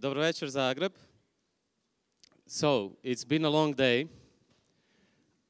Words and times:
Dobro 0.00 0.20
večer 0.20 0.48
Zagreb. 0.48 0.92
So, 2.46 2.96
it's 3.02 3.22
been 3.22 3.44
a 3.44 3.50
long 3.50 3.74
day. 3.74 4.08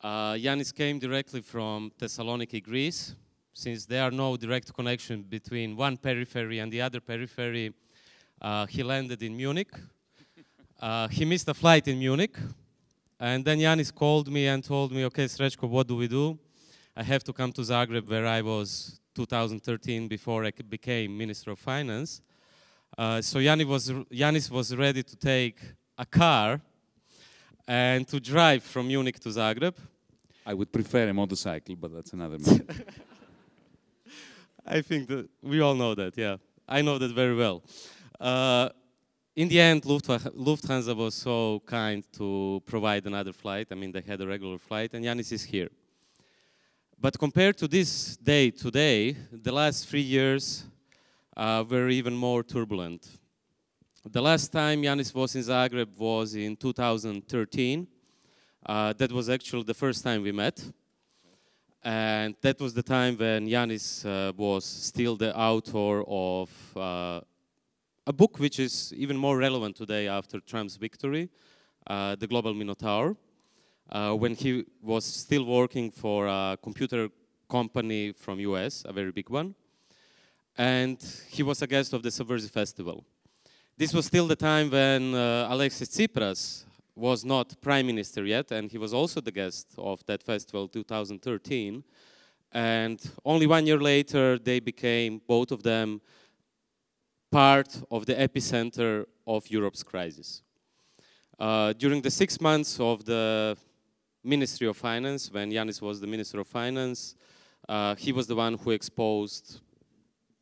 Uh, 0.03 0.35
Yanis 0.35 0.73
came 0.73 0.99
directly 0.99 1.41
from 1.41 1.93
Thessaloniki, 2.01 2.61
Greece. 2.61 3.15
Since 3.53 3.87
there 3.87 4.03
are 4.03 4.11
no 4.11 4.37
direct 4.37 4.73
connection 4.75 5.23
between 5.23 5.77
one 5.77 5.97
periphery 5.97 6.59
and 6.59 6.73
the 6.73 6.83
other 6.83 7.01
periphery, 7.01 7.73
uh, 8.43 8.67
he 8.67 8.83
landed 8.83 9.23
in 9.23 9.37
Munich. 9.37 9.71
Uh, 10.81 11.07
he 11.07 11.25
missed 11.25 11.49
a 11.49 11.55
flight 11.55 11.87
in 11.87 12.01
Munich. 12.01 12.37
And 13.21 13.45
then 13.45 13.59
Yanis 13.59 13.95
called 13.95 14.29
me 14.33 14.49
and 14.49 14.65
told 14.65 14.91
me, 14.91 15.05
okay, 15.05 15.27
Srećko, 15.27 15.69
what 15.69 15.87
do 15.87 15.95
we 15.95 16.09
do? 16.09 16.37
I 16.97 17.05
have 17.05 17.23
to 17.23 17.33
come 17.33 17.53
to 17.53 17.61
Zagreb 17.63 18.09
where 18.09 18.27
I 18.27 18.43
was 18.43 18.99
2013 19.15 20.09
before 20.09 20.45
I 20.45 20.51
became 20.69 21.17
Minister 21.17 21.53
of 21.53 21.61
Finance. 21.61 22.21
Uh, 22.97 23.23
so 23.23 23.39
Yanis 23.39 23.67
was, 23.67 23.91
Yanis 23.91 24.51
was 24.51 24.75
ready 24.75 25.03
to 25.03 25.17
take 25.17 25.59
a 25.97 26.05
car 26.05 26.61
and 27.67 28.07
to 28.09 28.21
drive 28.21 28.63
from 28.63 28.89
Munich 28.89 29.19
to 29.21 29.29
Zagreb. 29.29 29.75
I 30.45 30.55
would 30.55 30.73
prefer 30.73 31.09
a 31.09 31.15
motorcycle, 31.15 31.77
but 31.77 31.95
that's 31.95 32.13
another 32.13 32.39
matter. 32.39 32.65
I 34.67 34.83
think 34.83 35.09
that 35.09 35.29
we 35.43 35.61
all 35.61 35.75
know 35.75 35.95
that, 35.95 36.17
yeah. 36.17 36.37
I 36.69 36.83
know 36.83 36.99
that 36.99 37.13
very 37.13 37.35
well. 37.35 37.63
Uh, 38.19 38.69
in 39.37 39.49
the 39.49 39.61
end, 39.61 39.83
Lufthansa 39.83 40.95
was 40.95 41.15
so 41.15 41.63
kind 41.65 42.05
to 42.13 42.63
provide 42.67 43.07
another 43.07 43.33
flight. 43.33 43.69
I 43.71 43.75
mean, 43.75 43.93
they 43.93 44.03
had 44.03 44.21
a 44.21 44.27
regular 44.27 44.59
flight, 44.59 44.91
and 44.93 45.05
Yanis 45.05 45.33
is 45.33 45.45
here. 45.45 45.69
But 47.01 47.19
compared 47.19 47.57
to 47.59 47.69
this 47.69 48.17
day 48.17 48.51
today, 48.51 49.17
the 49.33 49.53
last 49.53 49.89
three 49.89 50.03
years 50.03 50.65
uh, 51.41 51.65
were 51.67 51.89
even 51.89 52.15
more 52.15 52.43
turbulent. 52.43 53.09
The 54.05 54.21
last 54.21 54.53
time 54.53 54.83
Yanis 54.83 55.15
was 55.15 55.35
in 55.35 55.43
Zagreb 55.43 55.97
was 55.97 56.35
in 56.35 56.55
2013. 56.55 57.87
Uh, 58.67 58.93
that 58.93 59.11
was 59.11 59.31
actually 59.31 59.63
the 59.63 59.75
first 59.75 60.05
time 60.05 60.23
we 60.23 60.33
met. 60.33 60.63
And 61.83 62.35
that 62.43 62.61
was 62.61 62.75
the 62.75 62.83
time 62.83 63.17
when 63.17 63.49
Yanis 63.49 64.05
uh, 64.05 64.35
was 64.37 64.67
still 64.67 65.17
the 65.17 65.35
author 65.35 66.05
of 66.07 66.51
uh, 66.77 67.21
a 68.07 68.13
book 68.13 68.39
which 68.39 68.59
is 68.59 68.93
even 68.95 69.17
more 69.17 69.39
relevant 69.39 69.77
today 69.77 70.09
after 70.09 70.41
Trump's 70.41 70.77
victory, 70.77 71.31
uh, 71.87 72.17
The 72.17 72.27
Global 72.27 72.53
Minotaur, 72.53 73.17
uh, 73.91 74.13
when 74.13 74.35
he 74.35 74.67
was 74.83 75.07
still 75.07 75.45
working 75.47 75.91
for 75.91 76.27
a 76.27 76.59
computer 76.63 77.09
company 77.49 78.13
from 78.13 78.41
US, 78.41 78.85
a 78.87 78.93
very 78.93 79.11
big 79.11 79.31
one. 79.31 79.55
And 80.57 80.99
he 81.29 81.43
was 81.43 81.63
a 81.63 81.67
guest 81.67 81.93
of 81.93 82.03
the 82.03 82.11
Subversive 82.11 82.51
Festival. 82.51 83.05
This 83.77 83.95
was 83.95 84.07
still 84.07 84.27
the 84.27 84.37
time 84.37 84.71
when 84.71 85.15
uh, 85.15 85.49
Alexis 85.51 85.89
Tsipras 85.89 86.65
was 86.95 87.25
not 87.25 87.61
prime 87.63 87.87
minister 87.87 88.25
yet, 88.25 88.51
and 88.53 88.71
he 88.71 88.79
was 88.79 88.93
also 88.93 89.21
the 89.21 89.33
guest 89.33 89.69
of 89.79 90.05
that 90.07 90.23
festival 90.23 90.69
2013. 90.69 91.83
And 92.53 93.01
only 93.25 93.47
one 93.47 93.67
year 93.67 93.79
later, 93.79 94.39
they 94.39 94.61
became, 94.61 95.21
both 95.27 95.51
of 95.51 95.63
them, 95.63 96.01
part 97.31 97.81
of 97.91 98.07
the 98.07 98.15
epicenter 98.15 99.07
of 99.27 99.49
Europe's 99.49 99.83
crisis. 99.83 100.43
Uh, 101.39 101.73
during 101.73 102.03
the 102.03 102.11
six 102.11 102.41
months 102.41 102.79
of 102.81 103.05
the 103.05 103.57
Ministry 104.23 104.67
of 104.67 104.77
Finance, 104.77 105.31
when 105.33 105.51
Yanis 105.51 105.81
was 105.81 106.01
the 106.01 106.07
Minister 106.07 106.41
of 106.41 106.47
Finance, 106.47 107.15
uh, 107.69 107.95
he 107.95 108.13
was 108.13 108.27
the 108.27 108.35
one 108.35 108.55
who 108.59 108.73
exposed 108.73 109.61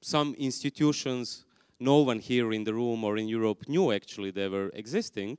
some 0.00 0.34
institutions 0.38 1.44
no 1.80 1.98
one 1.98 2.18
here 2.18 2.52
in 2.52 2.64
the 2.64 2.74
room 2.74 3.04
or 3.04 3.16
in 3.18 3.28
Europe 3.28 3.68
knew 3.68 3.92
actually 3.92 4.30
they 4.30 4.48
were 4.48 4.70
existing, 4.74 5.38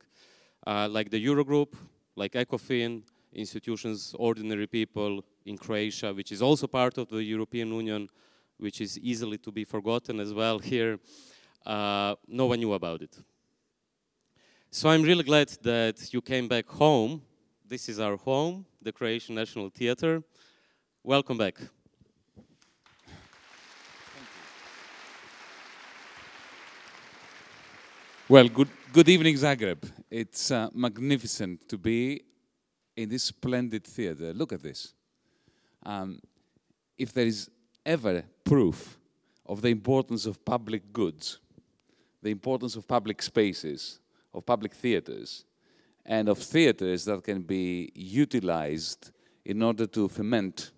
uh, 0.65 0.87
like 0.89 1.09
the 1.09 1.25
Eurogroup, 1.25 1.73
like 2.15 2.33
ECOFIN, 2.33 3.03
institutions, 3.33 4.15
ordinary 4.17 4.67
people 4.67 5.23
in 5.45 5.57
Croatia, 5.57 6.13
which 6.13 6.31
is 6.31 6.41
also 6.41 6.67
part 6.67 6.97
of 6.97 7.09
the 7.09 7.23
European 7.23 7.73
Union, 7.73 8.09
which 8.57 8.81
is 8.81 8.97
easily 8.99 9.37
to 9.37 9.51
be 9.51 9.63
forgotten 9.63 10.19
as 10.19 10.33
well 10.33 10.59
here. 10.59 10.99
Uh, 11.65 12.15
no 12.27 12.45
one 12.45 12.59
knew 12.59 12.73
about 12.73 13.01
it. 13.01 13.17
So 14.71 14.89
I'm 14.89 15.03
really 15.03 15.23
glad 15.23 15.49
that 15.63 16.13
you 16.13 16.21
came 16.21 16.47
back 16.47 16.67
home. 16.67 17.21
This 17.67 17.89
is 17.89 17.99
our 17.99 18.17
home, 18.17 18.65
the 18.81 18.91
Croatian 18.91 19.35
National 19.35 19.69
Theatre. 19.69 20.23
Welcome 21.03 21.37
back. 21.37 21.55
Well, 28.31 28.47
good, 28.47 28.67
good 28.93 29.09
evening, 29.09 29.33
Zagreb. 29.37 29.91
It's 30.11 30.51
uh, 30.51 30.69
magnificent 30.75 31.67
to 31.67 31.79
be 31.79 32.21
in 32.95 33.09
this 33.09 33.23
splendid 33.23 33.83
theater. 33.83 34.33
Look 34.35 34.53
at 34.53 34.61
this. 34.61 34.93
Um, 35.81 36.19
if 36.95 37.11
there 37.11 37.25
is 37.25 37.49
ever 37.83 38.23
proof 38.43 38.99
of 39.47 39.63
the 39.63 39.69
importance 39.69 40.27
of 40.27 40.45
public 40.45 40.93
goods, 40.93 41.39
the 42.21 42.29
importance 42.29 42.75
of 42.75 42.87
public 42.87 43.23
spaces, 43.23 43.99
of 44.31 44.45
public 44.45 44.75
theaters, 44.75 45.43
and 46.05 46.29
of 46.29 46.37
theaters 46.37 47.05
that 47.05 47.23
can 47.23 47.41
be 47.41 47.91
utilized 47.95 49.09
in 49.43 49.63
order 49.63 49.87
to 49.87 50.07
foment 50.07 50.69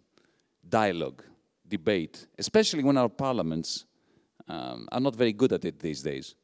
dialogue, 0.70 1.22
debate, 1.68 2.28
especially 2.40 2.82
when 2.82 2.96
our 2.96 3.10
parliaments 3.10 3.84
um, 4.48 4.88
are 4.90 5.02
not 5.02 5.18
very 5.18 5.34
good 5.34 5.52
at 5.52 5.66
it 5.66 5.78
these 5.80 6.02
days 6.02 6.36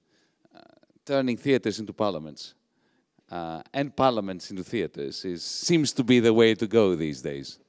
turning 1.07 1.37
theaters 1.37 1.79
into 1.79 1.93
parliaments 1.93 2.53
uh, 3.31 3.61
and 3.73 3.95
parliaments 3.95 4.51
into 4.51 4.63
theaters 4.63 5.23
is, 5.25 5.43
seems 5.43 5.93
to 5.93 6.03
be 6.03 6.19
the 6.19 6.33
way 6.33 6.53
to 6.53 6.67
go 6.67 6.95
these 6.95 7.21
days. 7.21 7.59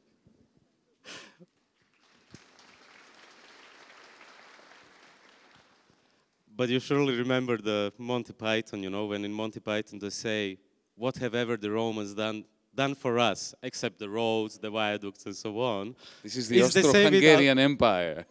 But 6.56 6.68
you 6.68 6.80
surely 6.80 7.16
remember 7.16 7.56
the 7.56 7.92
Monty 7.98 8.32
Python, 8.32 8.82
you 8.82 8.90
know, 8.90 9.06
when 9.06 9.24
in 9.24 9.32
Monty 9.32 9.60
Python 9.60 10.00
they 10.00 10.10
say, 10.10 10.58
What 10.96 11.16
have 11.18 11.36
ever 11.36 11.56
the 11.56 11.70
Romans 11.70 12.14
done, 12.14 12.44
done 12.74 12.96
for 12.96 13.20
us, 13.20 13.54
except 13.62 14.00
the 14.00 14.08
roads, 14.08 14.58
the 14.58 14.68
viaducts, 14.68 15.24
and 15.26 15.36
so 15.36 15.56
on? 15.60 15.94
This 16.24 16.36
is 16.36 16.48
the 16.48 16.62
Austro-Hungarian 16.62 17.60
Empire. 17.60 18.24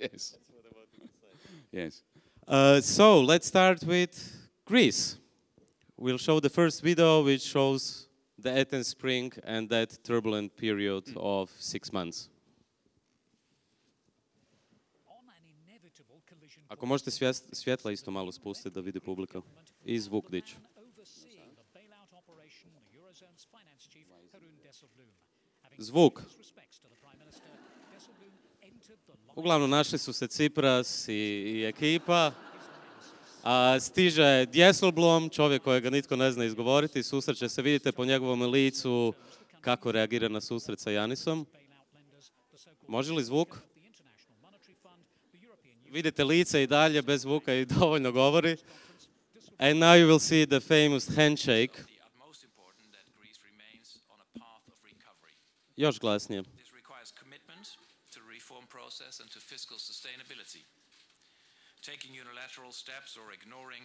yes. 0.00 0.38
Yes. 1.70 2.02
Uh, 2.46 2.80
so 2.80 3.20
let's 3.20 3.46
start 3.46 3.84
with 3.84 4.37
Greece. 4.68 5.16
We'll 5.96 6.18
show 6.18 6.40
the 6.40 6.50
first 6.50 6.82
video 6.82 7.24
which 7.24 7.40
shows 7.40 8.06
the 8.38 8.52
Athens 8.60 8.88
Spring 8.88 9.32
and 9.42 9.66
that 9.70 9.96
turbulent 10.04 10.54
period 10.58 11.04
of 11.16 11.48
six 11.58 11.90
months. 11.90 12.28
Ako 16.68 16.86
možete 16.86 17.10
svjetla 17.52 17.92
isto 17.92 18.10
malo 18.10 18.32
spustiti 18.32 18.74
da 18.74 18.80
vidi 18.80 19.00
publika. 19.00 19.40
I 19.84 20.00
zvuk 20.00 20.30
dići. 20.30 20.56
Zvuk. 25.78 26.22
Uglavnom 29.36 29.70
našli 29.70 29.98
su 29.98 30.12
se 30.12 30.26
Cipras 30.26 31.08
i, 31.08 31.12
i 31.12 31.64
ekipa. 31.64 32.47
A, 33.48 33.80
stiže 33.80 34.46
Djeselblom, 34.46 35.30
čovjek 35.30 35.62
kojega 35.62 35.90
nitko 35.90 36.16
ne 36.16 36.32
zna 36.32 36.44
izgovoriti, 36.44 37.02
susreće 37.02 37.48
se, 37.48 37.62
vidite 37.62 37.92
po 37.92 38.04
njegovom 38.04 38.42
licu 38.42 39.14
kako 39.60 39.92
reagira 39.92 40.28
na 40.28 40.40
susret 40.40 40.80
sa 40.80 40.90
Janisom. 40.90 41.46
Može 42.88 43.12
li 43.12 43.24
zvuk? 43.24 43.58
Vidite 45.90 46.24
lice 46.24 46.62
i 46.62 46.66
dalje 46.66 47.02
bez 47.02 47.20
zvuka 47.20 47.54
i 47.54 47.64
dovoljno 47.80 48.12
govori. 48.12 48.56
And 49.58 49.80
now 49.80 49.94
you 49.96 50.06
will 50.06 50.20
see 50.20 50.46
the 50.46 50.60
famous 50.60 51.16
handshake. 51.16 51.82
Još 55.76 56.00
glasnije. 56.00 56.42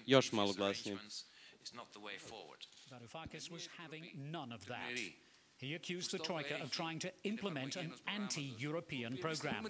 Još 0.06 0.32
malo 0.32 0.54
glasnije. 0.54 0.98
is 1.64 1.74
not 1.74 1.92
the 1.94 2.00
way 2.00 2.18
forward. 2.18 2.68
Varoufakis 2.92 3.52
was 3.52 3.70
having 3.78 4.04
none 4.16 4.52
of 4.56 4.66
that. 4.66 5.00
He 5.58 5.76
accused 5.76 6.12
the 6.12 6.18
Troika 6.18 6.62
of 6.62 6.72
trying 6.72 7.00
to 7.00 7.12
implement 7.24 7.76
an 7.78 7.94
anti-European 8.08 9.18
program, 9.18 9.66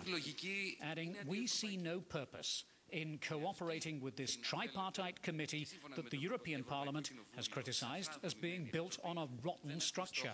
adding, 0.81 1.15
we 1.27 1.45
see 1.47 1.77
no 1.77 1.99
purpose 1.99 2.63
in 2.89 3.19
cooperating 3.19 4.01
with 4.01 4.15
this 4.15 4.37
tripartite 4.37 5.21
committee 5.21 5.67
that 5.95 6.09
the 6.09 6.17
European 6.17 6.63
Parliament 6.63 7.11
has 7.35 7.47
criticized 7.47 8.11
as 8.23 8.33
being 8.33 8.69
built 8.71 8.97
on 9.03 9.17
a 9.17 9.27
rotten 9.43 9.79
structure. 9.79 10.31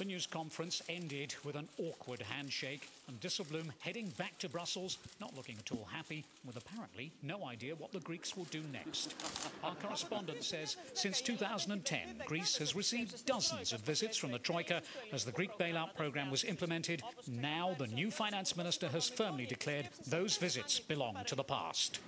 The 0.00 0.06
news 0.06 0.26
conference 0.26 0.80
ended 0.88 1.34
with 1.44 1.56
an 1.56 1.68
awkward 1.78 2.22
handshake 2.22 2.88
and 3.06 3.20
Dijsselbloem 3.20 3.66
heading 3.80 4.08
back 4.16 4.38
to 4.38 4.48
Brussels, 4.48 4.96
not 5.20 5.36
looking 5.36 5.56
at 5.58 5.70
all 5.72 5.86
happy, 5.92 6.24
with 6.46 6.56
apparently 6.56 7.12
no 7.22 7.44
idea 7.44 7.74
what 7.74 7.92
the 7.92 8.00
Greeks 8.00 8.34
will 8.34 8.46
do 8.46 8.62
next. 8.72 9.14
Our 9.62 9.74
correspondent 9.74 10.42
says 10.42 10.78
since 10.94 11.20
2010, 11.20 12.00
Greece 12.24 12.56
has 12.56 12.74
received 12.74 13.26
dozens 13.26 13.74
of 13.74 13.80
visits 13.80 14.16
from 14.16 14.32
the 14.32 14.38
Troika 14.38 14.80
as 15.12 15.26
the 15.26 15.32
Greek 15.32 15.50
bailout 15.58 15.94
program 15.94 16.30
was 16.30 16.44
implemented. 16.44 17.02
Now 17.28 17.76
the 17.76 17.88
new 17.88 18.10
finance 18.10 18.56
minister 18.56 18.88
has 18.88 19.06
firmly 19.06 19.44
declared 19.44 19.90
those 20.06 20.38
visits 20.38 20.80
belong 20.80 21.18
to 21.26 21.34
the 21.34 21.44
past. 21.44 21.98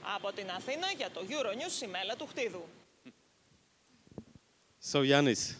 So, 4.81 5.03
Yanis, 5.03 5.57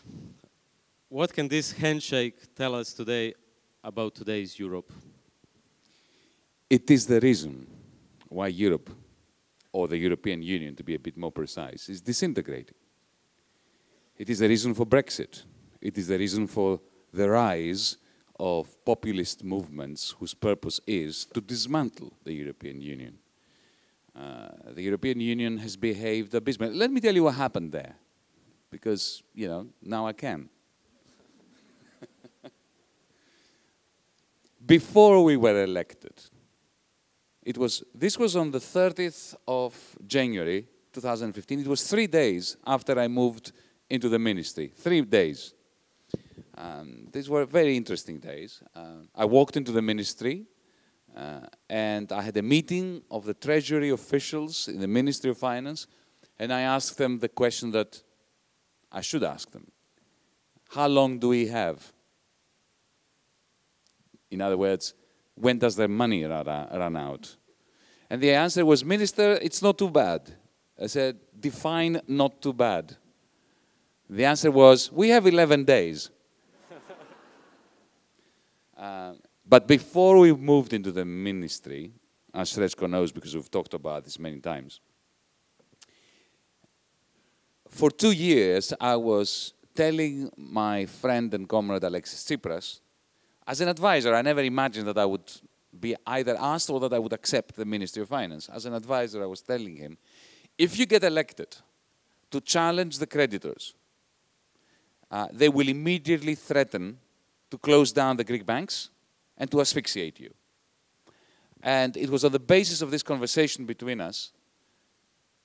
what 1.13 1.31
can 1.31 1.47
this 1.47 1.73
handshake 1.73 2.55
tell 2.55 2.75
us 2.75 2.95
today 2.95 3.35
about 3.85 4.15
today's 4.15 4.59
Europe? 4.59 4.91
It 6.71 6.91
is 6.91 7.07
the 7.07 7.21
reason 7.21 7.67
why 8.31 8.47
Europe, 8.47 8.89
or 9.73 9.89
the 9.89 9.99
European 9.99 10.43
Union 10.43 10.75
to 10.75 10.83
be 10.83 10.95
a 10.95 10.99
bit 10.99 11.19
more 11.19 11.31
precise, 11.31 11.91
is 11.91 12.01
disintegrating. 12.01 12.77
It 14.17 14.31
is 14.31 14.39
the 14.39 14.49
reason 14.49 14.73
for 14.73 14.87
Brexit. 14.87 15.43
It 15.83 15.99
is 15.99 16.09
the 16.09 16.17
reason 16.17 16.47
for 16.47 16.81
the 17.13 17.29
rise 17.29 17.99
of 18.41 18.83
populist 18.83 19.45
movements 19.45 20.15
whose 20.19 20.33
purpose 20.33 20.81
is 20.87 21.27
to 21.27 21.43
dismantle 21.43 22.15
the 22.25 22.33
European 22.33 22.81
Union. 22.81 23.19
Uh, 24.17 24.49
the 24.71 24.83
European 24.83 25.21
Union 25.21 25.59
has 25.59 25.77
behaved 25.77 26.35
abysmally. 26.35 26.75
Let 26.75 26.91
me 26.91 27.03
tell 27.03 27.15
you 27.15 27.25
what 27.25 27.35
happened 27.35 27.71
there, 27.71 27.97
because, 28.71 29.23
you 29.35 29.47
know, 29.47 29.67
now 29.83 30.07
I 30.07 30.15
can. 30.15 30.49
Before 34.65 35.25
we 35.25 35.37
were 35.37 35.65
elected, 35.65 36.15
it 37.43 37.59
was, 37.59 37.83
this 37.95 38.19
was 38.19 38.37
on 38.37 38.53
the 38.53 38.61
30th 38.61 39.35
of 39.49 39.75
January 40.07 40.69
2015. 40.93 41.61
It 41.61 41.67
was 41.67 41.83
three 41.89 42.07
days 42.07 42.57
after 42.67 42.99
I 42.99 43.09
moved 43.09 43.53
into 43.91 44.09
the 44.09 44.19
ministry. 44.19 44.73
Three 44.77 45.01
days. 45.03 45.55
Um, 46.57 47.09
these 47.11 47.29
were 47.29 47.45
very 47.45 47.77
interesting 47.77 48.19
days. 48.19 48.63
Uh, 48.75 49.07
I 49.15 49.25
walked 49.25 49.57
into 49.57 49.73
the 49.73 49.83
ministry 49.83 50.47
uh, 51.17 51.41
and 51.69 52.13
I 52.13 52.23
had 52.23 52.37
a 52.37 52.43
meeting 52.43 53.03
of 53.11 53.25
the 53.25 53.35
Treasury 53.35 53.91
officials 53.91 54.69
in 54.69 54.81
the 54.81 54.89
Ministry 54.89 55.31
of 55.31 55.39
Finance 55.39 55.87
and 56.39 56.53
I 56.53 56.61
asked 56.61 56.99
them 56.99 57.19
the 57.19 57.29
question 57.29 57.73
that 57.73 58.03
I 58.91 59.01
should 59.01 59.25
ask 59.25 59.51
them. 59.51 59.73
How 60.71 60.87
long 60.87 61.19
do 61.19 61.29
we 61.29 61.49
have? 61.49 61.93
In 64.33 64.41
other 64.41 64.57
words, 64.57 64.95
when 65.35 65.59
does 65.59 65.77
their 65.77 65.89
money 65.89 66.25
run, 66.25 66.97
out? 66.97 67.37
And 68.09 68.21
the 68.21 68.33
answer 68.33 68.65
was, 68.65 68.85
Minister, 68.85 69.39
it's 69.43 69.63
not 69.63 69.79
too 69.79 69.91
bad. 69.91 70.35
I 70.81 70.87
said, 70.87 71.19
define 71.39 72.01
not 72.09 72.41
too 72.41 72.53
bad. 72.53 72.97
The 74.09 74.25
answer 74.25 74.51
was, 74.51 74.91
we 74.91 75.11
have 75.11 75.27
11 75.27 75.65
days. 75.65 76.11
uh, 78.77 79.13
but 79.47 79.69
before 79.69 80.19
we 80.19 80.33
moved 80.33 80.73
into 80.73 80.93
the 80.93 81.05
ministry, 81.05 81.93
as 82.35 82.53
Srećko 82.53 82.89
knows 82.89 83.13
because 83.13 83.35
we've 83.35 83.51
talked 83.51 83.75
about 83.75 84.05
this 84.05 84.19
many 84.19 84.41
times, 84.41 84.81
for 87.69 87.91
two 87.91 88.13
years 88.13 88.73
I 88.81 88.97
was 88.97 89.55
telling 89.75 90.31
my 90.37 90.87
friend 90.87 91.33
and 91.33 91.49
comrade 91.49 91.85
Alexis 91.85 92.25
Tsipras 92.25 92.82
as 93.47 93.61
an 93.61 93.69
advisor, 93.69 94.15
I 94.15 94.23
never 94.23 94.43
imagined 94.43 94.87
that 94.87 94.99
I 94.99 95.05
would 95.05 95.31
be 95.79 95.97
either 96.07 96.37
asked 96.39 96.71
or 96.71 96.81
that 96.81 96.93
I 96.93 96.99
would 96.99 97.13
accept 97.13 97.57
the 97.57 97.65
Ministry 97.65 98.03
of 98.03 98.09
Finance. 98.09 98.49
As 98.49 98.67
an 98.67 98.75
advisor, 98.75 99.23
I 99.23 99.27
was 99.27 99.41
telling 99.41 99.77
him, 99.77 99.99
if 100.59 100.79
you 100.79 100.87
get 100.87 101.03
elected 101.03 101.57
to 102.31 102.41
challenge 102.41 102.99
the 102.99 103.07
creditors, 103.07 103.75
uh, 105.11 105.29
they 105.33 105.49
will 105.49 105.69
immediately 105.69 106.35
threaten 106.35 106.99
to 107.51 107.59
close 107.59 107.93
down 107.93 108.17
the 108.17 108.25
Greek 108.25 108.47
banks 108.47 108.91
and 109.37 109.51
to 109.51 109.61
asphyxiate 109.61 110.21
you. 110.21 110.33
And 111.63 111.97
it 111.97 112.11
was 112.11 112.25
on 112.25 112.33
the 112.33 112.39
basis 112.39 112.83
of 112.83 112.91
this 112.91 113.03
conversation 113.03 113.67
between 113.67 114.01
us, 114.01 114.33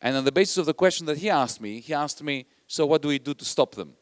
and 0.01 0.15
on 0.15 0.25
the 0.25 0.31
basis 0.31 0.57
of 0.57 0.65
the 0.65 0.73
question 0.73 1.05
that 1.07 1.17
he 1.17 1.29
asked 1.29 1.59
me, 1.59 1.79
he 1.79 1.93
asked 1.93 2.21
me, 2.21 2.45
so 2.67 2.85
what 2.85 3.01
do 3.01 3.07
we 3.07 3.19
do 3.19 3.33
to 3.33 3.45
stop 3.45 3.75
them? 3.75 3.93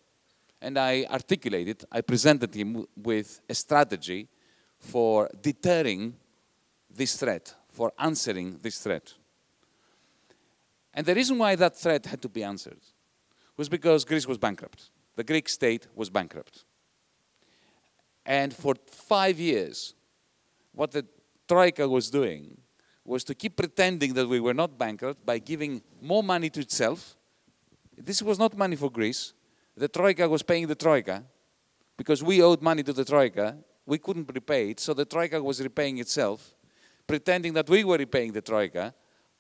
And 0.66 0.80
I 0.80 1.06
articulated, 1.12 1.86
I 1.92 2.02
presented 2.02 2.56
him 2.56 2.88
with 2.98 3.40
a 3.48 3.54
strategy 3.54 4.28
for 4.80 5.30
deterring 5.40 6.16
this 6.90 7.16
threat, 7.18 7.54
for 7.70 7.94
answering 8.00 8.58
this 8.64 8.80
threat. 8.80 9.14
And 10.92 11.06
the 11.06 11.14
reason 11.14 11.38
why 11.38 11.56
that 11.56 11.78
threat 11.78 12.08
had 12.08 12.20
to 12.24 12.30
be 12.30 12.44
answered 12.44 12.80
was 13.56 13.70
because 13.70 14.04
Greece 14.04 14.26
was 14.26 14.40
bankrupt. 14.40 14.90
The 15.16 15.24
Greek 15.24 15.48
state 15.50 15.86
was 15.94 16.10
bankrupt. 16.10 16.66
And 18.26 18.52
for 18.52 18.74
five 18.88 19.40
years, 19.40 19.94
what 20.74 20.90
the 20.90 21.06
Troika 21.48 21.88
was 21.88 22.10
doing 22.10 22.58
was 23.04 23.24
to 23.26 23.36
keep 23.36 23.56
pretending 23.56 24.16
that 24.16 24.28
we 24.28 24.40
were 24.40 24.56
not 24.56 24.80
bankrupt 24.80 25.24
by 25.24 25.38
giving 25.38 25.84
more 26.02 26.24
money 26.24 26.50
to 26.50 26.60
itself. 26.60 27.16
This 27.96 28.24
was 28.24 28.40
not 28.40 28.58
money 28.58 28.76
for 28.76 28.90
Greece, 28.90 29.35
the 29.76 29.88
Troika 29.88 30.28
was 30.28 30.44
paying 30.44 30.68
the 30.68 30.76
Troika 30.76 31.24
because 31.98 32.24
we 32.24 32.42
owed 32.42 32.62
money 32.62 32.84
to 32.84 32.94
the 32.94 33.06
Troika. 33.06 33.58
We 33.86 33.98
couldn't 33.98 34.32
repay 34.34 34.72
it, 34.72 34.80
so 34.80 34.94
the 34.94 35.06
Troika 35.06 35.42
was 35.42 35.62
repaying 35.62 36.00
itself, 36.00 36.56
pretending 37.06 37.54
that 37.54 37.70
we 37.70 37.84
were 37.84 37.98
repaying 37.98 38.32
the 38.34 38.42
Troika 38.42 38.94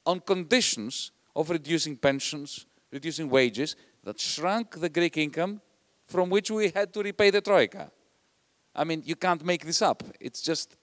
on 0.05 0.19
conditions 0.19 1.11
of 1.35 1.49
reducing 1.49 1.97
pensions, 1.97 2.65
reducing 2.91 3.29
wages 3.29 3.75
that 4.03 4.19
shrunk 4.19 4.79
the 4.79 4.89
Greek 4.89 5.17
income 5.17 5.61
from 6.05 6.29
which 6.29 6.51
we 6.51 6.69
had 6.69 6.93
to 6.93 7.01
repay 7.01 7.31
the 7.31 7.41
Troika. 7.41 7.91
I 8.75 8.83
mean, 8.83 9.01
you 9.05 9.15
can't 9.15 9.43
make 9.43 9.65
this 9.65 9.81
up. 9.81 10.03
It's 10.19 10.41
just, 10.41 10.75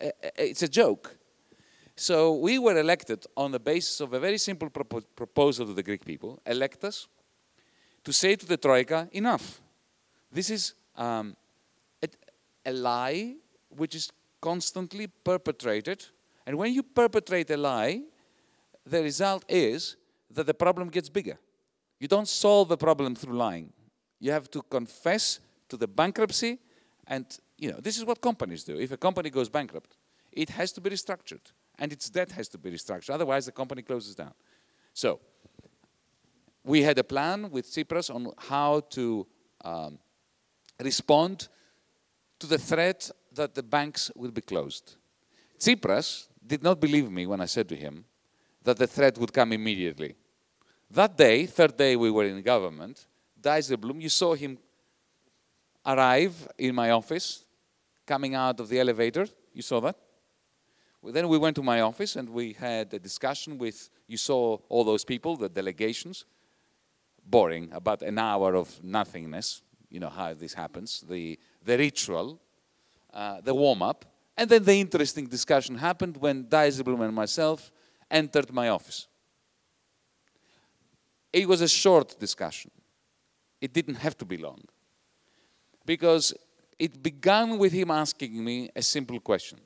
it's 0.00 0.62
a 0.62 0.68
joke. 0.68 1.16
So 1.94 2.34
we 2.34 2.58
were 2.58 2.78
elected 2.78 3.26
on 3.36 3.52
the 3.52 3.60
basis 3.60 4.00
of 4.00 4.14
a 4.14 4.18
very 4.18 4.38
simple 4.38 4.70
propo 4.70 5.04
proposal 5.14 5.66
to 5.66 5.74
the 5.74 5.82
Greek 5.82 6.04
people 6.04 6.40
elect 6.46 6.82
us, 6.82 7.06
to 8.04 8.12
say 8.12 8.36
to 8.36 8.46
the 8.46 8.56
Troika, 8.56 9.08
enough. 9.12 9.60
This 10.32 10.50
is 10.50 10.74
um, 10.96 11.36
a, 12.02 12.08
a 12.66 12.72
lie 12.72 13.34
which 13.68 13.94
is 13.94 14.10
constantly 14.40 15.06
perpetrated. 15.06 16.04
And 16.46 16.56
when 16.56 16.72
you 16.72 16.82
perpetrate 16.82 17.50
a 17.50 17.56
lie, 17.56 18.02
the 18.86 19.02
result 19.02 19.44
is 19.48 19.96
that 20.30 20.46
the 20.46 20.54
problem 20.54 20.88
gets 20.88 21.08
bigger. 21.08 21.38
You 21.98 22.08
don't 22.08 22.28
solve 22.28 22.68
the 22.68 22.76
problem 22.76 23.14
through 23.14 23.36
lying. 23.36 23.72
You 24.18 24.32
have 24.32 24.50
to 24.52 24.62
confess 24.62 25.40
to 25.68 25.76
the 25.76 25.86
bankruptcy, 25.86 26.58
and 27.06 27.26
you 27.58 27.70
know 27.70 27.78
this 27.80 27.98
is 27.98 28.04
what 28.04 28.20
companies 28.20 28.64
do. 28.64 28.78
If 28.78 28.92
a 28.92 28.96
company 28.96 29.30
goes 29.30 29.48
bankrupt, 29.48 29.96
it 30.32 30.50
has 30.50 30.72
to 30.72 30.80
be 30.80 30.90
restructured, 30.90 31.52
and 31.78 31.92
its 31.92 32.08
debt 32.10 32.32
has 32.32 32.48
to 32.48 32.58
be 32.58 32.70
restructured. 32.70 33.10
Otherwise, 33.10 33.46
the 33.46 33.52
company 33.52 33.82
closes 33.82 34.14
down. 34.14 34.32
So 34.94 35.20
we 36.64 36.82
had 36.82 36.98
a 36.98 37.04
plan 37.04 37.50
with 37.50 37.66
Tsipras 37.66 38.14
on 38.14 38.32
how 38.36 38.80
to 38.90 39.26
um, 39.64 39.98
respond 40.82 41.48
to 42.38 42.46
the 42.46 42.58
threat 42.58 43.10
that 43.32 43.54
the 43.54 43.62
banks 43.62 44.10
will 44.14 44.30
be 44.30 44.40
closed. 44.40 44.96
Tsipras 45.58 46.28
did 46.46 46.62
not 46.62 46.80
believe 46.80 47.10
me 47.10 47.26
when 47.26 47.40
I 47.40 47.46
said 47.46 47.68
to 47.68 47.76
him 47.76 48.04
that 48.62 48.76
the 48.76 48.86
threat 48.86 49.18
would 49.18 49.32
come 49.32 49.52
immediately. 49.52 50.14
That 50.90 51.16
day, 51.16 51.46
third 51.46 51.76
day 51.76 51.96
we 51.96 52.10
were 52.10 52.24
in 52.24 52.42
government, 52.42 53.06
Dijsselbloem, 53.40 54.02
you 54.02 54.08
saw 54.08 54.34
him 54.34 54.58
arrive 55.86 56.48
in 56.58 56.74
my 56.74 56.90
office, 56.90 57.44
coming 58.06 58.34
out 58.34 58.60
of 58.60 58.68
the 58.68 58.78
elevator. 58.78 59.26
You 59.54 59.62
saw 59.62 59.80
that? 59.80 59.96
Well, 61.00 61.12
then 61.12 61.28
we 61.28 61.38
went 61.38 61.56
to 61.56 61.62
my 61.62 61.80
office 61.80 62.16
and 62.16 62.28
we 62.28 62.52
had 62.52 62.92
a 62.92 62.98
discussion 62.98 63.56
with, 63.56 63.88
you 64.06 64.18
saw 64.18 64.58
all 64.68 64.84
those 64.84 65.04
people, 65.04 65.36
the 65.36 65.48
delegations 65.48 66.26
boring, 67.24 67.70
about 67.72 68.02
an 68.02 68.18
hour 68.18 68.54
of 68.54 68.82
nothingness. 68.82 69.62
You 69.88 70.00
know 70.00 70.08
how 70.08 70.34
this 70.34 70.54
happens, 70.54 71.04
the, 71.08 71.38
the 71.64 71.76
ritual, 71.76 72.40
uh, 73.12 73.40
the 73.40 73.54
warm 73.54 73.82
up. 73.82 74.04
And 74.36 74.48
then 74.48 74.64
the 74.64 74.74
interesting 74.74 75.26
discussion 75.26 75.76
happened 75.76 76.16
when 76.16 76.44
Dijsselbloem 76.44 77.04
and 77.04 77.14
myself 77.14 77.70
entered 78.10 78.52
my 78.52 78.68
office. 78.68 79.06
It 81.32 81.46
was 81.46 81.60
a 81.60 81.68
short 81.68 82.18
discussion. 82.18 82.70
It 83.60 83.72
didn't 83.72 83.96
have 83.96 84.16
to 84.18 84.24
be 84.24 84.36
long. 84.36 84.62
Because 85.84 86.34
it 86.78 87.02
began 87.02 87.58
with 87.58 87.72
him 87.72 87.90
asking 87.90 88.42
me 88.42 88.70
a 88.74 88.82
simple 88.82 89.20
question 89.20 89.58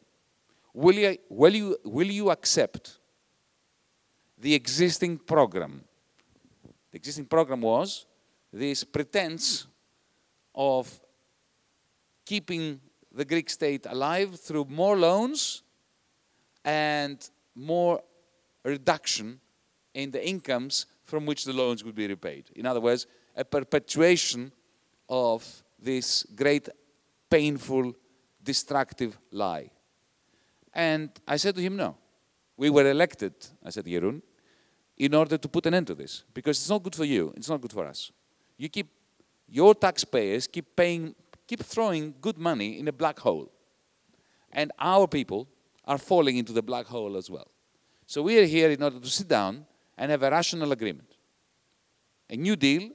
Will 0.72 0.96
you, 0.96 1.16
will 1.28 1.54
you, 1.54 1.76
will 1.84 2.10
you 2.10 2.30
accept 2.30 2.98
the 4.36 4.54
existing 4.54 5.18
program 5.18 5.84
the 6.94 6.98
existing 6.98 7.24
program 7.24 7.60
was 7.60 8.06
this 8.52 8.84
pretense 8.84 9.66
of 10.54 11.00
keeping 12.24 12.80
the 13.12 13.24
Greek 13.24 13.50
state 13.50 13.84
alive 13.86 14.38
through 14.38 14.64
more 14.66 14.96
loans 14.96 15.64
and 16.64 17.18
more 17.56 18.00
reduction 18.62 19.40
in 19.92 20.12
the 20.12 20.24
incomes 20.24 20.86
from 21.02 21.26
which 21.26 21.44
the 21.44 21.52
loans 21.52 21.82
would 21.82 21.96
be 21.96 22.06
repaid. 22.06 22.48
In 22.54 22.64
other 22.64 22.80
words, 22.80 23.08
a 23.34 23.44
perpetuation 23.44 24.52
of 25.08 25.64
this 25.76 26.24
great, 26.36 26.68
painful, 27.28 27.92
destructive 28.40 29.18
lie. 29.32 29.68
And 30.72 31.10
I 31.26 31.38
said 31.38 31.56
to 31.56 31.60
him, 31.60 31.74
no. 31.74 31.96
We 32.56 32.70
were 32.70 32.88
elected, 32.88 33.34
I 33.64 33.70
said, 33.70 33.84
Jeroen, 33.84 34.22
in 34.96 35.14
order 35.14 35.36
to 35.36 35.48
put 35.48 35.66
an 35.66 35.74
end 35.74 35.86
to 35.88 35.94
this. 35.94 36.24
Because 36.32 36.58
it's 36.58 36.70
not 36.70 36.82
good 36.82 36.94
for 36.94 37.04
you, 37.04 37.32
it's 37.36 37.48
not 37.48 37.60
good 37.60 37.72
for 37.72 37.86
us. 37.86 38.12
You 38.56 38.68
keep, 38.68 38.88
your 39.48 39.74
taxpayers 39.74 40.46
keep 40.46 40.76
paying, 40.76 41.14
keep 41.46 41.60
throwing 41.60 42.14
good 42.20 42.38
money 42.38 42.78
in 42.78 42.88
a 42.88 42.92
black 42.92 43.18
hole. 43.18 43.50
And 44.52 44.70
our 44.78 45.06
people 45.08 45.48
are 45.84 45.98
falling 45.98 46.36
into 46.36 46.52
the 46.52 46.62
black 46.62 46.86
hole 46.86 47.16
as 47.16 47.28
well. 47.28 47.48
So 48.06 48.22
we 48.22 48.38
are 48.38 48.44
here 48.44 48.70
in 48.70 48.82
order 48.82 49.00
to 49.00 49.08
sit 49.08 49.28
down 49.28 49.66
and 49.98 50.10
have 50.10 50.22
a 50.22 50.30
rational 50.30 50.70
agreement. 50.72 51.08
A 52.30 52.36
new 52.36 52.56
deal 52.56 52.90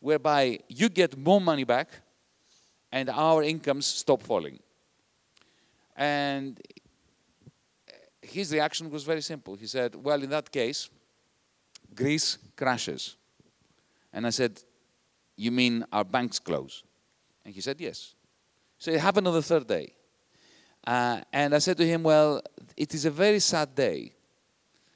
whereby 0.00 0.58
you 0.68 0.88
get 0.88 1.16
more 1.16 1.40
money 1.40 1.64
back 1.64 1.88
and 2.90 3.08
our 3.10 3.42
incomes 3.42 3.86
stop 3.86 4.22
falling. 4.22 4.58
And 5.96 6.60
his 8.20 8.52
reaction 8.52 8.90
was 8.90 9.04
very 9.04 9.22
simple. 9.22 9.56
He 9.56 9.66
said, 9.66 9.94
Well, 9.94 10.22
in 10.22 10.30
that 10.30 10.50
case, 10.50 10.88
Greece 11.94 12.38
crashes. 12.56 13.16
And 14.12 14.26
I 14.26 14.30
said, 14.30 14.60
You 15.36 15.50
mean 15.50 15.84
our 15.92 16.04
banks 16.04 16.38
close? 16.38 16.82
And 17.44 17.54
he 17.54 17.60
said, 17.60 17.80
Yes. 17.80 18.14
So 18.78 18.90
it 18.90 19.00
happened 19.00 19.28
on 19.28 19.34
the 19.34 19.42
third 19.42 19.66
day. 19.66 19.94
Uh, 20.84 21.20
and 21.32 21.54
I 21.54 21.58
said 21.58 21.76
to 21.76 21.86
him, 21.86 22.02
Well, 22.02 22.42
it 22.76 22.94
is 22.94 23.04
a 23.04 23.10
very 23.10 23.40
sad 23.40 23.74
day 23.74 24.12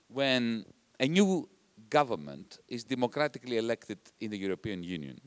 when 0.08 0.64
a 0.98 1.06
new 1.06 1.48
government 1.88 2.58
is 2.68 2.84
democratically 2.84 3.58
elected 3.58 3.98
in 4.20 4.30
the 4.30 4.38
European 4.38 4.82
Union 4.82 5.20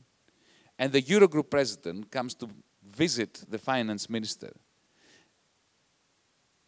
and 0.80 0.92
the 0.92 1.02
Eurogroup 1.02 1.50
president 1.50 2.10
comes 2.10 2.34
to 2.34 2.48
visit 2.82 3.44
the 3.48 3.58
finance 3.58 4.08
minister. 4.08 4.50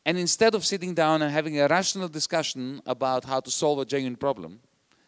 And 0.05 0.19
instead 0.19 0.55
of 0.55 0.67
sitting 0.67 0.95
down 0.95 1.23
and 1.23 1.33
having 1.33 1.59
a 1.59 1.67
rational 1.67 2.09
discussion 2.09 2.83
about 2.85 3.25
how 3.25 3.41
to 3.41 3.51
solve 3.51 3.79
a 3.79 3.87
genuine 3.87 4.17
problem, 4.17 4.61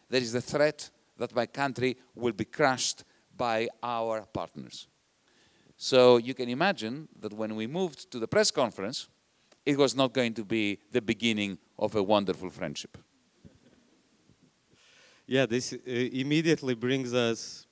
there 0.09 0.21
is 0.21 0.31
the 0.31 0.41
threat 0.41 0.89
that 1.17 1.35
my 1.35 1.45
country 1.45 1.97
will 2.15 2.33
be 2.33 2.45
crushed 2.45 3.03
by 3.35 3.67
our 3.81 4.21
partners. 4.33 4.87
So 5.77 6.17
you 6.17 6.33
can 6.33 6.49
imagine 6.49 7.07
that 7.19 7.33
when 7.33 7.55
we 7.55 7.67
moved 7.67 8.09
to 8.11 8.19
the 8.19 8.27
press 8.27 8.51
conference, 8.51 9.07
it 9.65 9.77
was 9.77 9.95
not 9.95 10.13
going 10.13 10.33
to 10.35 10.45
be 10.45 10.79
the 10.91 11.01
beginning 11.01 11.57
of 11.77 11.95
a 11.95 12.03
wonderful 12.03 12.49
friendship. 12.49 12.97
Yeah, 15.27 15.47
this 15.47 15.73
uh, 15.73 15.77
immediately 15.85 16.75
brings 16.75 17.13
us 17.13 17.65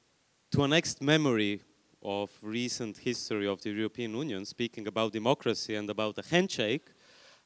to 0.52 0.64
a 0.64 0.68
next 0.68 1.02
memory 1.02 1.62
of 2.02 2.32
recent 2.42 2.98
history 2.98 3.48
of 3.48 3.62
the 3.62 3.70
European 3.70 4.16
Union, 4.16 4.44
speaking 4.46 4.88
about 4.88 5.14
democracy 5.14 5.76
and 5.76 5.90
about 5.90 6.18
a 6.18 6.24
handshake. 6.24 6.88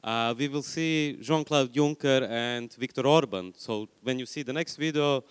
Uh, 0.04 0.34
we 0.38 0.48
will 0.48 0.62
see 0.62 1.18
Jean-Claude 1.22 1.74
Juncker 1.74 2.27
and 2.30 2.74
Viktor 2.74 3.06
Orban. 3.06 3.54
So 3.58 3.89
when 4.01 4.20
you 4.20 4.25
see 4.25 4.44
the 4.44 4.54
next 4.54 4.77
video, 4.77 5.24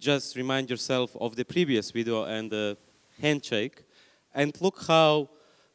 just 0.00 0.36
remind 0.36 0.70
yourself 0.70 1.16
of 1.20 1.36
the 1.36 1.44
previous 1.44 1.90
video 1.90 2.24
and 2.24 2.50
the 2.50 2.76
handshake. 3.20 3.84
And 4.34 4.52
look 4.60 4.82
how 4.86 5.28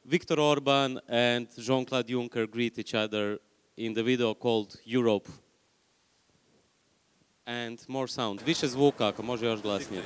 Viktor 0.06 0.40
Orban 0.40 1.00
and 1.08 1.48
Jean-Claude 1.58 2.08
Juncker 2.08 2.50
greet 2.50 2.78
each 2.80 2.94
other 2.94 3.40
in 3.78 3.94
the 3.94 4.04
video 4.04 4.34
called 4.34 4.76
Europe. 4.84 5.28
And 7.46 7.80
more 7.88 8.08
sound. 8.08 8.42
Više 8.46 8.68
zvuka, 8.68 9.08
ako 9.08 9.24
može 9.24 9.46
još 9.46 9.62
glasnije. 9.62 10.04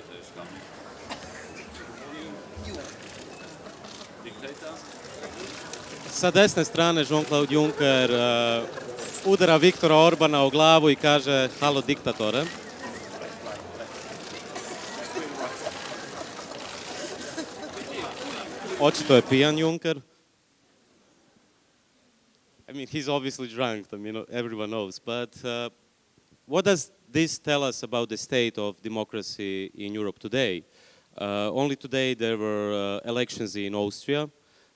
Sa 6.24 6.32
desne 6.32 6.63
strane 6.63 7.03
Jean-Claude 7.03 7.51
Juncker 7.51 8.08
uh, 8.08 8.63
udara 9.27 9.58
Viktora 9.60 9.96
Orbana 9.96 10.46
u 10.46 10.50
glavu 10.50 10.89
i 10.89 10.96
kaže 10.96 11.50
halo 11.60 11.82
diktatore. 11.82 12.46
Očito 18.80 19.15
je 19.15 19.22
pijan 19.30 19.60
Juncker. 19.60 20.00
I 22.70 22.74
mean, 22.74 22.88
he's 22.88 23.10
obviously 23.10 23.48
drunk, 23.48 23.88
I 23.92 23.98
mean, 23.98 24.24
everyone 24.32 24.70
knows. 24.72 25.00
But 25.00 25.36
uh, 25.44 25.70
what 26.48 26.63
does 26.63 26.92
this 27.12 27.38
tell 27.38 27.68
us 27.68 27.84
about 27.84 28.08
the 28.08 28.18
state 28.18 28.58
of 28.58 28.82
democracy 28.82 29.72
in 29.75 29.94
Europe 29.94 30.20
today? 30.20 30.63
Uh, 31.20 31.51
only 31.51 31.75
today 31.75 32.13
there 32.13 32.38
were 32.38 33.01
uh, 33.03 33.10
elections 33.10 33.58
in 33.58 33.75
Austria. 33.75 34.30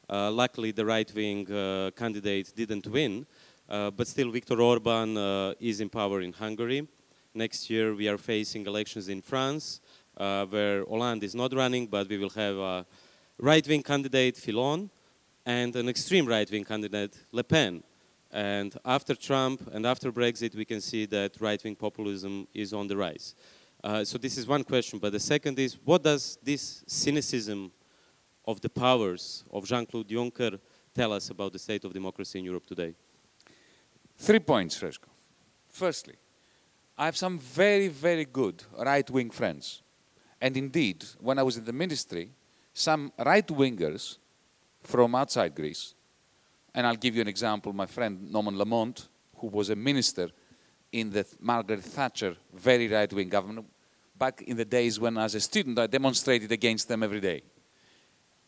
Uh, 0.09 0.31
luckily, 0.31 0.71
the 0.71 0.85
right-wing 0.85 1.51
uh, 1.51 1.91
candidate 1.95 2.53
didn't 2.55 2.87
win, 2.87 3.25
uh, 3.67 3.91
but 3.91 4.07
still 4.07 4.31
Viktor 4.31 4.61
Orban 4.61 5.17
is 5.59 5.81
in 5.81 5.89
power 5.89 6.21
in 6.21 6.31
Hungary. 6.31 6.87
Next 7.33 7.69
year 7.69 7.93
we 7.93 8.07
are 8.07 8.17
facing 8.17 8.65
elections 8.65 9.09
in 9.09 9.21
France, 9.21 9.81
where 10.15 10.85
Hollande 10.85 11.23
is 11.23 11.35
not 11.35 11.53
running, 11.53 11.87
but 11.87 12.07
we 12.07 12.17
will 12.17 12.29
have 12.29 12.55
a 12.55 12.85
right-wing 13.37 13.83
candidate, 13.83 14.37
Fillon, 14.37 14.89
and 15.45 15.75
an 15.75 15.89
extreme 15.89 16.25
right-wing 16.25 16.63
candidate, 16.63 17.17
Le 17.31 17.43
Pen. 17.43 17.83
And 18.31 18.75
after 18.83 19.13
Trump 19.15 19.69
and 19.73 19.85
after 19.85 20.11
Brexit, 20.11 20.55
we 20.55 20.65
can 20.65 20.81
see 20.81 21.05
that 21.07 21.39
right-wing 21.39 21.75
populism 21.75 22.47
is 22.53 22.73
on 22.73 22.87
the 22.87 22.97
rise. 22.97 23.35
Uh, 23.83 24.03
so 24.03 24.17
this 24.17 24.37
is 24.37 24.47
one 24.47 24.63
question. 24.63 24.99
But 24.99 25.11
the 25.11 25.19
second 25.19 25.59
is, 25.59 25.77
what 25.85 26.03
does 26.03 26.37
this 26.43 26.83
cynicism 26.87 27.71
of 28.47 28.61
the 28.61 28.69
powers 28.69 29.43
of 29.51 29.65
Jean-Claude 29.65 30.07
Juncker 30.07 30.59
tell 30.95 31.11
us 31.11 31.29
about 31.29 31.51
the 31.51 31.59
state 31.59 31.83
of 31.83 31.93
democracy 31.93 32.39
in 32.39 32.45
Europe 32.45 32.65
today? 32.65 32.95
Three 34.17 34.39
points, 34.39 34.79
Srećko. 34.79 35.09
Firstly, 35.69 36.15
I 36.97 37.05
have 37.05 37.17
some 37.17 37.37
very, 37.37 37.89
very 37.89 38.25
good 38.25 38.63
right-wing 38.79 39.29
friends. 39.29 39.83
And 40.41 40.55
indeed, 40.57 41.05
when 41.19 41.37
I 41.37 41.43
was 41.43 41.57
in 41.57 41.65
the 41.65 41.73
ministry, 41.73 42.31
some 42.73 43.11
right-wingers 43.19 44.17
from 44.81 45.13
outside 45.13 45.53
Greece, 45.53 45.93
and 46.73 46.87
I'll 46.87 46.95
give 46.95 47.15
you 47.15 47.21
an 47.21 47.27
example, 47.27 47.73
my 47.73 47.85
friend 47.85 48.31
Norman 48.31 48.57
Lamont, 48.57 49.07
who 49.35 49.47
was 49.47 49.69
a 49.69 49.75
minister 49.75 50.29
in 50.91 51.11
the 51.11 51.25
Margaret 51.39 51.83
Thatcher 51.83 52.37
very 52.53 52.87
right-wing 52.87 53.29
government, 53.29 53.67
back 54.17 54.41
in 54.41 54.57
the 54.57 54.65
days 54.65 54.99
when 54.99 55.17
as 55.17 55.35
a 55.35 55.39
student 55.39 55.77
I 55.77 55.87
demonstrated 55.87 56.51
against 56.51 56.87
them 56.87 57.03
every 57.03 57.19
day. 57.19 57.43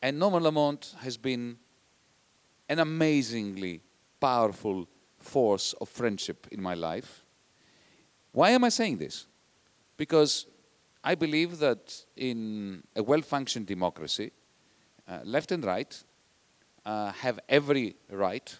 And 0.01 0.17
Norman 0.17 0.43
Lamont 0.43 0.95
has 0.99 1.17
been 1.17 1.57
an 2.69 2.79
amazingly 2.79 3.81
powerful 4.19 4.87
force 5.19 5.73
of 5.73 5.89
friendship 5.89 6.47
in 6.51 6.61
my 6.61 6.73
life. 6.73 7.25
Why 8.31 8.51
am 8.51 8.63
I 8.63 8.69
saying 8.69 8.97
this? 8.97 9.27
Because 9.97 10.45
I 11.03 11.15
believe 11.15 11.59
that 11.59 12.05
in 12.15 12.83
a 12.95 13.03
well 13.03 13.21
functioning 13.21 13.65
democracy, 13.65 14.31
uh, 15.07 15.19
left 15.23 15.51
and 15.51 15.65
right 15.65 16.03
uh, 16.85 17.11
have 17.11 17.39
every 17.49 17.95
right 18.09 18.57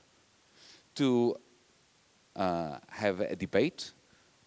to 0.96 1.36
uh, 2.36 2.78
have 2.90 3.22
a 3.22 3.36
debate, 3.36 3.92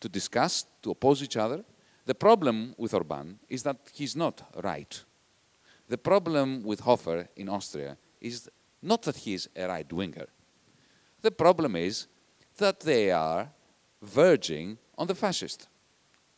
to 0.00 0.08
discuss, 0.08 0.66
to 0.82 0.90
oppose 0.90 1.22
each 1.22 1.36
other. 1.36 1.64
The 2.04 2.14
problem 2.14 2.74
with 2.76 2.94
Orban 2.94 3.38
is 3.48 3.62
that 3.62 3.76
he's 3.92 4.16
not 4.16 4.42
right. 4.62 5.02
The 5.92 5.98
problem 5.98 6.62
with 6.62 6.80
Hofer 6.80 7.28
in 7.36 7.50
Austria 7.50 7.98
is 8.18 8.48
not 8.80 9.02
that 9.02 9.16
he 9.16 9.34
is 9.34 9.46
a 9.54 9.68
right 9.68 9.92
winger. 9.92 10.24
The 11.20 11.30
problem 11.30 11.76
is 11.76 12.06
that 12.56 12.80
they 12.80 13.10
are 13.10 13.50
verging 14.00 14.78
on 14.96 15.06
the 15.06 15.14
fascist. 15.14 15.68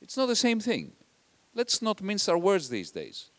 It's 0.03 0.17
not 0.17 0.27
the 0.27 0.35
same 0.35 0.59
thing. 0.59 0.91
Let's 1.55 1.81
not 1.81 2.03
mince 2.03 2.29
our 2.29 2.37
words 2.37 2.69
these 2.69 2.91
days. 2.91 3.31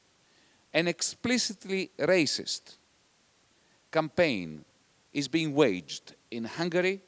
An 0.73 0.87
explicitly 0.87 1.91
racist 1.99 2.77
campaign 3.91 4.63
is 5.11 5.27
being 5.27 5.53
waged 5.53 6.15
in 6.31 6.45
Hungary, 6.45 7.01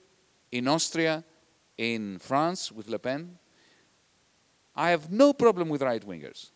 in 0.52 0.68
Austria, 0.68 1.24
in 1.78 2.20
France 2.20 2.74
with 2.74 2.90
Le 2.90 3.00
Pen. 3.00 3.38
I 4.76 4.90
have 4.90 5.10
no 5.10 5.32
problem 5.32 5.70
with 5.70 5.82
right 5.82 6.06
wingers. 6.06 6.52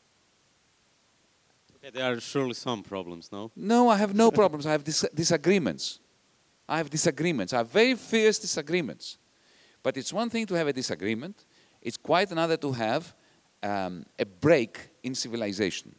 Yeah, 1.82 1.90
there 1.92 2.14
are 2.14 2.20
surely 2.20 2.54
some 2.54 2.84
problems, 2.84 3.32
no? 3.32 3.52
No, 3.56 3.90
I 3.90 3.98
have 3.98 4.14
no 4.14 4.30
problems. 4.30 4.66
I 4.66 4.72
have 4.72 4.84
dis- 4.84 5.10
disagreements. 5.16 6.00
I 6.70 6.78
have 6.78 6.90
disagreements. 6.90 7.54
I 7.54 7.58
have 7.58 7.70
very 7.70 7.96
fierce 7.96 8.38
disagreements. 8.38 9.18
But 9.82 9.98
it's 9.98 10.14
one 10.14 10.30
thing 10.30 10.46
to 10.46 10.54
have 10.54 10.68
a 10.68 10.74
disagreement, 10.74 11.44
it's 11.82 11.98
quite 11.98 12.32
another 12.32 12.56
to 12.58 12.72
have 12.72 13.14
um, 13.64 14.06
a 14.20 14.26
break 14.26 14.90
in 15.02 15.16
civilization. 15.16 15.96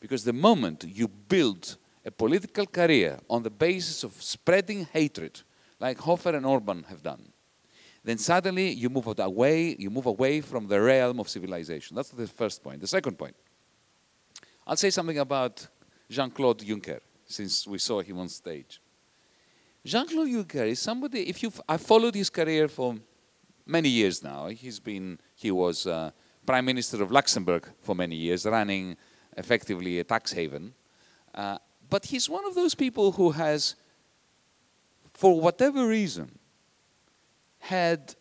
Because 0.00 0.24
the 0.24 0.32
moment 0.32 0.84
you 0.84 1.06
build 1.06 1.76
a 2.04 2.10
political 2.10 2.66
career 2.66 3.20
on 3.28 3.42
the 3.42 3.50
basis 3.50 4.02
of 4.02 4.12
spreading 4.20 4.88
hatred, 4.92 5.42
like 5.78 5.98
Hofer 5.98 6.34
and 6.34 6.44
Orban 6.44 6.84
have 6.88 7.02
done, 7.02 7.32
then 8.02 8.18
suddenly 8.18 8.70
you 8.70 8.88
move 8.88 9.06
away, 9.18 9.76
you 9.78 9.90
move 9.90 10.06
away 10.06 10.40
from 10.40 10.66
the 10.66 10.80
realm 10.80 11.20
of 11.20 11.28
civilization. 11.28 11.94
That's 11.94 12.08
the 12.08 12.26
first 12.26 12.62
point. 12.64 12.80
The 12.80 12.86
second 12.86 13.18
point, 13.18 13.36
I'll 14.70 14.76
say 14.76 14.90
something 14.90 15.18
about 15.18 15.66
Jean-Claude 16.08 16.60
Juncker, 16.60 17.00
since 17.26 17.66
we 17.66 17.76
saw 17.78 18.00
him 18.02 18.20
on 18.20 18.28
stage. 18.28 18.80
Jean-Claude 19.84 20.28
Juncker 20.28 20.68
is 20.68 20.78
somebody, 20.78 21.28
if 21.28 21.42
you've, 21.42 21.60
I 21.68 21.76
followed 21.76 22.14
his 22.14 22.30
career 22.30 22.68
for 22.68 22.94
many 23.66 23.88
years 23.88 24.22
now. 24.22 24.46
He's 24.46 24.78
been, 24.78 25.18
he 25.34 25.50
was 25.50 25.88
uh, 25.88 26.12
Prime 26.46 26.64
Minister 26.64 27.02
of 27.02 27.10
Luxembourg 27.10 27.68
for 27.80 27.96
many 27.96 28.14
years, 28.14 28.46
running 28.46 28.96
effectively 29.36 29.98
a 29.98 30.04
tax 30.04 30.30
haven. 30.30 30.72
Uh, 31.34 31.58
but 31.88 32.04
he's 32.04 32.28
one 32.28 32.46
of 32.46 32.54
those 32.54 32.76
people 32.76 33.10
who 33.10 33.32
has, 33.32 33.74
for 35.12 35.40
whatever 35.40 35.84
reason, 35.88 36.38
had 37.58 38.14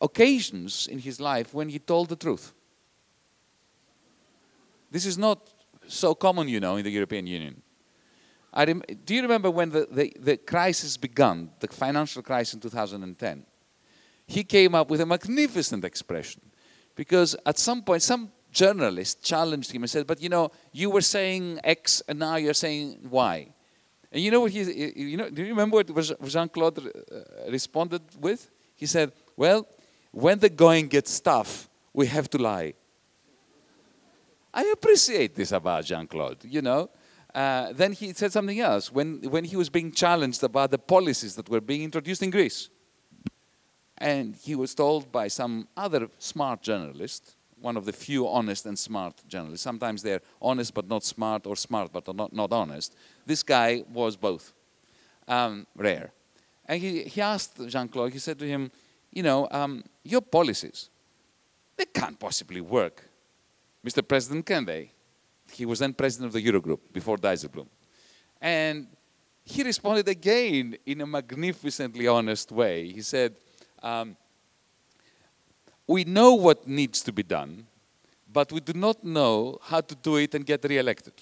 occasions 0.00 0.88
in 0.88 0.98
his 0.98 1.20
life 1.20 1.54
when 1.54 1.68
he 1.68 1.78
told 1.78 2.08
the 2.08 2.16
truth. 2.16 2.52
This 4.92 5.06
is 5.06 5.16
not 5.16 5.50
so 5.88 6.14
common, 6.14 6.48
you 6.48 6.60
know, 6.60 6.76
in 6.76 6.84
the 6.84 6.90
European 6.90 7.26
Union. 7.26 7.62
do 9.06 9.14
you 9.14 9.22
remember 9.22 9.50
when 9.50 9.70
the, 9.70 9.88
the, 9.90 10.12
the 10.20 10.36
crisis 10.36 10.98
began, 10.98 11.50
the 11.60 11.68
financial 11.68 12.22
crisis 12.22 12.52
in 12.52 12.60
2010? 12.60 13.46
He 14.26 14.44
came 14.44 14.74
up 14.74 14.90
with 14.90 15.00
a 15.00 15.06
magnificent 15.06 15.84
expression 15.84 16.42
because 16.94 17.34
at 17.46 17.58
some 17.58 17.82
point, 17.82 18.02
some 18.02 18.30
journalist 18.52 19.24
challenged 19.24 19.72
him 19.72 19.82
and 19.82 19.90
said, 19.90 20.06
But 20.06 20.20
you 20.20 20.28
know, 20.28 20.50
you 20.72 20.90
were 20.90 21.00
saying 21.00 21.58
X 21.64 22.02
and 22.06 22.18
now 22.18 22.36
you're 22.36 22.52
saying 22.52 22.98
Y. 23.10 23.48
And 24.12 24.22
you 24.22 24.30
know 24.30 24.40
what 24.40 24.52
he, 24.52 24.62
you 24.94 25.16
know, 25.16 25.30
do 25.30 25.42
you 25.42 25.48
remember 25.48 25.76
what 25.76 26.28
Jean 26.28 26.50
Claude 26.50 26.78
uh, 26.80 27.50
responded 27.50 28.02
with? 28.20 28.50
He 28.76 28.84
said, 28.84 29.12
Well, 29.38 29.66
when 30.10 30.38
the 30.38 30.50
going 30.50 30.88
gets 30.88 31.18
tough, 31.18 31.70
we 31.94 32.06
have 32.08 32.28
to 32.30 32.38
lie. 32.38 32.74
I 34.54 34.64
appreciate 34.72 35.34
this 35.34 35.52
about 35.52 35.84
Jean 35.84 36.06
Claude, 36.06 36.44
you 36.44 36.60
know. 36.62 36.90
Uh, 37.34 37.72
then 37.72 37.92
he 37.92 38.12
said 38.12 38.30
something 38.30 38.60
else 38.60 38.92
when, 38.92 39.22
when 39.30 39.44
he 39.44 39.56
was 39.56 39.70
being 39.70 39.90
challenged 39.90 40.44
about 40.44 40.70
the 40.70 40.78
policies 40.78 41.34
that 41.36 41.48
were 41.48 41.62
being 41.62 41.82
introduced 41.82 42.22
in 42.22 42.30
Greece. 42.30 42.68
And 43.96 44.36
he 44.36 44.54
was 44.54 44.74
told 44.74 45.10
by 45.10 45.28
some 45.28 45.68
other 45.76 46.08
smart 46.18 46.60
journalist, 46.60 47.34
one 47.60 47.76
of 47.76 47.86
the 47.86 47.92
few 47.92 48.28
honest 48.28 48.66
and 48.66 48.78
smart 48.78 49.22
journalists. 49.28 49.62
Sometimes 49.62 50.02
they're 50.02 50.20
honest 50.42 50.74
but 50.74 50.88
not 50.88 51.04
smart, 51.04 51.46
or 51.46 51.56
smart 51.56 51.90
but 51.92 52.14
not, 52.14 52.32
not 52.32 52.52
honest. 52.52 52.94
This 53.24 53.42
guy 53.42 53.84
was 53.90 54.16
both. 54.16 54.52
Um, 55.26 55.66
rare. 55.76 56.10
And 56.66 56.80
he, 56.80 57.04
he 57.04 57.20
asked 57.20 57.66
Jean 57.68 57.88
Claude, 57.88 58.12
he 58.12 58.18
said 58.18 58.38
to 58.40 58.46
him, 58.46 58.70
You 59.12 59.22
know, 59.22 59.48
um, 59.50 59.84
your 60.02 60.20
policies, 60.20 60.90
they 61.76 61.86
can't 61.86 62.18
possibly 62.18 62.60
work 62.60 63.08
Mr. 63.84 64.06
President, 64.06 64.46
they? 64.66 64.92
He 65.50 65.66
was 65.66 65.80
then 65.80 65.92
president 65.92 66.28
of 66.28 66.32
the 66.32 66.44
Eurogroup 66.44 66.80
before 66.92 67.16
Dijsselbloem. 67.16 67.66
And 68.40 68.86
he 69.44 69.62
responded 69.62 70.08
again 70.08 70.76
in 70.86 71.00
a 71.00 71.06
magnificently 71.06 72.06
honest 72.06 72.52
way. 72.52 72.88
He 72.90 73.02
said, 73.02 73.34
um, 73.82 74.16
We 75.86 76.04
know 76.04 76.34
what 76.34 76.66
needs 76.66 77.02
to 77.02 77.12
be 77.12 77.22
done, 77.22 77.66
but 78.32 78.52
we 78.52 78.60
do 78.60 78.72
not 78.72 79.02
know 79.04 79.58
how 79.62 79.80
to 79.80 79.94
do 79.94 80.16
it 80.16 80.34
and 80.34 80.46
get 80.46 80.64
re-elected. 80.64 81.14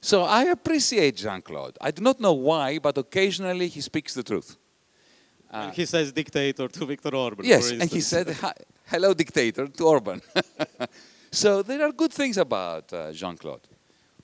So 0.00 0.22
I 0.22 0.44
appreciate 0.44 1.16
Jean 1.16 1.40
Claude. 1.40 1.78
I 1.80 1.90
do 1.90 2.02
not 2.02 2.20
know 2.20 2.34
why, 2.34 2.78
but 2.78 2.98
occasionally 2.98 3.68
he 3.68 3.80
speaks 3.80 4.12
the 4.12 4.22
truth. 4.22 4.58
Uh, 5.54 5.70
he 5.70 5.86
says 5.86 6.10
dictator 6.10 6.66
to 6.66 6.84
Viktor 6.84 7.14
Orban. 7.14 7.46
Yes, 7.46 7.70
and 7.70 7.88
he 7.88 8.00
said, 8.00 8.36
hello, 8.86 9.14
dictator, 9.14 9.68
to 9.68 9.84
Orban. 9.84 10.20
so 11.30 11.62
there 11.62 11.80
are 11.86 11.92
good 11.92 12.12
things 12.12 12.38
about 12.38 12.92
uh, 12.92 13.12
Jean 13.12 13.36
Claude. 13.36 13.68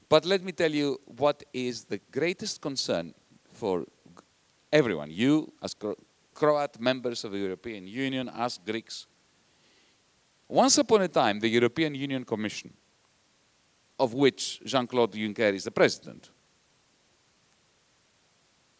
But 0.08 0.24
let 0.24 0.42
me 0.42 0.50
tell 0.50 0.72
you 0.72 1.00
what 1.06 1.44
is 1.52 1.84
the 1.84 2.00
greatest 2.10 2.60
concern 2.60 3.14
for 3.52 3.84
everyone 4.72 5.12
you, 5.12 5.52
as 5.62 5.72
Cro 5.72 5.94
Croat 6.34 6.80
members 6.80 7.22
of 7.24 7.30
the 7.30 7.38
European 7.38 7.86
Union, 7.86 8.28
as 8.34 8.58
Greeks. 8.58 9.06
Once 10.48 10.78
upon 10.78 11.02
a 11.02 11.08
time, 11.08 11.38
the 11.38 11.48
European 11.48 11.94
Union 11.94 12.24
Commission, 12.24 12.72
of 14.00 14.14
which 14.14 14.60
Jean 14.64 14.86
Claude 14.88 15.12
Juncker 15.12 15.54
is 15.54 15.62
the 15.62 15.70
president, 15.70 16.30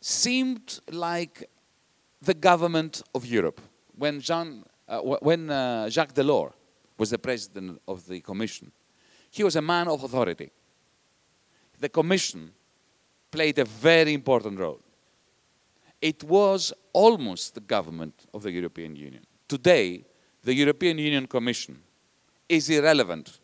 seemed 0.01 0.81
like 0.91 1.49
the 2.23 2.35
government 2.35 3.03
of 3.15 3.25
Europe. 3.25 3.61
When, 3.97 4.21
Jean, 4.21 4.65
uh, 4.89 5.01
when 5.01 5.51
uh, 5.51 5.89
Jacques 5.89 6.15
Delors 6.15 6.53
was 6.99 7.11
the 7.11 7.19
president 7.19 7.81
of 7.89 8.07
the 8.07 8.21
Commission, 8.21 8.71
he 9.31 9.45
was 9.45 9.57
a 9.57 9.63
man 9.63 9.89
of 9.89 10.03
authority. 10.03 10.51
The 11.79 11.89
Commission 11.89 12.53
played 13.31 13.59
a 13.59 13.65
very 13.65 14.13
important 14.13 14.59
role. 14.59 14.81
It 16.01 16.25
was 16.25 16.73
almost 16.93 17.55
the 17.55 17.61
government 17.61 18.27
of 18.35 18.43
the 18.43 18.51
European 18.51 18.97
Union. 18.97 19.25
Today, 19.49 20.05
the 20.43 20.55
European 20.55 20.99
Union 20.99 21.27
Commission 21.27 21.83
is 22.49 22.69
irrelevant. 22.71 23.39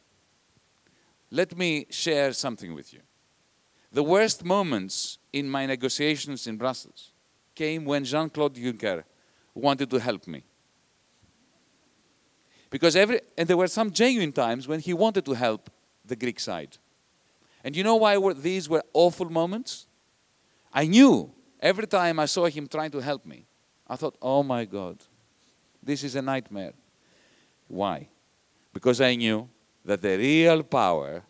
Let 1.31 1.57
me 1.57 1.87
share 1.91 2.33
something 2.33 2.75
with 2.75 2.93
you. 2.93 3.01
The 3.93 4.03
worst 4.03 4.45
moments 4.45 5.19
in 5.33 5.49
my 5.49 5.67
negotiations 5.67 6.47
in 6.47 6.57
Brussels 6.57 7.13
came 7.57 7.85
when 7.85 8.05
Jean 8.05 8.31
Claude 8.31 8.55
Juncker 8.55 9.03
wanted 9.55 9.91
to 9.91 9.99
help 9.99 10.27
me. 10.29 10.45
Because 12.71 12.95
every, 12.95 13.21
and 13.37 13.49
there 13.49 13.57
were 13.57 13.69
some 13.69 13.91
genuine 13.91 14.33
times 14.33 14.69
when 14.69 14.81
he 14.81 14.93
wanted 14.93 15.25
to 15.25 15.33
help 15.33 15.71
the 16.05 16.15
Greek 16.15 16.39
side. 16.39 16.77
And 17.65 17.75
you 17.75 17.83
know 17.83 17.97
why 17.97 18.17
were, 18.19 18.35
these 18.35 18.69
were 18.69 18.85
awful 18.93 19.31
moments? 19.31 19.87
I 20.73 20.87
knew 20.87 21.33
every 21.59 21.87
time 21.87 22.21
I 22.21 22.27
saw 22.27 22.47
him 22.47 22.69
trying 22.69 22.91
to 22.91 23.01
help 23.01 23.25
me, 23.25 23.47
I 23.89 23.97
thought, 23.97 24.17
oh 24.21 24.43
my 24.43 24.65
God, 24.65 24.99
this 25.83 26.05
is 26.05 26.15
a 26.17 26.23
nightmare. 26.23 26.75
Why? 27.69 28.09
Because 28.73 29.01
I 29.01 29.15
knew 29.15 29.49
that 29.85 30.03
the 30.03 30.17
real 30.17 30.63
power 30.63 31.23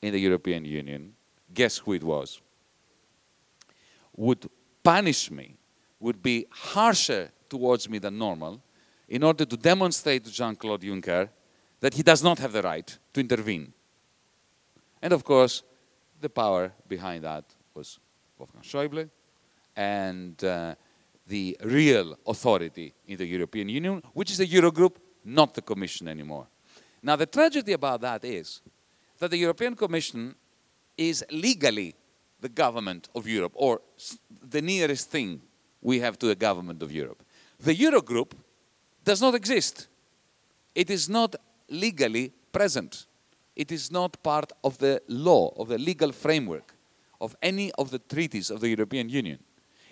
in 0.00 0.12
the 0.12 0.18
European 0.18 0.64
Union, 0.64 1.12
guess 1.52 1.78
who 1.78 1.92
it 1.92 2.02
was? 2.02 2.40
Would 4.16 4.48
punish 4.86 5.32
me, 5.32 5.56
would 5.98 6.22
be 6.22 6.46
harsher 6.50 7.32
towards 7.48 7.88
me 7.88 7.98
than 7.98 8.16
normal, 8.16 8.62
in 9.08 9.22
order 9.24 9.44
to 9.44 9.56
demonstrate 9.56 10.24
to 10.24 10.30
Jean 10.30 10.54
Claude 10.54 10.82
Juncker 10.82 11.28
that 11.80 11.94
he 11.94 12.02
does 12.02 12.22
not 12.22 12.38
have 12.38 12.52
the 12.52 12.62
right 12.62 12.98
to 13.12 13.20
intervene. 13.20 13.72
And 15.02 15.12
of 15.12 15.24
course, 15.24 15.64
the 16.20 16.28
power 16.28 16.72
behind 16.88 17.24
that 17.24 17.44
was 17.74 17.98
Wolfgang 18.38 18.62
Schäuble 18.62 19.10
and 19.74 20.42
uh, 20.44 20.74
the 21.26 21.56
real 21.64 22.16
authority 22.24 22.94
in 23.08 23.16
the 23.18 23.26
European 23.26 23.68
Union, 23.68 24.02
which 24.14 24.30
is 24.30 24.38
the 24.38 24.46
Eurogroup, 24.46 24.96
not 25.24 25.54
the 25.54 25.62
Commission 25.62 26.06
anymore. 26.06 26.46
Now, 27.02 27.16
the 27.16 27.26
tragedy 27.26 27.72
about 27.72 28.00
that 28.02 28.24
is 28.24 28.62
that 29.18 29.30
the 29.30 29.38
European 29.38 29.74
Commission 29.74 30.34
is 30.96 31.24
legally 31.30 31.94
the 32.40 32.48
government 32.48 33.08
of 33.14 33.26
Europe, 33.26 33.52
or 33.54 33.80
the 34.42 34.62
nearest 34.62 35.10
thing 35.10 35.40
we 35.80 36.00
have 36.00 36.18
to 36.18 36.26
the 36.26 36.34
government 36.34 36.82
of 36.82 36.92
Europe. 36.92 37.22
The 37.58 37.74
Eurogroup 37.74 38.32
does 39.04 39.20
not 39.20 39.34
exist. 39.34 39.88
It 40.74 40.90
is 40.90 41.08
not 41.08 41.36
legally 41.68 42.32
present. 42.52 43.06
It 43.54 43.72
is 43.72 43.90
not 43.90 44.22
part 44.22 44.52
of 44.62 44.78
the 44.78 45.00
law, 45.08 45.54
of 45.56 45.68
the 45.68 45.78
legal 45.78 46.12
framework 46.12 46.76
of 47.20 47.36
any 47.42 47.72
of 47.72 47.90
the 47.90 47.98
treaties 47.98 48.50
of 48.50 48.60
the 48.60 48.68
European 48.68 49.08
Union. 49.08 49.38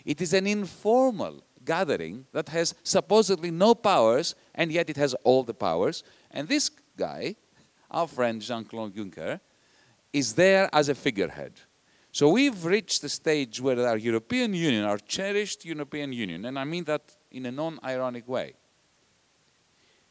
It 0.05 0.21
is 0.21 0.35
an 0.35 0.47
informal 0.47 1.43
gathering 1.65 2.27
that 2.33 2.49
has 2.51 2.75
supposedly 2.83 3.51
no 3.51 3.75
powers, 3.75 4.35
and 4.55 4.71
yet 4.71 4.91
it 4.91 4.97
has 4.97 5.15
all 5.25 5.43
the 5.43 5.55
powers. 5.55 6.05
And 6.31 6.47
this 6.47 6.69
guy, 6.97 7.37
our 7.91 8.07
friend 8.07 8.43
Jean 8.43 8.65
Claude 8.65 8.95
Juncker, 8.95 9.41
is 10.13 10.35
there 10.35 10.69
as 10.73 10.89
a 10.89 10.95
figurehead. 10.95 11.53
So 12.15 12.29
we've 12.29 12.65
reached 12.65 13.03
the 13.03 13.09
stage 13.09 13.61
where 13.61 13.89
our 13.89 13.97
European 13.97 14.55
Union, 14.55 14.85
our 14.85 14.99
cherished 14.99 15.65
European 15.65 16.13
Union, 16.13 16.45
and 16.45 16.57
I 16.57 16.63
mean 16.63 16.85
that 16.85 17.03
in 17.33 17.45
a 17.47 17.51
non 17.51 17.81
ironic 17.83 18.29
way, 18.29 18.55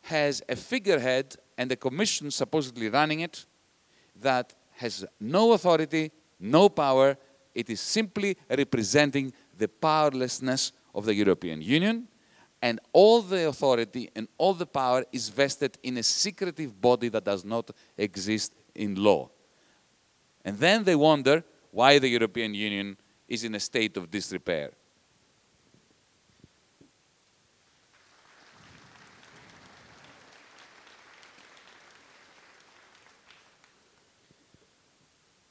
has 0.02 0.42
a 0.50 0.58
figurehead 0.58 1.38
and 1.58 1.72
a 1.72 1.78
commission 1.78 2.30
supposedly 2.30 2.90
running 2.90 3.22
it 3.22 3.46
that 4.22 4.54
has 4.72 5.06
no 5.18 5.54
authority, 5.54 6.12
no 6.42 6.68
power. 6.68 7.16
It 7.56 7.70
is 7.70 7.80
simply 7.80 8.36
representing 8.50 9.32
the 9.58 9.70
powerlessness 9.70 10.74
of 10.94 11.06
the 11.06 11.16
European 11.16 11.62
Union, 11.62 12.10
and 12.62 12.82
all 12.92 13.22
the 13.22 13.48
authority 13.48 14.10
and 14.14 14.28
all 14.38 14.54
the 14.54 14.66
power 14.66 15.06
is 15.14 15.30
vested 15.30 15.78
in 15.84 15.96
a 15.96 16.04
secretive 16.04 16.82
body 16.82 17.08
that 17.08 17.24
does 17.24 17.46
not 17.46 17.72
exist 17.98 18.54
in 18.76 18.96
law. 18.96 19.30
And 20.44 20.58
then 20.60 20.84
they 20.84 20.98
wonder 20.98 21.46
why 21.74 21.98
the 21.98 22.08
European 22.08 22.54
Union 22.54 22.96
is 23.28 23.44
in 23.44 23.56
a 23.56 23.60
state 23.60 23.98
of 23.98 24.10
disrepair. 24.12 24.70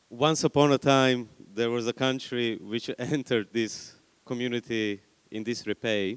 Once 0.08 0.44
upon 0.44 0.70
a 0.70 0.78
time, 0.78 1.28
there 1.52 1.70
was 1.70 1.88
a 1.88 1.92
country 1.92 2.56
which 2.62 2.88
entered 2.98 3.48
this 3.52 3.96
community 4.24 5.00
in 5.28 5.42
disrepair. 5.42 6.14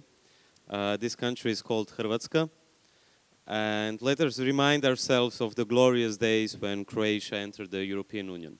Uh, 0.69 0.95
this 0.97 1.15
country 1.15 1.49
is 1.49 1.63
called 1.63 1.91
Hrvatska. 1.97 2.47
And 3.47 3.99
let 4.03 4.21
us 4.21 4.37
remind 4.37 4.85
ourselves 4.85 5.41
of 5.41 5.55
the 5.55 5.65
glorious 5.65 6.15
days 6.15 6.55
when 6.55 6.85
Croatia 6.85 7.37
entered 7.37 7.71
the 7.71 7.83
European 7.83 8.27
Union. 8.29 8.59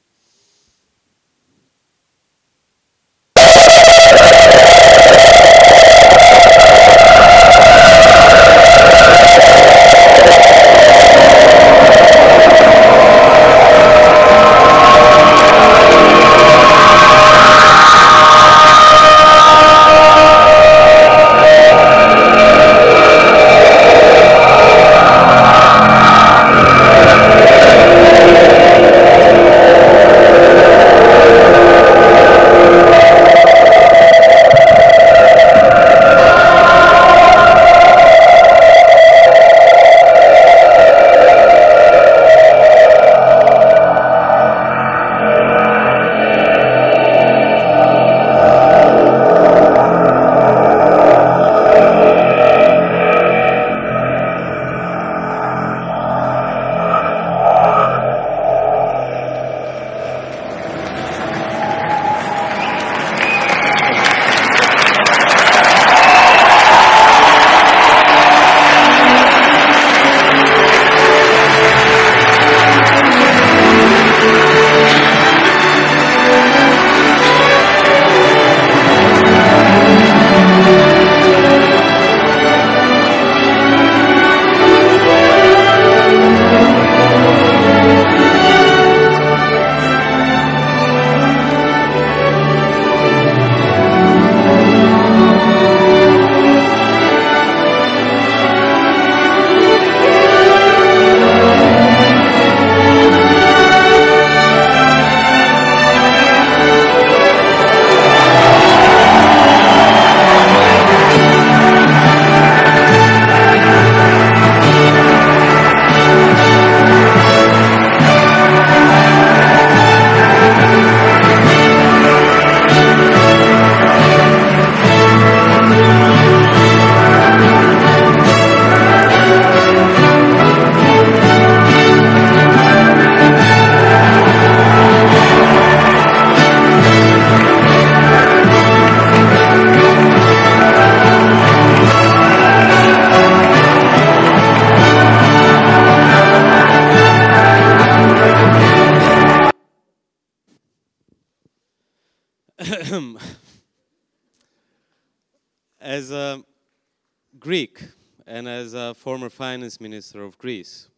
Finance 159.36 159.82
minister 159.82 160.24
of 160.24 160.38
Greece, 160.38 160.89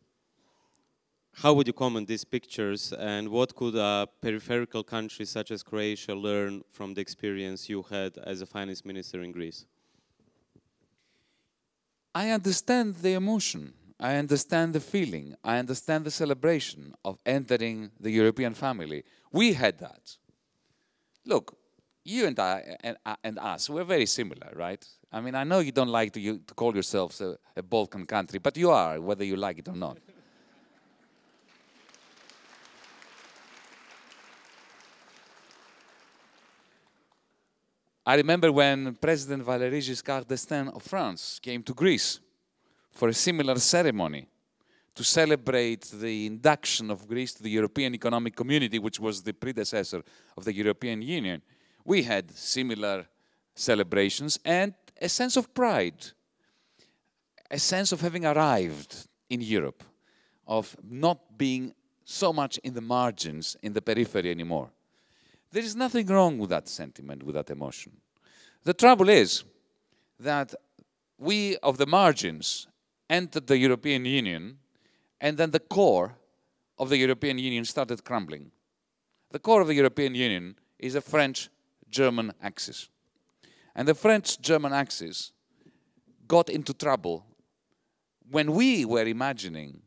how 1.42 1.54
would 1.54 1.68
you 1.68 1.74
comment 1.74 2.08
these 2.08 2.24
pictures 2.24 2.94
and 2.94 3.30
what 3.30 3.56
could 3.56 3.76
a 3.76 4.08
peripheral 4.22 4.84
country 4.84 5.26
such 5.26 5.52
as 5.52 5.64
Croatia 5.64 6.16
learn 6.16 6.64
from 6.72 6.94
the 6.94 7.02
experience 7.02 7.70
you 7.70 7.84
had 7.84 8.18
as 8.32 8.42
a 8.42 8.46
finance 8.46 8.84
minister 8.86 9.22
in 9.22 9.32
Greece? 9.32 9.66
I 12.16 12.32
understand 12.32 12.96
the 12.96 13.14
emotion. 13.14 13.74
I 14.00 14.16
understand 14.16 14.74
the 14.74 14.80
feeling. 14.80 15.36
I 15.44 15.58
understand 15.58 16.06
the 16.06 16.12
celebration 16.12 16.94
of 17.04 17.18
entering 17.26 17.92
the 18.00 18.12
European 18.12 18.54
family. 18.54 19.04
We 19.32 19.54
had 19.54 19.80
that. 19.80 20.18
Look, 21.26 21.58
you 22.04 22.26
and 22.26 22.40
I 22.40 22.78
and, 22.82 22.98
uh, 23.06 23.16
and 23.24 23.38
us, 23.38 23.70
we're 23.70 23.84
very 23.84 24.06
similar, 24.06 24.52
right? 24.56 24.84
I 25.12 25.22
mean, 25.22 25.36
I 25.36 25.44
know 25.44 25.60
you 25.60 25.72
don't 25.72 25.90
like 25.90 26.12
to, 26.14 26.20
you, 26.20 26.40
to 26.46 26.54
call 26.54 26.74
yourselves 26.74 27.22
a, 27.22 27.38
a 27.56 27.64
Balkan 27.64 28.06
country, 28.06 28.40
but 28.40 28.58
you 28.58 28.70
are, 28.72 29.00
whether 29.00 29.24
you 29.24 29.38
like 29.38 29.60
it 29.60 29.68
or 29.68 29.76
not. 29.76 29.98
I 38.06 38.16
remember 38.16 38.52
when 38.52 38.96
President 38.96 39.46
Valéry 39.46 39.82
Giscard 39.82 40.28
d'Estaing 40.28 40.74
of 40.74 40.82
France 40.82 41.40
came 41.42 41.62
to 41.64 41.74
Greece 41.74 42.20
for 42.92 43.10
a 43.10 43.14
similar 43.14 43.60
ceremony 43.60 44.28
to 44.96 45.04
celebrate 45.04 45.92
the 45.92 46.26
induction 46.26 46.90
of 46.90 47.08
Greece 47.08 47.34
to 47.34 47.44
the 47.44 47.50
European 47.50 47.94
Economic 47.94 48.36
Community, 48.36 48.80
which 48.80 49.00
was 49.00 49.22
the 49.22 49.34
predecessor 49.34 50.02
of 50.36 50.44
the 50.46 50.54
European 50.54 51.02
Union. 51.02 51.42
We 51.84 52.04
had 52.04 52.32
similar 52.32 53.06
celebrations 53.54 54.40
and 54.46 54.74
a 55.02 55.10
sense 55.10 55.38
of 55.38 55.54
pride, 55.54 56.08
a 57.50 57.60
sense 57.60 57.92
of 57.92 58.02
having 58.02 58.26
arrived 58.26 59.08
in 59.30 59.42
Europe, 59.42 59.84
of 60.48 60.76
not 60.84 61.38
being 61.38 61.74
so 62.06 62.32
much 62.32 62.58
in 62.60 62.74
the 62.74 62.82
margins, 62.82 63.58
in 63.62 63.74
the 63.74 63.82
periphery 63.82 64.32
anymore. 64.32 64.70
There 65.52 65.64
is 65.64 65.76
nothing 65.76 66.08
wrong 66.08 66.38
with 66.38 66.50
that 66.50 66.68
sentiment, 66.68 67.24
with 67.24 67.36
that 67.36 67.50
emotion. 67.50 67.98
The 68.64 68.74
trouble 68.74 69.10
is 69.10 69.44
that 70.20 70.54
we 71.18 71.58
of 71.58 71.78
the 71.78 71.86
margins 71.86 72.68
entered 73.10 73.48
the 73.48 73.58
European 73.58 74.06
Union, 74.06 74.60
and 75.22 75.38
then 75.38 75.52
the 75.52 75.60
core 75.60 76.16
of 76.78 76.90
the 76.90 76.98
European 76.98 77.40
Union 77.40 77.66
started 77.66 78.04
crumbling. 78.04 78.52
The 79.32 79.40
core 79.40 79.62
of 79.62 79.68
the 79.68 79.74
European 79.74 80.16
Union 80.16 80.56
is 80.80 80.96
a 80.96 81.02
French 81.02 81.50
German 81.90 82.34
axis. 82.42 82.90
And 83.78 83.88
the 83.88 83.94
French 83.94 84.42
German 84.42 84.74
axis 84.74 85.32
got 86.28 86.50
into 86.50 86.74
trouble 86.74 87.24
when 88.28 88.52
we 88.52 88.86
were 88.86 89.06
imagining 89.06 89.82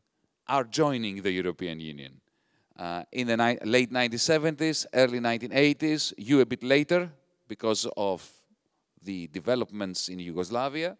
our 0.47 0.63
joining 0.63 1.23
the 1.23 1.33
European 1.33 1.81
Union. 1.81 2.21
Uh, 2.79 3.03
in 3.11 3.27
the 3.27 3.37
ni- 3.37 3.59
late 3.65 3.93
1970s, 3.93 4.87
early 4.95 5.19
1980s, 5.19 6.15
you 6.17 6.41
a 6.41 6.47
bit 6.47 6.63
later 6.63 7.11
because 7.49 7.87
of 7.97 8.27
the 9.03 9.27
developments 9.27 10.09
in 10.09 10.21
Yugoslavia. 10.21 10.97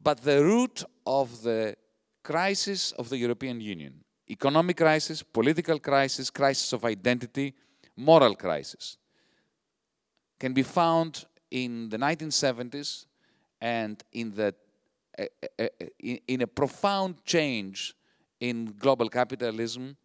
But 0.00 0.22
the 0.22 0.42
root 0.42 0.84
of 1.04 1.42
the 1.42 1.74
crisis 2.22 2.92
of 2.92 3.08
the 3.08 3.18
European 3.18 3.60
Union 3.60 4.04
economic 4.28 4.76
crisis, 4.76 5.22
political 5.22 5.78
crisis, 5.78 6.30
crisis 6.30 6.72
of 6.72 6.84
identity, 6.84 7.54
moral 7.96 8.34
crisis, 8.34 8.98
can 10.38 10.52
be 10.52 10.62
found 10.62 11.24
in 11.50 11.88
the 11.88 11.96
1970s 11.96 13.06
and 13.60 14.02
in, 14.12 14.34
the, 14.34 14.54
uh, 15.18 15.24
uh, 15.58 15.68
in, 15.98 16.18
in 16.28 16.42
a 16.42 16.46
profound 16.46 17.24
change 17.24 17.94
in 18.40 18.74
global 18.78 19.08
capitalism, 19.08 19.96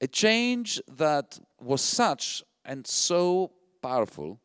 a 0.00 0.06
change 0.06 0.80
that 0.88 1.38
was 1.60 1.80
such 1.80 2.42
and 2.64 2.86
so 2.86 3.50
powerful 3.80 4.38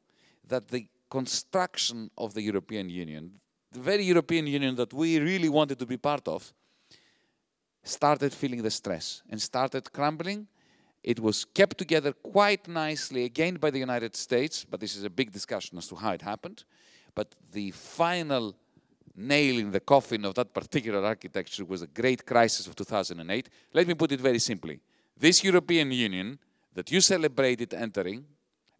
that 0.48 0.68
the 0.68 0.88
construction 1.10 2.10
of 2.18 2.34
the 2.34 2.42
European 2.42 2.90
Union, 2.90 3.40
the 3.72 3.80
very 3.80 4.04
European 4.04 4.48
Union 4.48 4.76
that 4.76 4.94
we 4.94 5.20
really 5.20 5.50
wanted 5.50 5.80
to 5.80 5.86
be 5.86 5.98
part 5.98 6.28
of, 6.28 6.54
started 7.84 8.34
feeling 8.34 8.62
the 8.62 8.72
stress 8.72 9.22
and 9.30 9.42
started 9.42 9.92
crumbling. 9.94 10.48
It 11.08 11.22
was 11.22 11.46
kept 11.46 11.78
together 11.78 12.12
quite 12.12 12.68
nicely 12.68 13.24
again 13.24 13.56
by 13.56 13.70
the 13.72 13.80
United 13.80 14.14
States, 14.14 14.66
but 14.70 14.82
this 14.82 14.94
is 14.98 15.06
a 15.06 15.10
big 15.10 15.32
discussion 15.32 15.78
as 15.78 15.88
to 15.88 15.96
how 15.96 16.12
it 16.12 16.22
happened. 16.22 16.66
But 17.16 17.34
the 17.54 17.72
final 17.72 18.54
nail 19.16 19.58
in 19.58 19.72
the 19.72 19.80
coffin 19.80 20.26
of 20.26 20.36
that 20.36 20.54
particular 20.54 21.02
architecture 21.06 21.64
was 21.64 21.80
the 21.80 21.88
great 21.88 22.26
crisis 22.26 22.68
of 22.68 22.76
2008. 22.76 23.48
Let 23.74 23.88
me 23.88 23.94
put 23.94 24.12
it 24.12 24.20
very 24.20 24.40
simply. 24.40 24.82
This 25.18 25.46
European 25.46 25.94
Union 25.94 26.40
that 26.74 26.92
you 26.92 27.00
celebrated 27.00 27.74
entering, 27.74 28.26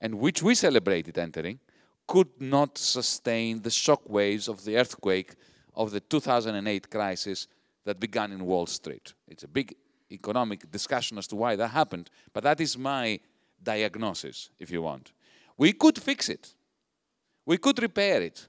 and 0.02 0.16
which 0.16 0.44
we 0.44 0.54
celebrated 0.54 1.18
entering, 1.18 1.62
could 2.08 2.42
not 2.42 2.78
sustain 2.78 3.62
the 3.62 3.72
shock 3.72 4.02
waves 4.10 4.50
of 4.50 4.66
the 4.66 4.76
earthquake 4.76 5.36
of 5.74 5.92
the 5.92 6.02
2008 6.02 6.90
crisis 6.90 7.48
that 7.86 8.02
began 8.02 8.34
in 8.34 8.46
Wall 8.46 8.66
Street. 8.66 9.14
It's 9.30 9.46
a 9.46 9.48
big 9.48 9.78
economic 10.12 10.70
discussion 10.72 11.18
as 11.18 11.28
to 11.28 11.36
why 11.36 11.56
that 11.56 11.70
happened, 11.70 12.10
but 12.34 12.44
that 12.44 12.60
is 12.62 12.78
my 12.78 13.20
diagnosis, 13.62 14.50
if 14.60 14.72
you 14.72 14.82
want. 14.82 15.12
We 15.58 15.74
could 15.74 16.02
fix 16.02 16.30
it. 16.30 16.54
We 17.46 17.58
could 17.58 17.82
repair 17.82 18.22
it. 18.22 18.48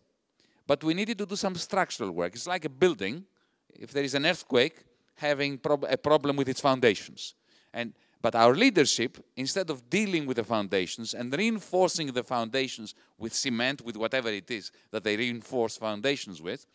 But 0.67 0.85
we 0.85 0.95
needed 0.95 1.19
to 1.19 1.27
do 1.27 1.37
some 1.37 1.55
structural 1.55 2.11
work. 2.11 2.35
It's 2.35 2.47
like 2.47 2.65
a 2.65 2.69
building, 2.69 3.25
if 3.71 3.93
there 3.93 4.05
is 4.05 4.15
an 4.15 4.27
earthquake, 4.27 4.85
having 5.15 5.59
prob 5.59 5.85
a 5.89 5.97
problem 5.97 6.37
with 6.37 6.49
its 6.49 6.61
foundations. 6.61 7.35
And, 7.73 7.95
but 8.21 8.35
our 8.35 8.55
leadership, 8.55 9.25
instead 9.37 9.71
of 9.71 9.89
dealing 9.89 10.27
with 10.27 10.37
the 10.37 10.45
foundations 10.45 11.15
and 11.15 11.33
reinforcing 11.33 12.13
the 12.13 12.23
foundations 12.23 12.95
with 13.17 13.35
cement, 13.35 13.83
with 13.85 13.97
whatever 13.97 14.29
it 14.29 14.51
is 14.51 14.71
that 14.91 15.05
they 15.05 15.17
reinforce 15.17 15.77
foundations 15.77 16.43
with, 16.43 16.67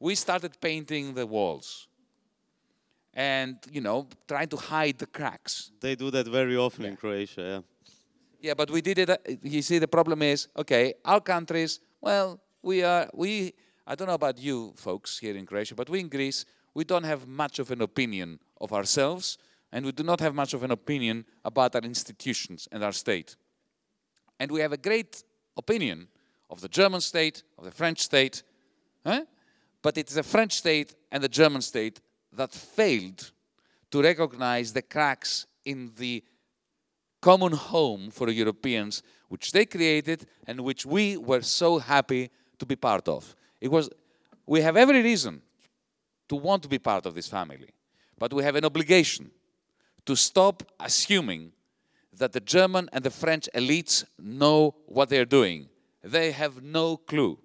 we 0.00 0.14
started 0.14 0.60
painting 0.60 1.14
the 1.14 1.26
walls 1.26 1.88
and, 3.16 3.56
you 3.72 3.80
know, 3.80 4.06
trying 4.28 4.48
to 4.48 4.56
hide 4.58 4.98
the 4.98 5.06
cracks. 5.06 5.72
They 5.80 5.96
do 5.96 6.10
that 6.10 6.28
very 6.28 6.54
often 6.54 6.84
in 6.84 6.96
Croatia, 6.96 7.40
yeah. 7.40 7.60
Yeah, 8.38 8.54
but 8.54 8.70
we 8.70 8.82
did 8.82 8.98
it. 8.98 9.08
uh, 9.10 9.16
You 9.42 9.62
see, 9.62 9.78
the 9.78 9.88
problem 9.88 10.20
is, 10.20 10.48
okay, 10.54 10.92
our 11.02 11.20
countries, 11.22 11.80
well, 12.00 12.38
we 12.62 12.84
are, 12.84 13.08
we, 13.14 13.54
I 13.86 13.94
don't 13.94 14.06
know 14.06 14.14
about 14.14 14.38
you 14.38 14.74
folks 14.76 15.18
here 15.18 15.34
in 15.34 15.46
Croatia, 15.46 15.74
but 15.74 15.88
we 15.88 16.00
in 16.00 16.08
Greece, 16.08 16.44
we 16.74 16.84
don't 16.84 17.04
have 17.04 17.26
much 17.26 17.58
of 17.58 17.70
an 17.70 17.80
opinion 17.80 18.38
of 18.60 18.74
ourselves, 18.74 19.38
and 19.72 19.86
we 19.86 19.92
do 19.92 20.02
not 20.02 20.20
have 20.20 20.34
much 20.34 20.52
of 20.52 20.62
an 20.62 20.70
opinion 20.70 21.24
about 21.42 21.74
our 21.74 21.80
institutions 21.80 22.68
and 22.70 22.84
our 22.84 22.92
state. 22.92 23.36
And 24.38 24.52
we 24.52 24.60
have 24.60 24.72
a 24.72 24.76
great 24.76 25.24
opinion 25.56 26.08
of 26.50 26.60
the 26.60 26.68
German 26.68 27.00
state, 27.00 27.42
of 27.56 27.64
the 27.64 27.70
French 27.70 28.00
state, 28.00 28.42
huh? 29.06 29.22
but 29.80 29.96
it's 29.96 30.14
the 30.14 30.22
French 30.22 30.52
state 30.52 30.94
and 31.10 31.22
the 31.22 31.30
German 31.30 31.62
state 31.62 32.00
that 32.36 32.52
failed 32.52 33.32
to 33.90 34.02
recognize 34.02 34.72
the 34.72 34.82
cracks 34.82 35.46
in 35.64 35.92
the 35.96 36.22
common 37.20 37.52
home 37.52 38.10
for 38.10 38.30
Europeans, 38.30 39.02
which 39.28 39.52
they 39.52 39.66
created 39.66 40.26
and 40.46 40.60
which 40.60 40.86
we 40.86 41.16
were 41.16 41.42
so 41.42 41.78
happy 41.78 42.30
to 42.58 42.66
be 42.66 42.76
part 42.76 43.08
of. 43.08 43.34
It 43.60 43.70
was, 43.70 43.90
we 44.46 44.60
have 44.60 44.76
every 44.76 45.02
reason 45.02 45.42
to 46.28 46.36
want 46.36 46.62
to 46.62 46.68
be 46.68 46.78
part 46.78 47.06
of 47.06 47.14
this 47.14 47.28
family, 47.28 47.70
but 48.18 48.32
we 48.32 48.42
have 48.44 48.56
an 48.56 48.64
obligation 48.64 49.30
to 50.04 50.14
stop 50.14 50.62
assuming 50.78 51.52
that 52.12 52.32
the 52.32 52.40
German 52.40 52.88
and 52.92 53.04
the 53.04 53.10
French 53.10 53.48
elites 53.54 54.04
know 54.18 54.74
what 54.86 55.08
they're 55.08 55.24
doing. 55.24 55.68
They 56.02 56.30
have 56.32 56.62
no 56.62 56.96
clue. 56.96 57.38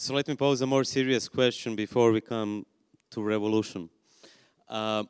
So 0.00 0.14
let 0.14 0.26
me 0.28 0.34
pose 0.34 0.62
a 0.62 0.66
more 0.66 0.82
serious 0.82 1.28
question 1.28 1.76
before 1.76 2.10
we 2.10 2.22
come 2.22 2.64
to 3.10 3.22
revolution. 3.22 3.90
Uh, 4.66 5.04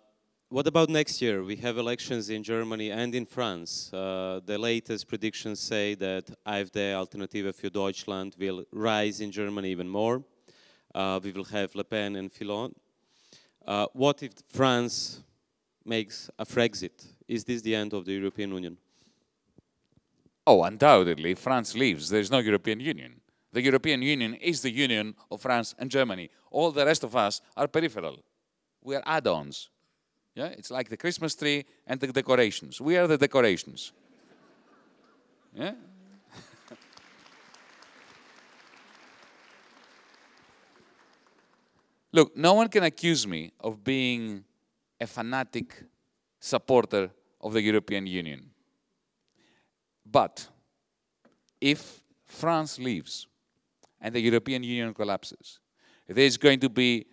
what 0.49 0.67
about 0.67 0.89
next 0.89 1.23
year? 1.23 1.45
We 1.45 1.55
have 1.59 1.79
elections 1.79 2.29
in 2.29 2.43
Germany 2.43 2.91
and 2.91 3.15
in 3.15 3.25
France. 3.25 3.95
Uh, 3.95 4.41
the 4.45 4.59
latest 4.59 5.07
predictions 5.07 5.61
say 5.61 5.95
that 5.95 6.25
AfD, 6.45 6.93
Alternative 6.93 7.55
für 7.55 7.71
Deutschland, 7.71 8.35
will 8.37 8.65
rise 8.73 9.21
in 9.21 9.31
Germany 9.31 9.71
even 9.71 9.89
more. 9.89 10.25
Uh, 10.93 11.21
we 11.23 11.31
will 11.31 11.45
have 11.45 11.73
Le 11.77 11.85
Pen 11.85 12.17
and 12.17 12.33
Fillon. 12.33 12.75
Uh, 13.65 13.87
what 13.93 14.25
if 14.25 14.33
France 14.49 15.23
makes 15.85 16.29
a 16.37 16.45
Frexit? 16.45 17.07
Is 17.29 17.45
this 17.45 17.63
the 17.63 17.77
end 17.77 17.93
of 17.93 18.07
the 18.07 18.13
European 18.13 18.51
Union? 18.51 18.77
Oh, 20.45 20.65
undoubtedly, 20.65 21.37
France 21.37 21.77
leaves, 21.77 22.09
there's 22.09 22.33
no 22.33 22.39
European 22.39 22.81
Union. 22.81 23.21
The 23.53 23.63
European 23.63 24.03
Union 24.03 24.35
is 24.35 24.63
the 24.63 24.71
union 24.71 25.15
of 25.31 25.41
France 25.41 25.75
and 25.79 25.91
Germany. 25.91 26.31
All 26.51 26.71
the 26.71 26.87
rest 26.87 27.03
of 27.03 27.17
us 27.17 27.41
are 27.57 27.67
peripheral. 27.67 28.23
We 28.83 28.95
are 28.97 29.03
add 29.05 29.27
ons. 29.27 29.71
Yeah? 30.35 30.47
It's 30.47 30.71
like 30.71 30.89
the 30.89 30.97
Christmas 30.97 31.35
tree 31.35 31.65
and 31.87 31.99
the 31.99 32.07
decorations. 32.13 32.81
We 32.81 32.97
are 32.97 33.09
the 33.09 33.19
decorations. 33.19 33.93
Yeah? 35.53 35.73
Look, 42.13 42.37
no 42.37 42.55
one 42.55 42.69
can 42.69 42.85
accuse 42.85 43.27
me 43.27 43.53
of 43.59 43.83
being 43.83 44.45
a 45.01 45.09
fanatic 45.09 45.85
supporter 46.39 47.11
of 47.41 47.53
the 47.53 47.63
European 47.63 48.07
Union. 48.07 48.51
But 50.07 50.49
if 51.61 52.05
France 52.27 52.79
leaves 52.79 53.27
and 54.01 54.15
the 54.15 54.21
European 54.21 54.63
Union 54.63 54.95
collapses, 54.95 55.59
there's 56.09 56.37
going 56.37 56.61
to 56.61 56.69
be 56.69 57.07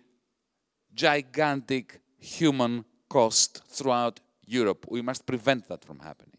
gigantic 0.94 2.00
human 2.18 2.84
cost 3.08 3.62
throughout 3.68 4.20
Europe. 4.46 4.86
We 4.88 5.02
must 5.02 5.26
prevent 5.26 5.68
that 5.68 5.84
from 5.84 5.98
happening. 6.00 6.36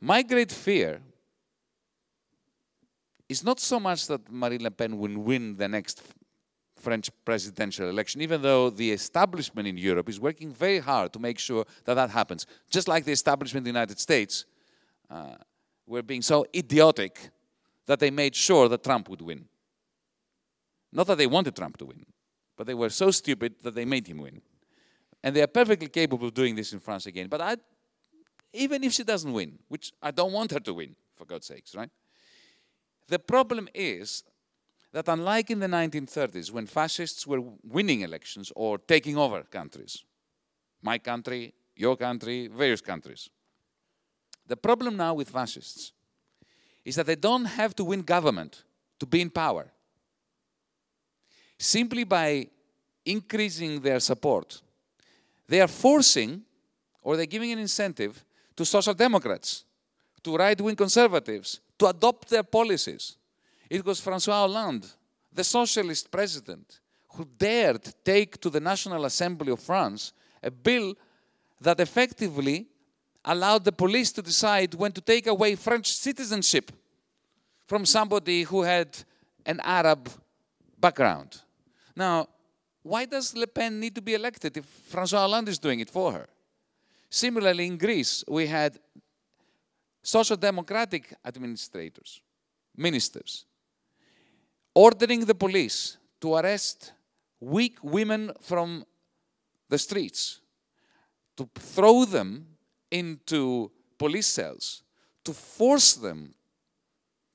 My 0.00 0.22
great 0.22 0.50
fear 0.50 1.00
is 3.28 3.44
not 3.44 3.60
so 3.60 3.78
much 3.78 4.06
that 4.06 4.30
Marine 4.30 4.62
Le 4.62 4.70
Pen 4.70 4.98
will 4.98 5.18
win 5.18 5.56
the 5.56 5.68
next 5.68 6.02
French 6.76 7.10
presidential 7.24 7.88
election, 7.88 8.20
even 8.20 8.42
though 8.42 8.68
the 8.68 8.90
establishment 8.90 9.68
in 9.68 9.76
Europe 9.76 10.08
is 10.08 10.18
working 10.18 10.52
very 10.52 10.80
hard 10.80 11.12
to 11.12 11.18
make 11.18 11.38
sure 11.38 11.64
that 11.84 11.94
that 11.94 12.10
happens. 12.10 12.46
Just 12.68 12.88
like 12.88 13.04
the 13.04 13.12
establishment 13.12 13.66
in 13.66 13.72
the 13.72 13.78
United 13.78 14.00
States 14.00 14.44
uh, 15.08 15.36
were 15.86 16.02
being 16.02 16.22
so 16.22 16.44
idiotic 16.54 17.30
that 17.86 18.00
they 18.00 18.10
made 18.10 18.34
sure 18.34 18.68
that 18.68 18.82
Trump 18.82 19.08
would 19.08 19.22
win. 19.22 19.46
Not 20.92 21.06
that 21.06 21.18
they 21.18 21.26
wanted 21.26 21.56
Trump 21.56 21.76
to 21.78 21.86
win, 21.86 22.04
but 22.56 22.66
they 22.66 22.74
were 22.74 22.90
so 22.90 23.10
stupid 23.10 23.54
that 23.62 23.74
they 23.74 23.84
made 23.84 24.06
him 24.06 24.18
win. 24.18 24.42
And 25.22 25.34
they 25.34 25.42
are 25.42 25.46
perfectly 25.46 25.88
capable 25.88 26.28
of 26.28 26.34
doing 26.34 26.54
this 26.54 26.72
in 26.72 26.80
France 26.80 27.06
again. 27.06 27.28
But 27.28 27.40
I, 27.40 27.56
even 28.52 28.84
if 28.84 28.92
she 28.92 29.04
doesn't 29.04 29.32
win, 29.32 29.58
which 29.68 29.92
I 30.02 30.10
don't 30.10 30.32
want 30.32 30.50
her 30.50 30.60
to 30.60 30.74
win, 30.74 30.96
for 31.16 31.24
God's 31.24 31.46
sakes, 31.46 31.74
right? 31.74 31.90
The 33.08 33.18
problem 33.18 33.68
is 33.74 34.24
that 34.92 35.08
unlike 35.08 35.50
in 35.50 35.60
the 35.60 35.66
1930s, 35.66 36.50
when 36.50 36.66
fascists 36.66 37.26
were 37.26 37.42
winning 37.62 38.02
elections 38.02 38.52
or 38.54 38.78
taking 38.78 39.16
over 39.16 39.42
countries, 39.42 40.04
my 40.82 40.98
country, 40.98 41.54
your 41.76 41.96
country, 41.96 42.48
various 42.48 42.80
countries, 42.80 43.30
the 44.46 44.56
problem 44.56 44.96
now 44.96 45.14
with 45.14 45.30
fascists 45.30 45.92
is 46.84 46.96
that 46.96 47.06
they 47.06 47.16
don't 47.16 47.44
have 47.44 47.74
to 47.76 47.84
win 47.84 48.02
government 48.02 48.64
to 48.98 49.06
be 49.06 49.20
in 49.20 49.30
power. 49.30 49.66
Simply 51.58 52.04
by 52.04 52.48
increasing 53.04 53.80
their 53.80 54.00
support, 54.00 54.60
they 55.46 55.60
are 55.60 55.68
forcing 55.68 56.42
or 57.02 57.16
they're 57.16 57.26
giving 57.26 57.52
an 57.52 57.58
incentive 57.58 58.24
to 58.56 58.64
social 58.64 58.94
democrats, 58.94 59.64
to 60.22 60.36
right 60.36 60.60
wing 60.60 60.76
conservatives 60.76 61.60
to 61.78 61.86
adopt 61.86 62.28
their 62.28 62.42
policies. 62.42 63.16
It 63.68 63.84
was 63.84 64.00
Francois 64.00 64.34
Hollande, 64.34 64.86
the 65.32 65.42
socialist 65.44 66.10
president, 66.10 66.80
who 67.14 67.24
dared 67.24 67.92
take 68.04 68.40
to 68.40 68.50
the 68.50 68.60
National 68.60 69.04
Assembly 69.04 69.52
of 69.52 69.60
France 69.60 70.12
a 70.42 70.50
bill 70.50 70.94
that 71.60 71.80
effectively 71.80 72.66
allowed 73.24 73.64
the 73.64 73.72
police 73.72 74.12
to 74.12 74.22
decide 74.22 74.74
when 74.74 74.92
to 74.92 75.00
take 75.00 75.26
away 75.26 75.54
French 75.54 75.92
citizenship. 75.92 76.72
from 77.72 77.86
somebody 77.86 78.42
who 78.42 78.62
had 78.62 78.88
an 79.46 79.58
Arab 79.64 80.06
background. 80.78 81.40
Now, 81.96 82.28
why 82.82 83.06
does 83.06 83.34
Le 83.34 83.46
Pen 83.46 83.80
need 83.80 83.94
to 83.94 84.02
be 84.02 84.12
elected 84.12 84.56
if 84.58 84.66
François 84.92 85.20
Hollande 85.20 85.48
is 85.48 85.58
doing 85.58 85.80
it 85.80 85.88
for 85.88 86.12
her? 86.12 86.26
Similarly, 87.08 87.66
in 87.66 87.78
Greece, 87.78 88.24
we 88.28 88.46
had 88.46 88.78
social 90.02 90.36
democratic 90.36 91.14
administrators, 91.24 92.20
ministers, 92.76 93.46
ordering 94.74 95.24
the 95.24 95.34
police 95.34 95.96
to 96.20 96.34
arrest 96.34 96.92
weak 97.40 97.78
women 97.82 98.32
from 98.42 98.84
the 99.70 99.78
streets, 99.78 100.40
to 101.38 101.48
throw 101.54 102.04
them 102.04 102.48
into 102.92 103.70
police 103.98 104.26
cells, 104.26 104.82
to 105.24 105.32
force 105.32 105.94
them 105.94 106.34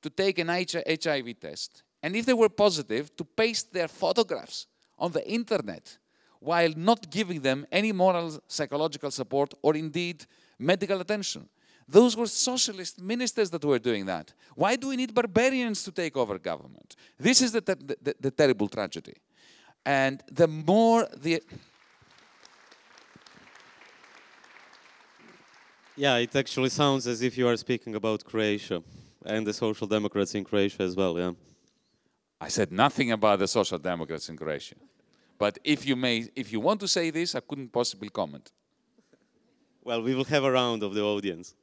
to 0.01 0.09
take 0.09 0.39
an 0.39 0.49
HIV 0.49 1.39
test, 1.39 1.83
and 2.03 2.15
if 2.15 2.25
they 2.25 2.33
were 2.33 2.49
positive, 2.49 3.15
to 3.17 3.23
paste 3.25 3.73
their 3.73 3.87
photographs 3.87 4.67
on 4.97 5.11
the 5.11 5.27
internet 5.27 5.97
while 6.39 6.71
not 6.75 7.09
giving 7.09 7.41
them 7.41 7.65
any 7.71 7.91
moral 7.91 8.39
psychological 8.47 9.11
support 9.11 9.53
or 9.61 9.75
indeed 9.75 10.25
medical 10.59 11.01
attention. 11.01 11.49
Those 11.87 12.15
were 12.17 12.27
socialist 12.27 13.01
ministers 13.01 13.49
that 13.49 13.63
were 13.63 13.79
doing 13.79 14.05
that. 14.05 14.33
Why 14.55 14.75
do 14.75 14.89
we 14.89 14.97
need 14.97 15.13
barbarians 15.13 15.83
to 15.83 15.91
take 15.91 16.17
over 16.17 16.37
government? 16.37 16.95
This 17.17 17.41
is 17.41 17.53
the, 17.53 17.61
the, 17.61 17.97
the, 18.01 18.15
the 18.19 18.31
terrible 18.31 18.67
tragedy. 18.67 19.15
And 19.85 20.21
the 20.31 20.47
more 20.47 21.07
the. 21.15 21.41
Yeah, 25.97 26.17
it 26.17 26.35
actually 26.35 26.69
sounds 26.69 27.07
as 27.07 27.23
if 27.23 27.39
you 27.39 27.47
are 27.47 27.57
speaking 27.57 27.95
about 27.95 28.23
Croatia 28.23 28.83
and 29.25 29.47
the 29.47 29.51
Social 29.51 29.87
Democrats 29.87 30.35
in 30.35 30.43
Croatia 30.43 30.83
as 30.83 30.95
well, 30.95 31.17
yeah. 31.17 31.31
I 32.39 32.49
said 32.49 32.71
nothing 32.71 33.11
about 33.11 33.39
the 33.39 33.47
Social 33.47 33.79
Democrats 33.79 34.29
in 34.29 34.37
Croatia. 34.37 34.75
But 35.39 35.57
if 35.63 35.87
you 35.87 35.95
may, 35.95 36.27
if 36.35 36.51
you 36.51 36.59
want 36.59 36.79
to 36.81 36.87
say 36.87 37.09
this, 37.09 37.33
I 37.33 37.39
couldn't 37.39 37.69
possibly 37.73 38.09
comment. 38.09 38.51
Well, 39.83 40.03
we 40.03 40.13
will 40.13 40.25
have 40.25 40.43
a 40.43 40.51
round 40.51 40.83
of 40.83 40.93
the 40.93 41.01
audience. 41.01 41.55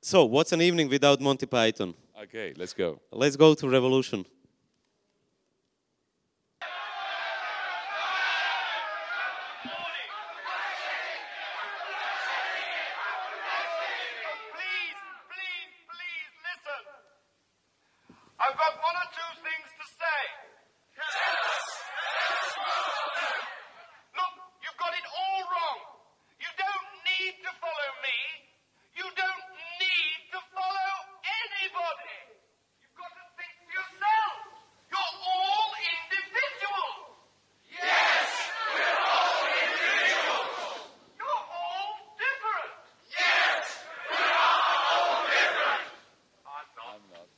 So, 0.00 0.24
what's 0.24 0.52
an 0.52 0.60
evening 0.62 0.88
without 0.88 1.20
Monty 1.20 1.46
Python? 1.46 1.94
Okay, 2.24 2.52
let's 2.56 2.74
go. 2.74 3.00
Let's 3.10 3.36
go 3.36 3.54
to 3.54 3.68
Revolution. 3.68 4.24
Please, 14.52 14.98
please, 15.30 15.70
please 15.86 16.32
listen. 16.46 16.82
I've 18.52 18.60
got 18.60 18.76
one 18.84 18.96
or 19.00 19.08
two 19.16 19.32
things 19.40 19.68
to 19.80 19.84
say. 19.96 20.20
Look, 24.12 24.34
you've 24.60 24.76
got 24.76 24.92
it 24.92 25.06
all 25.08 25.40
wrong. 25.48 25.80
You 26.36 26.52
don't 26.60 26.88
need 27.00 27.40
to 27.48 27.52
follow 27.64 27.90
me. 28.04 28.12
You 28.92 29.08
don't 29.08 29.44
need 29.80 30.36
to 30.36 30.40
follow 30.52 30.92
anybody. 31.24 32.44
You've 32.84 32.92
got 32.92 33.08
to 33.08 33.24
think 33.40 33.56
for 33.64 33.72
yourself. 33.72 34.36
You're 34.92 35.00
all 35.00 35.72
individuals. 35.72 37.24
Yes, 37.72 38.28
we're 38.68 39.00
all 39.00 39.48
individuals. 39.48 40.92
You're 41.16 41.40
all 41.56 41.88
different. 42.20 42.76
Yes, 43.16 43.64
I'm 46.52 47.00
not. 47.16 47.32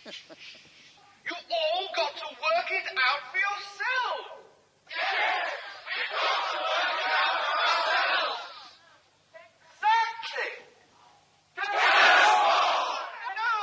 You 0.00 1.36
all 1.36 1.84
got 1.94 2.16
to 2.16 2.26
work 2.32 2.70
it 2.72 2.88
out 2.96 3.22
for 3.30 3.38
yourself. 3.38 4.40
Yes, 4.88 5.52
we've 5.86 6.10
got 6.10 6.40
to 6.50 6.58
work 6.58 6.96
it 6.96 7.12
out 7.20 7.38
for 7.44 7.60
ourselves. 7.60 8.40
Exactly. 9.36 10.50
No, 13.36 13.54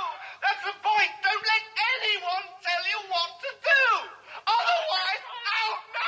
that's 0.46 0.64
the 0.64 0.76
point. 0.80 1.12
Don't 1.26 1.44
let 1.44 1.64
anyone 1.98 2.46
tell 2.62 2.84
you 2.88 3.00
what 3.10 3.30
to 3.42 3.50
do. 3.58 3.84
Otherwise, 4.48 5.24
out, 5.28 5.82
no. 5.92 6.08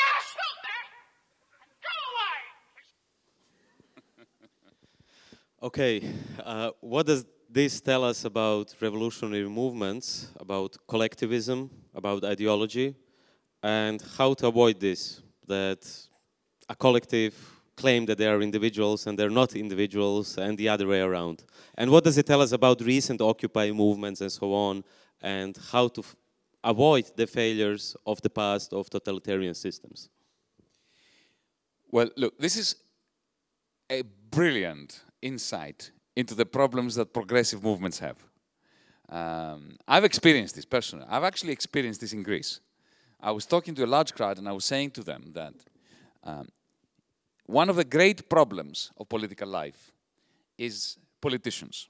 Now 0.00 0.16
stop 0.22 0.56
there. 0.64 0.86
Go 1.82 1.94
away. 2.10 2.38
Okay, 5.70 6.02
uh, 6.42 6.72
what 6.80 7.06
does 7.06 7.24
this 7.48 7.80
tell 7.80 8.02
us 8.02 8.24
about 8.24 8.74
revolutionary 8.80 9.48
movements, 9.48 10.32
about 10.40 10.76
collectivism, 10.88 11.70
about 11.94 12.24
ideology, 12.24 12.96
and 13.62 14.02
how 14.18 14.34
to 14.34 14.48
avoid 14.48 14.80
this? 14.80 15.22
That 15.46 15.88
a 16.68 16.74
collective 16.74 17.36
claim 17.76 18.04
that 18.06 18.18
they 18.18 18.26
are 18.26 18.42
individuals 18.42 19.06
and 19.06 19.16
they're 19.16 19.30
not 19.30 19.54
individuals, 19.54 20.38
and 20.38 20.58
the 20.58 20.68
other 20.68 20.88
way 20.88 21.02
around. 21.02 21.44
And 21.76 21.88
what 21.92 22.02
does 22.02 22.18
it 22.18 22.26
tell 22.26 22.42
us 22.42 22.50
about 22.50 22.80
recent 22.80 23.20
Occupy 23.20 23.70
movements 23.70 24.20
and 24.22 24.32
so 24.32 24.52
on, 24.52 24.82
and 25.22 25.56
how 25.70 25.86
to 25.86 26.02
avoid 26.64 27.12
the 27.14 27.28
failures 27.28 27.94
of 28.04 28.20
the 28.22 28.30
past 28.30 28.72
of 28.72 28.90
totalitarian 28.90 29.54
systems? 29.54 30.08
Well, 31.88 32.10
look, 32.16 32.36
this 32.40 32.56
is 32.56 32.74
a 33.88 34.02
brilliant 34.32 35.00
insight 35.22 35.90
into 36.16 36.34
the 36.34 36.46
problems 36.46 36.94
that 36.96 37.12
progressive 37.12 37.62
movements 37.62 37.98
have. 37.98 38.16
Um, 39.08 39.76
I've 39.88 40.04
experienced 40.04 40.54
this 40.54 40.64
personally. 40.64 41.06
I've 41.08 41.24
actually 41.24 41.52
experienced 41.52 42.00
this 42.00 42.12
in 42.12 42.22
Greece. 42.22 42.60
I 43.20 43.32
was 43.32 43.46
talking 43.46 43.74
to 43.74 43.84
a 43.84 43.86
large 43.86 44.14
crowd 44.14 44.38
and 44.38 44.48
I 44.48 44.52
was 44.52 44.64
saying 44.64 44.92
to 44.92 45.02
them 45.02 45.32
that 45.34 45.54
um, 46.24 46.48
one 47.46 47.68
of 47.68 47.76
the 47.76 47.84
great 47.84 48.28
problems 48.28 48.92
of 48.96 49.08
political 49.08 49.48
life 49.48 49.92
is 50.56 50.96
politicians. 51.20 51.88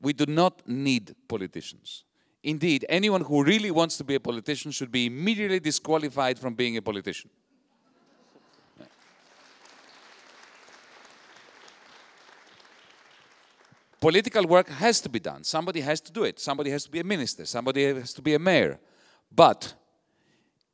We 0.00 0.12
do 0.12 0.26
not 0.26 0.68
need 0.68 1.14
politicians. 1.26 2.04
Indeed, 2.42 2.84
anyone 2.88 3.22
who 3.22 3.42
really 3.42 3.70
wants 3.70 3.96
to 3.96 4.04
be 4.04 4.14
a 4.14 4.20
politician 4.20 4.70
should 4.70 4.92
be 4.92 5.06
immediately 5.06 5.58
disqualified 5.58 6.38
from 6.38 6.54
being 6.54 6.76
a 6.76 6.82
politician. 6.82 7.30
Political 14.06 14.46
work 14.46 14.68
has 14.68 15.00
to 15.00 15.08
be 15.08 15.18
done. 15.18 15.42
Somebody 15.42 15.80
has 15.80 16.00
to 16.00 16.12
do 16.12 16.22
it. 16.22 16.38
Somebody 16.38 16.70
has 16.70 16.84
to 16.84 16.90
be 16.92 17.00
a 17.00 17.04
minister. 17.04 17.44
Somebody 17.44 17.82
has 17.92 18.14
to 18.14 18.22
be 18.22 18.34
a 18.34 18.38
mayor. 18.38 18.78
But 19.32 19.74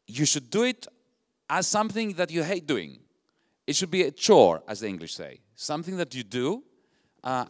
you 0.07 0.27
should 0.27 0.51
do 0.51 0.65
it 0.65 0.87
as 1.49 1.67
something 1.67 2.13
that 2.19 2.31
you 2.31 2.43
hate 2.43 2.67
doing. 2.67 2.99
It 3.67 3.75
should 3.75 3.91
be 3.91 4.03
a 4.03 4.11
chore, 4.11 4.63
as 4.69 4.81
the 4.81 4.89
English 4.89 5.15
say. 5.15 5.41
Something 5.55 5.97
that 5.97 6.15
you 6.15 6.25
do, 6.25 6.63
uh, 7.25 7.47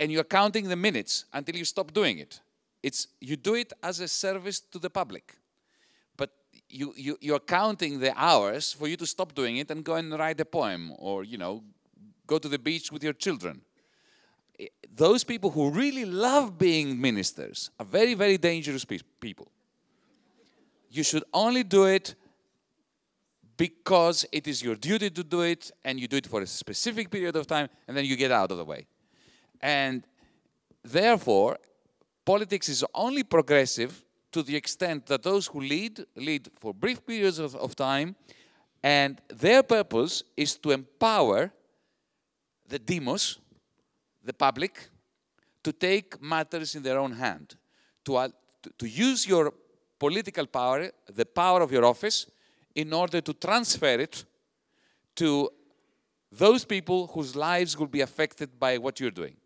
and 0.00 0.10
you're 0.10 0.30
counting 0.40 0.68
the 0.68 0.76
minutes 0.76 1.26
until 1.34 1.56
you 1.56 1.66
stop 1.66 1.92
doing 1.92 2.18
it. 2.18 2.40
It's 2.82 3.08
you 3.20 3.36
do 3.36 3.56
it 3.56 3.74
as 3.82 4.00
a 4.00 4.08
service 4.08 4.58
to 4.72 4.78
the 4.78 4.88
public, 4.88 5.36
but 6.16 6.30
you, 6.70 6.94
you 6.96 7.18
you're 7.20 7.44
counting 7.58 8.00
the 8.00 8.18
hours 8.18 8.72
for 8.72 8.88
you 8.88 8.96
to 8.96 9.06
stop 9.06 9.34
doing 9.34 9.58
it 9.58 9.70
and 9.70 9.84
go 9.84 9.96
and 9.96 10.18
write 10.18 10.40
a 10.40 10.46
poem, 10.46 10.94
or 10.96 11.24
you 11.24 11.36
know, 11.36 11.62
go 12.26 12.38
to 12.38 12.48
the 12.48 12.58
beach 12.58 12.90
with 12.90 13.04
your 13.04 13.12
children 13.12 13.60
those 14.94 15.24
people 15.24 15.50
who 15.50 15.70
really 15.70 16.04
love 16.04 16.58
being 16.58 17.00
ministers 17.00 17.70
are 17.78 17.86
very, 17.86 18.14
very 18.14 18.38
dangerous 18.38 18.84
pe- 18.84 18.98
people. 19.20 19.50
You 20.90 21.02
should 21.02 21.24
only 21.32 21.62
do 21.62 21.84
it 21.84 22.14
because 23.56 24.24
it 24.32 24.46
is 24.46 24.62
your 24.62 24.76
duty 24.76 25.10
to 25.10 25.24
do 25.24 25.42
it, 25.42 25.70
and 25.84 25.98
you 26.00 26.06
do 26.08 26.16
it 26.16 26.26
for 26.26 26.40
a 26.40 26.46
specific 26.46 27.10
period 27.10 27.36
of 27.36 27.46
time, 27.46 27.68
and 27.86 27.96
then 27.96 28.04
you 28.04 28.16
get 28.16 28.30
out 28.30 28.50
of 28.52 28.58
the 28.58 28.64
way. 28.64 28.86
And 29.60 30.04
therefore, 30.82 31.58
politics 32.24 32.68
is 32.68 32.84
only 32.94 33.24
progressive 33.24 34.04
to 34.30 34.42
the 34.42 34.54
extent 34.54 35.06
that 35.06 35.22
those 35.22 35.48
who 35.48 35.60
lead 35.60 36.04
lead 36.14 36.48
for 36.58 36.72
brief 36.72 37.04
periods 37.04 37.38
of, 37.38 37.56
of 37.56 37.74
time, 37.74 38.14
and 38.82 39.20
their 39.28 39.62
purpose 39.62 40.22
is 40.36 40.56
to 40.58 40.70
empower 40.70 41.50
the 42.68 42.78
demos, 42.78 43.38
the 44.24 44.32
public 44.32 44.88
to 45.62 45.72
take 45.72 46.20
matters 46.22 46.74
in 46.74 46.82
their 46.82 46.98
own 46.98 47.12
hand, 47.12 47.56
to, 48.04 48.32
to, 48.62 48.70
to 48.78 48.88
use 48.88 49.26
your 49.26 49.52
political 49.98 50.46
power, 50.46 50.90
the 51.14 51.26
power 51.26 51.62
of 51.62 51.72
your 51.72 51.84
office, 51.84 52.26
in 52.74 52.92
order 52.92 53.20
to 53.20 53.32
transfer 53.32 53.98
it 54.00 54.24
to 55.16 55.50
those 56.30 56.64
people 56.64 57.06
whose 57.08 57.34
lives 57.34 57.76
will 57.76 57.86
be 57.86 58.00
affected 58.00 58.58
by 58.58 58.78
what 58.78 59.00
you're 59.00 59.10
doing. 59.10 59.36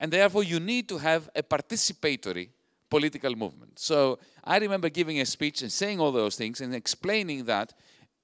And 0.00 0.12
therefore, 0.12 0.42
you 0.42 0.58
need 0.58 0.88
to 0.88 0.98
have 0.98 1.30
a 1.36 1.42
participatory 1.42 2.48
political 2.90 3.34
movement. 3.36 3.78
So 3.78 4.18
I 4.44 4.58
remember 4.58 4.88
giving 4.88 5.20
a 5.20 5.26
speech 5.26 5.62
and 5.62 5.70
saying 5.70 6.00
all 6.00 6.12
those 6.12 6.36
things 6.36 6.60
and 6.60 6.74
explaining 6.74 7.44
that 7.44 7.72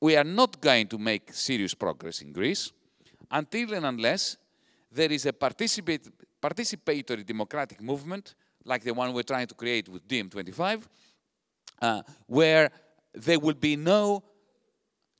we 0.01 0.17
are 0.17 0.25
not 0.25 0.61
going 0.61 0.89
to 0.89 0.99
make 0.99 1.33
serious 1.33 1.75
progress 1.75 2.21
in 2.21 2.33
Greece 2.33 2.73
until 3.31 3.75
and 3.75 3.87
unless 3.87 4.37
there 4.91 5.13
is 5.13 5.27
a 5.27 5.33
participate, 5.33 6.09
participatory 6.41 7.25
democratic 7.25 7.81
movement 7.83 8.35
like 8.65 8.83
the 8.83 8.93
one 8.93 9.13
we're 9.13 9.23
trying 9.23 9.47
to 9.47 9.55
create 9.55 9.89
with 9.89 10.07
DiEM25, 10.07 10.87
uh, 11.81 12.03
where 12.27 12.71
there 13.15 13.39
will 13.39 13.55
be 13.55 13.77
no 13.77 14.23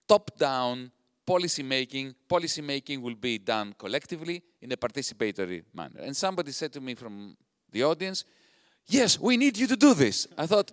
top-down 0.07 0.91
policy 1.25 1.63
making. 1.63 2.15
Policy 2.29 2.63
making 2.63 3.01
will 3.01 3.15
be 3.15 3.39
done 3.39 3.75
collectively 3.79 4.43
in 4.61 4.73
a 4.73 4.77
participatory 4.77 5.63
manner. 5.75 6.01
And 6.01 6.17
somebody 6.17 6.53
said 6.53 6.73
to 6.75 6.81
me 6.81 6.95
from 6.95 7.37
the 7.71 7.85
audience, 7.85 8.25
yes, 8.87 9.19
we 9.19 9.37
need 9.37 9.57
you 9.57 9.67
to 9.67 9.77
do 9.77 9.95
this. 9.95 10.27
I 10.37 10.47
thought, 10.47 10.73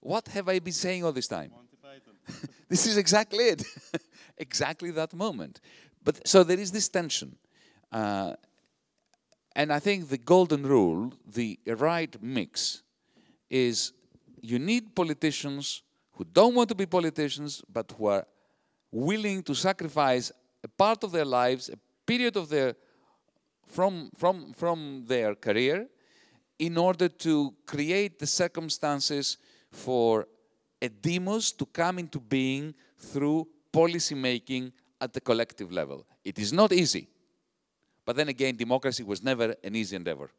what 0.00 0.28
have 0.28 0.48
I 0.48 0.58
been 0.58 0.72
saying 0.72 1.04
all 1.04 1.12
this 1.12 1.28
time? 1.28 1.50
this 2.68 2.86
is 2.86 2.96
exactly 2.96 3.44
it. 3.44 3.64
exactly 4.38 4.90
that 4.92 5.14
moment. 5.14 5.60
But 6.02 6.26
so 6.28 6.42
there 6.44 6.58
is 6.58 6.72
this 6.72 6.88
tension. 6.88 7.36
Uh, 7.94 8.34
and 9.54 9.72
I 9.72 9.78
think 9.78 10.08
the 10.08 10.18
golden 10.18 10.66
rule, 10.66 11.12
the 11.24 11.60
right 11.66 12.14
mix, 12.20 12.82
is 13.48 13.92
you 14.42 14.58
need 14.58 14.96
politicians 14.96 15.82
who 16.14 16.24
don't 16.24 16.56
want 16.56 16.68
to 16.70 16.74
be 16.74 16.86
politicians, 16.86 17.62
but 17.72 17.92
who 17.96 18.06
are 18.06 18.26
willing 18.90 19.44
to 19.44 19.54
sacrifice 19.54 20.32
a 20.64 20.68
part 20.68 21.04
of 21.04 21.12
their 21.12 21.24
lives, 21.24 21.68
a 21.68 21.78
period 22.04 22.36
of 22.36 22.48
their 22.48 22.74
from, 23.68 24.10
from, 24.16 24.52
from 24.52 25.04
their 25.06 25.36
career 25.36 25.86
in 26.58 26.76
order 26.76 27.08
to 27.08 27.54
create 27.64 28.18
the 28.18 28.26
circumstances 28.26 29.38
for 29.70 30.26
a 30.82 30.88
demos 30.88 31.52
to 31.52 31.64
come 31.66 31.98
into 32.00 32.20
being 32.20 32.74
through 32.98 33.46
policy 33.72 34.14
making 34.14 34.72
at 35.00 35.12
the 35.12 35.20
collective 35.20 35.72
level. 35.72 36.04
It 36.24 36.38
is 36.38 36.52
not 36.52 36.72
easy. 36.72 37.08
But 38.04 38.16
then 38.16 38.28
again, 38.28 38.56
democracy 38.56 39.02
was 39.02 39.22
never 39.22 39.54
an 39.64 39.74
easy 39.74 39.96
endeavor. 39.96 40.30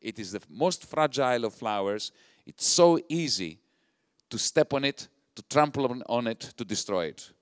It 0.00 0.18
is 0.18 0.32
the 0.32 0.42
most 0.48 0.84
fragile 0.84 1.44
of 1.44 1.54
flowers. 1.54 2.12
It's 2.46 2.66
so 2.66 2.98
easy 3.08 3.58
to 4.30 4.38
step 4.38 4.72
on 4.72 4.84
it, 4.84 5.08
to 5.34 5.42
trample 5.42 6.02
on 6.06 6.26
it, 6.26 6.40
to 6.56 6.64
destroy 6.64 7.06
it. 7.06 7.32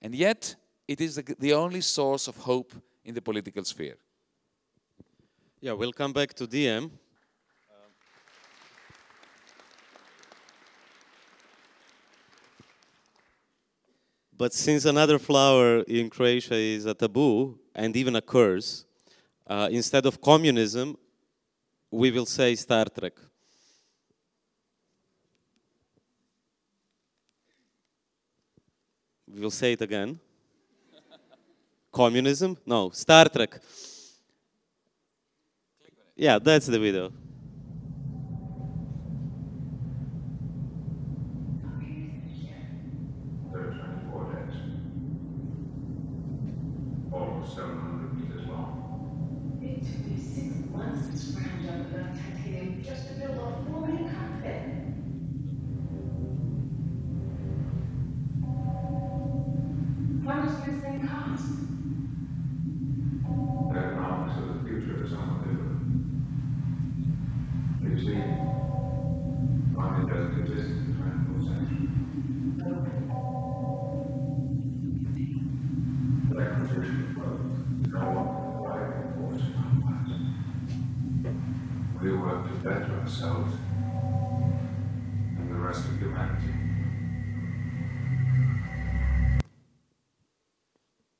And 0.00 0.14
yet, 0.14 0.54
it 0.88 1.00
is 1.00 1.16
the, 1.16 1.36
the 1.38 1.52
only 1.54 1.80
source 1.80 2.28
of 2.28 2.36
hope 2.36 2.72
in 3.04 3.14
the 3.14 3.22
political 3.22 3.64
sphere. 3.64 3.96
Yeah, 5.60 5.72
we'll 5.72 5.92
come 5.92 6.12
back 6.12 6.32
to 6.34 6.46
DiEM. 6.46 6.90
But 14.40 14.54
since 14.54 14.86
another 14.86 15.18
flower 15.18 15.80
in 15.80 16.08
Croatia 16.08 16.54
is 16.54 16.86
a 16.86 16.94
taboo 16.94 17.58
and 17.74 17.94
even 17.94 18.16
a 18.16 18.22
curse, 18.22 18.86
uh, 19.50 19.68
instead 19.72 20.06
of 20.06 20.20
communism, 20.20 20.96
we 21.90 22.12
will 22.12 22.24
say 22.24 22.54
Star 22.54 22.84
Trek. 22.84 23.14
We 29.26 29.40
will 29.40 29.50
say 29.50 29.72
it 29.72 29.82
again. 29.82 30.20
Communism? 31.90 32.56
No, 32.64 32.90
Star 32.90 33.28
Trek. 33.28 33.60
Yeah, 36.14 36.38
that's 36.38 36.66
the 36.66 36.78
video. 36.78 37.12
To 83.00 83.06
ourselves 83.06 83.54
and 85.38 85.50
the 85.50 85.54
rest 85.54 85.84
of 85.86 85.98
humanity. 85.98 86.52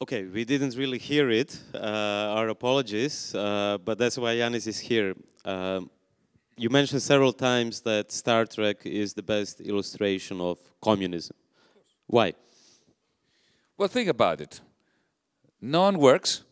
Okay, 0.03 0.25
we 0.25 0.45
didn't 0.45 0.77
really 0.77 0.99
hear 0.99 1.31
it. 1.31 1.59
Uh, 1.75 1.79
our 2.37 2.49
apologies, 2.49 3.35
uh, 3.35 3.79
but 3.85 3.99
that's 3.99 4.17
why 4.17 4.35
Yanis 4.35 4.67
is 4.67 4.79
here. 4.79 5.15
Um, 5.45 5.91
you 6.57 6.71
mentioned 6.71 7.03
several 7.03 7.33
times 7.33 7.81
that 7.83 8.11
Star 8.11 8.47
Trek 8.47 8.85
is 8.85 9.15
the 9.15 9.23
best 9.23 9.61
illustration 9.61 10.41
of 10.41 10.59
communism. 10.83 11.37
Why? 12.07 12.35
Well, 13.77 13.89
think 13.89 14.09
about 14.09 14.41
it. 14.41 14.61
No 15.61 15.83
one 15.83 15.99
works. 15.99 16.43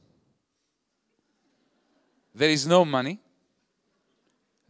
There 2.35 2.51
is 2.51 2.67
no 2.67 2.85
money. 2.85 3.19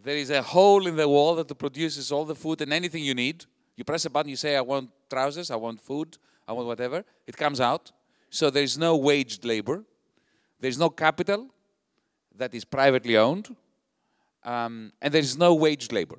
There 0.03 0.17
is 0.17 0.31
a 0.31 0.43
hole 0.43 0.87
in 0.87 0.97
the 0.97 1.09
wall 1.09 1.35
that 1.37 1.53
produces 1.59 2.13
all 2.13 2.25
the 2.25 2.35
food 2.35 2.61
and 2.61 2.73
anything 2.73 3.03
you 3.03 3.15
need. 3.15 3.45
You 3.77 3.85
press 3.85 4.05
a 4.05 4.11
button, 4.11 4.31
you 4.31 4.37
say, 4.37 4.57
I 4.57 4.61
want 4.61 4.91
trousers, 5.11 5.51
I 5.51 5.57
want 5.57 5.81
food, 5.81 6.17
I 6.47 6.53
want 6.53 6.67
whatever. 6.67 7.05
It 7.27 7.37
comes 7.37 7.61
out. 7.61 7.91
So 8.31 8.51
there 8.51 8.63
is 8.63 8.79
no 8.79 8.97
waged 8.97 9.45
labor. 9.45 9.85
There 10.61 10.69
is 10.69 10.79
no 10.79 10.91
capital 10.91 11.49
that 12.37 12.55
is 12.55 12.65
privately 12.65 13.17
owned. 13.17 13.55
Um, 14.45 14.93
and 15.03 15.13
there 15.13 15.21
is 15.21 15.37
no 15.37 15.55
waged 15.55 15.93
labor. 15.93 16.19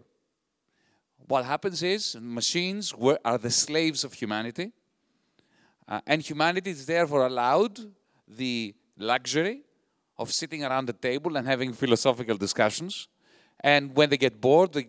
What 1.28 1.46
happens 1.46 1.84
is 1.84 2.18
machines 2.20 2.94
were, 2.96 3.20
are 3.24 3.38
the 3.38 3.52
slaves 3.52 4.04
of 4.04 4.14
humanity. 4.14 4.72
Uh, 5.88 6.02
and 6.06 6.22
humanity 6.22 6.72
is 6.72 6.86
therefore 6.86 7.26
allowed 7.26 7.80
the 8.28 8.76
luxury 8.98 9.62
of 10.18 10.32
sitting 10.32 10.64
around 10.64 10.86
the 10.86 10.94
table 10.94 11.38
and 11.38 11.48
having 11.48 11.72
philosophical 11.72 12.36
discussions. 12.36 13.08
And 13.62 13.95
when 13.95 14.10
they 14.10 14.18
get 14.18 14.39
bored, 14.39 14.74
they, 14.74 14.88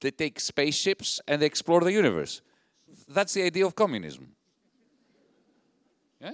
they 0.00 0.10
take 0.10 0.38
spaceships 0.40 1.20
and 1.26 1.40
they 1.40 1.46
explore 1.46 1.80
the 1.80 1.92
universe. 1.92 2.42
That's 3.08 3.34
the 3.34 3.42
idea 3.42 3.66
of 3.66 3.74
communism. 3.74 4.28
Yeah? 6.20 6.32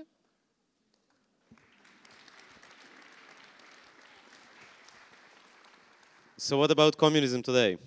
So, 6.36 6.59
what 6.59 6.70
about 6.70 6.97
communism 6.97 7.42
today? 7.42 7.78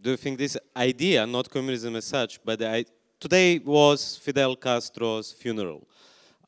Do 0.00 0.10
you 0.10 0.16
think 0.16 0.38
this 0.38 0.56
idea, 0.76 1.26
not 1.26 1.48
communism 1.48 1.94
as 1.96 2.06
such, 2.06 2.42
but 2.44 2.58
today 3.20 3.58
was 3.58 4.16
Fidel 4.16 4.56
Castro's 4.56 5.32
funeral? 5.32 5.86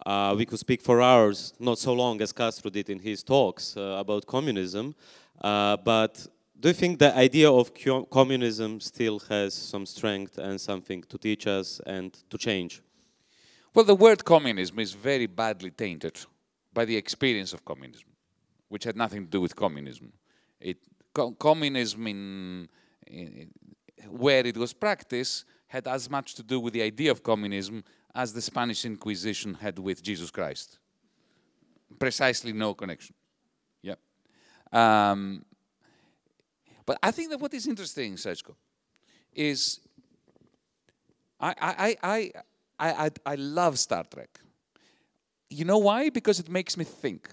Uh, 0.05 0.35
we 0.37 0.45
could 0.45 0.59
speak 0.59 0.83
for 0.83 1.01
hours, 1.01 1.55
not 1.59 1.79
so 1.79 1.93
long 1.95 2.21
as 2.21 2.33
Castro 2.33 2.71
did 2.71 2.91
in 2.91 2.99
his 2.99 3.23
talks 3.23 3.77
uh, 3.77 3.97
about 3.99 4.27
communism. 4.27 4.95
Uh, 5.41 5.77
but 5.77 6.27
do 6.65 6.69
you 6.69 6.75
think 6.75 6.99
the 6.99 7.15
idea 7.15 7.53
of 7.53 7.73
communism 8.11 8.81
still 8.81 9.19
has 9.29 9.53
some 9.53 9.85
strength 9.85 10.39
and 10.39 10.59
something 10.59 11.03
to 11.03 11.19
teach 11.19 11.47
us 11.47 11.79
and 11.85 12.11
to 12.31 12.39
change? 12.39 12.81
Well, 13.75 13.85
the 13.85 13.95
word 13.95 14.25
communism 14.25 14.79
is 14.79 14.95
very 14.95 15.27
badly 15.27 15.73
tainted 15.73 16.19
by 16.73 16.87
the 16.87 16.97
experience 16.97 17.53
of 17.53 17.67
communism, 17.67 18.09
which 18.71 18.85
had 18.85 18.97
nothing 18.97 19.27
to 19.27 19.31
do 19.31 19.43
with 19.43 19.55
communism. 19.55 20.11
It, 20.59 20.79
co- 21.13 21.33
communism, 21.33 22.07
in, 22.07 22.69
in, 23.09 23.51
where 24.09 24.47
it 24.47 24.57
was 24.57 24.73
practiced, 24.73 25.45
had 25.67 25.87
as 25.87 26.09
much 26.09 26.35
to 26.37 26.43
do 26.43 26.59
with 26.59 26.73
the 26.73 26.81
idea 26.81 27.11
of 27.11 27.23
communism 27.23 27.85
as 28.15 28.33
the 28.33 28.41
Spanish 28.41 28.87
Inquisition 28.87 29.53
had 29.53 29.79
with 29.79 30.03
Jesus 30.03 30.31
Christ. 30.31 30.79
Precisely 31.99 32.55
no 32.55 32.73
connection. 32.73 33.15
Yeah. 33.83 33.97
Um, 34.73 35.45
but 36.87 36.99
I 37.03 37.11
think 37.11 37.31
that 37.31 37.41
what 37.41 37.55
is 37.55 37.67
interesting, 37.67 38.15
Srećko, 38.15 38.55
is 39.33 39.81
I, 41.41 41.55
I, 41.61 41.97
I, 42.03 42.31
I, 42.79 42.91
I, 43.07 43.11
I 43.27 43.35
love 43.35 43.79
Star 43.79 44.05
Trek. 44.05 44.41
You 45.51 45.65
know 45.65 45.79
why? 45.79 46.11
Because 46.11 46.41
it 46.41 46.49
makes 46.49 46.77
me 46.77 46.85
think. 46.85 47.29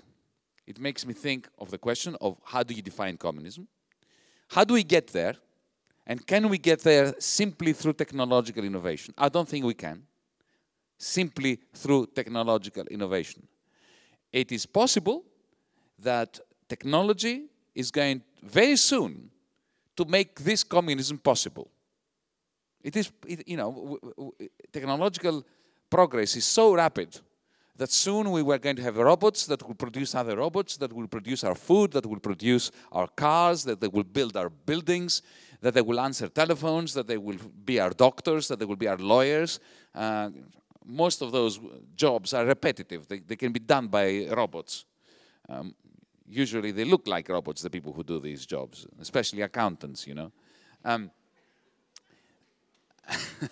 It 0.68 0.80
makes 0.80 1.06
me 1.06 1.14
think 1.14 1.48
of 1.58 1.72
the 1.72 1.78
question 1.78 2.16
of 2.22 2.38
how 2.44 2.64
do 2.64 2.74
you 2.74 2.82
define 2.82 3.18
communism? 3.18 3.68
How 4.50 4.64
do 4.64 4.74
we 4.74 4.84
get 4.84 5.08
there? 5.08 5.36
And 6.06 6.26
can 6.26 6.50
we 6.50 6.58
get 6.58 6.82
there 6.82 7.14
simply 7.20 7.74
through 7.74 7.94
technological 7.94 8.64
innovation? 8.64 9.14
I 9.18 9.30
don't 9.30 9.48
think 9.48 9.66
we 9.66 9.74
can. 9.74 10.04
Simply 10.98 11.60
through 11.74 12.08
technological 12.08 12.86
innovation. 12.88 13.48
It 14.32 14.52
is 14.52 14.66
possible 14.66 15.24
that 16.00 16.40
technology 16.68 17.46
is 17.76 17.92
going 17.92 18.24
very 18.44 18.76
soon 18.76 19.30
to 20.04 20.10
make 20.10 20.40
this 20.40 20.64
communism 20.64 21.18
possible. 21.18 21.70
It 22.84 22.96
is, 22.96 23.12
it, 23.28 23.48
you 23.48 23.58
know, 23.58 24.00
technological 24.72 25.46
progress 25.90 26.36
is 26.36 26.46
so 26.46 26.74
rapid 26.74 27.20
that 27.76 27.92
soon 27.92 28.32
we 28.32 28.42
were 28.42 28.58
going 28.58 28.76
to 28.76 28.82
have 28.82 28.98
robots 28.98 29.46
that 29.48 29.66
will 29.68 29.76
produce 29.76 30.16
other 30.16 30.38
robots, 30.38 30.78
that 30.78 30.92
will 30.94 31.08
produce 31.08 31.44
our 31.44 31.56
food, 31.56 31.92
that 31.92 32.06
will 32.06 32.20
produce 32.20 32.72
our 32.92 33.08
cars, 33.08 33.64
that 33.64 33.80
they 33.80 33.88
will 33.88 34.04
build 34.04 34.36
our 34.36 34.50
buildings, 34.50 35.22
that 35.62 35.74
they 35.74 35.82
will 35.82 36.00
answer 36.00 36.28
telephones, 36.28 36.94
that 36.94 37.08
they 37.08 37.18
will 37.18 37.38
be 37.66 37.80
our 37.80 37.92
doctors, 37.92 38.48
that 38.48 38.60
they 38.60 38.66
will 38.66 38.76
be 38.76 38.88
our 38.88 38.98
lawyers. 38.98 39.60
Uh, 39.94 40.30
most 40.86 41.22
of 41.22 41.32
those 41.32 41.60
jobs 41.96 42.34
are 42.34 42.46
repetitive, 42.46 43.08
they, 43.08 43.20
they 43.20 43.36
can 43.36 43.52
be 43.52 43.60
done 43.60 43.88
by 43.88 44.28
robots. 44.32 44.86
Um, 45.50 45.76
usually 46.32 46.72
they 46.72 46.86
look 46.86 47.06
like 47.08 47.28
robots, 47.30 47.62
the 47.62 47.70
people 47.70 47.94
who 47.94 48.04
do 48.04 48.20
these 48.20 48.46
jobs, 48.46 48.88
especially 49.00 49.42
accountants, 49.42 50.08
you 50.08 50.16
know. 50.16 50.32
Um, 50.84 51.12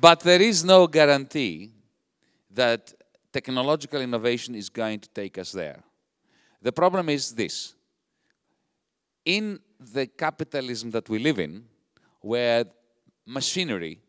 but 0.00 0.20
there 0.20 0.40
is 0.40 0.64
no 0.64 0.86
guarantee 0.86 1.72
that 2.50 2.94
technological 3.32 4.00
innovation 4.00 4.54
is 4.54 4.70
going 4.70 5.00
to 5.00 5.08
take 5.10 5.36
us 5.38 5.52
there. 5.52 5.82
The 6.62 6.72
problem 6.72 7.08
is 7.10 7.32
this 7.32 7.74
in 9.24 9.60
the 9.78 10.06
capitalism 10.06 10.90
that 10.92 11.08
we 11.08 11.18
live 11.18 11.38
in, 11.38 11.64
where 12.20 12.64
machinery 13.26 14.00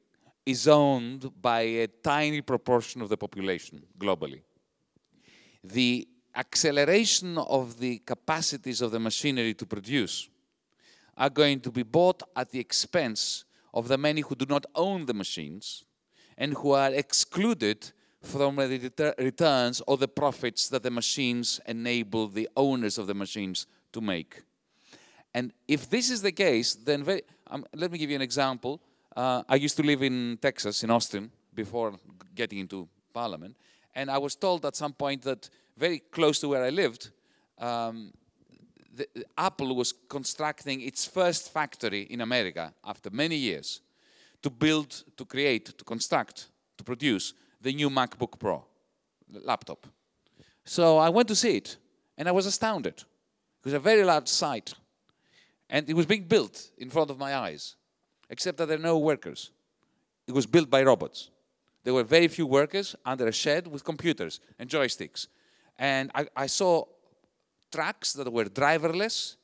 is 0.45 0.67
owned 0.67 1.29
by 1.41 1.61
a 1.61 1.87
tiny 1.87 2.41
proportion 2.41 3.01
of 3.01 3.09
the 3.09 3.17
population 3.17 3.83
globally, 3.97 4.41
the 5.69 6.07
acceleration 6.35 7.37
of 7.37 7.79
the 7.79 7.99
capacities 7.99 8.81
of 8.81 8.91
the 8.91 8.99
machinery 8.99 9.53
to 9.53 9.65
produce 9.65 10.29
are 11.17 11.29
going 11.29 11.59
to 11.61 11.71
be 11.71 11.83
bought 11.83 12.21
at 12.35 12.51
the 12.51 12.59
expense 12.59 13.45
of 13.73 13.87
the 13.87 13.97
many 13.97 14.21
who 14.21 14.35
do 14.35 14.45
not 14.47 14.65
own 14.75 15.05
the 15.05 15.13
machines 15.13 15.85
and 16.37 16.53
who 16.55 16.71
are 16.71 16.91
excluded 16.93 17.91
from 18.21 18.55
the 18.55 18.79
retur- 18.79 19.17
returns 19.17 19.81
or 19.87 19.97
the 19.97 20.07
profits 20.07 20.67
that 20.69 20.83
the 20.83 20.91
machines 20.91 21.61
enable 21.67 22.27
the 22.27 22.49
owners 22.57 22.97
of 22.97 23.07
the 23.07 23.13
machines 23.13 23.67
to 23.93 24.01
make. 24.01 24.43
And 25.33 25.53
if 25.67 25.89
this 25.89 26.09
is 26.09 26.21
the 26.21 26.31
case, 26.31 26.75
then 26.75 27.03
very, 27.03 27.21
um, 27.47 27.65
let 27.75 27.91
me 27.91 27.97
give 27.97 28.09
you 28.09 28.15
an 28.15 28.21
example. 28.21 28.81
Uh, 29.15 29.43
I 29.47 29.55
used 29.55 29.77
to 29.77 29.83
live 29.83 30.01
in 30.01 30.37
Texas, 30.41 30.83
in 30.83 30.89
Austin, 30.89 31.31
before 31.53 31.93
getting 32.33 32.59
into 32.59 32.87
parliament, 33.13 33.55
and 33.95 34.11
I 34.11 34.17
was 34.17 34.35
told 34.35 34.65
at 34.65 34.75
some 34.75 34.93
point 34.93 35.21
that 35.23 35.49
very 35.77 35.99
close 36.11 36.39
to 36.41 36.49
where 36.49 36.63
I 36.63 36.69
lived, 36.69 37.09
um, 37.59 38.11
the, 38.93 39.07
Apple 39.37 39.75
was 39.75 39.93
constructing 40.09 40.81
its 40.81 41.05
first 41.05 41.53
factory 41.53 42.01
in 42.01 42.21
America 42.21 42.73
after 42.83 43.09
many 43.09 43.35
years 43.35 43.81
to 44.41 44.49
build, 44.49 45.03
to 45.17 45.25
create, 45.25 45.77
to 45.77 45.83
construct, 45.83 46.47
to 46.77 46.83
produce 46.83 47.33
the 47.61 47.73
new 47.73 47.89
MacBook 47.89 48.37
Pro 48.39 48.63
laptop. 49.43 49.87
So 50.65 50.97
I 50.97 51.09
went 51.09 51.27
to 51.29 51.35
see 51.35 51.57
it, 51.57 51.77
and 52.17 52.27
I 52.27 52.31
was 52.31 52.45
astounded. 52.45 52.97
It 52.97 53.65
was 53.65 53.73
a 53.73 53.79
very 53.79 54.03
large 54.03 54.27
site, 54.27 54.73
and 55.69 55.89
it 55.89 55.95
was 55.95 56.05
being 56.05 56.23
built 56.23 56.71
in 56.77 56.89
front 56.89 57.09
of 57.09 57.17
my 57.17 57.35
eyes, 57.35 57.75
except 58.29 58.57
that 58.57 58.67
there 58.67 58.77
are 58.77 58.81
no 58.81 58.97
workers. 58.97 59.51
It 60.27 60.33
was 60.33 60.45
built 60.45 60.69
by 60.69 60.83
robots. 60.83 61.29
There 61.85 61.93
were 61.93 62.03
very 62.03 62.27
few 62.27 62.47
workers 62.47 62.95
under 63.05 63.27
a 63.27 63.31
shed 63.31 63.67
with 63.67 63.83
computers 63.83 64.39
and 64.57 64.67
joysticks. 64.67 65.27
And 65.77 66.09
I, 66.15 66.25
I 66.35 66.47
saw 66.47 66.85
trucks 67.71 68.13
that 68.13 68.31
were 68.33 68.45
driverless, 68.45 69.35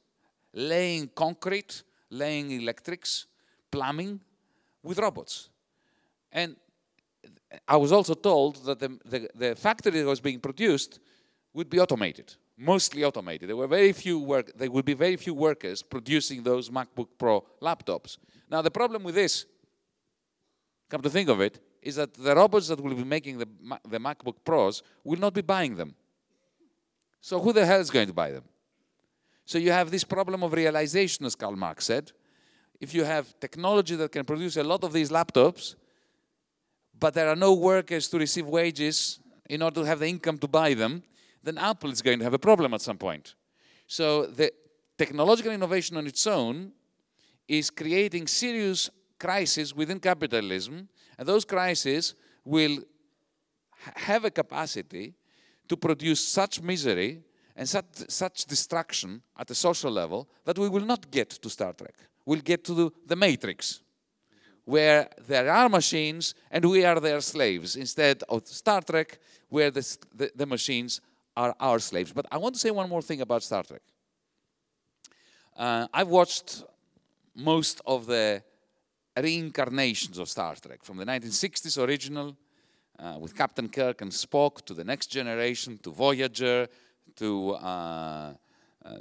laying 0.51 1.09
concrete, 1.13 1.83
laying 2.09 2.49
electrics, 2.49 3.27
plumbing 3.69 4.21
with 4.81 4.97
robots. 4.97 5.49
And 6.31 6.55
I 7.67 7.77
was 7.77 7.91
also 7.91 8.15
told 8.15 8.65
that 8.65 8.79
the, 8.79 8.99
the, 9.05 9.29
the 9.35 9.55
factory 9.55 9.99
that 9.99 10.07
was 10.07 10.19
being 10.19 10.39
produced 10.39 10.99
would 11.53 11.69
be 11.69 11.79
automated, 11.79 12.33
mostly 12.57 13.03
automated. 13.03 13.49
There 13.49 13.55
were 13.55 13.67
very 13.67 13.93
few 13.93 14.17
work, 14.17 14.51
there 14.57 14.71
would 14.71 14.85
be 14.85 14.95
very 14.95 15.15
few 15.15 15.35
workers 15.35 15.83
producing 15.83 16.41
those 16.41 16.71
MacBook 16.71 17.09
Pro 17.19 17.45
laptops. 17.61 18.17
Now 18.49 18.63
the 18.63 18.71
problem 18.71 19.03
with 19.03 19.13
this, 19.13 19.45
come 20.89 21.01
to 21.03 21.09
think 21.09 21.29
of 21.29 21.39
it, 21.39 21.59
is 21.82 21.95
that 21.95 22.13
the 22.13 22.36
robots 22.36 22.67
that 22.67 22.79
will 22.79 22.93
be 22.93 23.03
making 23.03 23.38
the, 23.38 23.47
the 23.89 23.99
MacBook 23.99 24.36
Pros 24.45 24.84
will 25.03 25.19
not 25.19 25.34
be 25.34 25.41
buying 25.41 25.75
them. 25.75 25.95
So 27.21 27.39
who 27.39 27.53
the 27.53 27.65
hell 27.65 27.79
is 27.79 27.89
going 27.89 28.07
to 28.07 28.13
buy 28.13 28.32
them? 28.32 28.43
So 29.45 29.57
you 29.57 29.71
have 29.71 29.91
this 29.91 30.03
problem 30.03 30.43
of 30.43 30.53
realization, 30.53 31.25
as 31.25 31.36
Karl 31.36 31.55
Marx 31.55 31.86
said. 31.86 32.11
If 32.79 32.93
you 32.93 33.03
have 33.03 33.39
technology 33.39 33.95
that 33.95 34.11
can 34.11 34.25
produce 34.25 34.57
a 34.57 34.63
lot 34.63 34.84
of 34.84 34.93
these 34.93 35.09
laptops, 35.09 35.75
but 36.99 37.13
there 37.13 37.27
are 37.29 37.36
no 37.36 37.53
workers 37.53 38.07
to 38.09 38.17
receive 38.17 38.47
wages 38.47 39.19
in 39.49 39.61
order 39.61 39.82
to 39.82 39.86
have 39.86 39.99
the 39.99 40.07
income 40.07 40.38
to 40.38 40.47
buy 40.47 40.73
them, 40.73 41.03
then 41.43 41.57
Apple 41.57 41.91
is 41.91 42.01
going 42.01 42.19
to 42.19 42.23
have 42.23 42.34
a 42.34 42.39
problem 42.39 42.73
at 42.73 42.82
some 42.82 42.97
point. 42.97 43.36
So 43.88 44.27
the 44.27 44.53
technological 44.97 45.51
innovation 45.51 45.97
on 45.97 46.07
its 46.07 46.25
own 46.27 46.71
is 47.47 47.69
creating 47.69 48.27
serious 48.27 48.89
crisis 49.19 49.75
within 49.75 49.99
capitalism, 49.99 50.88
and 51.18 51.28
those 51.28 51.45
crises 51.45 52.16
will 52.43 52.80
have 53.95 54.26
a 54.26 54.32
capacity 54.32 55.14
to 55.68 55.78
produce 55.78 56.20
such 56.20 56.62
misery 56.62 57.22
and 57.55 57.68
such, 57.68 57.86
such 58.07 58.45
destruction 58.45 59.22
at 59.38 59.49
a 59.51 59.55
social 59.55 59.91
level 59.91 60.30
that 60.45 60.57
we 60.57 60.70
will 60.70 60.86
not 60.86 61.09
get 61.12 61.30
to 61.30 61.49
Star 61.49 61.74
Trek. 61.74 61.95
We'll 62.26 62.41
get 62.41 62.64
to 62.66 62.91
the, 63.05 63.16
Matrix, 63.16 63.82
where 64.66 65.09
there 65.28 65.49
are 65.51 65.70
machines 65.70 66.36
and 66.51 66.64
we 66.66 66.86
are 66.86 66.99
their 66.99 67.22
slaves, 67.22 67.76
instead 67.76 68.24
of 68.30 68.47
Star 68.47 68.82
Trek, 68.82 69.20
where 69.49 69.72
the, 69.72 69.97
the, 70.14 70.32
the 70.36 70.45
machines 70.45 71.01
are 71.36 71.55
our 71.59 71.80
slaves. 71.80 72.12
But 72.12 72.26
I 72.32 72.38
want 72.38 72.55
to 72.55 72.59
say 72.59 72.72
one 72.72 72.89
more 72.89 73.01
thing 73.01 73.22
about 73.22 73.43
Star 73.43 73.64
Trek. 73.64 73.82
Uh, 75.57 75.88
I've 75.93 76.07
watched 76.07 76.64
most 77.36 77.82
of 77.86 78.05
the 78.05 78.43
reincarnations 79.18 80.18
of 80.18 80.30
Star 80.30 80.55
Trek, 80.55 80.84
from 80.84 80.97
the 80.97 81.05
1960s 81.05 81.78
original 81.86 82.36
uh, 82.99 83.18
with 83.20 83.36
Captain 83.36 83.68
Kirk 83.70 84.01
and 84.01 84.12
Spock 84.12 84.64
to 84.66 84.74
the 84.74 84.84
Next 84.84 85.07
Generation 85.07 85.80
to 85.84 85.91
Voyager 85.91 86.68
to 87.16 87.51
uh, 87.51 88.34
uh, 88.86 88.97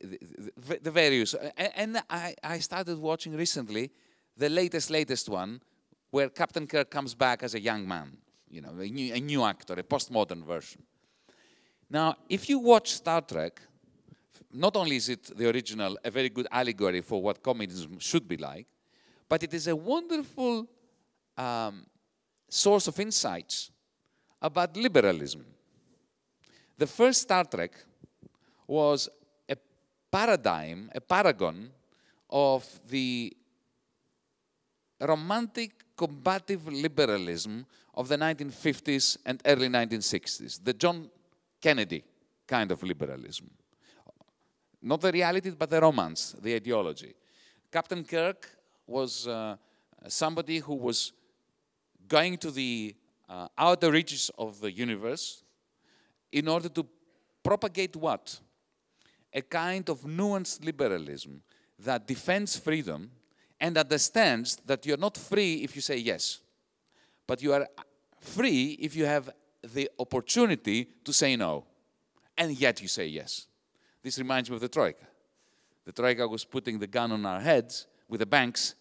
the, 0.00 0.18
the, 0.56 0.78
the 0.82 0.90
various. 0.90 1.34
a- 1.34 1.78
And 1.78 2.02
I, 2.10 2.34
I 2.42 2.58
started 2.58 2.98
watching 2.98 3.36
recently 3.36 3.90
the 4.36 4.48
latest, 4.48 4.90
latest 4.90 5.28
one 5.28 5.60
where 6.10 6.28
Captain 6.28 6.66
Kirk 6.66 6.90
comes 6.90 7.14
back 7.14 7.42
as 7.42 7.54
a 7.54 7.60
young 7.60 7.86
man, 7.88 8.16
you 8.50 8.60
know, 8.60 8.70
a 8.78 8.88
new, 8.88 9.14
a 9.14 9.20
new 9.20 9.44
actor, 9.44 9.74
a 9.74 9.82
postmodern 9.82 10.44
version. 10.44 10.82
Now, 11.88 12.16
if 12.28 12.48
you 12.48 12.58
watch 12.58 12.92
Star 12.92 13.20
Trek, 13.22 13.60
not 14.52 14.76
only 14.76 14.96
is 14.96 15.08
it 15.08 15.36
the 15.36 15.48
original 15.48 15.98
a 16.04 16.10
very 16.10 16.28
good 16.28 16.46
allegory 16.50 17.00
for 17.00 17.22
what 17.22 17.42
communism 17.42 17.98
should 17.98 18.28
be 18.28 18.36
like, 18.36 18.66
but 19.28 19.42
it 19.42 19.54
is 19.54 19.66
a 19.66 19.74
wonderful 19.74 20.68
um, 21.36 21.86
source 22.48 22.86
of 22.86 23.00
insights 23.00 23.70
about 24.40 24.76
liberalism. 24.76 25.44
The 26.76 26.86
first 26.86 27.22
Star 27.22 27.44
Trek 27.44 27.72
was 28.66 29.08
a 29.48 29.56
paradigm, 30.10 30.90
a 30.94 31.00
paragon 31.00 31.70
of 32.28 32.66
the 32.88 33.34
romantic 35.00 35.82
combative 35.96 36.66
liberalism 36.68 37.66
of 37.94 38.08
the 38.08 38.16
1950s 38.16 39.16
and 39.24 39.40
early 39.44 39.68
1960s, 39.68 40.62
the 40.62 40.72
John 40.72 41.10
Kennedy 41.60 42.04
kind 42.46 42.70
of 42.70 42.82
liberalism. 42.82 43.50
Not 44.82 45.00
the 45.00 45.12
reality, 45.12 45.50
but 45.50 45.70
the 45.70 45.80
romance, 45.80 46.34
the 46.40 46.54
ideology. 46.54 47.14
Captain 47.70 48.04
Kirk 48.04 48.48
was 48.86 49.28
uh, 49.28 49.56
somebody 50.08 50.58
who 50.58 50.74
was 50.74 51.12
going 52.08 52.36
to 52.38 52.50
the 52.50 52.94
uh, 53.28 53.46
outer 53.56 53.90
reaches 53.90 54.30
of 54.36 54.60
the 54.60 54.70
universe 54.70 55.44
in 56.32 56.48
order 56.48 56.68
to 56.68 56.84
propagate 57.42 57.94
what? 57.96 58.40
A 59.32 59.40
kind 59.40 59.88
of 59.88 60.00
nuanced 60.02 60.64
liberalism 60.64 61.42
that 61.78 62.06
defends 62.06 62.56
freedom 62.56 63.10
and 63.60 63.78
understands 63.78 64.56
that 64.66 64.84
you're 64.84 64.96
not 64.96 65.16
free 65.16 65.62
if 65.62 65.76
you 65.76 65.82
say 65.82 65.96
yes, 65.96 66.40
but 67.26 67.40
you 67.40 67.52
are 67.52 67.66
free 68.20 68.76
if 68.80 68.96
you 68.96 69.06
have 69.06 69.30
the 69.62 69.88
opportunity 69.98 70.88
to 71.04 71.12
say 71.12 71.36
no, 71.36 71.64
and 72.36 72.58
yet 72.58 72.82
you 72.82 72.88
say 72.88 73.06
yes. 73.06 73.46
This 74.02 74.18
reminds 74.18 74.50
me 74.50 74.56
of 74.56 74.60
the 74.60 74.68
Troika. 74.68 75.06
The 75.84 75.92
Troika 75.92 76.26
was 76.26 76.44
putting 76.44 76.78
the 76.78 76.86
gun 76.86 77.12
on 77.12 77.24
our 77.26 77.40
heads 77.40 77.86
with 78.08 78.20
the 78.20 78.26
banks, 78.26 78.74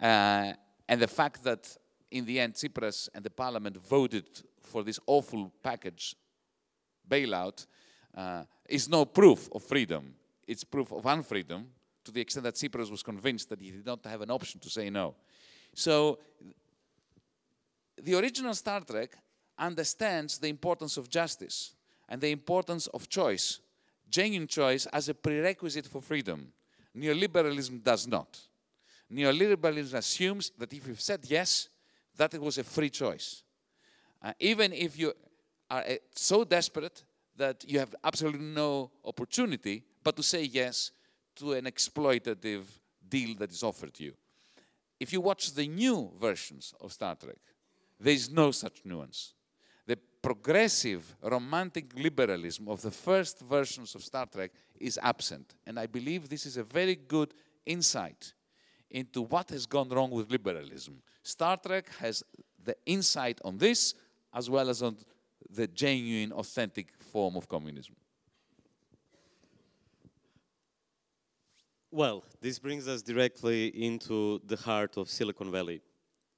uh, 0.00 0.52
and 0.88 1.00
the 1.00 1.08
fact 1.08 1.42
that 1.44 1.76
in 2.10 2.24
the 2.24 2.40
end 2.40 2.54
Tsipras 2.54 3.08
and 3.14 3.24
the 3.24 3.30
parliament 3.30 3.76
voted 3.76 4.26
for 4.62 4.82
this 4.82 5.00
awful 5.06 5.52
package 5.62 6.16
bailout 7.08 7.66
uh, 8.16 8.44
is 8.68 8.88
no 8.88 9.04
proof 9.04 9.48
of 9.52 9.62
freedom. 9.62 10.14
It's 10.46 10.64
proof 10.64 10.92
of 10.92 11.02
unfreedom 11.04 11.64
to 12.04 12.12
the 12.12 12.20
extent 12.20 12.44
that 12.44 12.54
Tsipras 12.54 12.90
was 12.90 13.02
convinced 13.02 13.48
that 13.48 13.60
he 13.60 13.70
did 13.70 13.86
not 13.86 14.04
have 14.04 14.20
an 14.20 14.30
option 14.30 14.60
to 14.60 14.68
say 14.68 14.90
no. 14.90 15.14
So 15.74 16.18
the 18.00 18.14
original 18.18 18.54
Star 18.54 18.80
Trek 18.80 19.16
understands 19.58 20.38
the 20.38 20.48
importance 20.48 20.96
of 20.96 21.08
justice 21.08 21.74
and 22.08 22.20
the 22.20 22.30
importance 22.30 22.86
of 22.88 23.08
choice, 23.08 23.60
genuine 24.08 24.48
choice 24.48 24.86
as 24.86 25.08
a 25.08 25.14
prerequisite 25.14 25.86
for 25.86 26.00
freedom. 26.00 26.52
Neoliberalism 26.96 27.82
does 27.82 28.06
not. 28.06 28.38
Neoliberalism 29.12 29.94
assumes 29.94 30.50
that 30.58 30.72
if 30.72 30.86
you've 30.86 31.00
said 31.00 31.20
yes, 31.24 31.68
that 32.16 32.34
it 32.34 32.40
was 32.40 32.58
a 32.58 32.64
free 32.64 32.90
choice. 32.90 33.42
Uh, 34.22 34.32
even 34.40 34.72
if 34.72 34.98
you 34.98 35.12
are 35.70 35.80
uh, 35.82 35.94
so 36.14 36.44
desperate 36.44 37.04
that 37.36 37.64
you 37.66 37.78
have 37.78 37.94
absolutely 38.04 38.40
no 38.40 38.90
opportunity 39.04 39.82
but 40.02 40.16
to 40.16 40.22
say 40.22 40.44
yes 40.44 40.92
to 41.36 41.52
an 41.52 41.64
exploitative 41.64 42.62
deal 43.08 43.34
that 43.36 43.50
is 43.50 43.62
offered 43.62 43.92
to 43.94 44.04
you. 44.04 44.14
If 45.00 45.12
you 45.12 45.20
watch 45.20 45.52
the 45.52 45.66
new 45.66 46.12
versions 46.20 46.74
of 46.80 46.92
Star 46.92 47.16
Trek, 47.16 47.36
there 47.98 48.14
is 48.14 48.30
no 48.30 48.50
such 48.50 48.82
nuance. 48.84 49.34
Progressive 50.24 51.14
romantic 51.22 51.92
liberalism 51.94 52.66
of 52.66 52.80
the 52.80 52.90
first 52.90 53.40
versions 53.40 53.94
of 53.94 54.02
Star 54.02 54.24
Trek 54.24 54.52
is 54.80 54.98
absent. 55.02 55.54
And 55.66 55.78
I 55.78 55.84
believe 55.84 56.30
this 56.30 56.46
is 56.46 56.56
a 56.56 56.62
very 56.62 56.94
good 56.94 57.34
insight 57.66 58.32
into 58.90 59.20
what 59.20 59.50
has 59.50 59.66
gone 59.66 59.90
wrong 59.90 60.10
with 60.10 60.30
liberalism. 60.30 61.02
Star 61.22 61.58
Trek 61.58 61.90
has 61.98 62.24
the 62.64 62.74
insight 62.86 63.38
on 63.44 63.58
this 63.58 63.92
as 64.32 64.48
well 64.48 64.70
as 64.70 64.82
on 64.82 64.96
the 65.50 65.66
genuine, 65.66 66.32
authentic 66.32 66.94
form 67.00 67.36
of 67.36 67.46
communism. 67.46 67.94
Well, 71.90 72.24
this 72.40 72.58
brings 72.58 72.88
us 72.88 73.02
directly 73.02 73.66
into 73.66 74.40
the 74.46 74.56
heart 74.56 74.96
of 74.96 75.10
Silicon 75.10 75.52
Valley. 75.52 75.82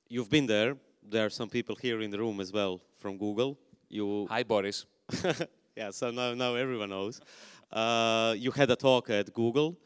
You've 0.08 0.28
been 0.28 0.46
there. 0.46 0.76
There 1.08 1.24
are 1.24 1.30
some 1.30 1.48
people 1.48 1.76
here 1.76 2.00
in 2.00 2.10
the 2.10 2.18
room 2.18 2.40
as 2.40 2.52
well 2.52 2.80
from 2.96 3.16
Google. 3.16 3.56
You 3.88 4.26
Hi, 4.28 4.42
Boris. 4.42 4.84
yeah, 5.76 5.92
so 5.92 6.10
now, 6.10 6.34
now 6.34 6.56
everyone 6.56 6.90
knows. 6.90 7.20
Uh, 7.70 8.34
you 8.36 8.50
had 8.50 8.68
a 8.70 8.76
talk 8.76 9.10
at 9.10 9.32
Google, 9.32 9.76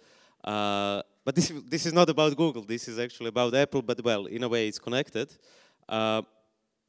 uh, 0.42 1.03
but 1.22 1.34
this, 1.34 1.53
this 1.68 1.84
is 1.84 1.92
not 1.92 2.09
about 2.09 2.34
Google. 2.34 2.62
This 2.62 2.88
is 2.88 2.98
actually 2.98 3.28
about 3.28 3.55
Apple, 3.55 3.82
but 3.82 4.03
well, 4.03 4.24
in 4.24 4.42
a 4.42 4.48
way, 4.48 4.68
it's 4.68 4.78
connected. 4.78 5.36
Uh, 5.86 6.22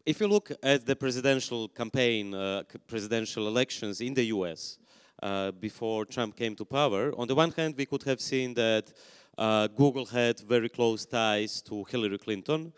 if 0.06 0.22
you 0.22 0.28
look 0.28 0.52
at 0.64 0.86
the 0.86 0.96
presidential 0.96 1.68
campaign, 1.68 2.34
uh, 2.34 2.64
presidential 2.88 3.48
elections 3.48 4.00
in 4.00 4.14
the 4.14 4.24
US 4.26 4.78
uh, 5.22 5.52
before 5.52 6.06
Trump 6.06 6.38
came 6.38 6.56
to 6.56 6.64
power, 6.64 7.14
on 7.18 7.28
the 7.28 7.36
one 7.36 7.52
hand, 7.52 7.76
we 7.78 7.86
could 7.86 8.04
have 8.04 8.22
seen 8.22 8.54
that 8.54 8.92
uh, 9.38 9.68
Google 9.68 10.06
had 10.06 10.40
very 10.40 10.70
close 10.70 11.06
ties 11.06 11.62
to 11.64 11.84
Hillary 11.90 12.18
Clinton. 12.18 12.72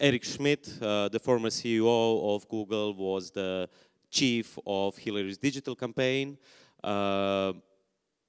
Eric 0.00 0.24
Schmidt, 0.24 0.66
uh, 0.80 1.10
the 1.10 1.20
former 1.20 1.50
CEO 1.50 2.34
of 2.34 2.48
Google, 2.48 2.94
was 2.94 3.30
the 3.30 3.68
chief 4.10 4.58
of 4.66 4.96
Hillary's 4.96 5.36
digital 5.36 5.76
campaign. 5.76 6.38
Uh, 6.82 7.52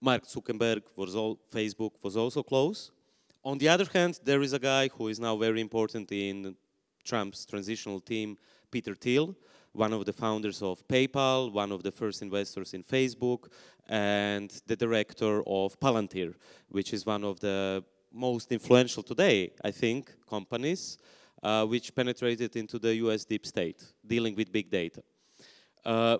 Mark 0.01 0.25
Zuckerberg 0.25 0.81
was 0.97 1.15
all, 1.15 1.39
Facebook 1.49 1.91
was 2.03 2.17
also 2.17 2.43
close. 2.43 2.91
On 3.45 3.57
the 3.57 3.69
other 3.69 3.85
hand, 3.93 4.19
there 4.21 4.41
is 4.41 4.51
a 4.51 4.59
guy 4.59 4.89
who 4.89 5.07
is 5.07 5.17
now 5.17 5.37
very 5.37 5.61
important 5.61 6.11
in 6.11 6.57
Trump's 7.05 7.45
transitional 7.45 8.01
team, 8.01 8.37
Peter 8.69 8.93
Thiel, 8.93 9.33
one 9.71 9.93
of 9.93 10.03
the 10.03 10.11
founders 10.11 10.61
of 10.61 10.85
PayPal, 10.89 11.53
one 11.53 11.71
of 11.71 11.83
the 11.83 11.91
first 11.91 12.21
investors 12.21 12.73
in 12.73 12.83
Facebook, 12.83 13.47
and 13.87 14.61
the 14.67 14.75
director 14.75 15.41
of 15.47 15.79
Palantir, 15.79 16.33
which 16.67 16.91
is 16.91 17.05
one 17.05 17.23
of 17.23 17.39
the 17.39 17.81
most 18.11 18.51
influential 18.51 19.03
today, 19.03 19.53
I 19.63 19.71
think, 19.71 20.13
companies 20.29 20.97
uh, 21.43 21.65
which 21.65 21.95
penetrated 21.95 22.55
into 22.55 22.79
the 22.79 22.95
US 22.95 23.25
deep 23.25 23.45
state, 23.45 23.83
dealing 24.05 24.35
with 24.35 24.51
big 24.51 24.69
data. 24.69 25.01
Uh, 25.83 26.17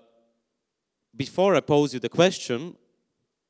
before 1.14 1.54
I 1.54 1.60
pose 1.60 1.94
you 1.94 2.00
the 2.00 2.08
question, 2.08 2.76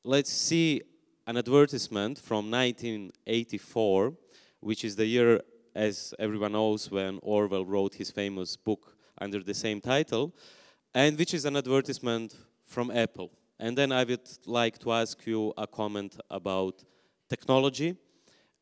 let's 0.05 0.31
see 0.31 0.83
an 1.27 1.37
advertisement 1.37 2.19
from 2.19 2.51
1984, 2.51 4.13
which 4.61 4.85
is 4.85 4.97
the 4.97 5.07
year, 5.07 5.41
as 5.75 6.13
everyone 6.19 6.53
knows, 6.53 6.91
when 6.91 7.19
Orwell 7.23 7.65
wrote 7.65 7.95
his 7.95 8.11
famous 8.11 8.57
book 8.57 8.97
under 9.21 9.43
the 9.43 9.55
same 9.55 9.81
title, 9.81 10.35
and 10.95 11.17
which 11.19 11.33
is 11.33 11.45
an 11.45 11.57
advertisement 11.57 12.35
from 12.65 12.91
Apple. 12.91 13.31
And 13.59 13.79
then 13.79 13.93
I 13.93 14.05
would 14.05 14.29
like 14.47 14.79
to 14.81 14.93
ask 14.93 15.25
you 15.25 15.55
a 15.57 15.67
comment 15.67 16.19
about 16.31 16.83
technology 17.29 17.97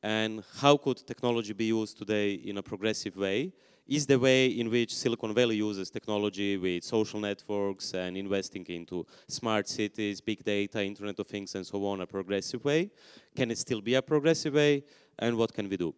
and 0.02 0.42
how 0.58 0.76
could 0.76 1.06
technology 1.06 1.52
be 1.52 1.66
used 1.66 1.98
today 1.98 2.32
in 2.32 2.58
a 2.58 2.62
progressive 2.62 3.16
way? 3.16 3.52
Is 3.86 4.06
the 4.06 4.18
way 4.18 4.46
in 4.46 4.70
which 4.70 4.94
Silicon 4.94 5.34
Valley 5.34 5.56
uses 5.56 5.90
technology 5.90 6.56
with 6.56 6.84
social 6.84 7.18
networks 7.18 7.92
and 7.92 8.16
investing 8.16 8.64
into 8.68 9.04
smart 9.26 9.68
cities, 9.68 10.20
big 10.20 10.44
data, 10.44 10.84
Internet 10.84 11.18
of 11.18 11.26
Things, 11.26 11.54
and 11.56 11.66
so 11.66 11.84
on 11.86 12.00
a 12.00 12.06
progressive 12.06 12.64
way? 12.64 12.90
Can 13.34 13.50
it 13.50 13.58
still 13.58 13.80
be 13.80 13.94
a 13.94 14.02
progressive 14.02 14.54
way? 14.54 14.84
And 15.18 15.36
what 15.36 15.52
can 15.52 15.68
we 15.68 15.76
do? 15.76 15.92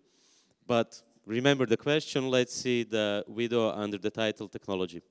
But 0.66 1.02
remember 1.26 1.66
the 1.66 1.76
question, 1.76 2.30
let's 2.30 2.54
see 2.54 2.84
the 2.84 3.24
video 3.28 3.70
under 3.70 3.98
the 3.98 4.10
title 4.10 4.48
Technology. 4.48 5.02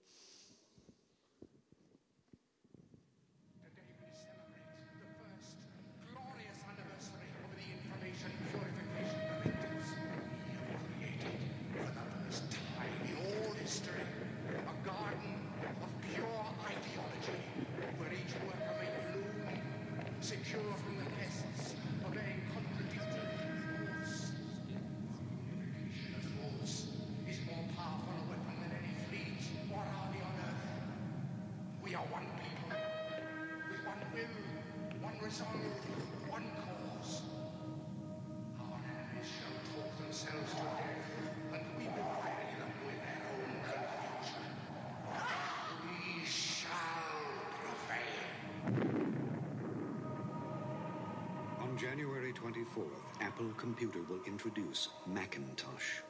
Will 54.71 54.77
introduce 54.77 54.89
Macintosh. 55.07 56.01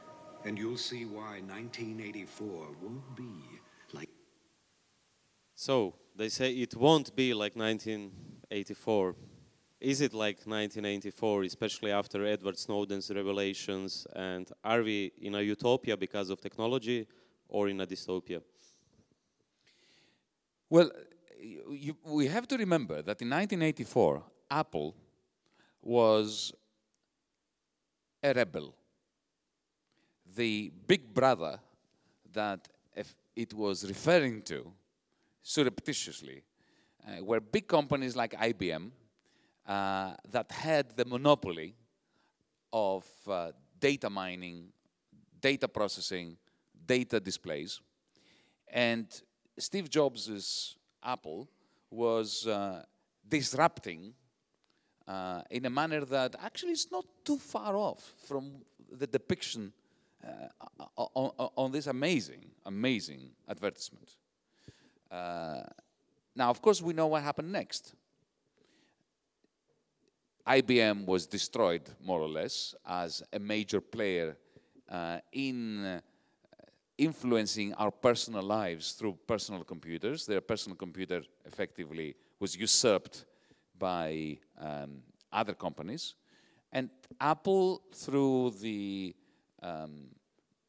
And 0.46 0.58
you'll 0.58 0.78
see 0.78 1.06
why 1.06 1.42
1984 1.42 2.68
won't 2.82 3.16
be 3.16 3.60
like 3.94 4.10
So 5.56 5.94
they 6.16 6.30
say 6.30 6.52
it 6.52 6.76
won't 6.76 7.16
be 7.16 7.34
like 7.34 7.56
1984. 7.56 9.16
Is 9.80 10.02
it 10.02 10.14
like 10.14 10.38
1984, 10.46 11.44
especially 11.44 11.92
after 11.92 12.26
Edward 12.26 12.58
Snowden's 12.58 13.10
revelations? 13.10 14.08
And 14.16 14.48
are 14.64 14.84
we 14.84 15.12
in 15.22 15.36
a 15.36 15.42
utopia 15.42 15.98
because 15.98 16.30
of 16.30 16.40
technology 16.40 17.08
or 17.48 17.70
in 17.70 17.82
a 17.82 17.88
dystopia? 17.88 18.42
Well, 20.70 20.92
you, 21.40 21.74
you, 21.74 21.98
we 22.06 22.28
have 22.28 22.48
to 22.48 22.58
remember 22.58 23.02
that 23.02 23.22
in 23.22 23.30
1984, 23.30 24.24
Apple 24.50 24.96
was 25.82 26.54
a 28.24 28.34
rebel. 28.34 28.76
The 30.36 30.72
big 30.88 31.14
brother 31.14 31.60
that 32.34 32.68
it 33.36 33.54
was 33.54 33.88
referring 33.88 34.42
to 34.44 34.72
surreptitiously 35.42 36.44
uh, 37.08 37.24
were 37.24 37.40
big 37.40 37.68
companies 37.68 38.16
like 38.16 38.34
IBM 38.34 38.92
uh, 39.66 40.14
that 40.30 40.52
had 40.52 40.96
the 40.96 41.06
monopoly 41.06 41.76
of 42.72 43.06
uh, 43.28 43.52
data 43.80 44.10
mining, 44.10 44.68
data 45.40 45.68
processing, 45.68 46.38
data 46.86 47.20
displays. 47.20 47.80
And 48.68 49.08
Steve 49.58 49.90
Jobs' 49.90 50.78
Apple 51.04 51.50
was 51.90 52.48
uh, 52.48 52.84
disrupting 53.28 54.14
uh, 55.08 55.42
in 55.50 55.66
a 55.66 55.70
manner 55.70 56.06
that 56.06 56.36
actually 56.42 56.74
is 56.74 56.88
not 56.92 57.06
too 57.24 57.38
far 57.38 57.76
off 57.76 58.14
from 58.28 58.52
the 58.92 59.08
depiction 59.08 59.74
uh, 60.24 60.66
on, 60.96 61.32
on, 61.56 61.72
this 61.72 61.88
amazing, 61.88 62.46
amazing 62.66 63.32
advertisement. 63.50 64.16
Uh, 65.10 65.62
now, 66.36 66.50
of 66.50 66.62
course, 66.62 66.82
we 66.82 66.94
know 66.94 67.08
what 67.08 67.24
happened 67.24 67.52
next. 67.52 67.96
IBM 70.48 71.06
was 71.06 71.28
destroyed, 71.28 71.82
more 72.04 72.22
or 72.22 72.30
less, 72.30 72.76
as 72.86 73.24
a 73.34 73.40
major 73.40 73.82
player 73.82 74.38
uh, 74.90 75.20
in 75.32 75.86
uh, 75.86 76.00
influencing 76.98 77.74
our 77.76 77.92
personal 77.92 78.44
lives 78.44 78.92
through 78.94 79.18
personal 79.28 79.64
computers. 79.64 80.26
Their 80.26 80.42
personal 80.42 80.76
computer 80.76 81.24
effectively 81.46 82.16
was 82.40 82.56
usurped 82.56 83.26
by 83.82 84.38
um, 84.60 85.02
other 85.34 85.56
companies. 85.56 86.14
And 86.72 86.90
Apple, 87.20 87.82
through 87.94 88.52
the 88.62 89.16
um, 89.62 90.10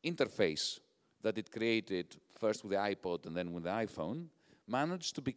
interface 0.03 0.81
that 1.23 1.37
it 1.39 1.53
created 1.53 2.17
first 2.35 2.65
with 2.65 2.73
the 2.73 2.79
iPod 2.79 3.27
and 3.27 3.37
then 3.37 3.53
with 3.53 3.65
the 3.65 3.71
iPhone, 3.71 4.27
managed 4.67 5.15
to 5.15 5.21
be 5.21 5.37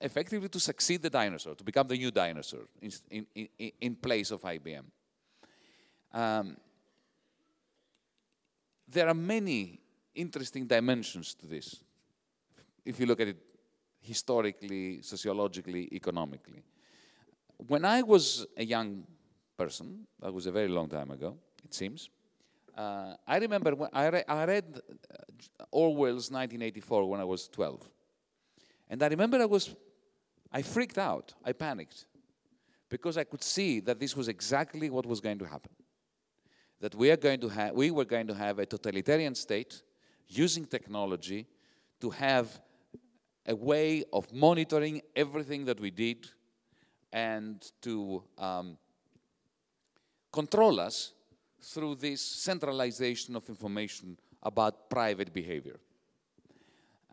effectively 0.00 0.48
to 0.48 0.60
succeed 0.60 1.02
the 1.02 1.10
dinosaur, 1.10 1.54
to 1.54 1.64
become 1.64 1.88
the 1.88 1.96
new 1.96 2.10
dinosaur 2.10 2.64
in, 2.80 2.92
in, 3.10 3.26
in, 3.34 3.72
in 3.80 3.94
place 3.96 4.30
of 4.30 4.42
IBM. 4.42 4.84
Um, 6.12 6.56
there 8.86 9.08
are 9.08 9.14
many 9.14 9.80
interesting 10.14 10.66
dimensions 10.66 11.34
to 11.34 11.46
this, 11.46 11.82
if 12.84 13.00
you 13.00 13.06
look 13.06 13.20
at 13.20 13.28
it 13.28 13.38
historically, 14.00 15.00
sociologically, 15.02 15.88
economically. 15.92 16.62
When 17.58 17.84
I 17.84 18.02
was 18.02 18.46
a 18.56 18.64
young 18.64 19.06
person, 19.56 20.06
that 20.20 20.32
was 20.32 20.46
a 20.46 20.52
very 20.52 20.68
long 20.68 20.88
time 20.88 21.10
ago, 21.10 21.36
it 21.64 21.74
seems, 21.74 22.10
uh, 22.76 23.14
I 23.26 23.38
remember 23.38 23.74
when 23.74 23.90
I, 23.92 24.06
re 24.08 24.22
I 24.26 24.44
read 24.44 24.80
uh, 24.80 25.64
Orwell's 25.70 26.30
1984 26.30 27.08
when 27.08 27.20
I 27.20 27.24
was 27.24 27.48
12. 27.48 27.88
And 28.88 29.02
I 29.02 29.08
remember 29.08 29.40
I 29.40 29.44
was, 29.46 29.74
I 30.52 30.62
freaked 30.62 30.98
out, 30.98 31.34
I 31.44 31.52
panicked, 31.52 32.06
because 32.88 33.16
I 33.16 33.24
could 33.24 33.42
see 33.42 33.80
that 33.80 33.98
this 34.00 34.16
was 34.16 34.28
exactly 34.28 34.90
what 34.90 35.06
was 35.06 35.20
going 35.20 35.38
to 35.38 35.44
happen. 35.44 35.72
That 36.80 36.94
we, 36.94 37.10
are 37.10 37.16
going 37.16 37.40
to 37.40 37.48
have, 37.48 37.74
we 37.74 37.90
were 37.90 38.04
going 38.04 38.26
to 38.26 38.34
have 38.34 38.58
a 38.58 38.66
totalitarian 38.66 39.34
state 39.34 39.82
using 40.28 40.64
technology 40.64 41.46
to 42.00 42.10
have 42.10 42.60
a 43.46 43.54
way 43.54 44.04
of 44.12 44.32
monitoring 44.32 45.00
everything 45.14 45.64
that 45.66 45.80
we 45.80 45.90
did 45.90 46.26
and 47.14 47.70
to 47.80 48.24
um, 48.38 48.76
control 50.32 50.80
us 50.80 51.12
through 51.62 51.94
this 51.94 52.20
centralization 52.20 53.36
of 53.36 53.48
information 53.48 54.18
about 54.42 54.90
private 54.90 55.32
behavior. 55.32 55.78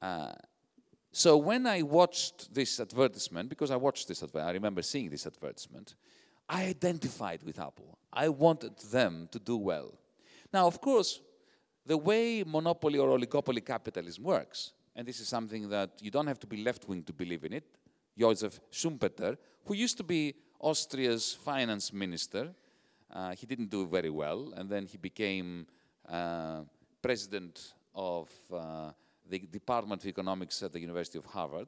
Uh, 0.02 0.34
so 1.12 1.38
when 1.38 1.68
I 1.68 1.84
watched 1.84 2.52
this 2.52 2.80
advertisement, 2.80 3.48
because 3.48 3.70
I 3.70 3.76
watched 3.76 4.08
this 4.08 4.24
advertisement, 4.24 4.50
I 4.50 4.54
remember 4.54 4.82
seeing 4.82 5.08
this 5.12 5.28
advertisement, 5.28 5.94
I 6.50 6.64
identified 6.64 7.44
with 7.44 7.60
Apple. 7.60 8.00
I 8.12 8.28
wanted 8.30 8.78
them 8.92 9.30
to 9.32 9.38
do 9.38 9.56
well. 9.56 9.94
Now, 10.52 10.66
of 10.66 10.82
course, 10.82 11.22
the 11.86 11.98
way 11.98 12.44
monopoly 12.46 12.98
or 12.98 13.18
oligopoly 13.18 13.64
capitalism 13.64 14.24
works, 14.24 14.74
and 14.96 15.08
this 15.08 15.20
is 15.20 15.28
something 15.28 15.70
that 15.70 15.92
you 16.02 16.10
don't 16.10 16.28
have 16.28 16.40
to 16.40 16.48
be 16.48 16.58
left 16.58 16.88
wing 16.88 17.04
to 17.04 17.14
believe 17.14 17.46
in 17.46 17.54
it, 17.54 17.66
Joseph 18.18 18.60
Schumpeter, 18.72 19.38
who 19.66 19.74
used 19.74 19.98
to 19.98 20.04
be 20.04 20.36
Austria's 20.60 21.34
finance 21.34 21.92
minister, 21.94 22.54
uh, 23.14 23.32
he 23.32 23.46
didn't 23.46 23.70
do 23.70 23.88
very 23.88 24.10
well, 24.10 24.54
and 24.56 24.70
then 24.70 24.86
he 24.86 24.98
became 24.98 25.68
uh, 26.08 26.62
president 27.02 27.74
of 27.94 28.30
uh, 28.54 28.92
the 29.30 29.40
Department 29.40 30.02
of 30.02 30.08
Economics 30.08 30.62
at 30.64 30.72
the 30.72 30.80
University 30.80 31.18
of 31.18 31.26
Harvard. 31.26 31.68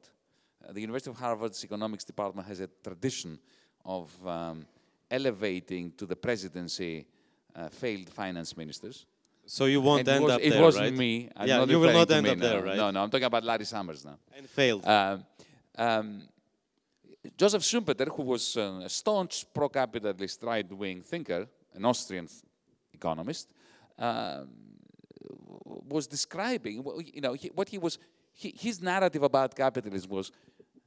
Uh, 0.66 0.72
the 0.72 0.80
University 0.80 1.10
of 1.10 1.16
Harvard's 1.18 1.62
economics 1.64 2.04
department 2.04 2.46
has 2.48 2.60
a 2.60 2.68
tradition 2.82 3.38
of 3.84 4.10
um, 4.26 4.66
elevating 5.10 5.92
to 5.92 6.06
the 6.06 6.16
presidency 6.16 7.06
uh, 7.54 7.68
failed 7.68 8.08
finance 8.08 8.56
ministers. 8.56 9.06
So 9.46 9.66
you 9.66 9.80
won't 9.82 10.00
And 10.00 10.08
end 10.08 10.22
it 10.22 10.24
was, 10.24 10.32
up 10.34 10.40
it 10.40 10.50
there, 10.50 10.62
wasn't 10.62 10.84
right? 10.84 10.94
me. 10.94 11.28
I'm 11.36 11.48
yeah, 11.48 11.64
you 11.64 11.78
will 11.78 11.92
not 11.92 12.10
end 12.10 12.26
up 12.26 12.38
there, 12.38 12.62
right? 12.62 12.76
No, 12.76 12.90
no, 12.90 13.02
I'm 13.02 13.10
talking 13.10 13.26
about 13.26 13.44
Larry 13.44 13.64
Summers 13.66 14.04
now. 14.04 14.18
And 14.34 14.48
failed. 14.48 14.86
Um, 14.86 15.26
um, 15.76 16.22
Joseph 17.36 17.62
Schumpeter, 17.62 18.08
who 18.08 18.22
was 18.22 18.56
a 18.56 18.88
staunch 18.88 19.46
pro-capitalist 19.52 20.42
right-wing 20.42 21.02
thinker, 21.02 21.46
an 21.74 21.84
Austrian 21.84 22.28
economist, 22.92 23.48
um, 23.98 24.48
was 25.64 26.06
describing, 26.06 26.84
you 27.14 27.20
know, 27.20 27.32
he, 27.32 27.48
what 27.54 27.68
he 27.68 27.78
was, 27.78 27.98
he, 28.32 28.54
his 28.58 28.82
narrative 28.82 29.22
about 29.22 29.54
capitalism 29.54 30.10
was, 30.10 30.30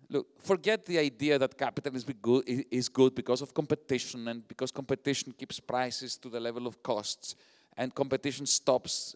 look, 0.09 0.27
forget 0.39 0.85
the 0.85 0.99
idea 0.99 1.39
that 1.39 1.57
capitalism 1.57 2.13
good, 2.21 2.43
is 2.71 2.87
good 2.87 3.15
because 3.15 3.41
of 3.41 3.53
competition 3.53 4.27
and 4.27 4.47
because 4.47 4.71
competition 4.71 5.31
keeps 5.31 5.59
prices 5.59 6.17
to 6.17 6.29
the 6.29 6.39
level 6.39 6.67
of 6.67 6.81
costs 6.83 7.35
and 7.75 7.93
competition 7.93 8.45
stops 8.45 9.15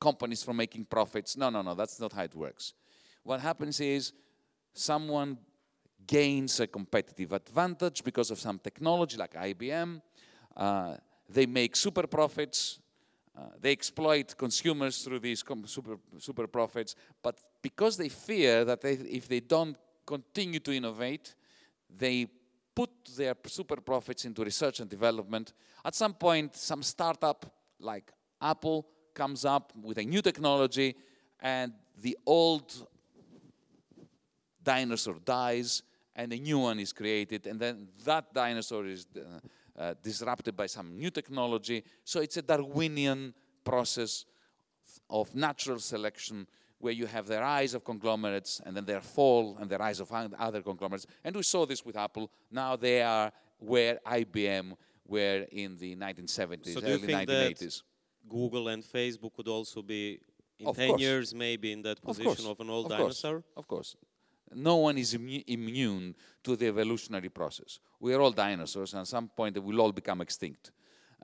companies 0.00 0.42
from 0.42 0.56
making 0.56 0.84
profits. 0.84 1.36
No, 1.36 1.48
no, 1.50 1.62
no, 1.62 1.74
that's 1.74 2.00
not 2.00 2.12
how 2.12 2.24
it 2.24 2.34
works. 2.34 2.74
What 3.22 3.40
happens 3.40 3.80
is 3.80 4.12
someone 4.72 5.38
gains 6.06 6.60
a 6.60 6.66
competitive 6.66 7.32
advantage 7.32 8.04
because 8.04 8.30
of 8.30 8.38
some 8.38 8.58
technology 8.58 9.16
like 9.16 9.34
IBM. 9.34 10.00
Uh, 10.56 10.96
they 11.28 11.46
make 11.46 11.76
super 11.76 12.06
profits. 12.06 12.78
Uh, 13.36 13.42
they 13.60 13.72
exploit 13.72 14.34
consumers 14.36 15.02
through 15.02 15.18
these 15.20 15.44
super, 15.66 15.96
super 16.18 16.46
profits. 16.46 16.94
But 17.22 17.38
because 17.60 17.96
they 17.96 18.08
fear 18.08 18.64
that 18.64 18.80
they, 18.80 18.92
if 18.92 19.28
they 19.28 19.40
don't 19.40 19.76
continue 20.06 20.60
to 20.60 20.72
innovate, 20.72 21.34
they 21.88 22.26
put 22.74 22.90
their 23.16 23.34
super 23.46 23.80
profits 23.80 24.24
into 24.24 24.44
research 24.44 24.80
and 24.80 24.88
development. 24.88 25.52
At 25.84 25.94
some 25.94 26.14
point, 26.14 26.54
some 26.54 26.82
startup 26.82 27.46
like 27.80 28.12
Apple 28.40 28.86
comes 29.14 29.44
up 29.44 29.72
with 29.82 29.98
a 29.98 30.04
new 30.04 30.22
technology, 30.22 30.94
and 31.40 31.72
the 31.98 32.16
old 32.26 32.86
dinosaur 34.62 35.16
dies 35.24 35.82
and 36.16 36.32
a 36.32 36.38
new 36.38 36.58
one 36.58 36.80
is 36.80 36.92
created 36.92 37.46
and 37.46 37.60
then 37.60 37.88
that 38.04 38.32
dinosaur 38.34 38.86
is 38.86 39.06
uh, 39.16 39.20
uh, 39.78 39.94
disrupted 40.02 40.56
by 40.56 40.66
some 40.66 40.96
new 40.96 41.10
technology 41.10 41.84
so 42.04 42.20
it's 42.20 42.36
a 42.36 42.42
darwinian 42.42 43.32
process 43.62 44.24
of 45.10 45.34
natural 45.34 45.78
selection 45.78 46.46
where 46.78 46.92
you 46.92 47.06
have 47.06 47.26
the 47.26 47.38
rise 47.38 47.74
of 47.74 47.84
conglomerates 47.84 48.60
and 48.64 48.76
then 48.76 48.84
their 48.84 49.00
fall 49.00 49.56
and 49.60 49.70
the 49.70 49.78
rise 49.78 50.00
of 50.00 50.10
other 50.38 50.62
conglomerates 50.62 51.06
and 51.24 51.36
we 51.36 51.42
saw 51.42 51.64
this 51.66 51.84
with 51.84 51.96
apple 51.96 52.30
now 52.50 52.74
they 52.76 53.02
are 53.02 53.30
where 53.58 53.98
ibm 54.06 54.72
were 55.06 55.46
in 55.52 55.76
the 55.76 55.94
1970s 55.96 56.74
So 56.74 56.80
do 56.80 56.88
you 56.88 56.98
think 56.98 57.28
1980s 57.28 57.58
that 57.58 57.82
Google 58.28 58.68
and 58.68 58.82
Facebook 58.82 59.34
could 59.34 59.46
also 59.48 59.82
be 59.82 60.18
in 60.58 60.66
Of 60.66 60.76
10 60.76 60.88
course. 60.88 61.00
years 61.00 61.34
maybe 61.34 61.72
in 61.72 61.82
that 61.82 62.02
position 62.02 62.24
course, 62.26 62.44
of, 62.44 62.60
an 62.60 62.70
old 62.70 62.86
of 62.86 62.98
course, 62.98 63.20
dinosaur? 63.22 63.44
Of 63.56 63.68
course. 63.68 63.96
No 64.54 64.76
one 64.76 64.98
is 64.98 65.14
immu- 65.14 65.44
immune 65.46 66.14
to 66.44 66.56
the 66.56 66.66
evolutionary 66.66 67.28
process. 67.28 67.78
We 68.00 68.14
are 68.14 68.20
all 68.20 68.30
dinosaurs, 68.30 68.92
and 68.92 69.00
at 69.00 69.08
some 69.08 69.28
point 69.28 69.62
we'll 69.62 69.80
all 69.80 69.92
become 69.92 70.20
extinct, 70.20 70.70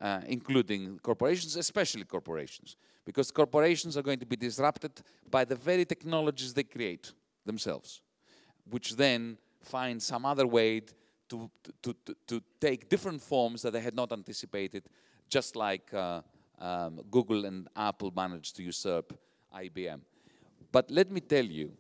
uh, 0.01 0.21
including 0.27 0.99
corporations, 0.99 1.57
especially 1.57 2.05
corporations, 2.05 2.77
because 3.05 3.31
corporations 3.31 3.97
are 3.97 4.03
going 4.03 4.19
to 4.19 4.27
be 4.27 4.37
disrupted 4.37 4.93
by 5.31 5.45
the 5.45 5.57
very 5.57 5.85
technologies 5.85 6.53
they 6.53 6.65
create 6.65 7.13
themselves, 7.45 8.01
which 8.69 8.97
then 8.97 9.39
find 9.61 10.03
some 10.03 10.25
other 10.25 10.47
way 10.47 10.83
to, 11.29 11.51
to, 11.83 11.95
to, 12.05 12.15
to 12.27 12.43
take 12.61 12.89
different 12.89 13.23
forms 13.23 13.63
that 13.63 13.73
they 13.73 13.81
had 13.81 13.95
not 13.95 14.13
anticipated, 14.13 14.85
just 15.29 15.57
like 15.57 15.93
uh, 15.95 16.21
um, 16.59 17.01
Google 17.11 17.45
and 17.47 17.69
Apple 17.75 18.13
managed 18.15 18.57
to 18.57 18.63
usurp 18.63 19.19
IBM. 19.55 20.01
But 20.71 20.91
let 20.91 21.11
me 21.11 21.21
tell 21.21 21.45
you, 21.45 21.73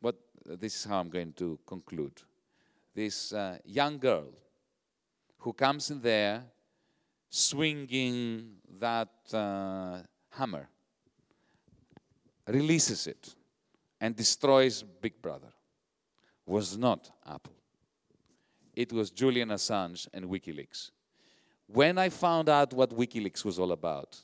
what 0.00 0.16
this 0.44 0.76
is 0.76 0.84
how 0.84 1.00
I'm 1.00 1.08
going 1.08 1.32
to 1.34 1.58
conclude. 1.66 2.22
This 2.94 3.32
uh, 3.32 3.58
young 3.64 3.98
girl 3.98 4.28
who 5.38 5.52
comes 5.52 5.90
in 5.90 6.00
there 6.00 6.44
swinging 7.28 8.56
that 8.78 9.10
uh, 9.32 9.98
hammer, 10.30 10.68
releases 12.46 13.06
it, 13.06 13.34
and 14.00 14.14
destroys 14.14 14.82
Big 14.82 15.20
Brother 15.20 15.52
was 16.44 16.78
not 16.78 17.10
Apple. 17.26 17.54
It 18.74 18.92
was 18.92 19.10
Julian 19.10 19.48
Assange 19.48 20.06
and 20.12 20.26
WikiLeaks. 20.26 20.90
When 21.66 21.98
I 21.98 22.10
found 22.10 22.48
out 22.48 22.72
what 22.72 22.90
WikiLeaks 22.90 23.44
was 23.44 23.58
all 23.58 23.72
about, 23.72 24.22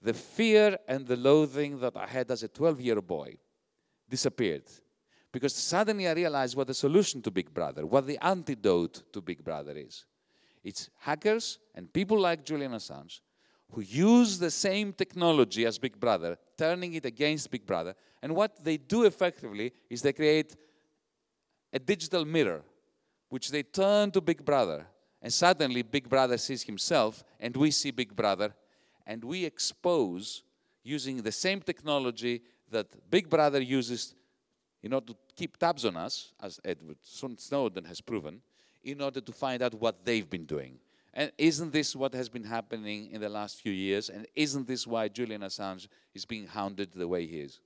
the 0.00 0.14
fear 0.14 0.78
and 0.86 1.06
the 1.06 1.16
loathing 1.16 1.80
that 1.80 1.96
I 1.96 2.06
had 2.06 2.30
as 2.30 2.42
a 2.42 2.48
12 2.48 2.80
year 2.80 2.94
old 2.94 3.06
boy 3.06 3.36
disappeared. 4.08 4.62
Because 5.32 5.54
suddenly 5.54 6.08
I 6.08 6.12
realized 6.12 6.56
what 6.56 6.66
the 6.66 6.74
solution 6.74 7.20
to 7.22 7.30
Big 7.30 7.52
Brother, 7.52 7.84
what 7.86 8.06
the 8.06 8.18
antidote 8.24 9.12
to 9.12 9.20
Big 9.20 9.44
Brother 9.44 9.72
is. 9.76 10.06
It's 10.64 10.90
hackers 10.98 11.58
and 11.74 11.92
people 11.92 12.18
like 12.18 12.44
Julian 12.44 12.72
Assange 12.72 13.20
who 13.72 13.82
use 13.82 14.38
the 14.38 14.50
same 14.50 14.92
technology 14.92 15.66
as 15.66 15.78
Big 15.78 15.98
Brother, 16.00 16.38
turning 16.56 16.94
it 16.94 17.04
against 17.04 17.50
Big 17.50 17.66
Brother. 17.66 17.94
And 18.22 18.34
what 18.34 18.64
they 18.64 18.78
do 18.78 19.04
effectively 19.04 19.72
is 19.90 20.00
they 20.00 20.12
create 20.12 20.56
a 21.72 21.78
digital 21.78 22.24
mirror, 22.24 22.62
which 23.28 23.50
they 23.50 23.62
turn 23.62 24.10
to 24.12 24.20
Big 24.20 24.44
Brother. 24.44 24.86
And 25.20 25.32
suddenly, 25.32 25.82
Big 25.82 26.08
Brother 26.08 26.38
sees 26.38 26.62
himself, 26.62 27.24
and 27.38 27.54
we 27.56 27.70
see 27.70 27.90
Big 27.90 28.14
Brother, 28.16 28.54
and 29.06 29.22
we 29.22 29.44
expose 29.44 30.42
using 30.82 31.22
the 31.22 31.32
same 31.32 31.60
technology 31.60 32.42
that 32.70 32.86
Big 33.10 33.28
Brother 33.28 33.60
uses 33.60 34.14
in 34.82 34.92
order 34.92 35.12
to 35.12 35.16
keep 35.36 35.56
tabs 35.56 35.84
on 35.84 35.96
us, 35.96 36.32
as 36.40 36.60
Edward 36.64 36.98
Snowden 37.02 37.84
has 37.84 38.00
proven, 38.00 38.40
in 38.84 39.00
order 39.00 39.20
to 39.20 39.32
find 39.32 39.62
out 39.62 39.74
what 39.74 40.04
they've 40.04 40.28
been 40.28 40.44
doing. 40.44 40.78
And 41.14 41.32
isn't 41.36 41.72
this 41.72 41.96
what 41.96 42.14
has 42.14 42.28
been 42.28 42.44
happening 42.44 43.10
in 43.10 43.20
the 43.20 43.28
last 43.28 43.60
few 43.60 43.72
years? 43.72 44.08
And 44.08 44.26
isn't 44.36 44.68
this 44.68 44.86
why 44.86 45.08
Julian 45.08 45.40
Assange 45.40 45.88
is 46.14 46.24
being 46.24 46.46
hounded 46.46 46.92
the 46.94 47.08
way 47.08 47.26
he 47.26 47.40
is? 47.40 47.58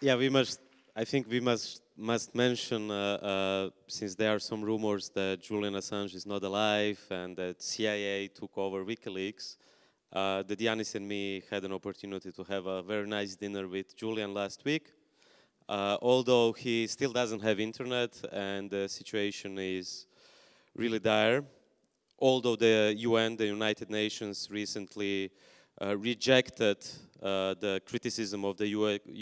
Yeah, 0.00 0.16
we 0.16 0.30
must. 0.30 0.60
I 1.00 1.04
think 1.04 1.30
we 1.30 1.40
must 1.40 1.80
must 1.96 2.34
mention, 2.34 2.90
uh, 2.90 2.94
uh, 2.94 3.70
since 3.88 4.14
there 4.14 4.34
are 4.34 4.38
some 4.38 4.60
rumors 4.60 5.08
that 5.14 5.40
Julian 5.40 5.72
Assange 5.72 6.14
is 6.14 6.26
not 6.26 6.42
alive 6.44 7.00
and 7.10 7.34
that 7.38 7.62
CIA 7.62 8.28
took 8.28 8.58
over 8.58 8.84
WikiLeaks, 8.84 9.56
uh, 10.12 10.42
that 10.42 10.58
Yanis 10.58 10.94
and 10.96 11.08
me 11.08 11.42
had 11.50 11.64
an 11.64 11.72
opportunity 11.72 12.30
to 12.30 12.44
have 12.44 12.66
a 12.66 12.82
very 12.82 13.06
nice 13.06 13.34
dinner 13.34 13.66
with 13.66 13.96
Julian 13.96 14.34
last 14.34 14.62
week. 14.66 14.92
Uh, 15.66 15.96
although 16.02 16.52
he 16.52 16.86
still 16.86 17.12
doesn't 17.12 17.40
have 17.40 17.58
internet 17.58 18.12
and 18.30 18.68
the 18.68 18.86
situation 18.86 19.58
is 19.58 20.06
really 20.76 20.98
dire. 20.98 21.42
Although 22.18 22.56
the 22.56 22.94
UN, 22.98 23.36
the 23.36 23.46
United 23.46 23.88
Nations, 23.88 24.50
recently 24.50 25.30
uh, 25.80 25.96
rejected 25.96 26.76
the 27.20 27.80
criticism 27.86 28.44
of 28.44 28.56
the 28.56 28.68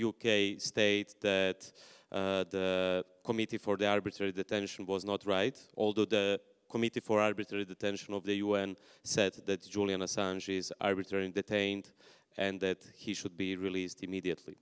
UK 0.08 0.60
state 0.60 1.14
that 1.20 1.70
uh, 2.10 2.44
the 2.50 3.04
Committee 3.24 3.58
for 3.58 3.76
the 3.76 3.86
Arbitrary 3.86 4.32
Detention 4.32 4.86
was 4.86 5.04
not 5.04 5.26
right, 5.26 5.56
although 5.76 6.04
the 6.04 6.40
Committee 6.68 7.00
for 7.00 7.20
Arbitrary 7.20 7.64
Detention 7.64 8.14
of 8.14 8.24
the 8.24 8.34
UN 8.36 8.76
said 9.02 9.34
that 9.46 9.68
Julian 9.68 10.00
Assange 10.00 10.48
is 10.48 10.72
arbitrarily 10.80 11.30
detained 11.30 11.90
and 12.36 12.60
that 12.60 12.78
he 12.96 13.14
should 13.14 13.36
be 13.36 13.56
released 13.56 14.02
immediately. 14.02 14.56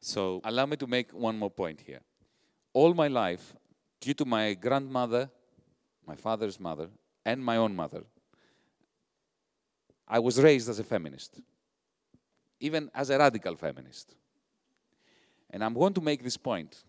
So, 0.00 0.40
allow 0.44 0.66
me 0.66 0.76
to 0.76 0.86
make 0.86 1.12
one 1.12 1.38
more 1.38 1.50
point 1.50 1.80
here. 1.80 2.00
All 2.72 2.94
my 2.94 3.08
life, 3.08 3.54
due 4.00 4.14
to 4.14 4.24
my 4.24 4.54
grandmother, 4.54 5.30
my 6.06 6.14
father's 6.14 6.60
mother, 6.60 6.88
and 7.24 7.42
my 7.44 7.56
own 7.56 7.74
mother, 7.74 8.04
I 10.06 10.18
was 10.18 10.40
raised 10.40 10.68
as 10.68 10.78
a 10.78 10.84
feminist, 10.84 11.40
even 12.60 12.90
as 12.94 13.10
a 13.10 13.18
radical 13.18 13.56
feminist. 13.56 14.14
And 15.50 15.62
I'm 15.62 15.74
going 15.74 15.94
to 15.94 16.00
make 16.00 16.22
this 16.22 16.36
point 16.36 16.84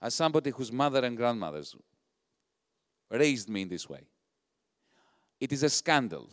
as 0.00 0.14
somebody 0.14 0.50
whose 0.50 0.70
mother 0.70 1.04
and 1.04 1.16
grandmothers 1.16 1.74
raised 3.10 3.48
me 3.48 3.62
in 3.62 3.68
this 3.68 3.88
way. 3.88 4.02
It 5.40 5.52
is 5.52 5.62
a 5.62 5.70
scandal 5.70 6.28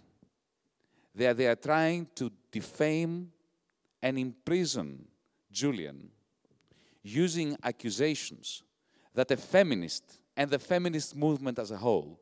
that 1.16 1.38
they 1.38 1.48
are 1.48 1.56
trying 1.56 2.08
to 2.16 2.32
defame 2.52 3.32
and 4.02 4.20
imprison 4.20 5.08
Julian 5.52 6.10
using 7.02 7.56
accusations 7.64 8.64
that 9.14 9.32
a 9.32 9.38
feminist 9.38 10.20
and 10.36 10.50
the 10.50 10.60
feminist 10.60 11.16
movement 11.16 11.58
as 11.60 11.72
a 11.72 11.78
whole 11.78 12.20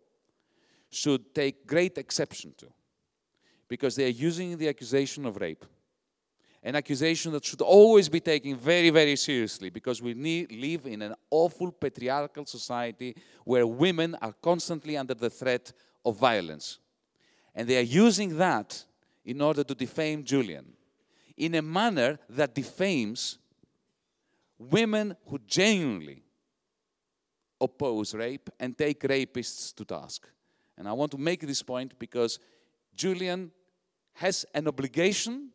should 0.89 1.33
take 1.33 1.65
great 1.65 1.97
exception 1.97 2.53
to 2.57 2.67
because 3.67 3.95
they 3.95 4.05
are 4.05 4.09
using 4.09 4.57
the 4.57 4.67
accusation 4.67 5.25
of 5.25 5.37
rape 5.37 5.65
an 6.63 6.75
accusation 6.75 7.33
that 7.33 7.43
should 7.43 7.61
always 7.61 8.07
be 8.07 8.21
taken 8.21 8.55
very, 8.55 8.89
very 8.89 9.17
seriously 9.17 9.69
because 9.69 10.01
we 10.01 10.13
need, 10.13 10.51
live 10.51 10.85
in 10.85 11.01
an 11.01 11.13
awful 11.29 11.71
patriarchal 11.71 12.45
society 12.45 13.15
where 13.43 13.67
women 13.67 14.15
are 14.21 14.33
constantly 14.41 14.95
under 14.95 15.13
the 15.13 15.29
threat 15.29 15.73
of 16.05 16.17
violence. 16.17 16.79
And 17.53 17.67
they 17.67 17.77
are 17.77 17.81
using 17.81 18.37
that 18.37 18.85
in 19.25 19.41
order 19.41 19.63
to 19.63 19.75
defame 19.75 20.23
Julian 20.23 20.65
in 21.35 21.55
a 21.55 21.61
manner 21.61 22.17
that 22.29 22.55
defames 22.55 23.37
women 24.57 25.15
who 25.27 25.39
genuinely 25.45 26.23
oppose 27.59 28.13
rape 28.13 28.49
and 28.59 28.77
take 28.77 29.01
rapists 29.01 29.73
to 29.75 29.83
task. 29.83 30.29
And 30.77 30.87
I 30.87 30.93
want 30.93 31.11
to 31.11 31.17
make 31.17 31.41
this 31.41 31.61
point 31.61 31.97
because 31.99 32.39
Julian 32.95 33.51
has 34.13 34.45
an 34.53 34.67
obligation 34.67 35.49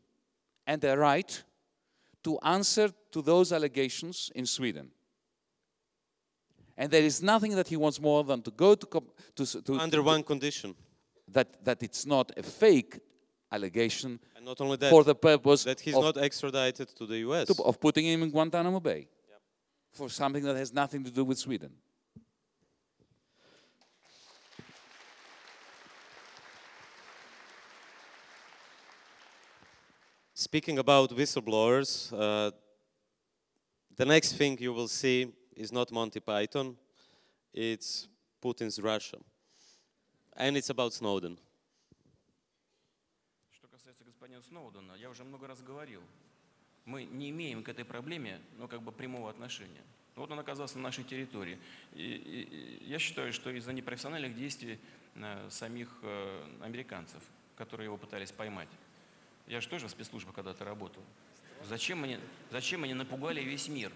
and 0.68 0.84
a 0.84 0.96
right 0.96 1.44
to 2.22 2.38
answer 2.42 2.90
to 3.10 3.22
those 3.22 3.52
allegations 3.52 4.30
in 4.34 4.44
Sweden. 4.46 4.90
And 6.76 6.90
there 6.92 7.02
is 7.02 7.22
nothing 7.22 7.56
that 7.56 7.68
he 7.68 7.76
wants 7.76 7.98
more 8.00 8.22
than 8.22 8.42
to 8.42 8.50
go 8.50 8.74
to, 8.74 8.86
to, 9.36 9.62
to 9.62 9.78
under 9.78 10.02
one 10.02 10.22
condition 10.22 10.74
that, 11.26 11.64
that 11.64 11.82
it's 11.82 12.04
not 12.06 12.30
a 12.36 12.42
fake 12.42 13.00
allegation 13.50 14.20
and 14.36 14.44
not 14.44 14.60
only 14.60 14.76
that, 14.76 14.90
for 14.90 15.02
the 15.02 15.14
purpose 15.14 15.64
that 15.64 15.80
he's 15.80 15.94
of, 15.94 16.04
not 16.04 16.18
extradited 16.18 16.88
to 16.94 17.06
the 17.06 17.18
US 17.28 17.48
to, 17.48 17.62
of 17.64 17.80
putting 17.80 18.04
him 18.04 18.22
in 18.22 18.30
Guantanamo 18.30 18.78
Bay 18.78 19.08
for 19.90 20.10
something 20.10 20.44
that 20.44 20.56
has 20.56 20.72
nothing 20.72 21.02
to 21.02 21.10
do 21.10 21.24
with 21.24 21.38
Sweden. 21.38 21.72
Speaking 30.38 30.78
about 30.78 31.10
whistleblowers, 31.10 32.12
uh, 32.12 32.52
the 33.96 34.04
next 34.04 34.34
thing 34.34 34.56
you 34.60 34.72
will 34.72 34.86
see 34.86 35.32
is 35.56 35.72
not 35.72 35.90
Monty 35.90 36.20
Python, 36.20 36.76
it's 37.52 38.06
Putin's 38.40 38.80
Russia. 38.80 39.16
And 40.36 40.56
it's 40.56 40.70
about 40.70 40.92
Snowden. 40.92 41.40
Что 43.50 43.66
касается 43.66 44.04
господина 44.04 44.40
Сноудена, 44.40 44.92
я 44.92 45.10
уже 45.10 45.24
много 45.24 45.48
раз 45.48 45.60
говорил, 45.60 46.02
мы 46.84 47.02
не 47.02 47.30
имеем 47.30 47.64
к 47.64 47.68
этой 47.68 47.84
проблеме, 47.84 48.40
ну, 48.58 48.68
как 48.68 48.82
бы 48.82 48.92
прямого 48.92 49.30
отношения. 49.30 49.82
Вот 50.14 50.30
он 50.30 50.38
оказался 50.38 50.76
на 50.76 50.84
нашей 50.84 51.02
территории. 51.02 51.58
И, 51.94 52.78
и, 52.80 52.84
я 52.88 53.00
считаю, 53.00 53.32
что 53.32 53.50
из-за 53.50 53.72
непрофессиональных 53.72 54.36
действий 54.36 54.78
э, 55.16 55.48
самих 55.50 55.88
э, 56.02 56.58
американцев, 56.60 57.24
которые 57.56 57.86
его 57.86 57.96
пытались 57.96 58.30
поймать, 58.30 58.68
я 59.48 59.60
же 59.60 59.68
тоже 59.68 59.88
в 59.88 59.90
спецслужбах 59.90 60.34
когда-то 60.34 60.64
работал. 60.64 61.02
Зачем 61.64 62.04
они, 62.04 62.18
зачем 62.50 62.84
они 62.84 62.94
напугали 62.94 63.40
весь 63.40 63.68
мир? 63.68 63.92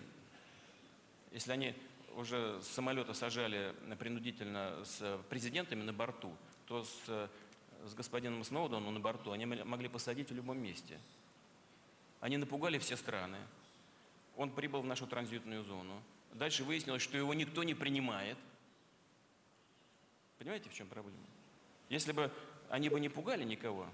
Если 1.30 1.52
они 1.52 1.74
уже 2.16 2.60
с 2.62 2.68
самолета 2.68 3.14
сажали 3.14 3.74
принудительно 3.98 4.82
с 4.84 5.18
президентами 5.28 5.82
на 5.82 5.92
борту, 5.92 6.34
то 6.66 6.84
с, 6.84 7.30
с 7.84 7.94
господином 7.94 8.42
Сноуденом 8.44 8.92
на 8.92 9.00
борту 9.00 9.32
они 9.32 9.46
могли 9.46 9.88
посадить 9.88 10.30
в 10.30 10.34
любом 10.34 10.58
месте. 10.58 10.98
Они 12.20 12.36
напугали 12.36 12.78
все 12.78 12.96
страны. 12.96 13.38
Он 14.36 14.50
прибыл 14.50 14.80
в 14.80 14.86
нашу 14.86 15.06
транзитную 15.06 15.62
зону. 15.64 16.02
Дальше 16.32 16.64
выяснилось, 16.64 17.02
что 17.02 17.18
его 17.18 17.34
никто 17.34 17.62
не 17.62 17.74
принимает. 17.74 18.38
Понимаете, 20.38 20.70
в 20.70 20.74
чем 20.74 20.88
проблема? 20.88 21.18
Если 21.88 22.12
бы 22.12 22.32
они 22.70 22.88
бы 22.88 22.98
не 23.00 23.10
пугали 23.10 23.44
никого, 23.44 23.86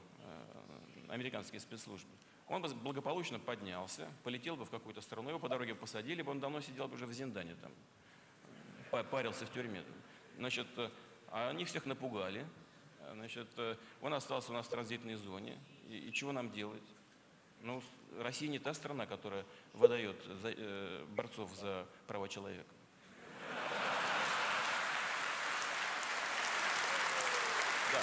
американские 1.08 1.60
спецслужбы, 1.60 2.10
он 2.48 2.62
бы 2.62 2.68
благополучно 2.68 3.38
поднялся, 3.38 4.08
полетел 4.24 4.56
бы 4.56 4.64
в 4.64 4.70
какую-то 4.70 5.00
страну, 5.00 5.28
его 5.30 5.38
по 5.38 5.48
дороге 5.48 5.74
посадили 5.74 6.22
бы, 6.22 6.30
он 6.30 6.40
давно 6.40 6.60
сидел 6.60 6.88
бы 6.88 6.94
уже 6.94 7.06
в 7.06 7.12
Зиндане 7.12 7.56
там, 7.56 9.04
парился 9.04 9.44
в 9.44 9.52
тюрьме. 9.52 9.82
Значит, 10.36 10.66
а 11.30 11.50
они 11.50 11.64
всех 11.64 11.84
напугали, 11.84 12.46
значит, 13.12 13.48
он 14.00 14.14
остался 14.14 14.50
у 14.50 14.54
нас 14.54 14.66
в 14.66 14.70
транзитной 14.70 15.16
зоне, 15.16 15.58
и, 15.88 15.98
и 16.08 16.12
чего 16.12 16.32
нам 16.32 16.50
делать? 16.50 16.82
Ну, 17.60 17.82
Россия 18.18 18.48
не 18.48 18.58
та 18.58 18.72
страна, 18.72 19.06
которая 19.06 19.44
выдает 19.72 20.22
за, 20.24 20.50
э, 20.56 21.04
борцов 21.10 21.52
за 21.54 21.86
права 22.06 22.28
человека. 22.28 22.70
Да. 27.92 28.00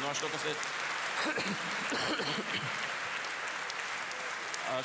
Ну 0.00 0.08
а 0.08 0.14
что 0.14 0.28
касается... 0.28 0.73
А, 4.66 4.82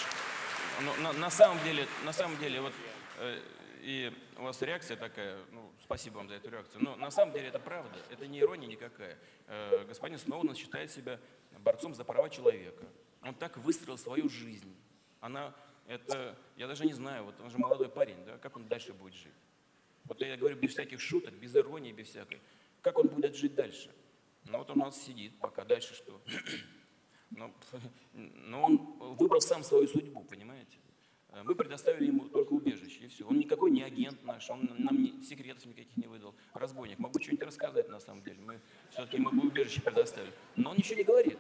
ну, 0.82 0.94
на, 1.02 1.14
на 1.14 1.30
самом 1.30 1.64
деле, 1.64 1.88
на 2.04 2.14
самом 2.14 2.38
деле, 2.38 2.62
вот 2.62 2.74
э, 3.18 3.40
и 3.82 4.14
у 4.38 4.44
вас 4.44 4.62
реакция 4.62 4.98
такая, 4.98 5.40
ну, 5.52 5.72
спасибо 5.82 6.18
вам 6.18 6.28
за 6.28 6.36
эту 6.36 6.50
реакцию, 6.50 6.84
но 6.84 6.96
на 6.96 7.12
самом 7.12 7.34
деле 7.34 7.48
это 7.48 7.60
правда, 7.60 7.98
это 8.10 8.28
не 8.28 8.40
ирония 8.40 8.68
никакая. 8.68 9.18
Э, 9.48 9.86
господин 9.88 10.20
Сноуден 10.20 10.56
считает 10.56 10.92
себя 10.92 11.20
борцом 11.60 11.96
за 11.96 12.04
права 12.04 12.30
человека. 12.30 12.86
Он 13.22 13.34
так 13.34 13.58
выстроил 13.58 13.98
свою 13.98 14.30
жизнь. 14.30 14.76
Она 15.22 15.54
Это, 15.88 16.38
я 16.56 16.68
даже 16.68 16.86
не 16.86 16.94
знаю, 16.94 17.24
вот 17.24 17.40
он 17.42 17.50
же 17.50 17.58
молодой 17.58 17.90
парень, 17.90 18.24
да, 18.26 18.38
как 18.38 18.56
он 18.56 18.68
дальше 18.68 18.94
будет 18.94 19.16
жить? 19.16 19.34
Вот 20.06 20.22
я 20.22 20.38
говорю 20.38 20.56
без 20.56 20.72
всяких 20.72 21.02
шуток, 21.02 21.34
без 21.34 21.56
иронии, 21.56 21.92
без 21.92 22.10
всякой. 22.10 22.42
Как 22.82 22.98
он 23.00 23.08
будет 23.08 23.36
жить 23.36 23.56
дальше? 23.56 23.90
Ну 24.46 24.58
вот 24.58 24.70
он 24.70 24.82
у 24.82 24.86
нас 24.86 25.02
сидит, 25.02 25.38
пока 25.40 25.64
дальше 25.64 25.94
что? 25.94 26.22
Но, 27.32 27.54
но 28.14 28.64
он 28.66 28.78
выбрал 29.18 29.42
сам 29.42 29.64
свою 29.64 29.88
судьбу, 29.88 30.24
понимаете? 30.24 30.78
Э, 31.30 31.44
Мы 31.44 31.56
предоставили 31.56 32.08
ему 32.08 32.28
только 32.30 32.54
убежище, 32.54 33.06
и 33.06 33.08
все. 33.08 33.26
Он 33.26 33.38
никакой 33.38 33.72
не 33.72 33.84
агент 33.84 34.24
наш, 34.24 34.50
он 34.50 34.70
нам 34.78 35.02
не, 35.02 35.22
секретов 35.22 35.66
никаких 35.66 35.96
не 35.98 36.08
выдал. 36.08 36.36
Разбойник. 36.54 37.00
Мог 37.00 37.12
бы 37.12 37.22
что-нибудь 37.22 37.48
рассказать 37.48 37.90
на 37.90 38.00
самом 38.00 38.24
деле. 38.24 38.40
Мы 38.42 38.60
все-таки 38.92 39.18
ему 39.18 39.30
убежище 39.42 39.82
предоставили. 39.82 40.34
Но 40.56 40.72
он 40.72 40.78
ничего 40.78 40.96
не 40.96 41.04
говорит. 41.04 41.38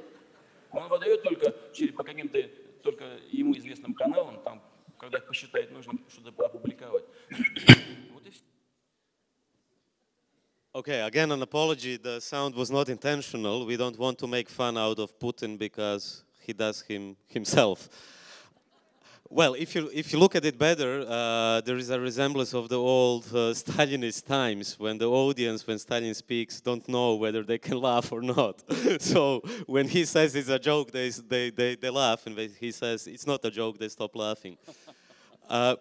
Он 0.72 0.88
выдает 0.88 1.24
только 1.24 1.56
через, 1.74 1.94
по 1.96 2.04
каким-то 2.04 2.40
только 2.84 3.20
ему 3.32 3.58
известным 3.58 3.94
каналам, 3.94 4.42
там, 4.44 4.62
когда 4.98 5.20
посчитает 5.20 5.72
нужным 5.72 6.06
что-то 6.10 6.46
опубликовать. 6.46 7.06
Okay, 10.76 11.02
again, 11.02 11.32
an 11.32 11.42
apology. 11.42 11.98
The 11.98 12.22
sound 12.22 12.54
was 12.54 12.70
not 12.70 12.90
intentional. 12.90 13.66
We 13.66 13.76
don't 13.76 13.98
want 13.98 14.20
to 14.20 14.28
make 14.28 14.48
fun 14.48 14.78
out 14.78 15.00
of 15.00 15.18
Putin 15.18 15.58
because 15.58 16.24
he 16.40 16.54
does 16.54 16.82
him 16.82 17.16
himself. 17.28 17.90
Well, 19.32 19.56
if 19.56 19.74
you, 19.74 19.90
if 19.92 20.14
you 20.14 20.20
look 20.20 20.36
at 20.36 20.46
it 20.46 20.60
better, 20.60 21.06
uh, 21.10 21.62
there 21.62 21.78
is 21.78 21.90
a 21.90 22.00
resemblance 22.00 22.54
of 22.54 22.70
the 22.70 22.78
old 22.78 23.26
uh, 23.30 23.52
Stalinist 23.56 24.28
times 24.28 24.78
when 24.78 25.00
the 25.00 25.10
audience, 25.10 25.66
when 25.66 25.80
Stalin 25.80 26.14
speaks, 26.14 26.62
don't 26.62 26.88
know 26.88 27.16
whether 27.16 27.42
they 27.42 27.58
can 27.58 27.82
laugh 27.90 28.12
or 28.12 28.22
not. 28.22 28.64
so 29.00 29.42
when 29.66 29.88
he 29.88 30.06
says 30.06 30.36
it's 30.36 30.50
a 30.50 30.60
joke, 30.60 30.92
they, 30.92 31.10
they, 31.10 31.50
they, 31.50 31.76
they 31.78 31.90
laugh, 31.90 32.28
and 32.28 32.36
when 32.36 32.52
he 32.60 32.72
says 32.72 33.08
it's 33.08 33.26
not 33.26 33.44
a 33.44 33.50
joke, 33.50 33.80
they 33.80 33.90
stop 33.90 34.16
laughing. 34.16 34.56
Uh, 35.50 35.78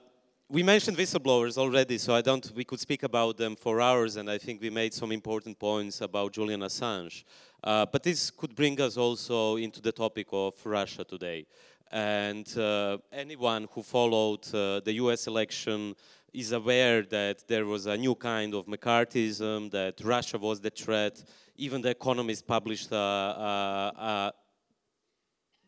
we 0.50 0.62
mentioned 0.62 0.96
whistleblowers 0.96 1.58
already, 1.58 1.98
so 1.98 2.14
I 2.14 2.22
don't. 2.22 2.50
We 2.54 2.64
could 2.64 2.80
speak 2.80 3.02
about 3.02 3.36
them 3.36 3.54
for 3.54 3.82
hours, 3.82 4.16
and 4.16 4.30
I 4.30 4.38
think 4.38 4.62
we 4.62 4.70
made 4.70 4.94
some 4.94 5.12
important 5.12 5.58
points 5.58 6.00
about 6.00 6.32
Julian 6.32 6.60
Assange. 6.60 7.24
Uh, 7.62 7.84
but 7.84 8.02
this 8.02 8.30
could 8.30 8.54
bring 8.54 8.80
us 8.80 8.96
also 8.96 9.56
into 9.56 9.82
the 9.82 9.92
topic 9.92 10.28
of 10.32 10.54
Russia 10.64 11.04
today. 11.04 11.46
And 11.90 12.46
uh, 12.56 12.96
anyone 13.12 13.68
who 13.72 13.82
followed 13.82 14.46
uh, 14.54 14.80
the 14.80 14.94
U.S. 14.94 15.26
election 15.26 15.94
is 16.32 16.52
aware 16.52 17.02
that 17.02 17.46
there 17.46 17.66
was 17.66 17.84
a 17.84 17.96
new 17.98 18.14
kind 18.14 18.54
of 18.54 18.64
McCarthyism, 18.66 19.70
that 19.72 20.00
Russia 20.02 20.38
was 20.38 20.60
the 20.60 20.70
threat. 20.70 21.22
Even 21.56 21.82
the 21.82 21.90
Economist 21.90 22.46
published 22.46 22.90
a, 22.90 22.96
a, 22.96 23.92
a 23.98 24.32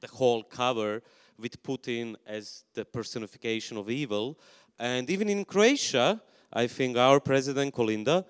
the 0.01 0.07
whole 0.07 0.43
cover 0.43 1.03
with 1.41 1.63
Putin 1.63 2.15
as 2.27 2.65
the 2.75 2.85
personification 2.85 3.77
of 3.77 3.91
evil. 3.91 4.39
And 4.81 5.11
even 5.11 5.29
in 5.29 5.45
Croatia, 5.45 6.23
I 6.51 6.67
think 6.67 6.97
our 6.97 7.21
president, 7.21 7.75
Kolinda, 7.75 8.25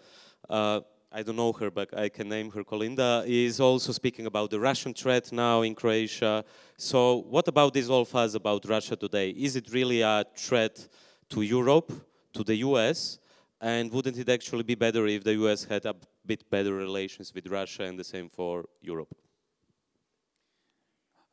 uh, 0.49 0.81
I 1.13 1.23
don't 1.23 1.37
know 1.37 1.53
her, 1.53 1.71
but 1.71 1.97
I 1.97 2.09
can 2.09 2.29
name 2.29 2.51
her 2.51 2.65
Kolinda, 2.65 3.25
is 3.25 3.61
also 3.61 3.93
speaking 3.93 4.27
about 4.27 4.51
the 4.51 4.59
Russian 4.59 4.93
threat 4.93 5.31
now 5.31 5.63
in 5.63 5.77
Croatia. 5.77 6.45
So, 6.77 7.19
what 7.19 7.47
about 7.47 7.73
this 7.73 7.87
whole 7.87 8.05
fuss 8.05 8.35
about 8.35 8.69
Russia 8.69 8.97
today? 8.97 9.31
Is 9.31 9.55
it 9.55 9.73
really 9.73 10.01
a 10.01 10.25
threat 10.35 10.89
to 11.29 11.43
Europe, 11.43 11.93
to 12.33 12.43
the 12.43 12.57
US? 12.57 13.21
And 13.61 13.93
wouldn't 13.93 14.19
it 14.19 14.29
actually 14.29 14.65
be 14.65 14.75
better 14.75 15.07
if 15.07 15.23
the 15.23 15.35
US 15.45 15.63
had 15.63 15.87
a 15.87 15.95
bit 16.27 16.51
better 16.51 16.75
relations 16.75 17.33
with 17.33 17.47
Russia 17.47 17.85
and 17.85 17.97
the 17.97 18.05
same 18.05 18.29
for 18.29 18.65
Europe? 18.83 19.15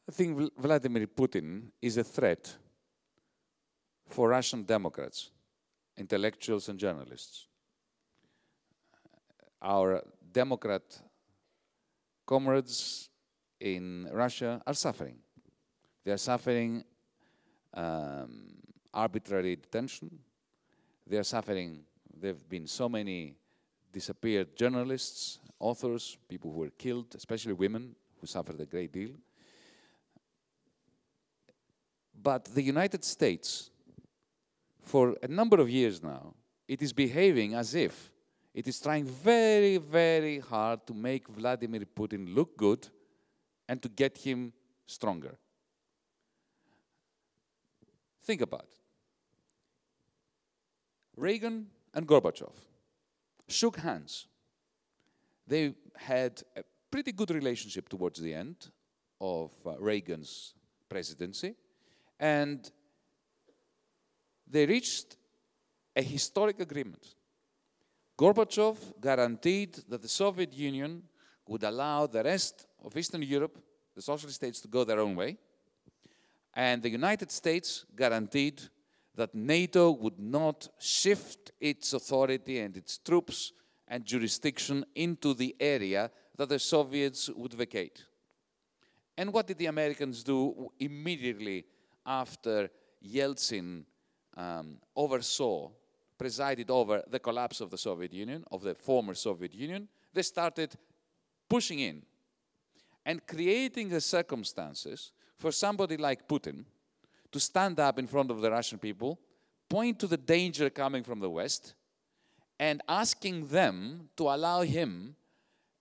I 0.07 0.11
think 0.11 0.51
Vladimir 0.59 1.07
Putin 1.07 1.71
is 1.81 1.97
a 1.97 2.03
threat 2.03 2.55
for 4.09 4.29
Russian 4.29 4.63
Democrats, 4.63 5.31
intellectuals, 5.97 6.69
and 6.69 6.79
journalists. 6.79 7.47
Our 9.61 10.03
Democrat 10.31 10.83
comrades 12.25 13.09
in 13.59 14.07
Russia 14.11 14.61
are 14.65 14.73
suffering. 14.73 15.17
They 16.03 16.11
are 16.11 16.17
suffering 16.17 16.83
um, 17.73 18.57
arbitrary 18.93 19.55
detention. 19.55 20.19
They 21.05 21.17
are 21.17 21.23
suffering, 21.23 21.83
there 22.15 22.33
have 22.33 22.47
been 22.47 22.67
so 22.67 22.89
many 22.89 23.35
disappeared 23.91 24.55
journalists, 24.55 25.39
authors, 25.59 26.17
people 26.27 26.51
who 26.51 26.59
were 26.59 26.69
killed, 26.69 27.15
especially 27.15 27.53
women 27.53 27.95
who 28.19 28.27
suffered 28.27 28.59
a 28.59 28.65
great 28.65 28.91
deal. 28.91 29.11
But 32.21 32.45
the 32.45 32.61
United 32.61 33.03
States, 33.03 33.69
for 34.87 35.15
a 35.21 35.27
number 35.27 35.59
of 35.59 35.69
years 35.69 36.01
now, 36.01 36.33
it 36.67 36.81
is 36.81 36.93
behaving 36.93 37.53
as 37.53 37.75
if 37.75 38.11
it 38.53 38.67
is 38.67 38.79
trying 38.79 39.05
very, 39.05 39.77
very 39.77 40.39
hard 40.39 40.87
to 40.87 40.93
make 40.93 41.27
Vladimir 41.27 41.81
Putin 41.95 42.33
look 42.33 42.57
good 42.57 42.87
and 43.67 43.81
to 43.81 43.89
get 43.89 44.17
him 44.17 44.53
stronger. 44.85 45.37
Think 48.23 48.41
about 48.41 48.63
it. 48.63 48.79
Reagan 51.15 51.67
and 51.93 52.07
Gorbachev 52.07 52.53
shook 53.47 53.77
hands. 53.77 54.27
They 55.45 55.75
had 55.95 56.41
a 56.55 56.63
pretty 56.89 57.11
good 57.11 57.31
relationship 57.31 57.89
towards 57.89 58.19
the 58.19 58.33
end 58.33 58.69
of 59.19 59.51
uh, 59.65 59.77
Reagan's 59.79 60.53
presidency, 60.89 61.55
and 62.19 62.71
they 64.49 64.65
reached 64.65 65.17
a 65.95 66.01
historic 66.01 66.59
agreement. 66.59 67.15
Gorbachev 68.17 68.77
guaranteed 68.99 69.75
that 69.89 70.01
the 70.01 70.07
Soviet 70.07 70.53
Union 70.53 71.03
would 71.47 71.63
allow 71.63 72.07
the 72.07 72.23
rest 72.23 72.65
of 72.83 72.95
Eastern 72.97 73.21
Europe, 73.21 73.57
the 73.95 74.01
socialist 74.01 74.37
states, 74.37 74.61
to 74.61 74.67
go 74.67 74.83
their 74.83 74.99
own 74.99 75.15
way. 75.15 75.37
And 76.53 76.81
the 76.81 76.89
United 76.89 77.31
States 77.31 77.85
guaranteed 77.95 78.61
that 79.15 79.33
NATO 79.35 79.91
would 79.91 80.19
not 80.19 80.67
shift 80.79 81.51
its 81.59 81.93
authority 81.93 82.59
and 82.59 82.75
its 82.75 82.97
troops 82.97 83.53
and 83.87 84.05
jurisdiction 84.05 84.85
into 84.95 85.33
the 85.33 85.55
area 85.59 86.11
that 86.35 86.49
the 86.49 86.59
Soviets 86.59 87.29
would 87.29 87.53
vacate. 87.53 88.03
And 89.17 89.33
what 89.33 89.47
did 89.47 89.57
the 89.57 89.65
Americans 89.67 90.23
do 90.23 90.71
immediately 90.79 91.65
after 92.05 92.69
Yeltsin 93.03 93.85
um, 94.37 94.77
oversaw, 94.95 95.69
presided 96.17 96.69
over 96.69 97.03
the 97.09 97.19
collapse 97.19 97.59
of 97.59 97.69
the 97.69 97.77
Soviet 97.77 98.13
Union, 98.13 98.43
of 98.51 98.61
the 98.61 98.75
former 98.75 99.13
Soviet 99.13 99.53
Union? 99.53 99.87
They 100.13 100.21
started 100.21 100.73
pushing 101.49 101.79
in 101.79 102.03
and 103.05 103.25
creating 103.25 103.89
the 103.89 104.01
circumstances 104.01 105.11
for 105.37 105.51
somebody 105.51 105.97
like 105.97 106.27
Putin 106.27 106.65
to 107.31 107.39
stand 107.39 107.79
up 107.79 107.99
in 107.99 108.07
front 108.07 108.31
of 108.31 108.41
the 108.41 108.51
Russian 108.51 108.79
people, 108.79 109.19
point 109.69 109.99
to 109.99 110.07
the 110.07 110.17
danger 110.17 110.69
coming 110.69 111.03
from 111.03 111.19
the 111.19 111.29
West, 111.29 111.73
and 112.59 112.81
asking 112.87 113.47
them 113.47 114.09
to 114.15 114.23
allow 114.23 114.61
him 114.61 115.15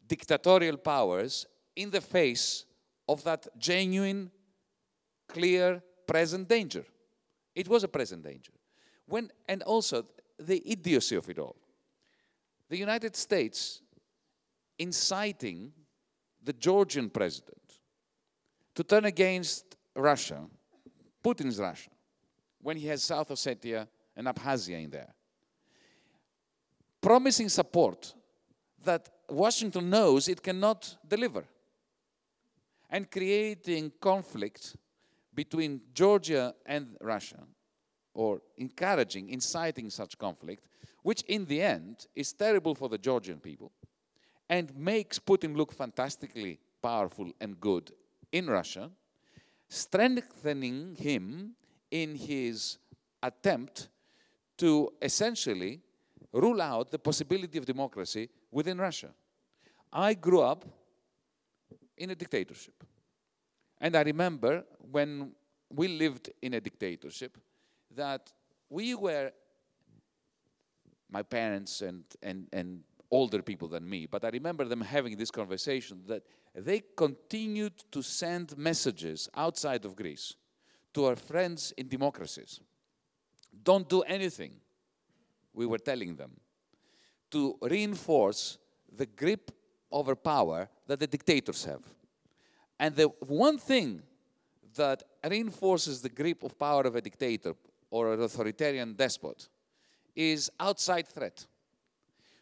dictatorial 0.06 0.76
powers 0.76 1.46
in 1.74 1.90
the 1.90 2.00
face 2.00 2.64
of 3.08 3.22
that 3.24 3.46
genuine, 3.58 4.30
clear, 5.28 5.82
present 6.06 6.48
danger. 6.48 6.84
It 7.56 7.68
was 7.68 7.82
a 7.82 7.88
present 7.88 8.22
danger. 8.22 8.52
When, 9.06 9.30
and 9.48 9.62
also 9.62 10.04
the 10.38 10.62
idiocy 10.70 11.16
of 11.16 11.28
it 11.30 11.38
all. 11.38 11.56
The 12.68 12.76
United 12.76 13.16
States 13.16 13.80
inciting 14.78 15.72
the 16.44 16.52
Georgian 16.52 17.08
president 17.08 17.78
to 18.74 18.84
turn 18.84 19.06
against 19.06 19.76
Russia, 19.94 20.44
Putin's 21.24 21.58
Russia, 21.58 21.90
when 22.60 22.76
he 22.76 22.86
has 22.88 23.02
South 23.02 23.30
Ossetia 23.30 23.88
and 24.14 24.26
Abkhazia 24.26 24.84
in 24.84 24.90
there, 24.90 25.14
promising 27.00 27.48
support 27.48 28.14
that 28.84 29.08
Washington 29.30 29.88
knows 29.88 30.28
it 30.28 30.42
cannot 30.42 30.98
deliver, 31.08 31.44
and 32.90 33.10
creating 33.10 33.92
conflict 33.98 34.76
between 35.36 35.80
Georgia 35.94 36.54
and 36.64 36.96
Russia, 37.00 37.42
or 38.14 38.40
encouraging, 38.56 39.28
inciting 39.28 39.90
such 39.90 40.18
conflict, 40.18 40.64
which 41.02 41.22
in 41.28 41.44
the 41.44 41.60
end 41.62 42.06
is 42.16 42.32
terrible 42.32 42.74
for 42.74 42.88
the 42.88 42.98
Georgian 42.98 43.38
people 43.38 43.70
and 44.48 44.74
makes 44.76 45.18
Putin 45.18 45.56
look 45.56 45.72
fantastically 45.72 46.58
powerful 46.82 47.30
and 47.40 47.60
good 47.60 47.92
in 48.32 48.48
Russia, 48.48 48.90
strengthening 49.68 50.96
him 50.96 51.54
in 51.90 52.16
his 52.16 52.78
attempt 53.22 53.88
to 54.56 54.90
essentially 55.02 55.80
rule 56.32 56.62
out 56.62 56.90
the 56.90 56.98
possibility 56.98 57.58
of 57.58 57.66
democracy 57.66 58.28
within 58.50 58.78
Russia. 58.78 59.10
I 59.92 60.14
grew 60.14 60.40
up 60.40 60.64
in 61.96 62.10
a 62.10 62.14
dictatorship. 62.14 62.74
And 63.80 63.96
I 63.96 64.02
remember 64.02 64.64
when 64.90 65.32
we 65.70 65.88
lived 65.88 66.30
in 66.42 66.54
a 66.54 66.60
dictatorship, 66.60 67.36
that 67.94 68.32
we 68.68 68.94
were, 68.94 69.32
my 71.10 71.22
parents 71.22 71.82
and, 71.82 72.04
and, 72.22 72.46
and 72.52 72.82
older 73.10 73.42
people 73.42 73.68
than 73.68 73.88
me, 73.88 74.06
but 74.06 74.24
I 74.24 74.28
remember 74.30 74.64
them 74.64 74.80
having 74.80 75.16
this 75.16 75.30
conversation 75.30 76.02
that 76.06 76.22
they 76.54 76.82
continued 76.96 77.74
to 77.92 78.02
send 78.02 78.56
messages 78.56 79.28
outside 79.34 79.84
of 79.84 79.94
Greece 79.94 80.34
to 80.94 81.04
our 81.04 81.16
friends 81.16 81.72
in 81.76 81.88
democracies. 81.88 82.60
Don't 83.62 83.88
do 83.88 84.00
anything, 84.02 84.52
we 85.52 85.66
were 85.66 85.78
telling 85.78 86.16
them, 86.16 86.32
to 87.30 87.56
reinforce 87.62 88.58
the 88.90 89.06
grip 89.06 89.50
over 89.90 90.16
power 90.16 90.68
that 90.86 90.98
the 90.98 91.06
dictators 91.06 91.64
have. 91.64 91.82
And 92.78 92.94
the 92.94 93.08
one 93.20 93.58
thing 93.58 94.02
that 94.74 95.02
reinforces 95.28 96.02
the 96.02 96.08
grip 96.08 96.42
of 96.42 96.58
power 96.58 96.82
of 96.82 96.96
a 96.96 97.00
dictator 97.00 97.54
or 97.90 98.12
an 98.12 98.22
authoritarian 98.22 98.94
despot 98.94 99.48
is 100.14 100.50
outside 100.60 101.08
threat. 101.08 101.46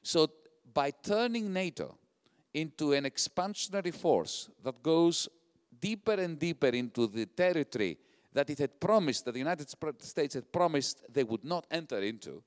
So 0.02 0.28
by 0.72 0.90
turning 0.90 1.52
NATO 1.52 1.96
into 2.52 2.92
an 2.92 3.04
expansionary 3.04 3.94
force 3.94 4.50
that 4.62 4.82
goes 4.82 5.28
deeper 5.80 6.14
and 6.14 6.38
deeper 6.38 6.68
into 6.68 7.06
the 7.06 7.26
territory 7.26 7.98
that 8.32 8.50
it 8.50 8.58
had 8.58 8.80
promised, 8.80 9.24
that 9.24 9.32
the 9.32 9.38
United 9.38 9.68
States 10.00 10.34
had 10.34 10.52
promised 10.52 11.02
they 11.12 11.24
would 11.24 11.44
not 11.44 11.66
enter 11.70 12.00
into, 12.00 12.42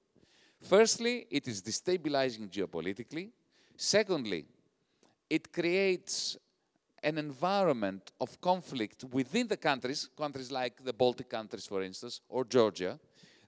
firstly, 0.62 1.26
it 1.30 1.48
is 1.48 1.62
destabilizing 1.62 2.50
geopolitically. 2.50 3.30
Secondly, 3.78 4.46
it 5.30 5.54
creates 5.54 6.38
an 7.08 7.18
environment 7.18 8.12
of 8.20 8.40
conflict 8.42 9.06
within 9.14 9.48
the 9.48 9.56
countries, 9.56 10.10
countries 10.18 10.52
like 10.52 10.84
the 10.84 10.92
Baltic 10.92 11.30
countries, 11.30 11.66
for 11.66 11.82
instance, 11.82 12.20
or 12.28 12.44
Georgia, 12.44 13.00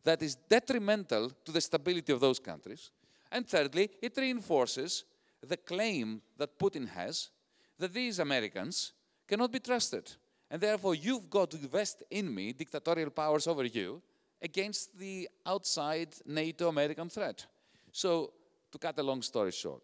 that 0.05 0.21
is 0.21 0.35
detrimental 0.35 1.29
to 1.43 1.51
the 1.51 1.59
stability 1.59 2.13
of 2.13 2.21
those 2.21 2.39
countries. 2.39 2.91
And 3.29 3.45
thirdly, 3.45 3.89
it 4.01 4.13
reinforces 4.15 5.03
the 5.45 5.57
claim 5.57 6.21
that 6.37 6.57
Putin 6.57 6.87
has 6.87 7.29
that 7.77 7.93
these 7.93 8.19
Americans 8.19 8.93
cannot 9.27 9.51
be 9.51 9.59
trusted. 9.59 10.09
And 10.49 10.61
therefore, 10.61 10.95
you've 10.95 11.29
got 11.29 11.51
to 11.51 11.57
invest 11.57 12.03
in 12.09 12.33
me 12.33 12.53
dictatorial 12.53 13.09
powers 13.09 13.45
over 13.45 13.65
you 13.65 14.01
against 14.41 14.97
the 14.97 15.27
outside 15.45 16.15
NATO 16.25 16.69
American 16.69 17.09
threat. 17.09 17.45
So, 17.91 18.31
to 18.71 18.77
cut 18.77 18.97
a 18.99 19.03
long 19.03 19.21
story 19.21 19.51
short, 19.51 19.83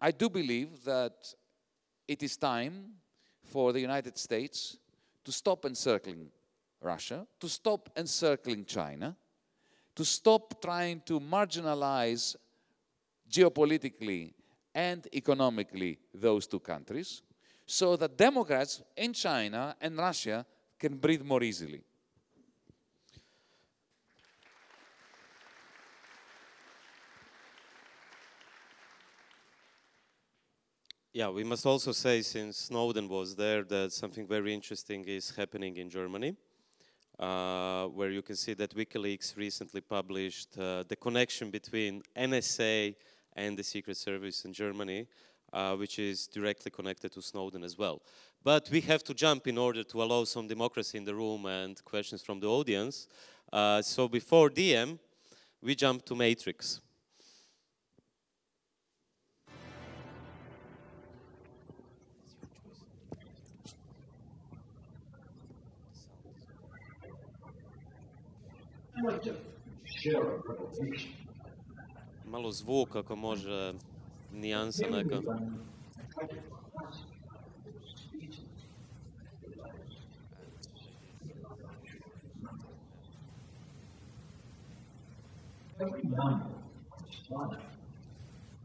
I 0.00 0.12
do 0.12 0.28
believe 0.28 0.84
that 0.84 1.34
it 2.08 2.22
is 2.22 2.36
time 2.36 2.94
for 3.44 3.72
the 3.72 3.80
United 3.80 4.16
States 4.18 4.78
to 5.24 5.30
stop 5.30 5.66
encircling 5.66 6.30
Russia, 6.80 7.26
to 7.38 7.48
stop 7.48 7.90
encircling 7.96 8.64
China, 8.64 9.14
to 9.94 10.04
stop 10.04 10.60
trying 10.62 11.02
to 11.04 11.20
marginalize 11.20 12.34
geopolitically 13.30 14.32
and 14.74 15.06
economically 15.12 15.98
those 16.14 16.46
two 16.46 16.60
countries, 16.60 17.22
so 17.66 17.96
that 17.96 18.16
Democrats 18.16 18.82
in 18.96 19.12
China 19.12 19.76
and 19.80 19.98
Russia 19.98 20.46
can 20.78 20.96
breathe 20.96 21.22
more 21.22 21.42
easily. 21.42 21.82
Yeah, 31.18 31.30
we 31.30 31.42
must 31.42 31.66
also 31.66 31.90
say, 31.90 32.22
since 32.22 32.56
Snowden 32.56 33.08
was 33.08 33.34
there, 33.34 33.64
that 33.64 33.92
something 33.92 34.24
very 34.24 34.54
interesting 34.54 35.04
is 35.04 35.32
happening 35.36 35.76
in 35.76 35.90
Germany, 35.90 36.36
uh, 37.18 37.86
where 37.86 38.10
you 38.10 38.22
can 38.22 38.36
see 38.36 38.54
that 38.54 38.72
WikiLeaks 38.72 39.36
recently 39.36 39.80
published 39.80 40.56
uh, 40.56 40.84
the 40.86 40.94
connection 40.94 41.50
between 41.50 42.02
NSA 42.16 42.94
and 43.34 43.58
the 43.58 43.64
Secret 43.64 43.96
Service 43.96 44.44
in 44.44 44.52
Germany, 44.52 45.08
uh, 45.52 45.74
which 45.74 45.98
is 45.98 46.28
directly 46.28 46.70
connected 46.70 47.10
to 47.10 47.20
Snowden 47.20 47.64
as 47.64 47.76
well. 47.76 48.00
But 48.44 48.70
we 48.70 48.80
have 48.82 49.02
to 49.02 49.12
jump 49.12 49.48
in 49.48 49.58
order 49.58 49.82
to 49.82 50.00
allow 50.04 50.22
some 50.22 50.46
democracy 50.46 50.98
in 50.98 51.04
the 51.04 51.16
room 51.16 51.46
and 51.46 51.84
questions 51.84 52.22
from 52.22 52.38
the 52.38 52.46
audience. 52.46 53.08
Uh, 53.52 53.82
so 53.82 54.06
before 54.06 54.50
DiEM, 54.50 55.00
we 55.60 55.74
jump 55.74 56.04
to 56.04 56.14
Matrix. 56.14 56.80
Malo 72.24 72.52
ako 72.98 73.16
može, 73.16 73.72
nijansa 74.32 74.86
neka. 74.90 75.20
Every 85.80 86.02
number 86.02 86.46
is 87.10 87.18
fine. 87.28 87.62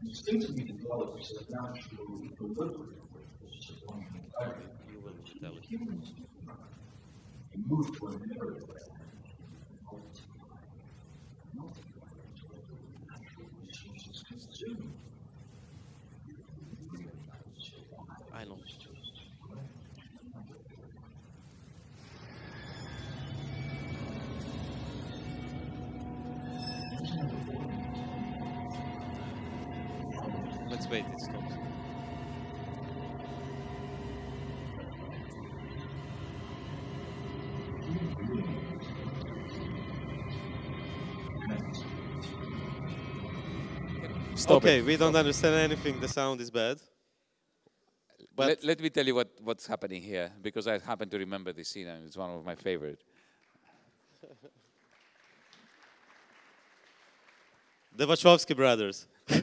It 0.02 0.16
seems 0.16 0.46
to 0.46 0.52
be 0.52 0.64
developed 0.64 1.20
as 1.20 1.30
a 1.30 1.44
natural 1.52 2.24
equilibrium, 2.24 3.06
which 3.40 3.56
is 3.58 3.70
a 3.70 3.92
one 3.92 4.04
You 4.92 4.98
will 5.04 5.14
tell 5.40 5.52
it. 5.52 6.24
Move 7.66 7.86
to 7.98 8.93
Stop 44.44 44.62
okay, 44.62 44.80
it. 44.80 44.84
we 44.84 44.98
don't 44.98 45.16
understand 45.16 45.54
anything. 45.54 45.98
The 45.98 46.06
sound 46.06 46.38
is 46.42 46.50
bad. 46.50 46.78
But 48.36 48.48
let, 48.48 48.62
let 48.62 48.78
me 48.78 48.90
tell 48.90 49.06
you 49.06 49.14
what, 49.14 49.30
what's 49.42 49.66
happening 49.66 50.02
here, 50.02 50.30
because 50.42 50.66
I 50.66 50.78
happen 50.80 51.08
to 51.08 51.16
remember 51.16 51.50
this 51.54 51.68
scene 51.68 51.86
and 51.86 52.04
it's 52.06 52.18
one 52.18 52.28
of 52.28 52.44
my 52.44 52.54
favorite. 52.54 53.02
the 57.96 58.06
Wachowski 58.06 58.54
brothers. 58.54 59.06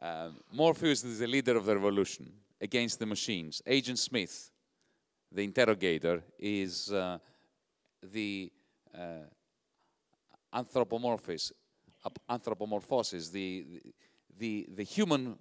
Um, 0.00 0.40
Morpheus 0.52 1.02
is 1.02 1.18
the 1.18 1.26
leader 1.26 1.56
of 1.56 1.64
the 1.64 1.74
revolution 1.74 2.30
against 2.60 2.98
the 2.98 3.06
machines. 3.06 3.62
Agent 3.66 3.98
Smith, 3.98 4.50
the 5.32 5.42
interrogator, 5.42 6.22
is 6.38 6.92
uh, 6.92 7.16
the 8.02 8.52
uh, 8.94 9.24
anthropomorphosis, 10.52 11.52
ap- 11.52 11.63
anthropomorphosis, 12.28 13.30
the, 13.30 13.64
the, 14.38 14.66
the 14.74 14.82
human 14.82 15.38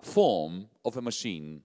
form 0.00 0.68
of 0.84 0.96
a 0.96 1.02
machine 1.02 1.62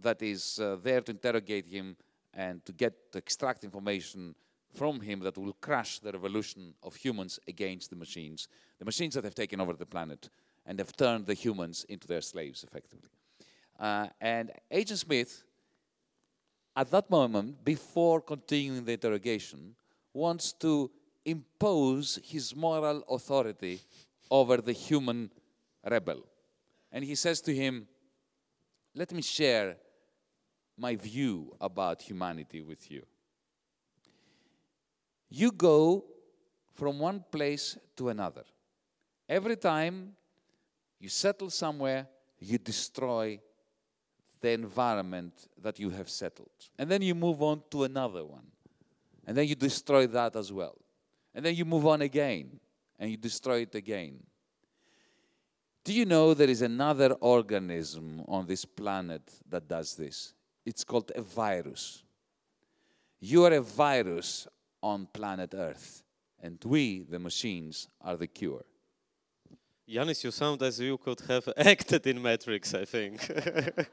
that 0.00 0.22
is 0.22 0.58
uh, 0.60 0.76
there 0.82 1.00
to 1.00 1.12
interrogate 1.12 1.66
him 1.66 1.96
and 2.32 2.64
to 2.64 2.72
get 2.72 3.12
to 3.12 3.18
extract 3.18 3.64
information 3.64 4.34
from 4.74 5.00
him 5.00 5.20
that 5.20 5.38
will 5.38 5.52
crush 5.54 6.00
the 6.00 6.12
revolution 6.12 6.74
of 6.82 6.96
humans 6.96 7.38
against 7.46 7.90
the 7.90 7.96
machines, 7.96 8.48
the 8.78 8.84
machines 8.84 9.14
that 9.14 9.24
have 9.24 9.34
taken 9.34 9.60
over 9.60 9.74
the 9.74 9.86
planet 9.86 10.28
and 10.66 10.78
have 10.78 10.96
turned 10.96 11.26
the 11.26 11.34
humans 11.34 11.84
into 11.88 12.08
their 12.08 12.20
slaves, 12.20 12.64
effectively. 12.64 13.08
Uh, 13.78 14.08
and 14.20 14.50
Agent 14.70 15.00
Smith, 15.00 15.44
at 16.76 16.90
that 16.90 17.08
moment, 17.10 17.64
before 17.64 18.20
continuing 18.20 18.84
the 18.84 18.92
interrogation, 18.92 19.76
wants 20.12 20.52
to 20.52 20.90
impose 21.24 22.18
his 22.22 22.54
moral 22.54 23.02
authority 23.08 23.80
over 24.30 24.58
the 24.58 24.72
human 24.72 25.30
rebel. 25.88 26.24
And 26.92 27.04
he 27.04 27.14
says 27.14 27.40
to 27.42 27.54
him, 27.54 27.88
Let 28.94 29.12
me 29.12 29.22
share 29.22 29.76
my 30.76 30.96
view 30.96 31.54
about 31.60 32.02
humanity 32.02 32.60
with 32.60 32.90
you. 32.90 33.04
You 35.28 35.50
go 35.50 36.04
from 36.74 36.98
one 36.98 37.24
place 37.30 37.76
to 37.96 38.08
another. 38.08 38.44
Every 39.28 39.56
time 39.56 40.12
you 41.00 41.08
settle 41.08 41.50
somewhere, 41.50 42.06
you 42.38 42.58
destroy 42.58 43.40
the 44.40 44.50
environment 44.50 45.48
that 45.62 45.78
you 45.78 45.90
have 45.90 46.10
settled. 46.10 46.50
And 46.78 46.90
then 46.90 47.02
you 47.02 47.14
move 47.14 47.42
on 47.42 47.62
to 47.70 47.84
another 47.84 48.24
one. 48.24 48.46
And 49.26 49.36
then 49.36 49.48
you 49.48 49.54
destroy 49.54 50.06
that 50.08 50.36
as 50.36 50.52
well. 50.52 50.76
And 51.34 51.44
then 51.44 51.54
you 51.54 51.64
move 51.64 51.86
on 51.86 52.02
again 52.02 52.60
and 52.98 53.10
you 53.10 53.16
destroy 53.16 53.62
it 53.62 53.74
again. 53.74 54.22
Do 55.84 55.92
you 55.92 56.06
know 56.06 56.32
there 56.32 56.48
is 56.48 56.62
another 56.62 57.12
organism 57.20 58.22
on 58.26 58.46
this 58.46 58.64
planet 58.64 59.22
that 59.48 59.68
does 59.68 59.94
this? 59.96 60.32
It's 60.64 60.84
called 60.84 61.12
a 61.14 61.20
virus. 61.20 62.02
You 63.20 63.44
are 63.44 63.52
a 63.52 63.60
virus 63.60 64.48
on 64.82 65.08
planet 65.12 65.52
Earth, 65.54 66.02
and 66.42 66.58
we, 66.64 67.02
the 67.02 67.18
machines, 67.18 67.88
are 68.00 68.16
the 68.16 68.26
cure. 68.26 68.64
Yanis, 69.88 70.24
you 70.24 70.30
sound 70.30 70.62
as 70.62 70.80
if 70.80 70.86
you 70.86 70.96
could 70.96 71.20
have 71.28 71.48
acted 71.56 72.06
in 72.06 72.22
Matrix, 72.22 72.72
I 72.72 72.86
think. 72.86 73.30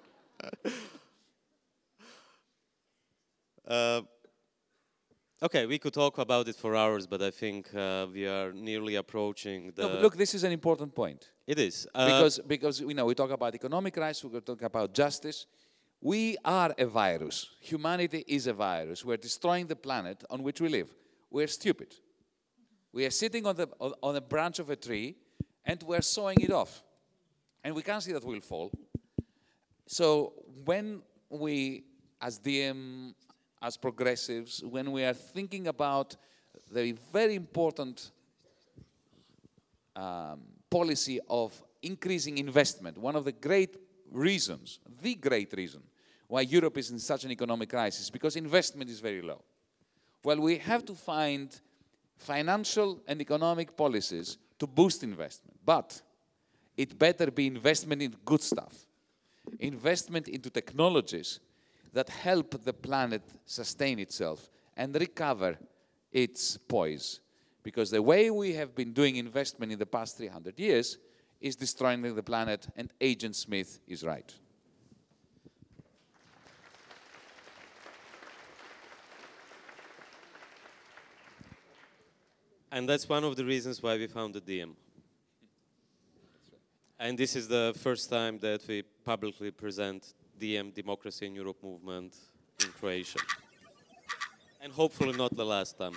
uh, 3.68 4.02
okay, 5.42 5.66
we 5.66 5.78
could 5.80 5.94
talk 5.94 6.18
about 6.18 6.48
it 6.48 6.56
for 6.56 6.76
hours, 6.76 7.08
but 7.08 7.22
I 7.22 7.32
think 7.32 7.74
uh, 7.74 8.08
we 8.14 8.28
are 8.28 8.52
nearly 8.54 8.96
approaching 8.96 9.72
the. 9.76 9.84
No, 9.88 10.02
look, 10.02 10.16
this 10.16 10.34
is 10.34 10.44
an 10.44 10.52
important 10.52 10.94
point. 10.94 11.30
it 11.48 11.60
is. 11.60 11.88
Uh, 11.94 12.06
because 12.06 12.40
because 12.48 12.82
you 12.82 12.94
know 12.94 13.06
we 13.06 13.16
talk 13.16 13.32
about 13.32 13.56
economic 13.56 13.98
rights, 13.98 14.24
we 14.24 14.40
talk 14.40 14.62
about 14.62 14.94
justice. 14.94 15.46
We 16.04 16.36
are 16.44 16.74
a 16.78 16.86
virus. 16.86 17.48
Humanity 17.62 18.24
is 18.28 18.48
a 18.48 18.54
virus. 18.54 19.06
We're 19.06 19.18
destroying 19.18 19.68
the 19.68 19.76
planet 19.76 20.24
on 20.30 20.42
which 20.42 20.60
we 20.60 20.68
live. 20.70 20.90
We're 21.30 21.48
stupid. 21.48 21.94
We 22.92 23.06
are 23.06 23.12
sitting 23.12 23.46
on 23.46 23.56
the 23.56 23.68
on, 23.80 23.94
on 24.02 24.16
a 24.16 24.22
branch 24.22 24.60
of 24.60 24.70
a 24.70 24.76
tree, 24.76 25.16
and 25.66 25.82
we're 25.84 26.02
sawing 26.02 26.40
it 26.42 26.52
off, 26.52 26.84
and 27.64 27.76
we 27.76 27.82
can't 27.84 28.02
see 28.04 28.14
that 28.14 28.24
we'll 28.26 28.42
fall. 28.42 28.72
So 29.88 30.34
when 30.64 31.02
we, 31.30 31.84
as 32.22 32.40
DiEM, 32.40 33.14
as 33.62 33.78
progressives, 33.78 34.64
when 34.64 34.92
we 34.92 35.04
are 35.04 35.14
thinking 35.14 35.68
about 35.68 36.16
the 36.72 36.94
very 37.14 37.36
important 37.36 38.12
um, 39.96 40.42
policy 40.70 41.20
of 41.30 41.62
increasing 41.84 42.38
investment, 42.38 42.98
one 42.98 43.16
of 43.16 43.26
the 43.26 43.32
great 43.32 43.78
reasons, 44.12 44.80
the 45.02 45.16
great 45.16 45.54
reason 45.54 45.82
why 46.28 46.42
Europe 46.42 46.78
is 46.78 46.92
in 46.92 47.00
such 47.00 47.26
an 47.26 47.32
economic 47.32 47.70
crisis, 47.70 48.10
because 48.10 48.36
investment 48.36 48.90
is 48.90 49.00
very 49.02 49.22
low. 49.22 49.44
Well, 50.24 50.40
we 50.40 50.58
have 50.60 50.86
to 50.86 50.96
find 50.96 51.60
financial 52.18 53.02
and 53.08 53.20
economic 53.20 53.76
policies 53.76 54.38
to 54.58 54.66
boost 54.66 55.04
investment, 55.04 55.58
but 55.66 56.02
it 56.78 56.98
better 56.98 57.30
be 57.30 57.48
investment 57.48 58.02
in 58.02 58.16
good 58.24 58.42
stuff, 58.42 58.86
investment 59.60 60.28
into 60.30 60.50
technologies 60.50 61.40
that 61.94 62.10
help 62.10 62.64
the 62.64 62.74
planet 62.74 63.22
sustain 63.46 64.00
itself 64.00 64.50
and 64.78 64.96
recover 64.96 65.58
its 66.12 66.58
poise. 66.58 67.20
Because 67.64 67.92
the 67.92 68.02
way 68.02 68.32
we 68.32 68.54
have 68.54 68.74
been 68.74 68.94
doing 68.94 69.18
investment 69.18 69.72
in 69.72 69.80
the 69.80 69.86
past 69.86 70.18
300 70.18 70.58
years 70.60 70.98
is 71.40 71.56
destroying 71.56 72.02
the 72.16 72.24
planet, 72.24 72.68
and 72.76 72.92
Agent 73.02 73.36
Smith 73.36 73.80
is 73.88 74.04
right. 74.04 74.34
And 82.72 82.88
that's 82.88 83.10
one 83.10 83.24
of 83.26 83.36
the 83.36 83.44
reasons 83.44 83.84
why 83.84 83.98
we 83.98 84.08
founded 84.08 84.46
DiEM. 84.46 84.76
And 86.98 87.18
this 87.18 87.36
is 87.36 87.48
the 87.48 87.74
first 87.78 88.10
time 88.10 88.38
that 88.40 88.66
we 88.68 88.84
publicly 89.04 89.52
present 89.52 90.14
DiEM 90.42 90.72
Democracy 90.74 91.28
in 91.28 91.36
Europe 91.36 91.62
movement 91.62 92.16
in 92.64 92.72
Croatia. 92.80 93.20
And 94.60 94.74
hopefully 94.74 95.16
not 95.16 95.36
the 95.36 95.46
last 95.46 95.78
time. 95.78 95.94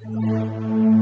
The 0.00 0.97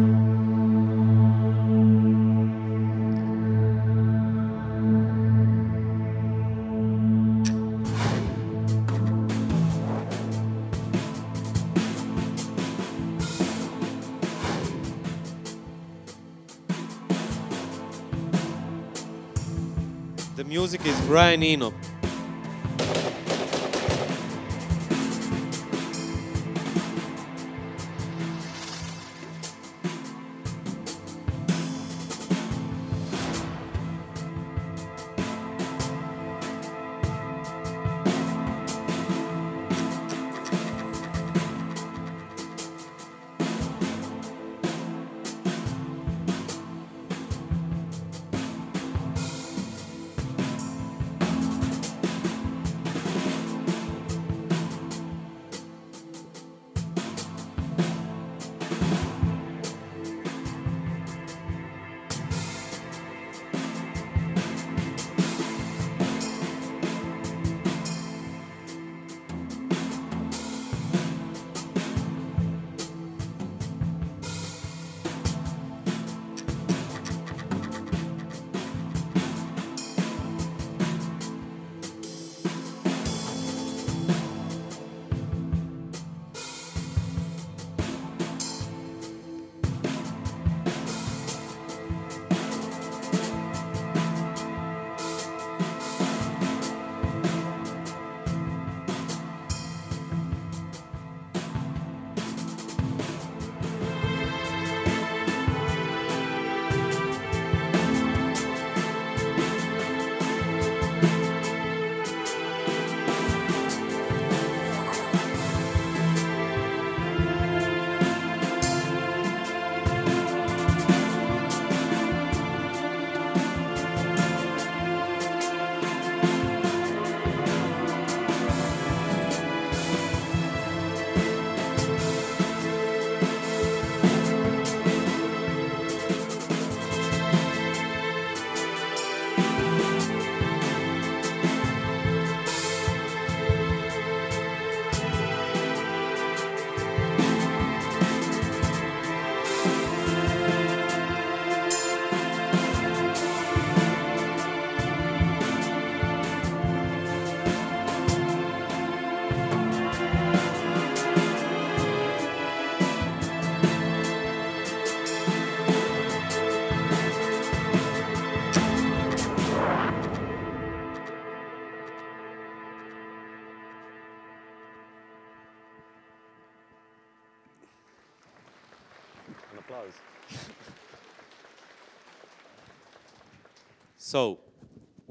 music 20.67 20.85
is 20.85 21.01
Brian 21.03 21.45
Eno. 21.45 21.73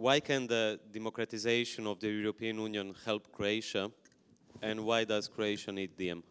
Why 0.06 0.20
can 0.20 0.46
the 0.46 0.80
democratization 0.92 1.88
of 1.88 2.00
the 2.00 2.10
European 2.10 2.60
Union 2.60 2.94
help 3.06 3.32
Croatia, 3.32 3.90
and 4.62 4.86
why 4.86 5.04
does 5.04 5.28
Croatia 5.28 5.72
need 5.72 5.98
DiEM? 5.98 6.22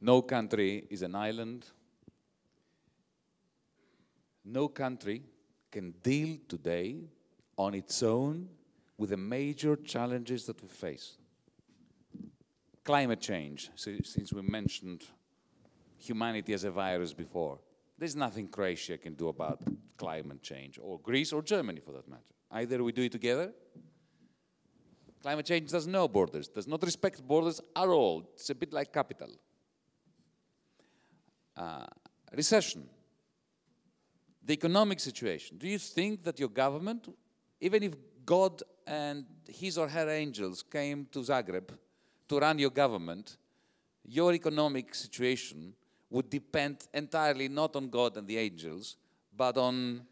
No 0.00 0.22
country 0.22 0.86
is 0.88 1.02
an 1.02 1.14
island. 1.14 1.66
No 4.46 4.68
country 4.68 5.22
can 5.70 5.90
deal 6.02 6.38
today 6.48 6.96
on 7.58 7.74
its 7.74 8.02
own 8.02 8.48
with 8.96 9.10
the 9.10 9.18
major 9.18 9.76
challenges 9.76 10.46
that 10.46 10.62
we 10.62 10.68
face. 10.68 11.18
Climate 12.82 13.20
change, 13.20 13.68
since 13.74 14.32
we 14.32 14.40
mentioned 14.40 15.04
humanity 15.98 16.54
as 16.54 16.64
a 16.64 16.70
virus 16.70 17.12
before. 17.12 17.58
There's 17.98 18.16
nothing 18.16 18.48
Croatia 18.48 18.98
can 18.98 19.14
do 19.14 19.28
about 19.28 19.60
climate 19.96 20.42
change, 20.42 20.78
or 20.80 20.98
Greece 21.00 21.32
or 21.32 21.42
Germany 21.42 21.80
for 21.80 21.92
that 21.92 22.08
matter. 22.08 22.22
Either 22.50 22.82
we 22.84 22.92
do 22.92 23.02
it 23.02 23.12
together. 23.12 23.52
Climate 25.22 25.46
change 25.46 25.70
does 25.70 25.86
no 25.86 26.06
borders, 26.06 26.48
does 26.48 26.68
not 26.68 26.82
respect 26.82 27.26
borders 27.26 27.60
at 27.74 27.88
all. 27.88 28.30
It's 28.34 28.50
a 28.50 28.54
bit 28.54 28.72
like 28.72 28.92
capital. 28.92 29.30
Uh, 31.56 31.86
recession, 32.34 32.86
the 34.44 34.52
economic 34.52 35.00
situation. 35.00 35.56
Do 35.56 35.66
you 35.66 35.78
think 35.78 36.22
that 36.24 36.38
your 36.38 36.50
government, 36.50 37.08
even 37.60 37.82
if 37.82 37.94
God 38.24 38.62
and 38.86 39.24
his 39.48 39.78
or 39.78 39.88
her 39.88 40.08
angels 40.10 40.62
came 40.62 41.06
to 41.12 41.20
Zagreb 41.20 41.70
to 42.28 42.38
run 42.38 42.58
your 42.58 42.70
government, 42.70 43.38
your 44.04 44.34
economic 44.34 44.94
situation 44.94 45.72
would 46.10 46.30
depend 46.30 46.86
entirely 46.94 47.48
not 47.48 47.76
on 47.76 47.88
God 47.88 48.16
and 48.16 48.26
the 48.26 48.38
angels, 48.38 48.96
but 49.36 49.56
on 49.56 50.02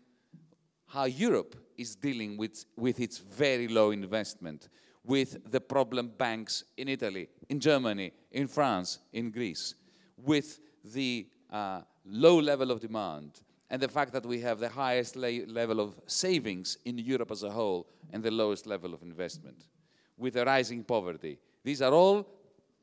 how 0.87 1.05
Europe 1.05 1.57
is 1.77 1.97
dealing 1.97 2.37
with, 2.37 2.65
with 2.77 3.01
its 3.01 3.19
very 3.19 3.69
low 3.69 3.91
investment, 3.91 4.69
with 5.05 5.51
the 5.51 5.61
problem 5.61 6.09
banks 6.17 6.65
in 6.77 6.89
Italy, 6.89 7.29
in 7.49 7.61
Germany, 7.61 8.13
in 8.33 8.47
France, 8.47 8.99
in 9.13 9.31
Greece, 9.31 9.75
with 10.17 10.61
the 10.85 11.27
uh, 11.51 11.81
low 12.05 12.39
level 12.39 12.71
of 12.71 12.81
demand, 12.81 13.41
and 13.71 13.81
the 13.81 13.89
fact 13.89 14.13
that 14.13 14.25
we 14.25 14.41
have 14.41 14.61
the 14.61 14.69
highest 14.69 15.17
level 15.17 15.81
of 15.81 15.99
savings 16.07 16.79
in 16.85 16.99
Europe 16.99 17.31
as 17.31 17.43
a 17.43 17.51
whole 17.51 17.87
and 18.13 18.23
the 18.23 18.31
lowest 18.31 18.67
level 18.67 18.95
of 18.95 19.03
investment, 19.03 19.67
with 20.17 20.35
the 20.35 20.45
rising 20.45 20.85
poverty. 20.85 21.39
These 21.65 21.83
are 21.83 21.93
all 21.93 22.29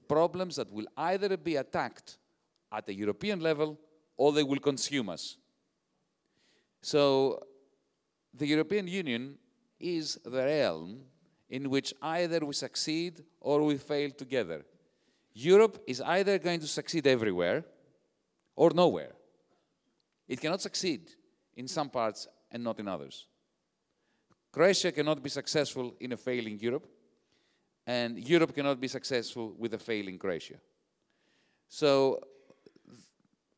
problems 0.08 0.58
that 0.58 0.72
will 0.72 0.88
either 0.98 1.38
be 1.38 1.56
attacked 1.56 2.18
at 2.72 2.86
the 2.86 2.94
European 2.94 3.40
level 3.40 3.78
or 4.18 4.32
they 4.32 4.44
will 4.44 4.60
consume 4.60 5.10
us. 5.10 5.38
So 6.82 7.44
the 8.34 8.48
European 8.48 8.88
Union 8.88 9.38
is 9.80 10.20
the 10.24 10.44
realm 10.44 11.02
in 11.50 11.70
which 11.70 11.94
either 12.02 12.46
we 12.46 12.54
succeed 12.54 13.24
or 13.40 13.64
we 13.64 13.78
fail 13.78 14.10
together. 14.12 14.64
Europe 15.34 15.84
is 15.88 16.02
either 16.02 16.38
going 16.40 16.60
to 16.60 16.68
succeed 16.68 17.08
everywhere 17.08 17.64
or 18.56 18.72
nowhere. 18.72 19.14
It 20.28 20.40
cannot 20.40 20.62
succeed 20.62 21.12
in 21.56 21.68
some 21.68 21.90
parts 21.90 22.28
and 22.52 22.64
not 22.64 22.80
in 22.80 22.88
others. 22.88 23.28
Croatia 24.52 24.92
cannot 24.92 25.24
be 25.24 25.30
successful 25.30 25.96
in 26.00 26.12
a 26.12 26.18
failing 26.18 26.60
Europe, 26.60 26.88
and 27.88 28.18
Europe 28.20 28.54
cannot 28.54 28.80
be 28.80 28.88
successful 28.88 29.54
with 29.58 29.74
a 29.74 29.78
failing 29.78 30.18
Croatia. 30.18 30.60
So 31.70 32.20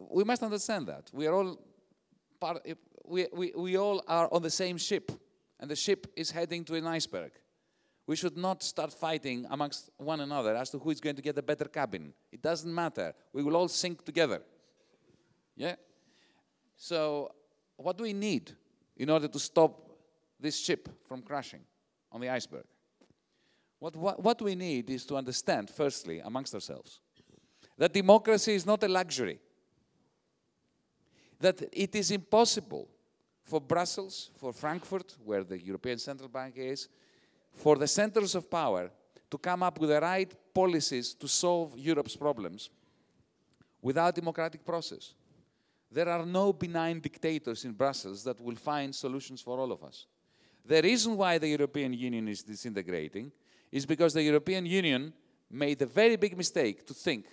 we 0.10 0.24
must 0.24 0.44
understand 0.44 0.88
that. 0.88 1.10
We 1.14 1.28
are 1.28 1.34
all 1.34 1.60
part, 2.40 2.66
we, 3.06 3.28
we, 3.34 3.52
we 3.56 3.78
all 3.78 4.04
are 4.08 4.30
on 4.32 4.42
the 4.42 4.50
same 4.50 4.78
ship, 4.78 5.12
and 5.60 5.70
the 5.70 5.76
ship 5.76 6.08
is 6.16 6.32
heading 6.32 6.64
to 6.66 6.76
an 6.76 6.88
iceberg. 6.88 7.32
We 8.06 8.16
should 8.16 8.38
not 8.38 8.64
start 8.64 8.94
fighting 8.94 9.46
amongst 9.50 9.90
one 9.98 10.20
another 10.20 10.56
as 10.56 10.70
to 10.72 10.80
who 10.80 10.90
is 10.90 11.00
going 11.00 11.16
to 11.16 11.22
get 11.22 11.38
a 11.38 11.42
better 11.42 11.66
cabin. 11.66 12.14
It 12.32 12.42
doesn't 12.42 12.74
matter. 12.74 13.14
We 13.32 13.44
will 13.44 13.56
all 13.56 13.70
sink 13.70 14.04
together. 14.04 14.42
Yeah? 15.56 15.76
So, 16.76 17.32
what 17.78 17.98
do 17.98 18.04
we 18.04 18.14
need 18.14 18.52
in 18.98 19.10
order 19.10 19.28
to 19.28 19.40
stop 19.40 19.90
this 20.40 20.60
ship 20.60 20.90
from 21.06 21.22
crashing 21.22 21.62
on 22.12 22.20
the 22.20 22.30
iceberg? 22.30 22.66
What, 23.80 23.96
what, 23.96 24.24
what 24.24 24.42
we 24.42 24.56
need 24.56 24.90
is 24.90 25.06
to 25.06 25.16
understand, 25.16 25.70
firstly, 25.70 26.20
amongst 26.20 26.54
ourselves, 26.54 27.00
that 27.78 27.94
democracy 27.94 28.54
is 28.54 28.66
not 28.66 28.84
a 28.84 28.88
luxury. 28.88 29.40
That 31.44 31.62
it 31.74 31.94
is 31.94 32.10
impossible 32.12 32.88
for 33.44 33.60
Brussels, 33.60 34.32
for 34.38 34.54
Frankfurt, 34.54 35.18
where 35.26 35.44
the 35.44 35.62
European 35.62 35.98
Central 35.98 36.30
Bank 36.30 36.56
is, 36.56 36.88
for 37.52 37.76
the 37.76 37.88
centers 37.88 38.34
of 38.36 38.50
power 38.50 38.90
to 39.30 39.38
come 39.38 39.62
up 39.62 39.78
with 39.78 39.90
the 39.90 40.00
right 40.00 40.32
policies 40.54 41.14
to 41.16 41.28
solve 41.28 41.78
Europe's 41.78 42.16
problems 42.16 42.70
without 43.82 44.16
democratic 44.16 44.64
process. 44.64 45.16
There 45.92 46.08
are 46.08 46.26
no 46.26 46.54
benign 46.54 47.02
dictators 47.02 47.66
in 47.66 47.74
Brussels 47.74 48.24
that 48.24 48.40
will 48.40 48.56
find 48.56 48.96
solutions 48.96 49.42
for 49.42 49.60
all 49.60 49.74
of 49.74 49.84
us. 49.84 50.08
The 50.66 50.82
reason 50.82 51.18
why 51.18 51.40
the 51.40 51.50
European 51.50 51.92
Union 51.92 52.26
is 52.30 52.42
disintegrating 52.42 53.34
is 53.70 53.86
because 53.86 54.14
the 54.14 54.24
European 54.24 54.66
Union 54.66 55.12
made 55.52 55.82
a 55.82 55.88
very 55.88 56.16
big 56.16 56.38
mistake 56.38 56.88
to 56.88 56.94
think 56.94 57.26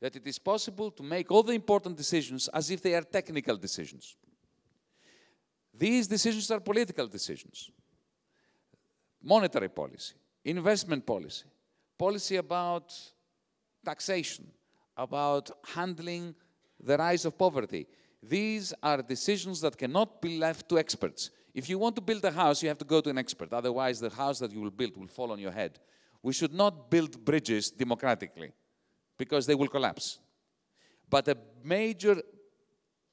that 0.00 0.16
it 0.16 0.26
is 0.26 0.38
possible 0.38 0.90
to 0.90 1.02
make 1.02 1.30
all 1.30 1.42
the 1.42 1.52
important 1.52 1.96
decisions 1.96 2.48
as 2.48 2.70
if 2.70 2.82
they 2.82 2.94
are 2.94 3.02
technical 3.02 3.56
decisions. 3.56 4.16
These 5.74 6.08
decisions 6.08 6.50
are 6.50 6.60
political 6.60 7.06
decisions. 7.06 7.70
Monetary 9.22 9.68
policy, 9.68 10.14
investment 10.44 11.04
policy, 11.04 11.44
policy 11.98 12.36
about 12.36 12.92
taxation, 13.84 14.46
about 14.96 15.50
handling 15.74 16.34
the 16.82 16.96
rise 16.96 17.26
of 17.26 17.36
poverty. 17.36 17.86
These 18.22 18.72
are 18.82 19.02
decisions 19.02 19.60
that 19.60 19.76
cannot 19.76 20.22
be 20.22 20.38
left 20.38 20.68
to 20.70 20.78
experts. 20.78 21.30
If 21.54 21.68
you 21.68 21.78
want 21.78 21.96
to 21.96 22.02
build 22.02 22.24
a 22.24 22.30
house, 22.30 22.62
you 22.62 22.68
have 22.68 22.78
to 22.78 22.84
go 22.84 23.02
to 23.02 23.10
an 23.10 23.18
expert. 23.18 23.52
Otherwise, 23.52 24.00
the 24.00 24.08
house 24.08 24.38
that 24.38 24.52
you 24.52 24.60
will 24.60 24.70
build 24.70 24.96
will 24.96 25.08
fall 25.08 25.32
on 25.32 25.38
your 25.38 25.50
head. 25.50 25.78
We 26.22 26.32
should 26.32 26.54
not 26.54 26.90
build 26.90 27.22
bridges 27.24 27.70
democratically 27.70 28.52
because 29.20 29.46
they 29.46 29.54
will 29.54 29.68
collapse. 29.68 30.18
But 31.08 31.26
the 31.26 31.36
major 31.62 32.16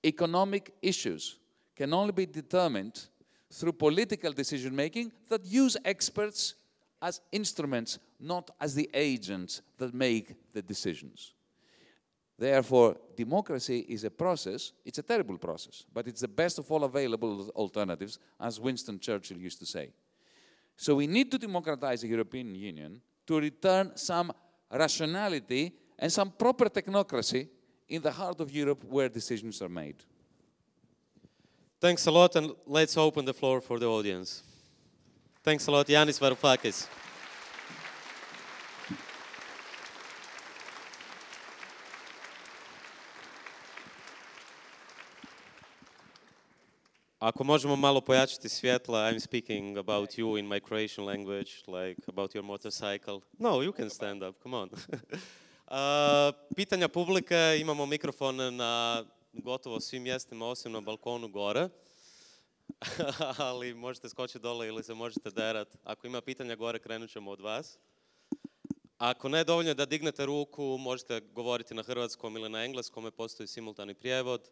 economic 0.05 0.73
issues 0.81 1.37
can 1.75 1.93
only 1.93 2.13
be 2.13 2.25
determined 2.25 2.95
through 3.51 3.73
political 3.73 4.31
decision 4.31 4.73
making 4.73 5.11
that 5.27 5.43
use 5.45 5.75
experts 5.83 6.55
as 7.01 7.19
instruments, 7.31 7.99
not 8.19 8.49
as 8.59 8.73
the 8.73 8.89
agents 8.93 9.61
that 9.77 9.93
make 9.93 10.27
the 10.53 10.61
decisions. 10.61 11.33
Therefore, 12.39 12.95
democracy 13.17 13.79
is 13.89 14.05
a 14.05 14.11
process, 14.11 14.71
it's 14.85 14.99
a 14.99 15.03
terrible 15.03 15.37
process, 15.37 15.83
but 15.93 16.07
it's 16.07 16.21
the 16.21 16.35
best 16.41 16.57
of 16.59 16.71
all 16.71 16.83
available 16.85 17.49
alternatives, 17.49 18.17
as 18.39 18.61
Winston 18.61 18.97
Churchill 18.99 19.37
used 19.37 19.59
to 19.59 19.65
say. 19.65 19.91
So 20.77 20.95
we 20.95 21.07
need 21.07 21.29
to 21.31 21.37
democratize 21.37 22.01
the 22.01 22.07
European 22.07 22.55
Union 22.55 23.01
to 23.25 23.39
return 23.39 23.91
some 23.95 24.31
rationality 24.71 25.73
and 25.99 26.11
some 26.11 26.31
proper 26.31 26.65
technocracy 26.69 27.47
in 27.89 28.01
the 28.01 28.11
heart 28.11 28.39
of 28.39 28.51
Europe 28.51 28.83
where 28.83 29.09
decisions 29.09 29.61
are 29.61 29.69
made. 29.69 29.95
Thanks 31.79 32.07
a 32.07 32.11
lot, 32.11 32.35
and 32.35 32.51
let's 32.65 32.97
open 32.97 33.25
the 33.25 33.33
floor 33.33 33.61
for 33.61 33.79
the 33.79 33.85
audience. 33.85 34.43
Thanks 35.43 35.67
a 35.67 35.71
lot, 35.71 35.87
Yanis 35.87 36.19
Varoufakis. 36.19 36.87
Ako 47.19 47.43
možemo 47.43 47.75
malo 47.75 48.01
pojačati 48.01 48.49
svjetla, 48.49 49.09
I'm 49.09 49.19
speaking 49.19 49.77
about 49.77 50.17
you 50.17 50.37
in 50.37 50.47
my 50.47 50.59
Croatian 50.59 51.05
language, 51.05 51.63
like 51.67 51.97
about 52.07 52.35
your 52.35 52.43
motorcycle. 52.43 53.21
No, 53.39 53.61
you 53.61 53.73
can 53.73 53.89
stand 53.89 54.23
up, 54.23 54.35
come 54.43 54.53
on. 54.53 54.69
Pitanja 56.55 56.87
publike, 56.87 57.57
imamo 57.59 57.85
mikrofon 57.85 58.55
na 58.55 59.03
gotovo 59.33 59.79
svim 59.79 60.03
mjestima 60.03 60.47
osim 60.47 60.71
na 60.71 60.81
balkonu 60.81 61.27
gore. 61.27 61.69
Ali 63.37 63.73
možete 63.73 64.09
skočiti 64.09 64.39
dole 64.39 64.67
ili 64.67 64.83
se 64.83 64.93
možete 64.93 65.29
derat. 65.29 65.75
Ako 65.83 66.07
ima 66.07 66.21
pitanja 66.21 66.55
gore, 66.55 66.79
krenut 66.79 67.09
ćemo 67.09 67.31
od 67.31 67.41
vas. 67.41 67.79
Ako 68.97 69.29
ne, 69.29 69.43
dovoljno 69.43 69.71
je 69.71 69.75
da 69.75 69.85
dignete 69.85 70.25
ruku, 70.25 70.77
možete 70.79 71.19
govoriti 71.19 71.73
na 71.73 71.83
hrvatskom 71.83 72.35
ili 72.35 72.49
na 72.49 72.63
engleskom, 72.63 73.11
postoji 73.17 73.47
simultani 73.47 73.93
prijevod. 73.93 74.49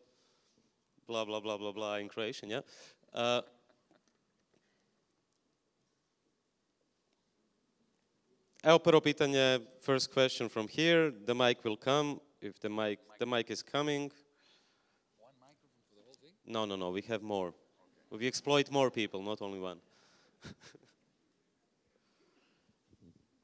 Bla, 1.07 1.25
bla, 1.25 1.41
bla, 1.41 1.57
bla, 1.57 1.71
bla, 1.71 1.99
in 1.99 2.09
Croatian, 2.09 2.51
yeah? 2.51 2.63
Uh, 3.13 3.45
Evo 8.65 8.79
prvo 8.79 8.99
pitanje, 9.01 9.61
first 9.79 10.11
question 10.11 10.49
from 10.49 10.67
here. 10.67 11.11
The 11.11 11.35
mic 11.35 11.63
will 11.63 11.77
come. 11.77 12.19
If 12.41 12.59
the 12.59 12.69
mic, 12.69 12.99
the 13.19 13.25
mic 13.25 13.51
is 13.51 13.61
coming. 13.61 14.11
One 15.19 15.33
microphone 15.39 15.85
for 15.87 15.95
the 15.95 16.01
whole 16.03 16.15
thing? 16.19 16.31
No, 16.47 16.65
no, 16.65 16.75
no. 16.75 16.89
We 16.89 17.03
have 17.03 17.21
more. 17.21 17.53
We 18.09 18.25
exploit 18.25 18.71
more 18.71 18.89
people, 18.89 19.21
not 19.21 19.41
only 19.41 19.59
one. 19.59 19.77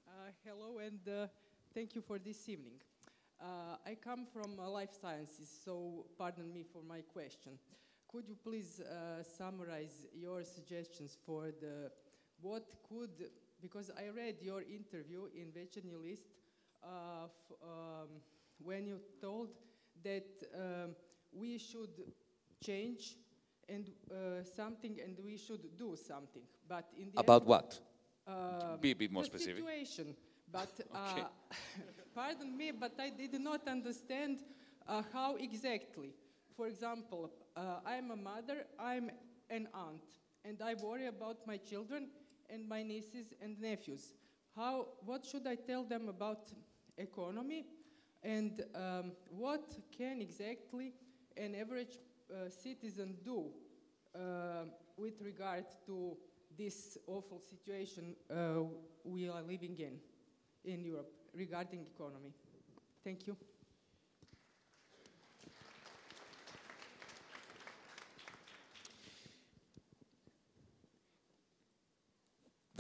Uh, 0.07 0.31
hello 0.43 0.80
and 0.80 1.07
uh, 1.07 1.27
thank 1.73 1.93
you 1.93 2.02
for 2.02 2.18
this 2.18 2.49
evening. 2.49 2.81
Uh, 3.39 3.77
I 3.85 3.95
come 3.95 4.26
from 4.26 4.60
uh, 4.60 4.68
life 4.69 4.93
sciences, 4.99 5.49
so 5.65 6.06
pardon 6.18 6.52
me 6.52 6.64
for 6.64 6.81
my 6.81 7.02
question. 7.02 7.60
Could 8.11 8.27
you 8.27 8.35
please 8.43 8.80
uh, 8.80 9.22
summarize 9.22 10.07
your 10.15 10.43
suggestions 10.43 11.15
for 11.26 11.52
the 11.61 11.91
what 12.41 12.65
could 12.89 13.30
because 13.62 13.92
I 13.98 14.10
read 14.10 14.42
your 14.42 14.62
interview 14.62 15.26
in 15.36 15.52
Večernji 15.52 15.96
List 16.02 16.24
uh, 16.84 17.26
f- 17.26 17.58
um, 17.64 18.10
when 18.64 18.88
you 18.88 19.00
told 19.22 19.50
that 20.04 20.26
um, 20.56 20.96
we 21.32 21.58
should 21.58 21.90
change 22.64 23.18
and 23.70 23.90
uh, 24.12 24.44
something 24.44 25.00
and 25.04 25.18
we 25.24 25.38
should 25.38 25.78
do 25.78 25.96
something, 25.96 26.44
but 26.68 26.90
in 26.98 27.12
the 27.12 27.20
About 27.20 27.44
end, 27.44 27.48
what? 27.48 27.80
uh, 28.28 28.78
Be 28.80 28.92
a 28.92 28.96
bit 28.96 29.12
more 29.12 29.24
the 29.24 29.26
specific. 29.26 29.56
situation. 29.58 30.16
But 30.52 30.80
Okay. 30.96 31.22
uh, 31.22 31.30
pardon 32.16 32.56
me, 32.58 32.72
but 32.72 32.94
I 33.00 33.10
did 33.10 33.40
not 33.40 33.68
understand 33.68 34.44
uh, 34.88 35.04
how 35.14 35.36
exactly. 35.36 36.14
For 36.56 36.68
example, 36.68 37.32
uh, 37.56 37.80
I'm 37.86 38.12
a 38.12 38.16
mother, 38.16 38.66
I'm 38.78 39.10
an 39.50 39.68
aunt, 39.74 40.04
and 40.44 40.62
I 40.62 40.74
worry 40.76 41.08
about 41.08 41.46
my 41.48 41.58
children 41.58 42.10
and 42.52 42.68
my 42.68 42.84
nieces 42.84 43.34
and 43.41 43.60
nephews. 43.60 44.14
How? 44.56 44.88
What 45.06 45.26
should 45.26 45.48
I 45.48 45.56
tell 45.56 45.84
them 45.84 46.10
about 46.10 46.52
economy, 46.98 47.65
and 48.23 48.64
um, 48.76 49.11
what 49.30 49.78
can 49.98 50.22
exactly 50.22 50.94
an 51.38 51.56
average 51.56 51.98
uh, 52.30 52.49
citizen 52.49 53.15
do 53.23 53.45
uh, 54.15 54.65
with 54.98 55.22
regard 55.22 55.65
to 55.86 56.18
this 56.57 56.98
awful 57.07 57.40
situation 57.40 58.15
uh, 58.30 58.64
we 59.03 59.30
are 59.30 59.41
living 59.41 59.78
in 59.80 59.99
in 60.64 60.84
Europe 60.84 61.11
regarding 61.34 61.86
economy. 61.95 62.34
Thank 63.03 63.26
you. 63.28 63.51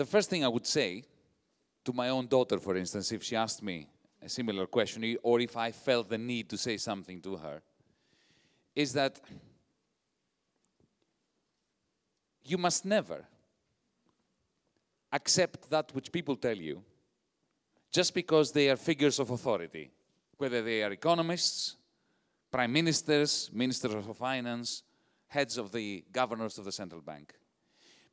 The 0.01 0.07
first 0.07 0.31
thing 0.31 0.43
I 0.43 0.47
would 0.47 0.65
say 0.65 1.03
to 1.85 1.93
my 1.93 2.09
own 2.09 2.25
daughter, 2.25 2.57
for 2.57 2.75
instance, 2.75 3.11
if 3.11 3.21
she 3.21 3.35
asked 3.35 3.61
me 3.61 3.87
a 4.19 4.27
similar 4.27 4.65
question, 4.65 5.15
or 5.21 5.39
if 5.39 5.55
I 5.55 5.71
felt 5.71 6.09
the 6.09 6.17
need 6.17 6.49
to 6.49 6.57
say 6.57 6.77
something 6.77 7.21
to 7.21 7.37
her, 7.37 7.61
is 8.73 8.93
that 8.93 9.21
you 12.43 12.57
must 12.57 12.83
never 12.83 13.27
accept 15.13 15.69
that 15.69 15.93
which 15.93 16.11
people 16.11 16.35
tell 16.35 16.57
you 16.57 16.81
just 17.91 18.15
because 18.15 18.51
they 18.51 18.71
are 18.71 18.77
figures 18.77 19.19
of 19.19 19.29
authority, 19.29 19.91
whether 20.35 20.63
they 20.63 20.81
are 20.81 20.91
economists, 20.91 21.75
prime 22.49 22.73
ministers, 22.73 23.51
ministers 23.53 23.93
of 23.93 24.17
finance, 24.17 24.81
heads 25.27 25.59
of 25.59 25.71
the 25.71 26.03
governors 26.11 26.57
of 26.57 26.65
the 26.65 26.71
central 26.71 27.01
bank. 27.01 27.35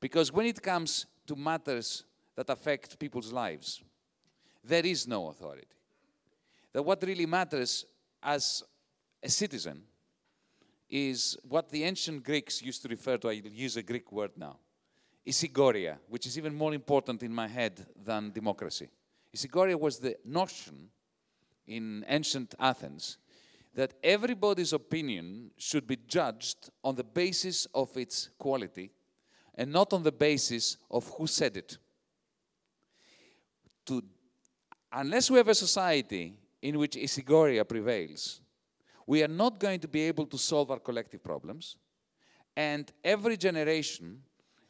Because 0.01 0.31
when 0.31 0.44
it 0.44 0.60
comes 0.60 1.06
to 1.28 1.36
matters 1.36 2.05
that 2.34 2.50
affect 2.50 2.98
people's 2.98 3.32
lives, 3.32 3.82
there 4.64 4.84
is 4.84 5.06
no 5.06 5.28
authority. 5.28 5.66
That 6.72 6.82
what 6.82 7.02
really 7.02 7.26
matters 7.26 7.84
as 8.22 8.62
a 9.22 9.28
citizen 9.28 9.82
is 10.90 11.36
what 11.46 11.68
the 11.70 11.84
ancient 11.84 12.24
Greeks 12.24 12.62
used 12.62 12.82
to 12.82 12.88
refer 12.88 13.16
to, 13.18 13.28
I 13.28 13.32
use 13.32 13.76
a 13.76 13.82
Greek 13.82 14.10
word 14.10 14.32
now, 14.36 14.56
isigoria, 15.26 15.98
which 16.09 16.26
is 16.26 16.38
even 16.38 16.55
more 16.55 16.74
important 16.74 17.22
in 17.22 17.34
my 17.34 17.48
head 17.48 17.86
than 18.05 18.30
democracy. 18.30 18.88
Isigoria 19.34 19.78
was 19.78 19.98
the 19.98 20.16
notion 20.24 20.88
in 21.66 22.05
ancient 22.09 22.55
Athens 22.59 23.18
that 23.74 23.94
everybody's 24.02 24.72
opinion 24.72 25.50
should 25.59 25.86
be 25.86 25.98
judged 26.09 26.70
on 26.82 26.94
the 26.94 27.05
basis 27.05 27.66
of 27.74 27.94
its 27.96 28.30
quality 28.38 28.90
and 29.59 29.72
not 29.72 29.93
on 29.93 30.05
the 30.05 30.12
basis 30.12 30.76
of 30.89 31.10
who 31.18 31.26
said 31.26 31.56
it. 31.56 31.76
To, 33.86 34.02
unless 34.93 35.28
we 35.30 35.39
have 35.39 35.48
a 35.48 35.55
society 35.55 36.35
in 36.62 36.78
which 36.78 36.94
isigoria 36.94 37.68
prevails, 37.68 38.40
we 39.05 39.22
are 39.24 39.28
not 39.28 39.59
going 39.59 39.80
to 39.80 39.89
be 39.89 40.02
able 40.02 40.26
to 40.26 40.39
solve 40.39 40.70
our 40.70 40.78
collective 40.78 41.24
problems, 41.24 41.76
and 42.56 42.90
every 43.02 43.36
generation 43.36 44.22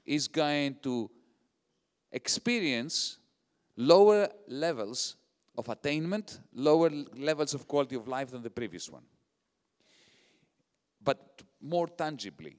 is 0.06 0.26
going 0.26 0.76
to 0.82 1.10
experience 2.10 3.18
lower 3.76 4.28
levels 4.46 5.16
of 5.58 5.68
attainment, 5.68 6.40
lower 6.54 6.90
levels 7.14 7.52
of 7.52 7.68
quality 7.68 7.96
of 7.96 8.08
life 8.08 8.30
than 8.30 8.42
the 8.42 8.50
previous 8.50 8.88
one. 8.88 9.02
But 11.02 11.42
more 11.60 11.88
tangibly, 11.88 12.56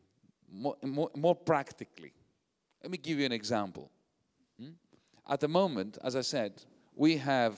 more, 0.51 0.75
more, 0.83 1.09
more 1.15 1.35
practically, 1.35 2.13
let 2.81 2.91
me 2.91 2.97
give 2.97 3.19
you 3.19 3.25
an 3.25 3.31
example. 3.31 3.89
Hmm? 4.59 4.71
At 5.27 5.39
the 5.39 5.47
moment, 5.47 5.97
as 6.03 6.15
I 6.15 6.21
said, 6.21 6.53
we 6.95 7.17
have 7.17 7.57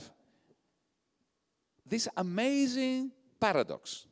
this 1.85 2.07
amazing 2.17 3.11
paradox. 3.39 4.05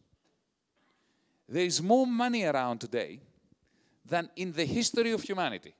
There 1.47 1.65
is 1.65 1.81
more 1.81 2.05
money 2.05 2.43
around 2.45 2.79
today 2.79 3.21
than 4.05 4.29
in 4.35 4.51
the 4.51 4.65
history 4.65 5.11
of 5.11 5.21
humanity. 5.21 5.73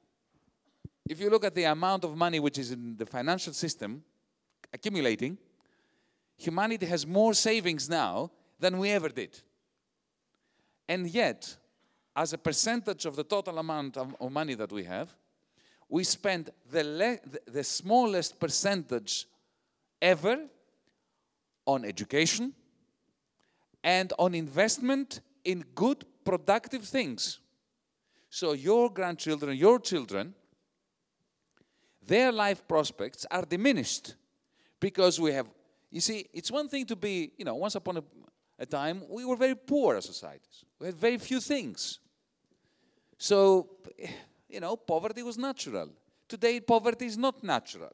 If 1.09 1.19
you 1.19 1.29
look 1.29 1.43
at 1.43 1.55
the 1.55 1.63
amount 1.63 2.03
of 2.03 2.15
money 2.15 2.39
which 2.39 2.57
is 2.57 2.71
in 2.71 2.95
the 2.95 3.05
financial 3.05 3.53
system 3.53 4.03
accumulating, 4.71 5.37
humanity 6.37 6.85
has 6.85 7.05
more 7.05 7.33
savings 7.33 7.89
now 7.89 8.31
than 8.59 8.77
we 8.77 8.89
ever 8.91 9.09
did. 9.09 9.39
And 10.87 11.07
yet, 11.09 11.57
as 12.15 12.33
a 12.33 12.37
percentage 12.37 13.05
of 13.05 13.15
the 13.15 13.23
total 13.23 13.57
amount 13.57 13.97
of, 13.97 14.15
of 14.19 14.31
money 14.31 14.53
that 14.55 14.71
we 14.71 14.83
have, 14.83 15.15
we 15.89 16.03
spend 16.03 16.51
the, 16.71 17.19
the 17.47 17.63
smallest 17.63 18.39
percentage 18.39 19.25
ever 20.01 20.45
on 21.65 21.83
education 21.83 22.53
and 23.83 24.13
on 24.19 24.35
investment 24.35 25.21
in 25.43 25.65
good, 25.73 26.05
productive 26.23 26.83
things. 26.83 27.39
So, 28.29 28.53
your 28.53 28.91
grandchildren, 28.91 29.57
your 29.57 29.79
children, 29.79 30.35
their 32.05 32.31
life 32.31 32.67
prospects 32.67 33.25
are 33.31 33.43
diminished 33.43 34.15
because 34.79 35.19
we 35.19 35.31
have, 35.31 35.49
you 35.91 36.01
see, 36.01 36.27
it's 36.33 36.51
one 36.51 36.67
thing 36.69 36.85
to 36.85 36.95
be, 36.95 37.31
you 37.37 37.45
know, 37.45 37.55
once 37.55 37.73
upon 37.75 37.97
a, 37.97 38.03
a 38.59 38.65
time, 38.65 39.03
we 39.09 39.25
were 39.25 39.35
very 39.35 39.55
poor 39.55 39.95
as 39.95 40.05
societies. 40.05 40.65
We 40.79 40.87
had 40.87 40.95
very 40.95 41.17
few 41.17 41.39
things. 41.39 41.99
So, 43.17 43.69
you 44.49 44.59
know, 44.59 44.75
poverty 44.75 45.23
was 45.23 45.37
natural. 45.37 45.89
Today, 46.27 46.59
poverty 46.59 47.05
is 47.05 47.17
not 47.17 47.43
natural. 47.43 47.93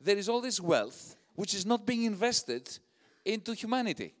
There 0.00 0.16
is 0.16 0.28
all 0.28 0.40
this 0.40 0.60
wealth 0.60 1.16
which 1.34 1.54
is 1.54 1.66
not 1.66 1.84
being 1.84 2.04
invested 2.04 2.78
into 3.24 3.54
humanity. 3.54 4.14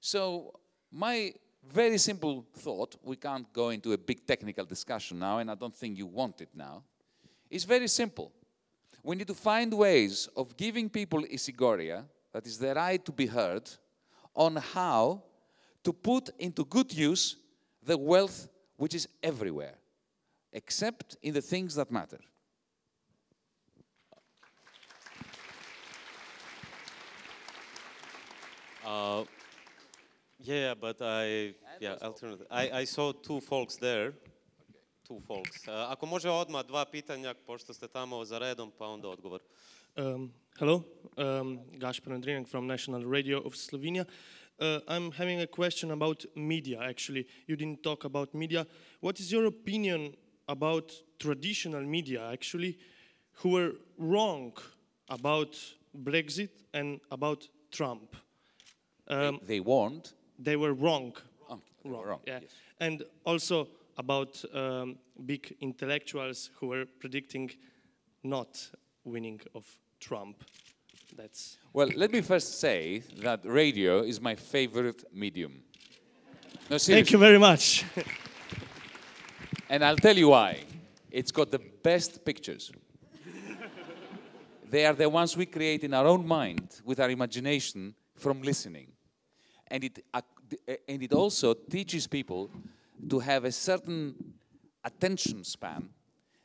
So, 0.00 0.58
my 0.90 1.32
very 1.72 1.98
simple 1.98 2.44
thought, 2.54 2.96
we 3.02 3.16
can't 3.16 3.50
go 3.52 3.70
into 3.70 3.92
a 3.92 3.98
big 3.98 4.26
technical 4.26 4.64
discussion 4.64 5.18
now, 5.18 5.38
and 5.38 5.50
I 5.50 5.54
don't 5.54 5.74
think 5.74 5.96
you 5.96 6.06
want 6.06 6.40
it 6.40 6.48
now, 6.54 6.82
is 7.48 7.64
very 7.64 7.86
simple. 7.86 8.32
We 9.02 9.16
need 9.16 9.28
to 9.28 9.34
find 9.34 9.72
ways 9.72 10.28
of 10.36 10.56
giving 10.56 10.88
people 10.88 11.22
isigoria, 11.22 12.04
that 12.32 12.46
is 12.46 12.58
the 12.58 12.74
right 12.74 13.04
to 13.04 13.12
be 13.12 13.26
heard, 13.26 13.70
on 14.34 14.56
how 14.56 15.22
to 15.84 15.92
put 15.92 16.30
into 16.38 16.64
good 16.64 16.92
use 16.92 17.36
the 17.84 17.96
wealth 17.96 18.48
which 18.76 18.94
is 18.94 19.08
everywhere, 19.22 19.74
except 20.52 21.16
in 21.22 21.34
the 21.34 21.40
things 21.40 21.74
that 21.74 21.90
matter. 21.90 22.20
Uh, 28.84 29.24
yeah, 30.40 30.74
but 30.74 31.00
I, 31.00 31.54
yeah, 31.80 31.96
alternative. 32.02 32.46
I, 32.50 32.70
I 32.80 32.84
saw 32.84 33.12
two 33.12 33.40
folks 33.40 33.76
there. 33.76 34.12
Two 35.06 35.20
folks. 35.20 35.68
Uh, 35.68 35.90
ako 35.90 36.06
može 36.06 36.30
odmah 36.30 36.66
dva 36.66 36.84
pitanja, 36.84 37.34
pošto 37.46 37.74
ste 37.74 37.88
tamo 37.88 38.24
za 38.24 38.38
redom, 38.38 38.70
pa 38.78 38.86
onda 38.86 39.08
odgovor. 39.08 39.40
Um, 39.96 40.32
hello, 40.58 40.82
um, 41.16 41.60
Gaspar 41.78 42.12
Andrinak 42.12 42.48
from 42.48 42.66
National 42.66 43.04
Radio 43.04 43.40
of 43.40 43.54
Slovenia. 43.54 44.04
Uh, 44.58 44.80
I'm 44.88 45.12
having 45.12 45.40
a 45.40 45.46
question 45.46 45.90
about 45.90 46.24
media, 46.34 46.80
actually. 46.80 47.26
You 47.46 47.56
didn't 47.56 47.82
talk 47.82 48.04
about 48.04 48.34
media. 48.34 48.66
What 49.00 49.20
is 49.20 49.32
your 49.32 49.46
opinion 49.46 50.14
about 50.48 50.92
traditional 51.18 51.82
media, 51.82 52.28
actually, 52.32 52.78
who 53.34 53.50
were 53.50 53.72
wrong 53.98 54.52
about 55.08 55.56
Brexit 56.04 56.50
and 56.72 57.00
about 57.10 57.48
Trump? 57.70 58.16
Um, 59.08 59.40
they 59.46 59.60
warned? 59.60 60.12
They 60.38 60.56
were 60.56 60.74
wrong. 60.74 61.12
Oh, 61.48 61.60
they 61.84 61.90
were 61.90 62.06
wrong, 62.06 62.20
Yeah. 62.26 62.40
yes. 62.42 62.50
And 62.80 63.02
also 63.24 63.68
about 63.96 64.42
um, 64.54 64.96
big 65.26 65.54
intellectuals 65.60 66.50
who 66.56 66.68
were 66.68 66.86
predicting 66.98 67.50
not 68.22 68.70
winning 69.04 69.40
of 69.54 69.66
Trump. 70.00 70.44
That's 71.16 71.58
Well, 71.72 71.90
let 71.94 72.10
me 72.10 72.22
first 72.22 72.58
say 72.60 73.02
that 73.22 73.40
radio 73.44 74.02
is 74.02 74.20
my 74.20 74.34
favorite 74.34 75.04
medium. 75.12 75.62
No, 76.70 76.78
Thank 76.78 77.10
you 77.10 77.18
very 77.18 77.38
much. 77.38 77.84
And 79.72 79.82
I'll 79.82 79.96
tell 79.96 80.18
you 80.18 80.28
why. 80.28 80.64
It's 81.10 81.32
got 81.32 81.50
the 81.50 81.58
best 81.58 82.22
pictures. 82.26 82.70
they 84.68 84.84
are 84.84 84.92
the 84.92 85.08
ones 85.08 85.34
we 85.34 85.46
create 85.46 85.82
in 85.82 85.94
our 85.94 86.06
own 86.06 86.26
mind 86.26 86.82
with 86.84 87.00
our 87.00 87.08
imagination 87.08 87.94
from 88.14 88.42
listening. 88.42 88.88
And 89.68 89.82
it, 89.84 90.04
ac- 90.14 90.78
and 90.86 91.02
it 91.02 91.14
also 91.14 91.54
teaches 91.54 92.06
people 92.06 92.50
to 93.08 93.18
have 93.18 93.46
a 93.46 93.52
certain 93.52 94.34
attention 94.84 95.42
span 95.42 95.88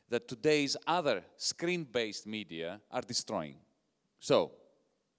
that 0.08 0.26
today's 0.26 0.74
other 0.86 1.22
screen 1.36 1.84
based 1.84 2.26
media 2.26 2.80
are 2.90 3.02
destroying. 3.02 3.56
So, 4.20 4.52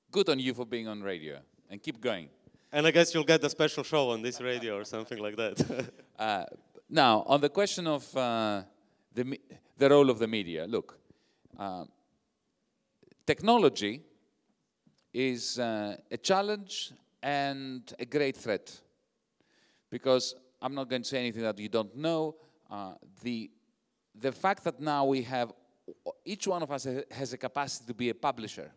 good 0.09 0.29
on 0.29 0.39
you 0.39 0.55
for 0.55 0.65
being 0.65 0.87
on 0.87 1.03
radio 1.03 1.37
and 1.69 1.79
keep 1.79 2.01
going. 2.01 2.29
And 2.71 2.87
I 2.87 2.91
guess 2.91 3.13
you'll 3.13 3.23
get 3.23 3.43
a 3.43 3.49
special 3.51 3.83
show 3.83 4.09
on 4.09 4.23
this 4.23 4.41
radio 4.41 4.77
or 4.77 4.83
something 4.83 5.19
like 5.19 5.35
that. 5.35 5.89
Uh, 6.19 6.43
now, 6.89 7.23
on 7.27 7.39
the 7.39 7.49
question 7.49 7.85
of 7.85 8.17
uh, 8.17 8.63
the, 9.13 9.39
the 9.77 9.89
role 9.89 10.09
of 10.09 10.17
the 10.17 10.27
media, 10.27 10.65
look, 10.65 10.97
uh, 11.57 11.85
technology 13.27 14.01
is 15.13 15.59
uh, 15.59 15.97
a 16.09 16.17
challenge 16.17 16.91
and 17.21 17.93
a 17.99 18.05
great 18.05 18.35
threat. 18.35 18.75
Because 19.91 20.33
I'm 20.61 20.73
not 20.73 20.89
going 20.89 21.03
to 21.03 21.07
say 21.07 21.19
anything 21.19 21.43
that 21.43 21.59
you 21.59 21.69
don't 21.69 21.95
know. 21.95 22.35
Uh, 22.69 22.93
the, 23.21 23.51
the 24.15 24.31
fact 24.31 24.63
that 24.63 24.79
now 24.79 25.05
we 25.05 25.21
have, 25.23 25.53
each 26.25 26.47
one 26.47 26.63
of 26.63 26.71
us 26.71 26.87
has 27.11 27.33
a 27.33 27.37
capacity 27.37 27.85
to 27.85 27.93
be 27.93 28.09
a 28.09 28.15
publisher 28.15 28.71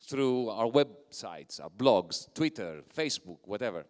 through 0.00 0.48
our 0.48 0.66
websites, 0.66 1.60
our 1.62 1.70
blogs, 1.70 2.32
Twitter, 2.32 2.82
Facebook, 2.96 3.38
whatever, 3.44 3.84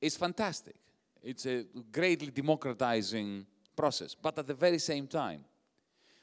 is 0.00 0.16
fantastic. 0.16 0.76
It's 1.22 1.46
a 1.46 1.64
greatly 1.92 2.30
democratizing 2.30 3.46
process. 3.76 4.14
But 4.14 4.38
at 4.38 4.46
the 4.46 4.54
very 4.54 4.78
same 4.78 5.06
time, 5.06 5.44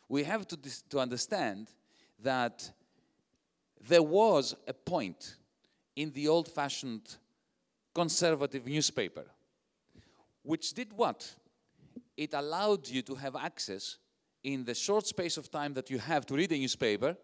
we 0.10 0.24
have 0.24 0.48
to, 0.48 0.57
to 0.90 0.99
understand 0.99 1.69
that 2.24 2.72
there 3.88 4.03
was 4.03 4.56
a 4.68 4.74
point 4.74 5.36
in 5.95 6.11
the 6.11 6.28
old 6.28 6.48
fashioned 6.48 7.18
conservative 7.94 8.65
newspaper 8.65 9.26
which 10.48 10.74
did 10.74 10.94
what? 10.94 11.30
It 12.15 12.34
allowed 12.34 12.88
you 12.88 13.02
to 13.02 13.15
have 13.15 13.36
access 13.36 13.98
in 14.44 14.64
the 14.64 14.74
short 14.74 15.06
space 15.06 15.36
of 15.36 15.52
time 15.52 15.74
that 15.74 15.90
you 15.90 15.99
have 15.99 16.26
to 16.28 16.36
read 16.36 16.53
a 16.53 16.57
newspaper 16.57 17.18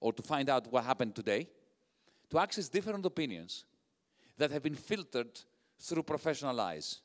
or 0.00 0.10
to 0.14 0.22
find 0.22 0.48
out 0.48 0.72
what 0.72 0.82
happened 0.84 1.14
today, 1.14 1.46
to 2.30 2.38
access 2.38 2.70
different 2.70 3.04
opinions 3.04 3.66
that 4.38 4.50
have 4.50 4.62
been 4.62 4.74
filtered 4.74 5.38
through 5.78 6.02
professional 6.02 6.58
eyes. 6.58 7.02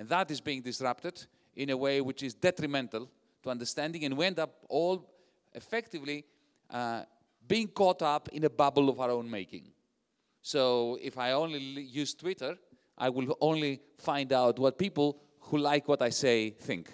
And 0.00 0.08
that 0.08 0.30
is 0.30 0.40
being 0.40 0.62
disrupted 0.62 1.26
in 1.54 1.68
a 1.68 1.76
way 1.76 2.00
which 2.00 2.22
is 2.22 2.32
detrimental 2.32 3.06
to 3.42 3.50
understanding, 3.50 4.06
and 4.06 4.16
we 4.16 4.24
end 4.24 4.38
up 4.38 4.64
all 4.70 5.06
effectively 5.52 6.24
uh, 6.70 7.02
being 7.46 7.68
caught 7.68 8.00
up 8.00 8.30
in 8.30 8.44
a 8.44 8.48
bubble 8.48 8.88
of 8.88 8.98
our 8.98 9.10
own 9.10 9.30
making. 9.30 9.70
So 10.40 10.98
if 11.02 11.18
I 11.18 11.32
only 11.32 11.58
use 11.82 12.14
Twitter, 12.14 12.56
I 12.96 13.10
will 13.10 13.36
only 13.42 13.82
find 13.98 14.32
out 14.32 14.58
what 14.58 14.78
people 14.78 15.20
who 15.38 15.58
like 15.58 15.86
what 15.86 16.00
I 16.00 16.08
say 16.08 16.48
think. 16.48 16.90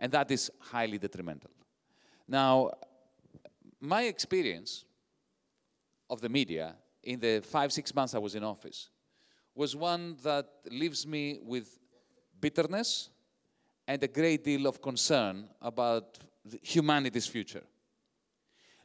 And 0.00 0.10
that 0.10 0.32
is 0.32 0.50
highly 0.58 0.98
detrimental. 0.98 1.52
Now, 2.26 2.72
my 3.80 4.02
experience 4.02 4.84
of 6.10 6.20
the 6.20 6.28
media 6.28 6.74
in 7.04 7.20
the 7.20 7.40
five, 7.40 7.72
six 7.72 7.94
months 7.94 8.16
I 8.16 8.18
was 8.18 8.34
in 8.34 8.42
office 8.42 8.88
was 9.54 9.76
one 9.76 10.16
that 10.22 10.46
leaves 10.70 11.06
me 11.06 11.38
with 11.42 11.78
bitterness 12.40 13.10
and 13.86 14.02
a 14.02 14.08
great 14.08 14.44
deal 14.44 14.66
of 14.66 14.80
concern 14.80 15.48
about 15.60 16.18
humanity's 16.62 17.26
future. 17.26 17.62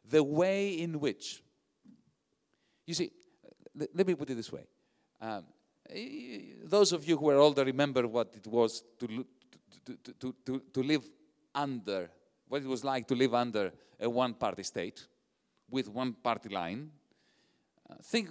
The 0.10 0.23
way 0.23 0.80
in 0.80 0.99
which, 0.99 1.44
you 2.85 2.94
see, 2.94 3.11
let 3.76 4.07
me 4.07 4.15
put 4.15 4.30
it 4.30 4.35
this 4.35 4.52
way. 4.52 4.65
Um, 5.22 5.45
those 6.64 6.91
of 6.91 7.07
you 7.07 7.18
who 7.18 7.30
are 7.30 7.38
older 7.38 7.64
remember 7.64 8.07
what 8.07 8.34
it 8.35 8.48
was 8.48 8.84
to, 8.99 9.26
to, 9.85 10.14
to, 10.19 10.35
to, 10.45 10.61
to 10.73 10.84
live 10.84 11.03
under, 11.56 12.10
what 12.48 12.61
it 12.61 12.68
was 12.68 12.84
like 12.84 13.07
to 13.07 13.15
live 13.15 13.34
under 13.34 13.72
a 13.99 14.10
one 14.10 14.34
party 14.34 14.64
state 14.64 15.07
with 15.69 15.89
one 15.89 16.14
party 16.14 16.49
line. 16.49 16.91
Uh, 17.89 17.95
think 18.03 18.30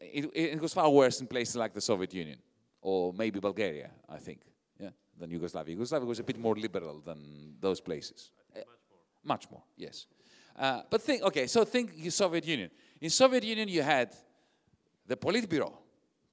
it, 0.00 0.30
it, 0.34 0.60
was 0.60 0.74
far 0.74 0.90
worse 0.90 1.20
in 1.20 1.26
places 1.26 1.56
like 1.56 1.72
the 1.72 1.80
Soviet 1.80 2.12
Union 2.12 2.38
or 2.82 3.12
maybe 3.12 3.38
Bulgaria, 3.38 3.90
I 4.08 4.18
think, 4.18 4.40
yeah, 4.80 4.90
than 5.18 5.30
Yugoslavia. 5.30 5.74
Yugoslavia 5.74 6.06
was 6.06 6.18
a 6.18 6.24
bit 6.24 6.38
more 6.38 6.56
liberal 6.56 7.00
than 7.00 7.54
those 7.60 7.80
places. 7.80 8.30
Uh, 8.54 8.60
much 9.24 9.48
more, 9.50 9.62
yes. 9.76 10.06
Uh, 10.58 10.82
but 10.90 11.02
think, 11.02 11.22
okay, 11.22 11.46
so 11.46 11.64
think 11.64 11.92
Soviet 12.10 12.46
Union. 12.46 12.70
In 13.00 13.10
Soviet 13.10 13.44
Union, 13.44 13.68
you 13.68 13.82
had 13.82 14.14
the 15.06 15.16
Politburo 15.16 15.72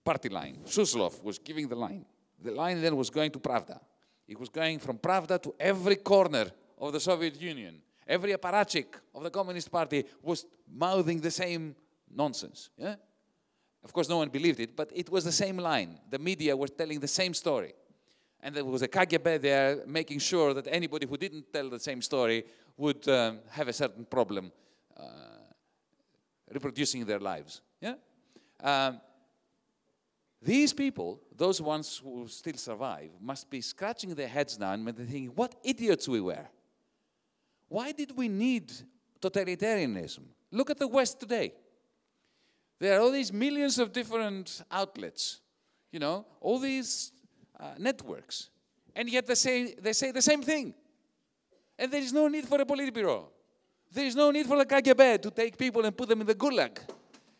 party 0.03 0.29
line. 0.29 0.59
Suslov 0.65 1.21
was 1.23 1.37
giving 1.37 1.67
the 1.67 1.75
line. 1.75 2.05
The 2.41 2.51
line 2.51 2.81
then 2.81 2.95
was 2.95 3.09
going 3.09 3.31
to 3.31 3.39
Pravda. 3.39 3.79
It 4.27 4.39
was 4.39 4.49
going 4.49 4.79
from 4.79 4.97
Pravda 4.97 5.41
to 5.43 5.53
every 5.59 5.97
corner 5.97 6.45
of 6.77 6.93
the 6.93 6.99
Soviet 6.99 7.39
Union. 7.39 7.81
Every 8.07 8.33
apparatchik 8.33 8.85
of 9.13 9.23
the 9.23 9.29
Communist 9.29 9.71
Party 9.71 10.03
was 10.21 10.45
mouthing 10.67 11.21
the 11.21 11.31
same 11.31 11.75
nonsense. 12.15 12.69
Yeah? 12.77 12.95
Of 13.83 13.91
course, 13.91 14.07
no 14.09 14.17
one 14.17 14.29
believed 14.29 14.59
it, 14.59 14.75
but 14.75 14.91
it 14.93 15.09
was 15.09 15.23
the 15.25 15.31
same 15.31 15.57
line. 15.57 15.99
The 16.09 16.19
media 16.19 16.55
was 16.55 16.71
telling 16.71 16.99
the 16.99 17.07
same 17.07 17.33
story. 17.33 17.73
And 18.41 18.55
there 18.55 18.65
was 18.65 18.81
a 18.81 18.87
KGB 18.87 19.41
there 19.41 19.83
making 19.87 20.19
sure 20.19 20.53
that 20.53 20.67
anybody 20.69 21.05
who 21.07 21.17
didn't 21.17 21.51
tell 21.51 21.69
the 21.69 21.79
same 21.79 22.01
story 22.01 22.45
would 22.77 23.07
um, 23.07 23.39
have 23.49 23.67
a 23.67 23.73
certain 23.73 24.05
problem 24.05 24.51
uh, 24.97 25.03
reproducing 26.51 27.05
their 27.05 27.19
lives. 27.19 27.61
Yeah? 27.81 27.95
Um, 28.61 28.99
these 30.41 30.73
people, 30.73 31.21
those 31.35 31.61
ones 31.61 32.01
who 32.03 32.27
still 32.27 32.57
survive, 32.57 33.11
must 33.21 33.49
be 33.49 33.61
scratching 33.61 34.13
their 34.13 34.27
heads 34.27 34.59
now 34.59 34.73
and 34.73 34.85
thinking, 34.95 35.27
what 35.27 35.55
idiots 35.63 36.07
we 36.07 36.19
were. 36.19 36.47
Why 37.69 37.93
did 37.93 38.15
we 38.15 38.27
need 38.27 38.71
totalitarianism? 39.21 40.23
Look 40.51 40.69
at 40.69 40.77
the 40.77 40.87
West 40.87 41.19
today. 41.19 41.53
There 42.83 42.99
are 42.99 43.01
all 43.01 43.11
these 43.11 43.31
millions 43.31 43.79
of 43.79 43.93
different 43.93 44.61
outlets, 44.69 45.39
you 45.89 45.99
know, 45.99 46.25
all 46.41 46.59
these 46.59 47.13
uh, 47.57 47.75
networks, 47.77 48.49
and 48.93 49.09
yet 49.09 49.25
they 49.25 49.35
say, 49.35 49.73
they 49.75 49.93
say 49.93 50.11
the 50.11 50.21
same 50.21 50.41
thing. 50.41 50.73
And 51.79 51.89
there 51.89 52.01
is 52.01 52.11
no 52.11 52.27
need 52.27 52.45
for 52.45 52.59
a 52.59 52.65
Politburo. 52.65 53.27
There 53.89 54.05
is 54.05 54.17
no 54.17 54.31
need 54.31 54.47
for 54.47 54.57
the 54.57 54.65
KGB 54.65 55.21
to 55.21 55.31
take 55.31 55.57
people 55.57 55.85
and 55.85 55.95
put 55.95 56.09
them 56.09 56.19
in 56.19 56.27
the 56.27 56.35
gulag. 56.35 56.77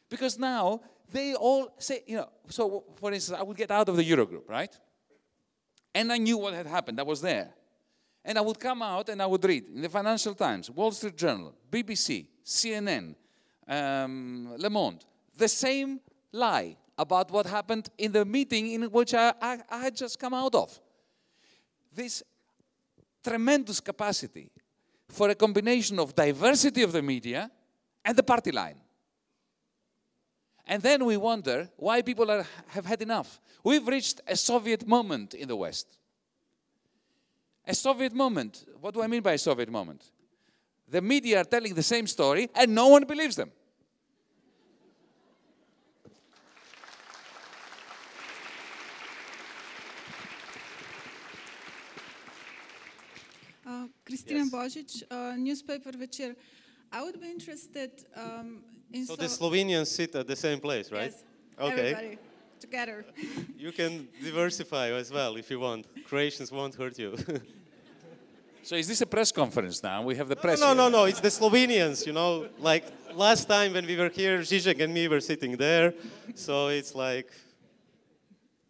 Because 0.07 0.39
now 0.39 0.79
they 1.11 1.35
all 1.35 1.73
say, 1.77 2.03
you 2.07 2.15
know, 2.15 2.29
so 2.47 2.85
for 2.95 3.11
instance, 3.11 3.37
I 3.37 3.43
would 3.43 3.57
get 3.57 3.69
out 3.69 3.89
of 3.89 3.97
the 3.97 4.09
Eurogroup, 4.09 4.47
right? 4.47 4.73
And 5.93 6.13
I 6.13 6.19
knew 6.19 6.37
what 6.37 6.53
had 6.53 6.67
happened, 6.67 7.01
I 7.01 7.03
was 7.03 7.19
there. 7.19 7.49
And 8.23 8.37
I 8.37 8.41
would 8.41 8.61
come 8.61 8.81
out 8.81 9.09
and 9.09 9.21
I 9.21 9.25
would 9.25 9.43
read 9.43 9.67
in 9.67 9.81
the 9.81 9.89
Financial 9.89 10.35
Times, 10.35 10.71
Wall 10.71 10.91
Street 10.91 11.17
Journal, 11.17 11.53
BBC, 11.69 12.27
CNN, 12.45 13.13
um, 13.67 14.53
Le 14.57 14.69
Monde, 14.69 15.03
the 15.38 15.47
same 15.47 15.99
lie 16.31 16.77
about 16.97 17.31
what 17.31 17.45
happened 17.45 17.89
in 17.97 18.11
the 18.11 18.26
meeting 18.26 18.72
in 18.72 18.84
which 18.84 19.14
I, 19.14 19.34
I, 19.41 19.60
I 19.69 19.80
had 19.80 19.95
just 19.95 20.19
come 20.19 20.34
out 20.34 20.55
of. 20.55 20.80
This 21.93 22.23
tremendous 23.23 23.80
capacity 23.80 24.51
for 25.10 25.30
a 25.30 25.35
combination 25.35 25.99
of 25.99 26.15
diversity 26.15 26.84
of 26.84 26.91
the 26.91 27.01
media 27.01 27.49
and 28.03 28.18
the 28.18 28.23
party 28.23 28.51
line. 28.51 28.80
And 30.65 30.81
then 30.81 31.05
we 31.05 31.18
wonder 31.18 31.69
why 31.77 32.01
people 32.01 32.31
are, 32.31 32.45
have 32.68 32.85
had 32.85 33.01
enough. 33.01 33.39
We've 33.64 33.85
reached 33.88 34.22
a 34.27 34.35
Soviet 34.35 34.88
moment 34.88 35.34
in 35.34 35.47
the 35.47 35.55
West. 35.55 35.97
A 37.65 37.76
Soviet 37.76 38.14
moment. 38.14 38.65
What 38.80 38.93
do 38.93 39.01
I 39.01 39.07
mean 39.07 39.22
by 39.22 39.34
a 39.34 39.38
Soviet 39.38 39.69
moment? 39.69 40.03
The 40.89 41.01
media 41.01 41.41
are 41.41 41.45
telling 41.45 41.73
the 41.73 41.84
same 41.84 42.07
story 42.07 42.49
and 42.55 42.73
no 42.73 42.88
one 42.88 43.05
believes 43.05 43.35
them. 43.35 43.51
Uh, 53.73 53.87
Christina 54.05 54.45
Božic, 54.45 55.03
uh, 55.09 55.35
newspaper 55.35 55.91
Večer. 55.97 56.35
I 56.91 57.01
would 57.03 57.19
be 57.19 57.29
interested 57.29 57.91
um, 58.15 58.61
in 58.91 59.05
so 59.05 59.15
the 59.15 59.25
Slovenians 59.27 59.87
sit 59.87 60.15
at 60.15 60.27
the 60.27 60.35
same 60.35 60.59
place, 60.59 60.91
right? 60.91 61.11
Yes, 61.11 61.23
Okay. 61.59 61.91
everybody. 61.91 62.17
together. 62.59 63.05
You 63.57 63.71
can 63.71 64.07
diversify 64.23 64.87
as 65.01 65.11
well 65.11 65.37
if 65.37 65.49
you 65.49 65.59
want. 65.59 65.85
Croatians 66.05 66.51
won't 66.51 66.75
hurt 66.75 66.99
you. 66.99 67.15
So 68.65 68.75
is 68.77 68.87
this 68.87 69.01
a 69.01 69.05
press 69.05 69.29
conference 69.33 69.83
now? 69.83 70.03
We 70.03 70.15
have 70.15 70.29
the 70.29 70.37
press. 70.37 70.61
no, 70.61 70.67
here. 70.67 70.75
no, 70.75 70.87
no, 70.87 71.03
it's 71.03 71.19
the 71.19 71.27
Slovenians, 71.39 72.07
you 72.07 72.13
know. 72.13 72.47
Like 72.59 72.85
last 73.13 73.49
time 73.49 73.73
when 73.73 73.85
we 73.85 73.97
were 73.97 74.07
here, 74.07 74.39
Zizek 74.39 74.79
and 74.79 74.93
me 74.93 75.09
were 75.09 75.19
sitting 75.19 75.57
there. 75.57 75.93
So 76.35 76.69
it's 76.69 76.95
like, 76.95 77.29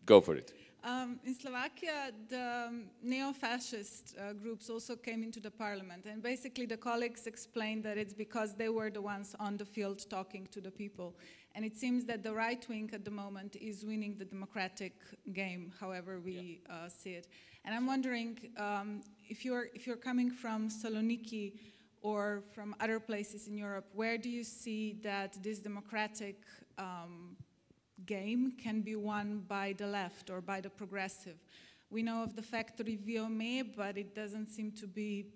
Go 0.05 0.19
for 0.19 0.35
it. 0.35 0.51
Um, 0.85 1.17
in 1.23 1.33
Slovakia, 1.33 2.11
the 2.27 2.65
um, 2.67 2.89
neo-fascist 3.01 4.15
uh, 4.19 4.33
groups 4.33 4.69
also 4.69 4.97
came 4.97 5.23
into 5.23 5.39
the 5.39 5.49
parliament, 5.49 6.05
and 6.05 6.21
basically 6.21 6.65
the 6.65 6.75
colleagues 6.75 7.25
explained 7.25 7.85
that 7.85 7.97
it's 7.97 8.13
because 8.13 8.53
they 8.55 8.67
were 8.67 8.89
the 8.89 9.01
ones 9.01 9.33
on 9.39 9.55
the 9.55 9.63
field 9.63 10.03
talking 10.09 10.45
to 10.51 10.59
the 10.59 10.71
people. 10.71 11.15
And 11.55 11.63
it 11.63 11.77
seems 11.77 12.03
that 12.05 12.21
the 12.21 12.33
right 12.33 12.67
wing 12.67 12.89
at 12.93 13.05
the 13.05 13.11
moment 13.11 13.55
is 13.55 13.85
winning 13.85 14.17
the 14.17 14.25
democratic 14.25 14.93
game, 15.31 15.71
however 15.79 16.19
we 16.19 16.59
uh, 16.69 16.89
see 16.89 17.11
it. 17.11 17.27
And 17.63 17.73
I'm 17.73 17.87
wondering 17.87 18.37
um, 18.57 19.03
if 19.29 19.45
you're 19.45 19.67
if 19.73 19.87
you're 19.87 19.95
coming 19.95 20.31
from 20.31 20.67
Saloniki 20.67 21.53
or 22.01 22.43
from 22.53 22.75
other 22.81 22.99
places 22.99 23.47
in 23.47 23.57
Europe, 23.57 23.85
where 23.93 24.17
do 24.17 24.29
you 24.29 24.43
see 24.43 24.99
that 25.03 25.41
this 25.41 25.59
democratic 25.59 26.41
um, 26.77 27.37
game 28.05 28.53
can 28.61 28.81
be 28.81 28.95
won 28.95 29.43
by 29.47 29.73
the 29.77 29.87
left 29.87 30.29
or 30.29 30.41
by 30.41 30.61
the 30.61 30.69
progressive. 30.69 31.37
We 31.89 32.03
know 32.03 32.23
of 32.23 32.35
the 32.35 32.41
factory 32.41 32.97
Viome, 32.97 33.75
but 33.75 33.97
it 33.97 34.15
doesn't 34.15 34.47
seem 34.47 34.71
to 34.73 34.87
be 34.87 35.27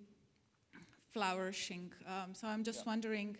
flourishing. 1.14 1.92
Um, 2.08 2.34
so 2.34 2.48
I'm 2.48 2.64
just 2.64 2.86
wondering 2.86 3.38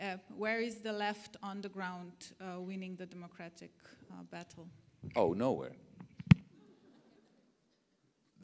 uh, 0.00 0.16
where 0.36 0.60
is 0.60 0.76
the 0.76 0.92
left 0.92 1.36
on 1.42 1.60
the 1.60 1.68
ground 1.68 2.12
uh, 2.40 2.60
winning 2.60 2.96
the 2.96 3.06
democratic 3.06 3.70
uh, 4.10 4.22
battle? 4.30 4.66
Oh, 5.16 5.32
nowhere. 5.32 5.72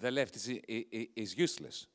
The 0.00 0.10
left 0.10 0.36
is, 0.36 0.48
is 0.68 1.36
useless. 1.36 1.86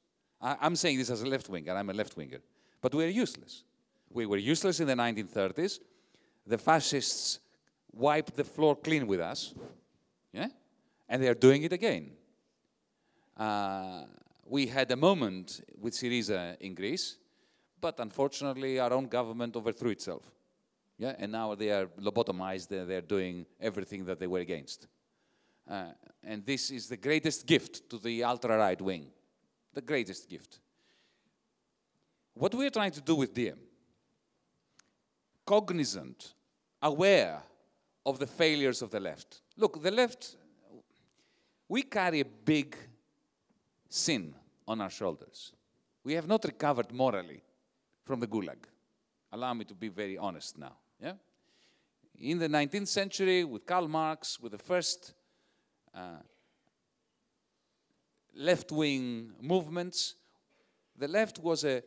I, 0.41 0.57
I'm 0.61 0.76
saying 0.76 0.98
this 0.98 1.10
as 1.10 1.22
a 1.22 1.27
left 1.27 1.49
winger, 1.49 1.69
and 1.69 1.80
I'm 1.80 1.90
a 1.90 1.94
left 1.94 2.18
winger. 2.18 2.40
But 2.81 2.94
we're 2.94 3.07
useless. 3.07 3.64
We 4.10 4.26
were 4.26 4.38
useless 4.38 4.80
in 4.80 4.88
the 4.88 4.95
1930s. 4.95 5.80
The 6.45 6.57
fascists 6.57 7.40
wiped 7.93 8.35
the 8.35 8.43
floor 8.43 8.75
clean 8.75 9.07
with 9.07 9.19
us, 9.19 9.53
yeah? 10.31 10.47
And 11.07 11.21
they 11.21 11.27
are 11.27 11.35
doing 11.35 11.63
it 11.63 11.73
again. 11.73 12.11
Uh, 13.37 14.03
we 14.45 14.67
had 14.67 14.91
a 14.91 14.95
moment 14.95 15.61
with 15.79 15.93
Syriza 15.93 16.57
in 16.59 16.75
Greece, 16.75 17.17
but 17.79 17.99
unfortunately, 17.99 18.79
our 18.79 18.93
own 18.93 19.07
government 19.07 19.55
overthrew 19.55 19.91
itself. 19.91 20.23
Yeah, 20.97 21.15
and 21.17 21.31
now 21.31 21.55
they 21.55 21.71
are 21.71 21.87
lobotomized. 21.99 22.67
They're, 22.67 23.01
doing 23.01 23.45
everything 23.59 24.05
that 24.05 24.19
they 24.19 24.27
were 24.27 24.39
against. 24.39 24.87
Uh, 25.69 25.85
and 26.23 26.45
this 26.45 26.71
is 26.71 26.87
the 26.87 26.97
greatest 26.97 27.45
gift 27.45 27.89
to 27.89 27.97
the 27.97 28.23
ultra 28.23 28.57
right 28.57 28.79
wing. 28.79 29.07
The 29.73 29.81
greatest 29.81 30.29
gift. 30.29 30.59
What 32.35 32.53
we're 32.53 32.69
trying 32.69 32.91
to 32.91 33.01
do 33.01 33.15
with 33.15 33.33
DiEM, 33.33 33.57
cognizant, 35.45 36.33
aware 36.81 37.41
of 38.05 38.19
the 38.19 38.27
failures 38.27 38.81
of 38.81 38.91
the 38.91 38.99
left. 38.99 39.41
Look, 39.57 39.81
the 39.81 39.91
left, 39.91 40.35
we 41.69 41.84
carry 41.84 42.19
a 42.19 42.25
big 42.25 42.75
sin 43.89 44.34
on 44.67 44.81
our 44.81 44.89
shoulders. 44.89 45.53
We 46.03 46.13
have 46.13 46.27
not 46.27 46.43
recovered 46.43 46.91
morally 46.91 47.41
from 48.03 48.19
the 48.19 48.27
Gulag. 48.27 48.57
Allow 49.31 49.53
me 49.53 49.65
to 49.65 49.73
be 49.73 49.88
very 49.88 50.17
honest 50.17 50.57
now. 50.57 50.75
Yeah? 51.01 51.13
In 52.19 52.39
the 52.39 52.47
19th 52.47 52.88
century, 52.88 53.43
with 53.43 53.65
Karl 53.65 53.88
Marx, 53.88 54.39
with 54.39 54.51
the 54.51 54.57
first 54.57 55.13
uh, 55.95 56.21
left 58.35 58.71
wing 58.71 59.31
movements, 59.41 60.15
the 60.97 61.07
left 61.07 61.39
was 61.39 61.63
a 61.63 61.81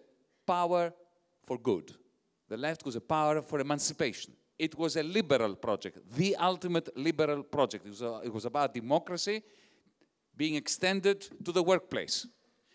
power 0.47 0.93
for 1.44 1.59
good. 1.59 1.93
The 2.48 2.56
left 2.56 2.84
was 2.84 2.97
a 2.97 3.01
power 3.01 3.43
for 3.43 3.60
emancipation. 3.60 4.32
It 4.58 4.76
was 4.78 4.96
a 4.96 5.02
liberal 5.02 5.54
project, 5.54 5.98
the 6.16 6.34
ultimate 6.36 6.96
liberal 6.96 7.42
project. 7.42 7.84
It 7.86 7.90
was, 7.90 8.02
a- 8.02 8.20
it 8.24 8.32
was 8.32 8.44
about 8.46 8.72
democracy 8.72 9.42
being 10.36 10.54
extended 10.54 11.20
to 11.44 11.52
the 11.52 11.62
workplace. 11.62 12.26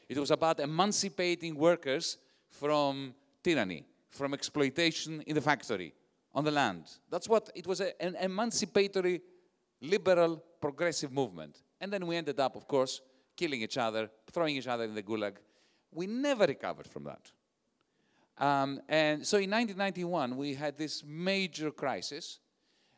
It 0.08 0.18
was 0.18 0.32
about 0.32 0.60
emancipating 0.60 1.56
workers 1.56 2.18
from 2.50 3.16
tyranny, 3.44 3.86
from 4.10 4.34
exploitation 4.34 5.22
in 5.22 5.36
the 5.36 5.42
factory, 5.42 5.94
on 6.34 6.44
the 6.44 6.52
land. 6.52 6.86
That's 7.10 7.28
what 7.28 7.50
it 7.56 7.66
was 7.66 7.82
a- 7.82 8.00
an 8.02 8.16
emancipatory, 8.16 9.22
liberal, 9.82 10.44
progressive 10.60 11.12
movement. 11.12 11.64
And 11.80 11.92
then 11.92 12.06
we 12.06 12.16
ended 12.16 12.40
up, 12.40 12.56
of 12.56 12.68
course, 12.68 13.02
killing 13.36 13.62
each 13.64 13.78
other, 13.78 14.12
throwing 14.32 14.56
each 14.58 14.68
other 14.68 14.84
in 14.84 14.94
the 14.94 15.02
gulag. 15.04 15.38
We 15.92 16.06
never 16.08 16.46
recovered 16.46 16.88
from 16.88 17.06
that. 17.06 17.32
Um, 18.42 18.82
and 18.90 19.26
so 19.26 19.38
in 19.38 19.52
1991, 19.52 20.36
we 20.36 20.56
had 20.56 20.76
this 20.76 21.04
major 21.06 21.70
crisis. 21.70 22.40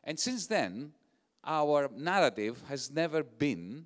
And 0.05 0.17
since 0.17 0.47
then, 0.47 0.93
our 1.43 1.89
narrative 1.93 2.63
has 2.69 2.89
never 2.89 3.23
been 3.23 3.85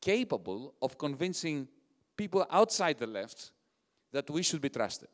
capable 0.00 0.74
of 0.82 0.98
convincing 0.98 1.68
people 2.16 2.44
outside 2.50 2.98
the 2.98 3.06
left 3.06 3.52
that 4.10 4.28
we 4.28 4.42
should 4.42 4.60
be 4.60 4.68
trusted. 4.68 5.08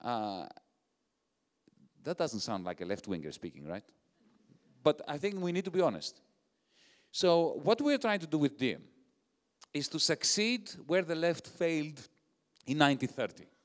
Uh, 0.00 0.46
that 2.04 2.16
doesn't 2.16 2.40
sound 2.40 2.64
like 2.64 2.80
a 2.80 2.84
left 2.84 3.08
winger 3.08 3.32
speaking, 3.32 3.66
right? 3.66 3.82
But 4.84 5.02
I 5.08 5.18
think 5.18 5.42
we 5.42 5.50
need 5.50 5.64
to 5.64 5.72
be 5.72 5.80
honest. 5.80 6.20
So, 7.10 7.58
what 7.64 7.80
we're 7.80 7.98
trying 7.98 8.20
to 8.20 8.26
do 8.28 8.38
with 8.38 8.56
DiEM 8.56 8.82
is 9.74 9.88
to 9.88 9.98
succeed 9.98 10.70
where 10.86 11.02
the 11.02 11.16
left 11.16 11.48
failed 11.48 11.98
in 12.66 12.78
1930. 12.78 13.57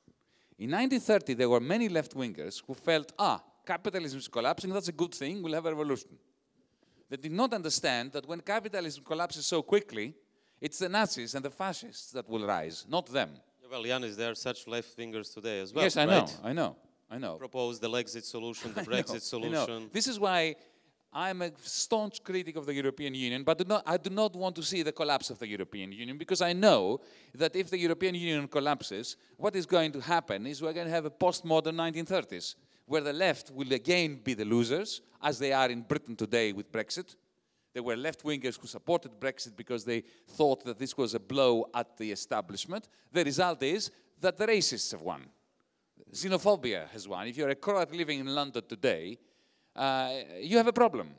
In 0.64 0.72
1930, 0.72 1.34
there 1.34 1.49
were 1.49 1.60
many 1.60 1.90
left 1.90 2.15
wingers 2.15 2.64
who 2.65 2.73
felt, 2.73 3.11
ah, 3.19 3.44
capitalism 3.65 4.18
is 4.19 4.30
collapsing, 4.30 4.72
that's 4.72 4.88
a 4.88 4.94
good 4.94 5.14
thing, 5.14 5.44
we'll 5.44 5.56
have 5.56 5.65
a 5.65 5.72
revolution. 5.72 6.11
They 7.10 7.18
did 7.18 7.34
not 7.34 7.52
understand 7.53 8.14
that 8.14 8.26
when 8.26 8.40
capitalism 8.40 9.03
collapses 9.03 9.45
so 9.45 9.61
quickly, 9.61 10.15
it's 10.61 10.80
the 10.80 10.88
Nazis 10.88 11.35
and 11.35 11.44
the 11.44 11.49
fascists 11.49 12.11
that 12.14 12.30
will 12.30 12.48
rise, 12.48 12.85
not 12.88 13.07
them. 13.07 13.31
well, 13.69 13.84
Yanis, 13.84 14.15
there 14.15 14.31
are 14.31 14.35
such 14.35 14.65
left 14.65 14.98
wingers 14.98 15.34
today 15.34 15.60
as 15.60 15.73
well. 15.73 15.84
yes, 15.84 15.98
I 15.98 16.06
know. 16.06 16.27
I 16.41 16.53
know, 16.53 16.77
I 17.11 17.18
know. 17.18 17.35
Propose 17.35 17.81
the 17.81 17.91
exit 17.91 18.23
solution, 18.23 18.73
the 18.73 18.81
Brexit 18.90 19.19
solution. 19.22 19.90
This 19.91 20.07
is 20.07 20.18
why 20.18 20.56
I'm 21.15 21.44
a 21.44 21.52
staunch 21.61 22.23
critic 22.23 22.56
of 22.56 22.65
the 22.65 22.73
European 22.73 23.14
Union, 23.14 23.44
but 23.44 23.60
do 23.60 23.65
not, 23.65 23.84
I 23.85 23.98
do 23.98 24.10
not 24.10 24.35
want 24.35 24.56
to 24.56 24.64
see 24.64 24.81
the 24.81 24.91
collapse 24.91 25.30
of 25.30 25.38
the 25.38 25.48
European 25.48 25.91
Union 25.91 26.18
because 26.18 26.41
I 26.41 26.53
know 26.53 27.02
that 27.35 27.56
if 27.56 27.69
the 27.69 27.77
European 27.77 28.15
Union 28.15 28.48
collapses, 28.48 29.15
what 29.38 29.56
is 29.56 29.68
going 29.68 29.91
to 29.91 30.02
happen 30.02 30.48
is 30.48 30.61
we're 30.61 30.73
going 30.73 30.88
to 30.88 30.94
have 30.94 31.06
a 31.06 31.11
postmodern 31.11 31.76
1930s 31.76 32.56
where 32.85 33.02
the 33.02 33.14
left 33.14 33.52
will 33.52 33.72
again 33.73 34.19
be 34.23 34.34
the 34.34 34.44
losers, 34.45 35.02
as 35.22 35.40
they 35.40 35.53
are 35.53 35.69
in 35.69 35.81
Britain 35.81 36.15
today 36.15 36.52
with 36.52 36.72
Brexit. 36.72 37.15
There 37.73 37.84
were 37.84 37.95
left 37.95 38.23
wingers 38.23 38.60
who 38.60 38.68
supported 38.68 39.19
Brexit 39.19 39.56
because 39.56 39.85
they 39.85 40.03
thought 40.27 40.64
that 40.65 40.77
this 40.77 40.98
was 40.98 41.14
a 41.14 41.19
blow 41.19 41.65
at 41.73 41.98
the 41.98 42.11
establishment. 42.11 42.88
The 43.11 43.23
result 43.23 43.64
is 43.64 43.90
that 44.19 44.38
the 44.38 44.48
racists 44.48 44.91
have 44.91 45.02
won. 45.02 45.26
Xenophobia 46.11 46.88
has 46.90 47.07
won. 47.07 47.27
If 47.27 47.38
you're 47.38 47.49
a 47.49 47.56
Croat 47.56 47.91
living 47.91 48.19
in 48.19 48.27
London 48.27 48.64
today, 48.68 49.18
uh, 49.76 50.12
you 50.40 50.58
have 50.58 50.68
a 50.68 50.74
problem. 50.74 51.10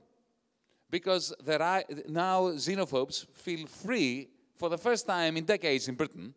Because 0.91 1.35
there 1.45 1.61
are, 1.61 1.83
now 2.09 2.43
xenophobes 2.53 3.27
feel 3.35 3.67
free 3.67 4.29
for 4.57 4.69
the 4.69 4.79
first 4.79 5.07
time 5.07 5.37
in 5.37 5.45
decades 5.45 5.89
in 5.89 5.95
Britain 5.95 6.35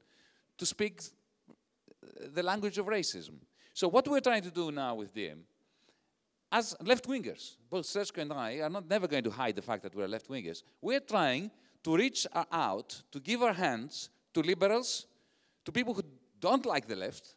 to 0.57 0.65
speak 0.65 1.01
the 2.33 2.43
language 2.43 2.77
of 2.77 2.87
racism. 2.87 3.35
So, 3.73 3.87
what 3.87 4.07
we're 4.07 4.21
trying 4.21 4.41
to 4.41 4.49
do 4.49 4.71
now 4.71 4.95
with 4.95 5.13
DiEM, 5.13 5.41
as 6.51 6.75
left 6.81 7.05
wingers, 7.07 7.57
both 7.69 7.85
Srećko 7.85 8.21
and 8.21 8.33
I 8.33 8.53
are 8.61 8.69
not 8.69 8.89
never 8.89 9.07
going 9.07 9.23
to 9.23 9.29
hide 9.29 9.55
the 9.55 9.61
fact 9.61 9.83
that 9.83 9.93
we're 9.93 10.07
left 10.07 10.29
wingers. 10.29 10.63
We're 10.81 11.01
trying 11.01 11.51
to 11.83 11.95
reach 11.95 12.25
out, 12.51 13.01
to 13.11 13.19
give 13.19 13.43
our 13.43 13.53
hands 13.53 14.09
to 14.33 14.41
liberals, 14.41 15.05
to 15.65 15.71
people 15.71 15.93
who 15.93 16.03
don't 16.39 16.65
like 16.65 16.87
the 16.87 16.95
left, 16.95 17.35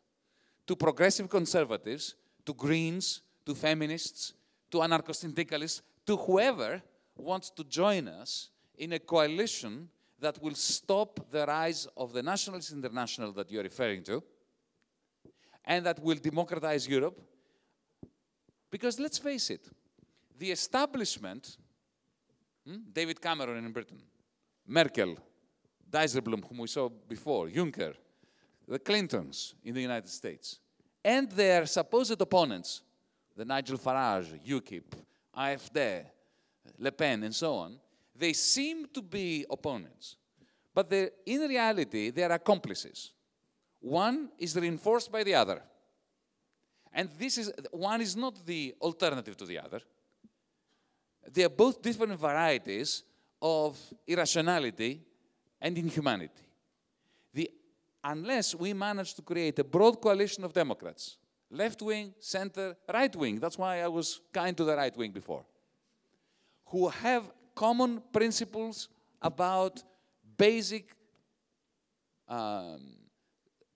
to 0.66 0.77
progressive 0.77 1.28
conservatives, 1.28 2.15
to 2.47 2.55
Greens, 2.55 3.23
to 3.44 3.55
feminists, 3.55 4.35
to 4.70 4.78
anarcho 4.78 5.14
syndicalists, 5.14 5.82
to 6.06 6.16
whoever 6.16 6.82
wants 7.16 7.51
to 7.51 7.64
join 7.64 8.09
us 8.09 8.51
in 8.76 8.92
a 8.92 8.98
coalition 8.98 9.88
that 10.18 10.40
will 10.42 10.55
stop 10.55 11.30
the 11.30 11.47
rise 11.47 11.86
of 11.97 12.12
the 12.12 12.22
Nationalist 12.22 12.72
International 12.72 13.32
that 13.32 13.51
you're 13.51 13.62
referring 13.62 14.02
to 14.05 14.22
and 15.64 15.86
that 15.86 15.98
will 16.02 16.16
democratize 16.16 16.88
Europe. 16.88 17.20
Because 18.70 18.98
let's 18.98 19.18
face 19.18 19.51
it, 19.51 19.68
the 20.38 20.51
establishment, 20.51 21.56
hmm, 22.66 22.78
David 22.92 23.20
Cameron 23.20 23.64
in 23.64 23.72
Britain, 23.72 24.01
Merkel, 24.66 25.16
Dijsselbloem, 25.90 26.44
whom 26.48 26.59
we 26.59 26.68
saw 26.68 26.88
before, 26.88 27.48
Juncker, 27.48 27.94
the 28.66 28.78
Clintons 28.78 29.55
in 29.64 29.74
the 29.74 29.82
United 29.82 30.09
States, 30.09 30.60
and 31.05 31.30
their 31.32 31.66
supposed 31.66 32.20
opponents, 32.20 32.82
the 33.41 33.47
Nigel 33.47 33.79
Farage, 33.79 34.39
UKIP, 34.47 34.93
AfD, 35.35 36.05
Le 36.79 36.93
Pen, 36.93 37.23
and 37.23 37.35
so 37.35 37.55
on, 37.55 37.79
they 38.15 38.35
seem 38.35 38.87
to 38.93 39.01
be 39.01 39.47
opponents. 39.49 40.17
But 40.75 40.93
in 41.25 41.41
reality, 41.49 42.11
they 42.11 42.23
are 42.23 42.33
accomplices. 42.33 43.12
One 43.81 44.29
is 44.39 44.55
reinforced 44.57 45.11
by 45.11 45.23
the 45.23 45.35
other. 45.37 45.62
And 46.93 47.09
this 47.19 47.39
is, 47.39 47.51
one 47.71 48.03
is 48.03 48.15
not 48.15 48.45
the 48.45 48.75
alternative 48.79 49.39
to 49.39 49.47
the 49.47 49.59
other. 49.59 49.81
They 51.33 51.45
are 51.45 51.49
both 51.65 51.81
different 51.81 52.21
varieties 52.21 53.05
of 53.41 53.79
irrationality 54.07 55.01
and 55.62 55.79
inhumanity. 55.79 56.45
The, 57.33 57.51
unless 58.05 58.55
we 58.55 58.75
manage 58.75 59.15
to 59.15 59.23
create 59.23 59.59
a 59.61 59.65
broad 59.65 59.99
coalition 59.99 60.45
of 60.45 60.53
Democrats, 60.53 61.17
left 61.51 61.82
wing, 61.82 62.14
center, 62.20 62.77
right 62.93 63.14
wing, 63.14 63.40
that's 63.40 63.59
why 63.59 63.82
I 63.82 63.89
was 63.89 64.20
kind 64.32 64.56
to 64.56 64.64
the 64.64 64.77
right 64.77 64.97
wing 64.97 65.10
before, 65.10 65.44
who 66.66 66.89
have 66.89 67.31
common 67.55 68.02
principles 68.12 68.89
about 69.20 69.82
basic 70.36 70.94
um, 72.28 72.97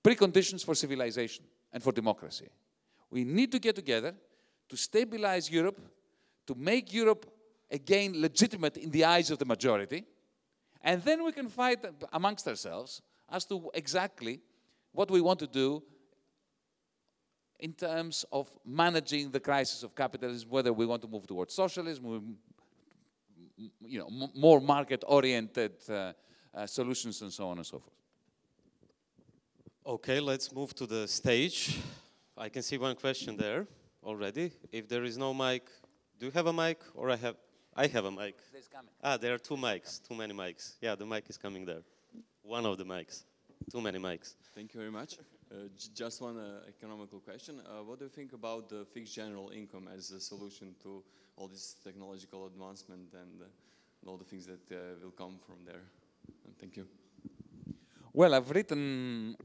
preconditions 0.02 0.64
for 0.64 0.74
civilization 0.74 1.44
and 1.72 1.82
for 1.82 1.92
democracy. 1.92 2.48
We 3.10 3.24
need 3.24 3.50
to 3.52 3.58
get 3.58 3.74
together 3.74 4.14
to 4.68 4.76
stabilize 4.76 5.50
Europe, 5.50 5.80
to 6.46 6.54
make 6.54 6.92
Europe 6.92 7.26
again 7.70 8.12
legitimate 8.20 8.76
in 8.76 8.90
the 8.90 9.04
eyes 9.04 9.30
of 9.30 9.38
the 9.38 9.44
majority, 9.44 10.04
and 10.80 11.02
then 11.02 11.24
we 11.24 11.32
can 11.32 11.48
fight 11.48 11.84
amongst 12.12 12.46
ourselves 12.46 13.02
as 13.28 13.44
to 13.46 13.70
exactly 13.74 14.40
what 14.92 15.10
we 15.10 15.20
want 15.20 15.40
to 15.40 15.46
do 15.46 15.82
in 17.60 17.72
terms 17.72 18.24
of 18.32 18.50
managing 18.64 19.30
the 19.30 19.40
crisis 19.40 19.82
of 19.82 19.94
capitalism, 19.94 20.48
whether 20.50 20.72
we 20.72 20.86
want 20.86 21.02
to 21.02 21.08
move 21.08 21.26
towards 21.26 21.54
socialism, 21.54 22.36
you 23.80 23.98
know, 23.98 24.28
more 24.34 24.60
market-oriented 24.60 25.72
uh, 25.88 26.12
uh, 26.54 26.66
solutions, 26.66 27.22
and 27.22 27.32
so 27.32 27.48
on 27.48 27.58
and 27.58 27.66
so 27.66 27.78
forth. 27.78 27.94
Okay, 29.86 30.20
let's 30.20 30.52
move 30.52 30.74
to 30.74 30.86
the 30.86 31.06
stage. 31.06 31.78
I 32.36 32.48
can 32.48 32.62
see 32.62 32.78
one 32.78 32.96
question 32.96 33.36
there 33.36 33.66
already. 34.02 34.50
If 34.72 34.88
there 34.88 35.04
is 35.04 35.16
no 35.16 35.32
mic, 35.34 35.68
do 36.18 36.26
you 36.26 36.32
have 36.32 36.46
a 36.46 36.52
mic 36.52 36.80
or 36.94 37.10
I 37.10 37.16
have? 37.16 37.36
I 37.76 37.86
have 37.88 38.04
a 38.04 38.10
mic. 38.10 38.36
There's 38.52 38.68
coming. 38.68 38.90
Ah, 39.02 39.16
there 39.16 39.34
are 39.34 39.38
two 39.38 39.56
mics. 39.56 40.00
Too 40.06 40.14
many 40.14 40.32
mics. 40.32 40.74
Yeah, 40.80 40.94
the 40.94 41.04
mic 41.04 41.28
is 41.28 41.36
coming 41.36 41.64
there. 41.64 41.82
One 42.42 42.66
of 42.66 42.78
the 42.78 42.84
mics. 42.84 43.24
Too 43.70 43.80
many 43.80 43.98
mics. 43.98 44.34
Thank 44.54 44.74
you 44.74 44.80
very 44.80 44.92
much. 44.92 45.18
Uh, 45.50 45.68
just 45.94 46.20
one 46.20 46.38
uh, 46.38 46.60
economical 46.68 47.20
question. 47.20 47.60
Uh, 47.60 47.82
what 47.82 47.98
do 47.98 48.04
you 48.04 48.10
think 48.10 48.32
about 48.32 48.68
the 48.68 48.84
fixed 48.92 49.14
general 49.14 49.50
income 49.50 49.88
as 49.94 50.10
a 50.10 50.20
solution 50.20 50.74
to 50.82 51.02
all 51.36 51.48
this 51.48 51.76
technological 51.84 52.46
advancement 52.46 53.12
and 53.12 53.42
all 54.06 54.16
the 54.16 54.24
things 54.24 54.46
that 54.46 54.60
will 55.02 55.10
come 55.10 55.38
from 55.46 55.64
there? 55.64 55.82
And 56.46 56.58
thank 56.58 56.76
you. 56.76 56.86
Well, 58.12 58.34
I've 58.34 58.50
written 58.50 59.36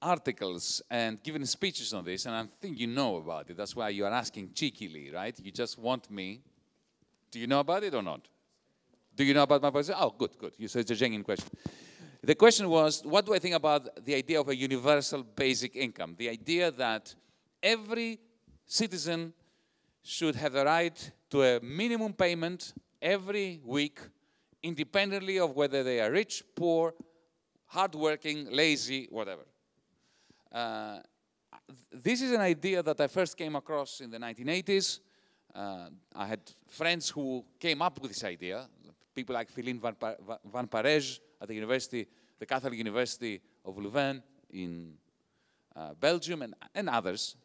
articles 0.00 0.82
and 0.90 1.22
given 1.22 1.46
speeches 1.46 1.92
on 1.94 2.04
this, 2.04 2.26
and 2.26 2.34
I 2.34 2.44
think 2.60 2.78
you 2.78 2.86
know 2.86 3.16
about 3.16 3.50
it. 3.50 3.56
That's 3.56 3.74
why 3.74 3.88
you 3.90 4.04
are 4.04 4.12
asking 4.12 4.52
cheekily, 4.54 5.10
right? 5.10 5.38
You 5.42 5.50
just 5.50 5.78
want 5.78 6.10
me. 6.10 6.40
Do 7.30 7.38
you 7.38 7.46
know 7.46 7.60
about 7.60 7.82
it 7.84 7.94
or 7.94 8.02
not? 8.02 8.28
Do 9.16 9.24
you 9.24 9.34
know 9.34 9.42
about 9.42 9.62
my 9.62 9.70
position? 9.70 10.00
Oh, 10.00 10.14
good, 10.16 10.36
good. 10.38 10.52
You 10.58 10.68
said 10.68 10.80
it's 10.80 10.90
a 10.90 10.96
genuine 10.96 11.24
question. 11.24 11.48
The 12.24 12.34
question 12.34 12.70
was, 12.70 13.02
what 13.04 13.26
do 13.26 13.34
I 13.34 13.38
think 13.38 13.54
about 13.54 14.02
the 14.02 14.14
idea 14.14 14.40
of 14.40 14.48
a 14.48 14.56
universal 14.56 15.22
basic 15.22 15.76
income? 15.76 16.14
The 16.16 16.30
idea 16.30 16.70
that 16.70 17.14
every 17.62 18.18
citizen 18.64 19.34
should 20.02 20.34
have 20.36 20.54
the 20.54 20.64
right 20.64 21.12
to 21.28 21.42
a 21.42 21.60
minimum 21.60 22.14
payment 22.14 22.72
every 23.02 23.60
week, 23.62 24.00
independently 24.62 25.38
of 25.38 25.54
whether 25.54 25.82
they 25.82 26.00
are 26.00 26.10
rich, 26.10 26.42
poor, 26.54 26.94
hardworking, 27.66 28.50
lazy, 28.50 29.06
whatever. 29.10 29.44
Uh, 30.50 31.00
this 31.92 32.22
is 32.22 32.32
an 32.32 32.40
idea 32.40 32.82
that 32.82 32.98
I 33.02 33.06
first 33.06 33.36
came 33.36 33.54
across 33.54 34.00
in 34.00 34.10
the 34.10 34.18
1980s. 34.18 35.00
Uh, 35.54 35.90
I 36.14 36.26
had 36.26 36.40
friends 36.68 37.10
who 37.10 37.44
came 37.60 37.82
up 37.82 38.00
with 38.00 38.12
this 38.12 38.24
idea, 38.24 38.66
people 39.14 39.34
like 39.34 39.50
Philippe 39.50 39.78
van, 39.78 39.94
Pa- 39.94 40.38
van 40.50 40.66
Parijs 40.66 41.20
at 41.44 41.48
the 41.48 41.54
university, 41.54 42.06
the 42.38 42.46
Catholic 42.46 42.78
University 42.78 43.40
of 43.66 43.76
Leuven 43.76 44.22
in 44.50 44.94
uh, 45.76 45.92
Belgium, 46.00 46.40
and, 46.40 46.54
and 46.74 46.88
others. 46.88 47.36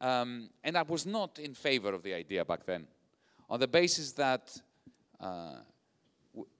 Um, 0.00 0.50
and 0.64 0.76
I 0.76 0.82
was 0.82 1.06
not 1.06 1.38
in 1.38 1.54
favor 1.54 1.94
of 1.94 2.02
the 2.02 2.14
idea 2.14 2.44
back 2.44 2.66
then, 2.66 2.86
on 3.48 3.60
the 3.60 3.68
basis 3.68 4.12
that 4.12 4.60
uh, 5.20 5.58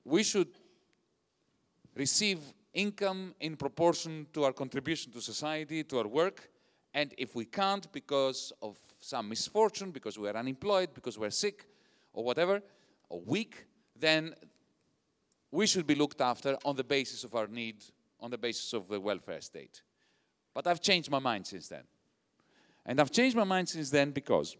we 0.05 0.23
should 0.23 0.53
receive 1.97 2.39
income 2.73 3.35
in 3.41 3.57
proportion 3.57 4.27
to 4.33 4.45
our 4.45 4.53
contribution 4.53 5.11
to 5.12 5.21
society, 5.21 5.83
to 5.83 5.99
our 5.99 6.07
work. 6.07 6.49
And 6.93 7.12
if 7.19 7.35
we 7.35 7.45
can't 7.45 7.91
because 7.93 8.53
of 8.62 8.77
some 9.01 9.29
misfortune, 9.29 9.91
because 9.91 10.16
we're 10.16 10.37
unemployed, 10.37 10.91
because 10.95 11.19
we're 11.19 11.31
sick, 11.31 11.66
or 12.12 12.23
whatever, 12.23 12.62
or 13.09 13.21
weak, 13.27 13.66
then 13.99 14.35
we 15.55 15.68
should 15.68 15.86
be 15.86 15.94
looked 15.94 16.20
after 16.20 16.59
on 16.64 16.74
the 16.74 16.82
basis 16.82 17.22
of 17.22 17.32
our 17.36 17.47
need, 17.47 17.76
on 18.20 18.28
the 18.28 18.36
basis 18.36 18.72
of 18.72 18.89
the 18.89 19.01
welfare 19.01 19.40
state. 19.40 19.82
But 20.52 20.66
I've 20.66 20.81
changed 20.81 21.10
my 21.10 21.20
mind 21.20 21.47
since 21.47 21.68
then. 21.68 21.85
And 22.85 23.01
I've 23.01 23.12
changed 23.12 23.36
my 23.36 23.44
mind 23.44 23.68
since 23.68 23.89
then 23.89 24.10
because 24.10 24.56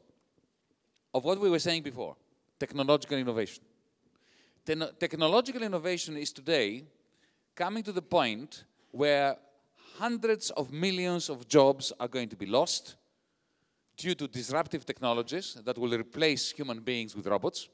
of 1.13 1.25
what 1.25 1.41
we 1.41 1.51
were 1.51 1.59
saying 1.59 1.83
before 1.83 2.15
technological 2.61 3.19
innovation. 3.19 3.65
Techno- 4.65 4.93
technological 4.93 5.63
innovation 5.65 6.17
is 6.17 6.33
today 6.33 6.85
coming 7.57 7.83
to 7.83 7.93
the 7.93 8.03
point 8.03 8.65
where 8.93 9.37
hundreds 9.99 10.51
of 10.51 10.73
millions 10.73 11.29
of 11.29 11.49
jobs 11.49 11.93
are 11.99 12.09
going 12.09 12.29
to 12.29 12.37
be 12.37 12.47
lost 12.47 12.95
due 13.97 14.15
to 14.15 14.29
disruptive 14.29 14.87
technologies 14.87 15.59
that 15.65 15.77
will 15.77 15.99
replace 15.99 16.53
human 16.53 16.79
beings 16.79 17.17
with 17.17 17.27
robots. 17.27 17.69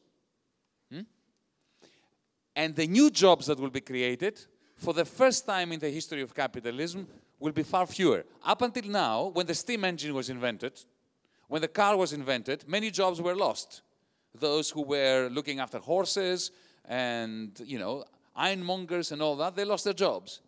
And 2.56 2.74
the 2.74 2.86
new 2.86 3.10
jobs 3.10 3.46
that 3.46 3.58
will 3.58 3.70
be 3.70 3.80
created, 3.80 4.40
for 4.76 4.92
the 4.92 5.04
first 5.04 5.46
time 5.46 5.72
in 5.72 5.78
the 5.78 5.90
history 5.90 6.22
of 6.22 6.34
capitalism, 6.34 7.06
will 7.38 7.52
be 7.52 7.62
far 7.62 7.86
fewer. 7.86 8.24
Up 8.44 8.62
until 8.62 8.84
now, 8.84 9.26
when 9.26 9.46
the 9.46 9.54
steam 9.54 9.84
engine 9.84 10.14
was 10.14 10.28
invented, 10.28 10.72
when 11.48 11.62
the 11.62 11.68
car 11.68 11.96
was 11.96 12.12
invented, 12.12 12.68
many 12.68 12.90
jobs 12.90 13.20
were 13.20 13.34
lost. 13.34 13.82
Those 14.38 14.70
who 14.70 14.82
were 14.82 15.28
looking 15.30 15.58
after 15.58 15.78
horses 15.78 16.50
and, 16.84 17.58
you 17.64 17.78
know, 17.78 18.04
ironmongers 18.38 19.12
and 19.12 19.20
all 19.20 19.36
that, 19.36 19.56
they 19.56 19.64
lost 19.64 19.84
their 19.84 19.94
jobs. 19.94 20.40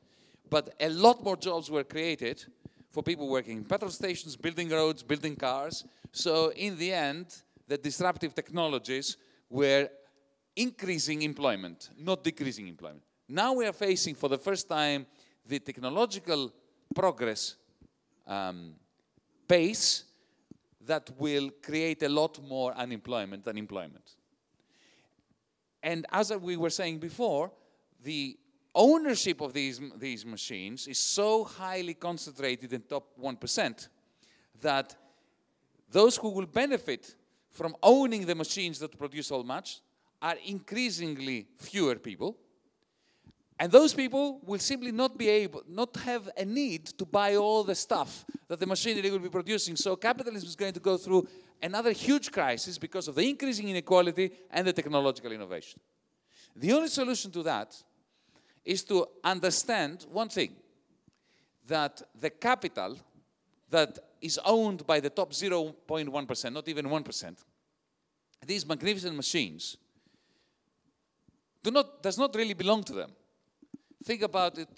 But 0.49 0.75
a 0.81 0.89
lot 0.89 1.25
more 1.25 1.37
jobs 1.37 1.71
were 1.71 1.85
created 1.85 2.45
for 2.91 3.03
people 3.03 3.29
working 3.29 3.57
in 3.59 3.65
petrol 3.65 3.91
stations, 3.91 4.37
building 4.37 4.69
roads, 4.69 5.03
building 5.03 5.35
cars. 5.35 5.85
So 6.13 6.53
in 6.53 6.79
the 6.79 6.93
end, 6.93 7.27
the 7.67 7.79
disruptive 7.79 8.35
technologies 8.35 9.17
were 9.49 9.89
increasing 10.57 11.23
employment, 11.23 11.91
not 11.99 12.23
decreasing 12.23 12.69
employment. 12.69 13.03
Now 13.29 13.53
we 13.55 13.67
are 13.67 13.73
facing 13.73 14.15
for 14.15 14.29
the 14.29 14.39
first 14.39 14.69
time 14.69 15.07
the 15.47 15.59
technological 15.59 16.53
progress 16.95 17.57
um, 18.27 18.75
pace 19.49 20.05
that 20.87 21.11
will 21.19 21.51
create 21.63 22.03
a 22.03 22.09
lot 22.09 22.43
more 22.43 22.75
unemployment 22.75 23.45
than 23.45 23.57
employment. 23.57 24.17
And 25.83 26.07
as 26.13 26.33
we 26.33 26.57
were 26.57 26.71
saying 26.71 26.99
before, 26.99 27.51
the 28.03 28.37
ownership 28.75 29.41
of 29.41 29.53
these, 29.53 29.81
these 29.97 30.25
machines 30.25 30.87
is 30.87 30.99
so 30.99 31.45
highly 31.45 31.95
concentrated 31.95 32.73
in 32.73 32.83
top 32.83 33.09
1% 33.21 33.89
that 34.61 34.97
those 35.91 36.17
who 36.17 36.31
will 36.31 36.47
benefit 36.47 37.15
from 37.51 37.77
owning 37.83 38.25
the 38.25 38.35
machines 38.35 38.79
that 38.79 38.97
produce 38.97 39.31
all 39.31 39.43
much 39.43 39.81
are 40.23 40.37
increasingly 40.47 41.49
fewer 41.59 41.97
people. 41.97 42.37
And 43.59 43.71
those 43.71 43.93
people 43.93 44.41
will 44.45 44.59
simply 44.59 44.93
not 44.93 45.19
be 45.19 45.29
able, 45.29 45.63
not 45.69 45.97
have 45.99 46.29
a 46.37 46.45
need 46.45 46.87
to 46.99 47.05
buy 47.05 47.37
all 47.37 47.65
the 47.65 47.75
stuff 47.75 48.25
that 48.49 48.59
the 48.59 48.67
machinery 48.67 49.11
will 49.11 49.19
be 49.19 49.29
producing. 49.29 49.77
So 49.77 49.97
capitalism 49.97 50.49
is 50.49 50.57
going 50.57 50.73
to 50.73 50.81
go 50.81 50.97
through 50.97 51.29
another 51.63 51.93
huge 51.93 52.33
crisis 52.33 52.79
because 52.79 53.09
of 53.09 53.15
the 53.17 53.29
increasing 53.29 53.69
inequality 53.69 54.31
and 54.51 54.67
the 54.67 54.73
technological 54.73 55.33
innovation. 55.33 55.81
The 56.57 56.73
only 56.73 56.89
solution 56.89 57.31
to 57.33 57.43
that 57.45 57.77
is 58.65 58.85
to 58.85 59.07
understand 59.25 60.07
one 60.11 60.29
thing 60.29 60.55
that 61.67 62.03
the 62.21 62.31
capital 62.31 62.97
that 63.71 63.99
is 64.21 64.39
owned 64.45 64.87
by 64.87 65.01
the 65.01 65.11
top 65.11 65.33
0.1%, 65.33 66.53
not 66.53 66.69
even 66.69 66.87
1%, 66.87 67.37
these 68.47 68.67
magnificent 68.67 69.17
machines, 69.17 69.77
do 71.63 71.71
not, 71.71 72.03
does 72.03 72.19
not 72.19 72.35
really 72.35 72.55
belong 72.55 72.83
to 72.85 72.93
them. 72.93 73.13
Think 74.05 74.23
about 74.23 74.59
it 74.59 74.69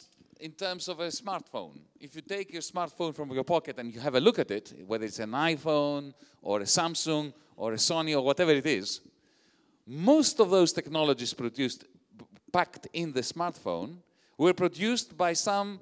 in 0.40 0.52
terms 0.52 0.88
of 0.88 1.00
a 1.00 1.08
smartphone. 1.08 1.80
If 1.98 2.14
you 2.14 2.22
take 2.22 2.52
your 2.52 2.62
smartphone 2.62 3.14
from 3.14 3.30
your 3.32 3.44
pocket 3.44 3.78
and 3.78 3.92
you 3.92 4.00
have 4.00 4.14
a 4.14 4.20
look 4.20 4.38
at 4.38 4.50
it, 4.50 4.74
whether 4.86 5.04
it's 5.04 5.18
an 5.18 5.30
iPhone 5.30 6.12
or 6.42 6.60
a 6.60 6.64
Samsung 6.64 7.32
or 7.56 7.72
a 7.72 7.76
Sony 7.76 8.14
or 8.14 8.22
whatever 8.22 8.50
it 8.50 8.66
is, 8.66 9.00
Most 9.86 10.40
of 10.40 10.50
those 10.50 10.72
technologies 10.72 11.34
produced, 11.34 11.84
packed 12.52 12.88
in 12.92 13.12
the 13.12 13.20
smartphone, 13.20 13.98
were 14.38 14.54
produced 14.54 15.16
by 15.16 15.34
some 15.34 15.80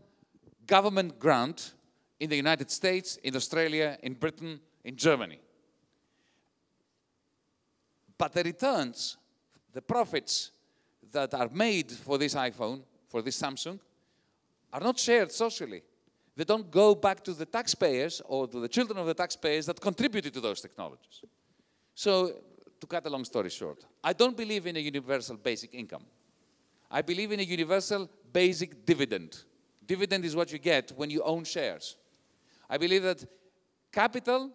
government 0.67 1.19
grant 1.19 1.75
in 2.19 2.29
the 2.29 2.37
United 2.37 2.71
States, 2.71 3.17
in 3.17 3.37
Australia, 3.37 3.97
in 4.03 4.15
Britain, 4.15 4.61
in 4.85 4.97
Germany. 4.97 5.39
But 8.19 8.33
the 8.33 8.43
returns, 8.43 9.17
the 9.73 9.83
profits 9.83 10.51
that 11.13 11.35
are 11.35 11.49
made 11.53 11.91
for 11.91 12.19
this 12.19 12.35
iPhone, 12.35 12.83
for 13.09 13.23
this 13.23 13.41
Samsung, 13.41 13.79
are 14.73 14.81
not 14.81 14.99
shared 14.99 15.31
socially. 15.31 15.83
They 16.35 16.45
don't 16.45 16.71
go 16.71 16.95
back 16.95 17.23
to 17.25 17.35
the 17.35 17.45
taxpayers 17.45 18.23
or 18.25 18.49
to 18.49 18.61
the 18.61 18.69
children 18.69 18.99
of 18.99 19.07
the 19.07 19.15
taxpayers 19.15 19.67
that 19.67 19.81
contributed 19.81 20.33
to 20.35 20.41
those 20.41 20.61
technologies. 20.61 21.23
So, 21.95 22.33
to 22.81 22.87
cut 22.87 23.07
a 23.07 23.11
long 23.11 23.25
story 23.25 23.51
short, 23.51 23.85
I 24.03 24.13
don't 24.13 24.37
believe 24.37 24.67
in 24.67 24.77
a 24.77 24.81
universal 24.81 25.37
basic 25.37 25.75
income. 25.75 26.05
I 26.91 27.03
believe 27.03 27.33
in 27.33 27.41
a 27.41 27.45
universal 27.45 28.09
basic 28.33 28.85
dividend. 28.85 29.45
Dividend 29.87 30.25
is 30.25 30.35
what 30.35 30.53
you 30.53 30.59
get 30.59 30.93
when 30.97 31.11
you 31.11 31.23
own 31.23 31.45
shares. 31.45 31.97
I 32.69 32.79
believe 32.79 33.03
that 33.03 33.25
capital, 33.93 34.51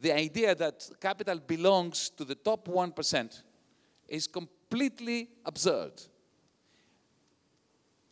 the 0.00 0.12
idea 0.12 0.54
that 0.54 0.88
capital 1.00 1.38
belongs 1.38 2.10
to 2.10 2.24
the 2.24 2.34
top 2.34 2.68
1%, 2.68 3.42
is 4.08 4.26
completely 4.26 4.55
absurd. 5.44 5.92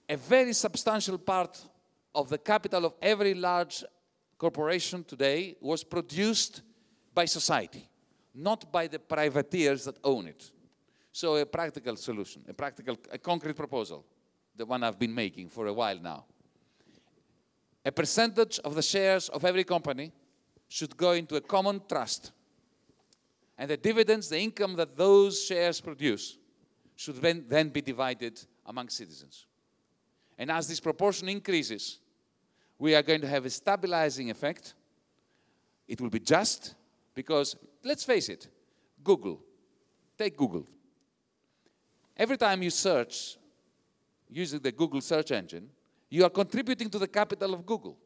A 0.08 0.16
very 0.16 0.52
substantial 0.52 1.18
part 1.18 1.64
of 2.14 2.28
the 2.28 2.38
capital 2.38 2.84
of 2.84 2.94
every 3.00 3.34
large 3.34 3.84
corporation 4.38 5.04
today 5.04 5.56
was 5.60 5.82
produced 5.82 6.62
by 7.14 7.24
society, 7.24 7.88
not 8.34 8.70
by 8.70 8.86
the 8.86 8.98
privateers 8.98 9.84
that 9.84 9.98
own 10.04 10.26
it. 10.26 10.50
So, 11.12 11.36
a 11.36 11.46
practical 11.46 11.96
solution, 11.96 12.42
a 12.48 12.52
practical, 12.52 12.98
a 13.10 13.18
concrete 13.18 13.54
proposal, 13.54 14.04
the 14.56 14.66
one 14.66 14.82
I've 14.82 14.98
been 14.98 15.14
making 15.14 15.48
for 15.48 15.66
a 15.66 15.72
while 15.72 15.98
now. 15.98 16.24
A 17.84 17.92
percentage 17.92 18.58
of 18.60 18.74
the 18.74 18.82
shares 18.82 19.28
of 19.28 19.44
every 19.44 19.64
company 19.64 20.12
should 20.68 20.96
go 20.96 21.12
into 21.12 21.36
a 21.36 21.40
common 21.40 21.80
trust. 21.88 22.32
And 23.56 23.70
the 23.70 23.76
dividends, 23.76 24.28
the 24.28 24.40
income 24.40 24.74
that 24.76 24.96
those 24.96 25.44
shares 25.44 25.80
produce, 25.80 26.38
should 26.96 27.16
then, 27.16 27.44
then 27.48 27.68
be 27.68 27.80
divided 27.80 28.40
among 28.66 28.88
citizens. 28.88 29.46
And 30.38 30.50
as 30.50 30.68
this 30.68 30.80
proportion 30.80 31.28
increases, 31.28 31.98
we 32.78 32.94
are 32.94 33.02
going 33.02 33.20
to 33.20 33.28
have 33.28 33.44
a 33.44 33.50
stabilizing 33.50 34.30
effect. 34.30 34.74
It 35.86 36.00
will 36.00 36.10
be 36.10 36.20
just 36.20 36.74
because, 37.14 37.56
let's 37.84 38.04
face 38.04 38.28
it, 38.28 38.48
Google, 39.02 39.40
take 40.18 40.36
Google. 40.36 40.66
Every 42.16 42.36
time 42.36 42.62
you 42.62 42.70
search 42.70 43.36
using 44.28 44.60
the 44.60 44.72
Google 44.72 45.00
search 45.00 45.30
engine, 45.30 45.68
you 46.08 46.24
are 46.24 46.30
contributing 46.30 46.88
to 46.90 46.98
the 46.98 47.08
capital 47.08 47.54
of 47.54 47.66
Google. 47.66 47.96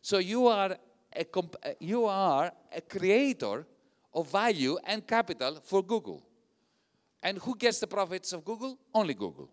So 0.00 0.18
you 0.18 0.46
are 0.48 0.76
a, 1.14 1.26
you 1.78 2.04
are 2.06 2.52
a 2.74 2.80
creator 2.80 3.66
of 4.12 4.30
value 4.30 4.78
and 4.84 5.06
capital 5.06 5.60
for 5.62 5.82
Google. 5.82 6.22
And 7.22 7.38
who 7.38 7.56
gets 7.56 7.78
the 7.78 7.86
profits 7.86 8.32
of 8.32 8.44
Google? 8.44 8.78
Only 8.92 9.14
Google. 9.14 9.48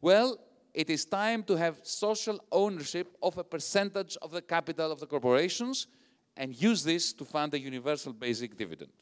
Well, 0.00 0.38
it 0.72 0.90
is 0.90 1.04
time 1.04 1.42
to 1.44 1.56
have 1.56 1.76
social 1.82 2.40
ownership 2.50 3.16
of 3.22 3.36
a 3.36 3.44
percentage 3.44 4.16
of 4.22 4.30
the 4.30 4.42
capital 4.42 4.90
of 4.92 5.00
the 5.00 5.06
corporations 5.06 5.86
and 6.36 6.54
use 6.54 6.84
this 6.84 7.12
to 7.14 7.24
fund 7.24 7.52
a 7.54 7.58
universal 7.58 8.12
basic 8.12 8.56
dividend. 8.56 8.92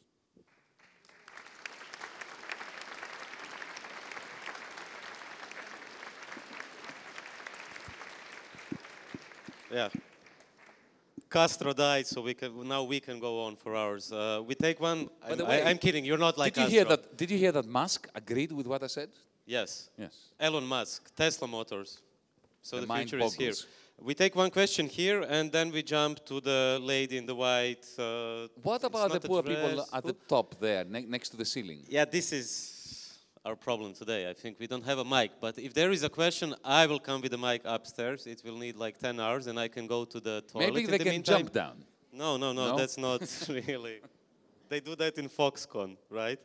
Yeah. 9.71 9.89
Castro 11.29 11.73
died, 11.73 12.07
so 12.07 12.21
we 12.21 12.33
can 12.33 12.67
now 12.67 12.83
we 12.83 12.99
can 12.99 13.19
go 13.19 13.41
on 13.41 13.55
for 13.55 13.75
hours. 13.75 14.11
Uh, 14.11 14.41
we 14.45 14.55
take 14.55 14.79
one. 14.79 15.09
By 15.27 15.35
the 15.35 15.43
I'm, 15.43 15.49
way, 15.49 15.63
I, 15.63 15.69
am 15.71 15.77
kidding. 15.77 16.05
You're 16.05 16.17
not 16.17 16.37
like 16.37 16.53
did 16.53 16.61
you 16.61 16.65
Castro. 16.67 16.77
hear 16.77 16.97
that? 16.97 17.17
Did 17.17 17.31
you 17.31 17.37
hear 17.37 17.51
that 17.51 17.67
Musk 17.67 18.07
agreed 18.15 18.51
with 18.51 18.67
what 18.67 18.83
I 18.83 18.87
said? 18.87 19.09
Yes. 19.45 19.89
Yes. 19.97 20.13
Elon 20.39 20.65
Musk, 20.65 21.15
Tesla 21.15 21.47
Motors. 21.47 22.01
So 22.61 22.79
The 22.79 22.85
the, 22.85 22.93
future 22.93 23.19
is 23.19 23.33
here. 23.33 23.53
We 23.99 24.13
take 24.13 24.35
one 24.35 24.51
question 24.51 24.87
here, 24.87 25.21
and 25.23 25.51
then 25.51 25.71
we 25.71 25.81
jump 25.81 26.23
to 26.25 26.39
the 26.39 26.79
lady 26.81 27.17
in 27.17 27.25
the 27.25 27.33
white. 27.33 27.85
Uh, 27.97 28.47
What 28.61 28.83
about 28.83 29.11
the 29.11 29.19
poor 29.19 29.41
people 29.41 29.85
at 29.91 30.03
the 30.03 30.13
top 30.13 30.59
there, 30.59 30.85
ne- 30.85 31.05
next 31.07 31.29
to 31.29 31.37
the 31.37 31.45
ceiling? 31.45 31.83
Yeah, 31.89 32.05
this 32.05 32.31
is 32.31 32.76
our 33.45 33.55
problem 33.55 33.93
today. 33.93 34.29
I 34.29 34.33
think 34.33 34.59
we 34.59 34.67
don't 34.67 34.85
have 34.85 34.97
a 34.99 35.05
mic, 35.05 35.31
but 35.41 35.57
if 35.57 35.73
there 35.73 35.91
is 35.91 36.03
a 36.03 36.09
question, 36.09 36.55
I 36.63 36.85
will 36.87 36.99
come 36.99 37.21
with 37.21 37.31
the 37.31 37.37
mic 37.37 37.61
upstairs. 37.65 38.27
It 38.27 38.41
will 38.45 38.57
need 38.57 38.75
like 38.75 38.97
10 38.99 39.19
hours, 39.19 39.47
and 39.47 39.59
I 39.59 39.67
can 39.69 39.87
go 39.87 40.05
to 40.05 40.19
the 40.19 40.41
toilet. 40.51 40.73
Maybe 40.73 40.85
they 40.85 40.97
the 40.97 41.03
can 41.03 41.13
meantime. 41.13 41.37
jump 41.39 41.53
down. 41.53 41.83
No, 42.11 42.37
no, 42.37 42.53
no, 42.53 42.69
No? 42.71 42.77
that's 42.77 42.97
not 42.97 43.21
really. 43.49 44.01
They 44.69 44.79
do 44.81 44.95
that 44.95 45.17
in 45.17 45.29
Foxconn, 45.29 45.97
right? 46.09 46.39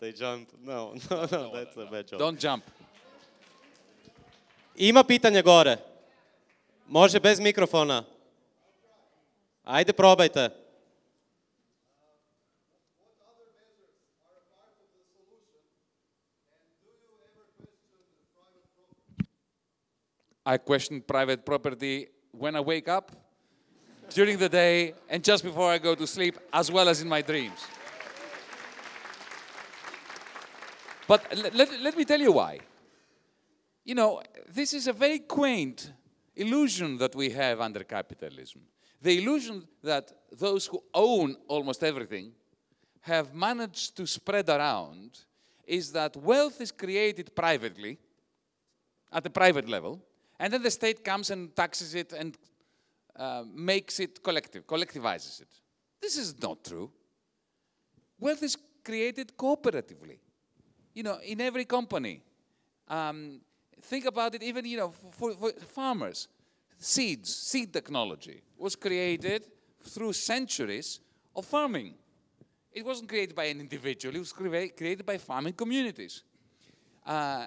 They 0.00 0.12
jump. 0.12 0.48
No, 0.62 0.94
no, 1.10 1.26
no, 1.30 1.52
that's 1.54 1.76
a 1.76 1.86
bad 1.90 2.08
joke. 2.08 2.18
Don't 2.18 2.40
jump. 2.40 2.64
Ima 4.76 5.04
pitanje 5.04 5.42
gore. 5.42 5.76
Može 6.88 7.20
bez 7.20 7.40
mikrofona. 7.40 8.04
Ajde, 9.64 9.92
probajte. 9.92 10.50
I 20.46 20.58
question 20.58 21.00
private 21.00 21.44
property 21.44 22.08
when 22.30 22.54
I 22.56 22.60
wake 22.60 22.88
up, 22.88 23.12
during 24.10 24.36
the 24.38 24.48
day, 24.48 24.94
and 25.08 25.24
just 25.24 25.42
before 25.42 25.70
I 25.70 25.78
go 25.78 25.94
to 25.94 26.06
sleep, 26.06 26.38
as 26.52 26.70
well 26.70 26.88
as 26.88 27.00
in 27.00 27.08
my 27.08 27.22
dreams. 27.22 27.60
But 31.06 31.24
let, 31.54 31.82
let, 31.82 31.96
me 31.96 32.04
tell 32.04 32.20
you 32.20 32.32
why. 32.32 32.60
You 33.84 33.94
know, 33.94 34.22
this 34.52 34.72
is 34.72 34.86
a 34.86 34.92
very 34.92 35.18
quaint 35.18 35.92
illusion 36.36 36.96
that 36.98 37.14
we 37.14 37.30
have 37.30 37.60
under 37.60 37.84
capitalism. 37.84 38.62
The 39.02 39.18
illusion 39.18 39.64
that 39.82 40.12
those 40.32 40.66
who 40.66 40.82
own 40.94 41.36
almost 41.46 41.84
everything 41.84 42.32
have 43.02 43.34
managed 43.34 43.96
to 43.98 44.06
spread 44.06 44.48
around 44.48 45.18
is 45.66 45.92
that 45.92 46.16
wealth 46.16 46.60
is 46.60 46.72
created 46.72 47.34
privately, 47.34 47.98
at 49.12 49.22
the 49.22 49.30
private 49.30 49.68
level, 49.68 50.02
and 50.38 50.52
then 50.52 50.62
the 50.62 50.70
state 50.70 51.04
comes 51.04 51.30
and 51.30 51.54
taxes 51.54 51.94
it 51.94 52.12
and 52.12 52.36
uh, 53.16 53.44
makes 53.54 54.00
it 54.00 54.22
collective, 54.22 54.66
collectivizes 54.66 55.40
it. 55.40 55.48
This 56.00 56.16
is 56.16 56.40
not 56.40 56.64
true. 56.64 56.90
Wealth 58.18 58.42
is 58.42 58.56
created 58.84 59.36
cooperatively. 59.36 60.18
You 60.94 61.02
know, 61.02 61.18
in 61.24 61.40
every 61.40 61.64
company. 61.64 62.22
Um, 62.88 63.40
think 63.82 64.04
about 64.04 64.34
it, 64.34 64.42
even 64.42 64.64
you 64.64 64.76
know, 64.76 64.92
for, 65.12 65.32
for 65.32 65.52
farmers, 65.52 66.28
seeds, 66.78 67.34
seed 67.34 67.72
technology 67.72 68.42
was 68.58 68.76
created 68.76 69.44
through 69.82 70.12
centuries 70.12 71.00
of 71.34 71.44
farming. 71.44 71.94
It 72.72 72.84
wasn't 72.84 73.08
created 73.08 73.34
by 73.34 73.44
an 73.44 73.60
individual; 73.60 74.14
it 74.14 74.18
was 74.18 74.32
created 74.32 75.06
by 75.06 75.18
farming 75.18 75.54
communities. 75.54 76.22
Uh, 77.06 77.46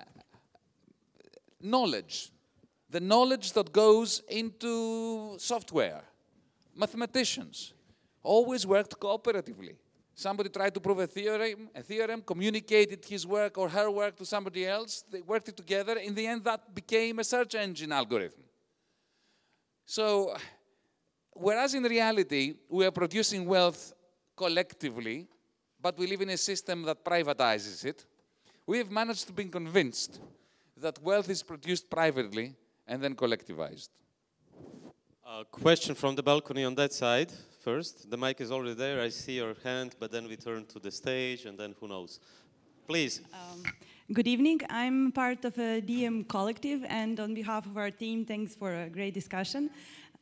knowledge, 1.61 2.31
the 2.89 2.99
knowledge 2.99 3.51
that 3.53 3.72
goes 3.72 4.22
into 4.30 5.38
software, 5.39 6.01
mathematicians, 6.76 7.73
always 8.23 8.65
worked 8.65 8.99
cooperatively. 8.99 9.76
Somebody 10.15 10.49
tried 10.49 10.73
to 10.73 10.80
prove 10.80 10.99
a 10.99 11.07
theorem, 11.07 11.69
a 11.76 11.84
theorem, 11.84 12.22
communicated 12.22 13.05
his 13.05 13.27
work 13.27 13.57
or 13.57 13.69
her 13.69 13.91
work 13.91 14.15
to 14.18 14.26
somebody 14.26 14.65
else. 14.65 15.03
They 15.11 15.22
worked 15.22 15.49
it 15.49 15.57
together. 15.57 15.97
In 15.97 16.15
the 16.15 16.26
end, 16.26 16.43
that 16.45 16.73
became 16.73 17.19
a 17.19 17.23
search 17.23 17.53
engine 17.53 17.91
algorithm. 17.91 18.41
So, 19.85 20.35
whereas 21.34 21.76
in 21.76 21.84
reality, 21.84 22.55
we 22.68 22.85
are 22.85 22.91
producing 22.91 23.45
wealth 23.45 23.93
collectively, 24.35 25.27
but 25.80 25.97
we 25.97 26.07
live 26.07 26.22
in 26.22 26.30
a 26.30 26.38
system 26.38 26.84
that 26.84 27.05
privatizes 27.05 27.85
it, 27.85 28.05
we 28.65 28.80
have 28.80 28.89
managed 28.89 29.27
to 29.27 29.34
be 29.34 29.45
convinced 29.45 30.19
that 30.76 31.01
wealth 31.01 31.30
is 31.30 31.43
produced 31.43 31.89
privately 31.89 32.55
and 32.88 33.03
then 33.03 33.15
collectivized. 33.15 33.89
A 35.26 35.43
question 35.45 35.93
from 35.93 36.15
the 36.15 36.23
balcony 36.23 36.64
on 36.64 36.76
that 36.76 36.93
side 36.93 37.31
first. 37.64 38.09
The 38.09 38.18
mic 38.18 38.39
is 38.39 38.51
already 38.51 38.76
there. 38.76 39.01
I 39.01 39.09
see 39.09 39.35
your 39.43 39.55
hand, 39.64 39.95
but 39.99 40.09
then 40.11 40.27
we 40.27 40.38
turn 40.38 40.65
to 40.68 40.80
the 40.80 40.91
stage, 40.91 41.45
and 41.45 41.57
then 41.57 41.76
who 41.80 41.88
knows? 41.88 42.19
Please. 42.88 43.22
Good 44.14 44.27
evening. 44.27 44.61
I'm 44.69 45.11
part 45.11 45.43
of 45.43 45.57
a 45.57 45.81
DiEM 45.81 46.30
collective, 46.30 46.85
and 46.88 47.19
on 47.19 47.34
behalf 47.34 47.65
of 47.65 47.76
our 47.77 47.91
team, 47.91 48.23
thanks 48.23 48.55
for 48.55 48.73
a 48.73 48.88
great 48.88 49.14
discussion. 49.14 49.69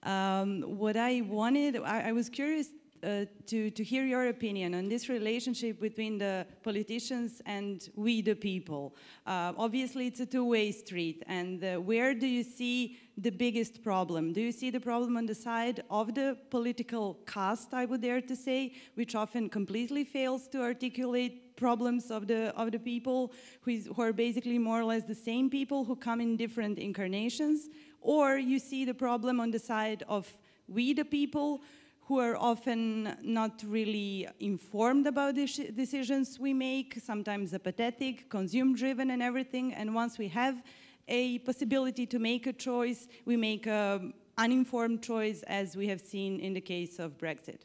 Um, 0.01 0.61
what 0.61 0.97
I 0.97 1.21
wanted, 1.21 1.77
I, 1.77 2.09
I 2.09 2.11
was 2.11 2.27
curious 2.29 2.69
uh, 3.05 3.25
to, 3.45 3.69
to 3.69 3.83
hear 3.83 4.03
your 4.03 4.29
opinion 4.29 4.73
on 4.73 4.89
this 4.89 5.09
relationship 5.09 5.79
between 5.79 6.17
the 6.17 6.45
politicians 6.63 7.41
and 7.45 7.89
we, 7.95 8.21
the 8.21 8.33
people. 8.33 8.95
Uh, 9.27 9.53
obviously, 9.57 10.07
it's 10.07 10.19
a 10.19 10.25
two 10.25 10.43
way 10.43 10.71
street. 10.71 11.23
And 11.27 11.63
uh, 11.63 11.75
where 11.75 12.15
do 12.15 12.25
you 12.25 12.43
see 12.43 12.97
the 13.17 13.29
biggest 13.29 13.83
problem? 13.83 14.33
Do 14.33 14.41
you 14.41 14.51
see 14.51 14.71
the 14.71 14.79
problem 14.79 15.17
on 15.17 15.25
the 15.27 15.35
side 15.35 15.83
of 15.89 16.15
the 16.15 16.35
political 16.49 17.19
caste, 17.27 17.73
I 17.73 17.85
would 17.85 18.01
dare 18.01 18.21
to 18.21 18.35
say, 18.35 18.73
which 18.95 19.13
often 19.13 19.49
completely 19.49 20.03
fails 20.03 20.47
to 20.49 20.61
articulate 20.61 21.55
problems 21.55 22.09
of 22.09 22.27
the, 22.27 22.53
of 22.57 22.71
the 22.71 22.79
people, 22.79 23.31
who, 23.61 23.71
is, 23.71 23.87
who 23.95 24.01
are 24.01 24.13
basically 24.13 24.57
more 24.57 24.81
or 24.81 24.85
less 24.85 25.03
the 25.03 25.15
same 25.15 25.49
people 25.49 25.85
who 25.85 25.95
come 25.95 26.19
in 26.21 26.35
different 26.37 26.79
incarnations? 26.79 27.69
Or 28.01 28.37
you 28.37 28.59
see 28.59 28.83
the 28.83 28.93
problem 28.93 29.39
on 29.39 29.51
the 29.51 29.59
side 29.59 30.03
of 30.09 30.27
we, 30.67 30.93
the 30.93 31.05
people, 31.05 31.61
who 32.07 32.19
are 32.19 32.37
often 32.37 33.15
not 33.23 33.63
really 33.65 34.27
informed 34.39 35.07
about 35.07 35.35
the 35.35 35.47
decisions 35.75 36.39
we 36.39 36.53
make, 36.53 36.99
sometimes 36.99 37.53
apathetic, 37.53 38.29
consume 38.29 38.75
driven, 38.75 39.09
and 39.09 39.23
everything. 39.23 39.73
And 39.73 39.95
once 39.95 40.19
we 40.19 40.27
have 40.27 40.61
a 41.07 41.39
possibility 41.39 42.05
to 42.05 42.19
make 42.19 42.45
a 42.45 42.53
choice, 42.53 43.07
we 43.25 43.35
make 43.37 43.65
an 43.65 44.13
uninformed 44.37 45.01
choice, 45.01 45.41
as 45.47 45.75
we 45.75 45.87
have 45.87 46.01
seen 46.01 46.39
in 46.39 46.53
the 46.53 46.61
case 46.61 46.99
of 46.99 47.17
Brexit. 47.17 47.61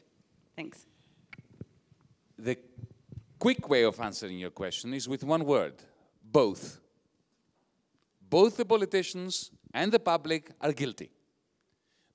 Thanks. 0.55 0.87
The 2.37 2.57
quick 3.37 3.69
way 3.69 3.83
of 3.83 3.99
answering 3.99 4.39
your 4.39 4.51
question 4.51 4.93
is 4.93 5.07
with 5.07 5.23
one 5.23 5.45
word 5.45 5.75
both. 6.23 6.79
Both 8.27 8.57
the 8.57 8.65
politicians 8.65 9.51
and 9.73 9.91
the 9.91 9.99
public 9.99 10.51
are 10.61 10.71
guilty. 10.71 11.11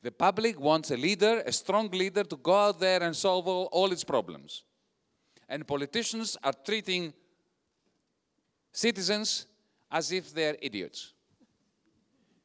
The 0.06 0.12
public 0.12 0.60
wants 0.60 0.92
a 0.92 0.96
leader, 0.96 1.42
a 1.44 1.50
strong 1.50 1.90
leader, 1.90 2.22
to 2.22 2.36
go 2.36 2.54
out 2.54 2.78
there 2.78 3.02
and 3.02 3.16
solve 3.16 3.48
all, 3.48 3.64
all 3.72 3.90
its 3.90 4.04
problems. 4.04 4.62
And 5.48 5.66
politicians 5.66 6.36
are 6.44 6.52
treating 6.52 7.12
citizens 8.70 9.46
as 9.90 10.12
if 10.12 10.32
they're 10.32 10.56
idiots. 10.62 11.12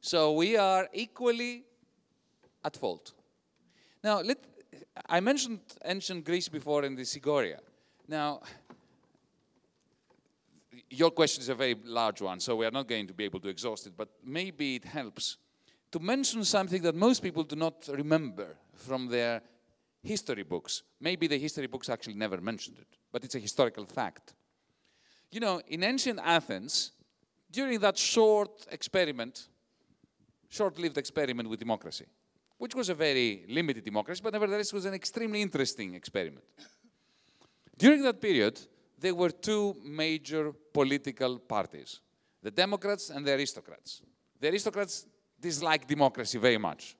So 0.00 0.32
we 0.32 0.56
are 0.56 0.88
equally 0.92 1.62
at 2.64 2.76
fault. 2.76 3.12
Now, 4.02 4.22
let, 4.22 4.38
I 5.08 5.20
mentioned 5.20 5.60
ancient 5.84 6.24
Greece 6.24 6.48
before 6.48 6.82
in 6.84 6.96
the 6.96 7.02
isegoria. 7.02 7.60
Now, 8.08 8.40
your 10.90 11.12
question 11.12 11.42
is 11.42 11.48
a 11.48 11.54
very 11.54 11.76
large 11.84 12.22
one, 12.22 12.40
so 12.40 12.56
we 12.56 12.66
are 12.66 12.72
not 12.72 12.88
going 12.88 13.06
to 13.06 13.14
be 13.14 13.22
able 13.22 13.38
to 13.38 13.48
exhaust 13.48 13.86
it, 13.86 13.92
but 13.96 14.08
maybe 14.24 14.74
it 14.74 14.84
helps 14.84 15.36
to 15.92 16.00
mention 16.00 16.44
something 16.44 16.82
that 16.82 16.94
most 16.94 17.22
people 17.22 17.44
do 17.44 17.54
not 17.54 17.88
remember 17.88 18.56
from 18.74 19.08
their 19.08 19.42
history 20.02 20.42
books. 20.42 20.82
Maybe 21.00 21.26
the 21.26 21.38
history 21.38 21.66
books 21.66 21.88
actually 21.88 22.14
never 22.14 22.40
mentioned 22.40 22.78
it, 22.78 22.88
but 23.12 23.24
it's 23.24 23.34
a 23.34 23.38
historical 23.38 23.84
fact. 23.86 24.34
You 25.30 25.40
know, 25.40 25.60
in 25.68 25.84
ancient 25.84 26.18
Athens, 26.22 26.92
during 27.50 27.78
that 27.80 27.98
short 27.98 28.66
experiment, 28.70 29.48
short 30.48 30.78
lived 30.78 30.98
experiment 30.98 31.48
with 31.48 31.58
democracy, 31.58 32.06
which 32.58 32.74
was 32.74 32.88
a 32.88 32.94
very 32.94 33.44
limited 33.48 33.84
democracy, 33.84 34.20
but 34.24 34.32
nevertheless 34.32 34.72
was 34.72 34.86
an 34.86 34.94
extremely 34.94 35.42
interesting 35.42 35.94
experiment. 35.94 36.44
During 37.78 38.02
that 38.02 38.20
period, 38.20 38.58
there 38.98 39.14
were 39.14 39.30
two 39.30 39.76
major 39.84 40.52
political 40.72 41.38
parties 41.38 42.00
the 42.42 42.50
Democrats 42.50 43.10
and 43.10 43.24
the 43.24 43.32
aristocrats. 43.34 44.02
The 44.40 44.48
aristocrats 44.48 45.06
dislike 45.42 45.86
democracy 45.86 46.38
very 46.38 46.58
much 46.58 46.96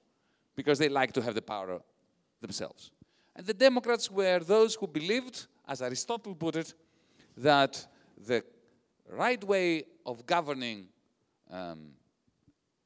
because 0.55 0.79
they 0.79 0.89
like 0.89 1.13
to 1.13 1.23
have 1.23 1.35
the 1.35 1.43
power 1.43 1.81
themselves. 2.41 2.91
And 3.35 3.47
the 3.47 3.55
Democrats 3.55 4.11
were 4.11 4.41
those 4.41 4.75
who 4.75 4.87
believed, 4.87 5.47
as 5.67 5.81
Aristotle 5.81 6.35
put 6.35 6.57
it, 6.57 6.75
that 7.37 7.87
the 8.19 8.45
right 9.09 9.43
way 9.43 9.85
of 10.05 10.27
governing 10.27 10.89
um, 11.51 11.93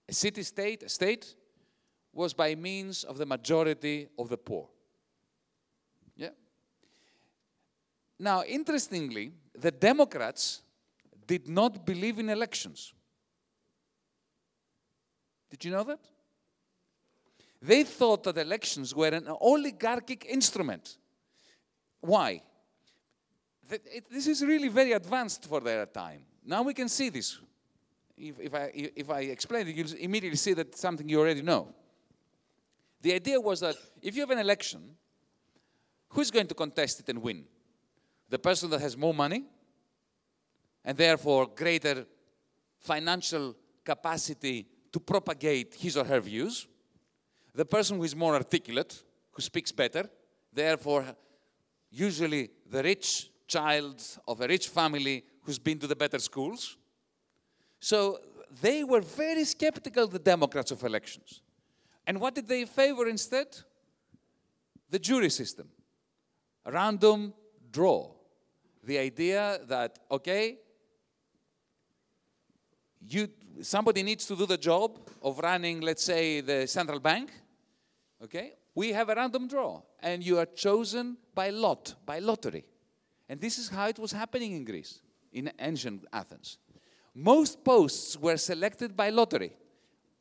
a 0.08 0.12
city 0.12 0.42
state, 0.42 0.84
a 0.84 0.88
state, 0.88 1.34
was 2.12 2.32
by 2.32 2.54
means 2.54 3.04
of 3.04 3.18
the 3.18 3.26
majority 3.26 4.08
of 4.18 4.28
the 4.28 4.36
poor. 4.36 4.68
Yeah. 6.16 6.30
Now, 8.18 8.44
interestingly, 8.44 9.32
the 9.58 9.70
Democrats 9.70 10.62
did 11.26 11.48
not 11.48 11.84
believe 11.84 12.18
in 12.18 12.28
elections. 12.28 12.94
Did 15.51 15.64
you 15.64 15.70
know 15.70 15.85
that? 15.85 16.01
They 17.62 17.85
thought 17.85 18.24
that 18.24 18.36
elections 18.39 18.94
were 18.94 19.09
an 19.09 19.28
oligarchic 19.40 20.27
instrument. 20.27 20.98
Why? 22.01 22.43
This 24.10 24.27
is 24.27 24.44
really 24.44 24.68
very 24.68 24.93
advanced 24.93 25.47
for 25.47 25.60
their 25.60 25.86
time. 25.86 26.23
Now 26.44 26.62
we 26.62 26.74
can 26.74 26.89
see 26.89 27.09
this. 27.09 27.39
If, 28.16 28.39
if, 28.40 28.55
I, 28.55 28.70
if 28.74 29.10
I 29.10 29.20
explain 29.20 29.68
it, 29.68 29.74
you'll 29.74 29.98
immediately 29.98 30.36
see 30.36 30.55
that 30.55 30.77
something 30.77 31.09
you 31.09 31.18
already 31.18 31.43
know. 31.43 31.74
The 33.02 33.14
idea 33.14 33.40
was 33.40 33.60
that 33.60 33.77
if 34.01 34.14
you 34.14 34.23
have 34.23 34.31
an 34.31 34.39
election, 34.39 34.97
who's 36.09 36.31
going 36.31 36.47
to 36.47 36.55
contest 36.55 37.01
it 37.01 37.09
and 37.09 37.20
win? 37.20 37.44
The 38.28 38.39
person 38.39 38.70
that 38.70 38.81
has 38.81 38.97
more 38.97 39.14
money 39.14 39.44
and 40.85 40.97
therefore 40.97 41.48
greater 41.48 42.06
financial 42.78 43.56
capacity 43.85 44.66
to 44.97 45.01
propagate 45.01 45.74
his 45.74 45.94
or 45.94 46.05
her 46.06 46.20
views. 46.20 46.66
The 47.55 47.66
person 47.66 47.98
who 47.98 48.05
is 48.05 48.16
more 48.16 48.35
articulate, 48.35 49.02
who 49.32 49.43
speaks 49.43 49.70
better, 49.70 50.09
therefore, 50.51 51.05
usually 51.90 52.48
the 52.70 52.82
rich 52.82 53.31
child 53.47 54.02
of 54.27 54.40
a 54.40 54.48
rich 54.48 54.68
family 54.68 55.23
who's 55.43 55.59
been 55.59 55.78
to 55.81 55.86
the 55.86 55.94
better 55.94 56.18
schools. 56.18 56.78
So 57.78 58.20
they 58.62 58.85
were 58.85 59.02
very 59.02 59.44
skeptical, 59.44 60.06
the 60.06 60.18
Democrats, 60.18 60.70
of 60.70 60.82
elections. 60.82 61.43
And 62.06 62.18
what 62.18 62.35
did 62.35 62.48
they 62.48 62.64
favor 62.64 63.06
instead? 63.06 63.48
The 64.89 64.98
jury 64.98 65.28
system, 65.28 65.68
random 66.64 67.35
draw. 67.70 68.12
The 68.82 68.97
idea 68.97 69.60
that, 69.68 69.98
okay, 70.10 70.56
you, 73.06 73.28
somebody 73.62 74.02
needs 74.02 74.26
to 74.26 74.36
do 74.36 74.46
the 74.46 74.58
job 74.58 74.98
of 75.22 75.38
running, 75.38 75.80
let's 75.80 76.04
say, 76.04 76.40
the 76.40 76.66
central 76.66 77.00
bank. 77.00 77.30
Okay? 78.22 78.54
We 78.74 78.92
have 78.92 79.08
a 79.08 79.14
random 79.14 79.48
draw, 79.48 79.82
and 80.00 80.22
you 80.22 80.38
are 80.38 80.46
chosen 80.46 81.16
by 81.34 81.50
lot, 81.50 81.94
by 82.04 82.18
lottery. 82.18 82.64
And 83.28 83.40
this 83.40 83.58
is 83.58 83.68
how 83.68 83.88
it 83.88 83.98
was 83.98 84.12
happening 84.12 84.52
in 84.52 84.64
Greece, 84.64 85.00
in 85.32 85.50
ancient 85.58 86.04
Athens. 86.12 86.58
Most 87.14 87.64
posts 87.64 88.16
were 88.18 88.36
selected 88.36 88.96
by 88.96 89.08
lottery, 89.08 89.52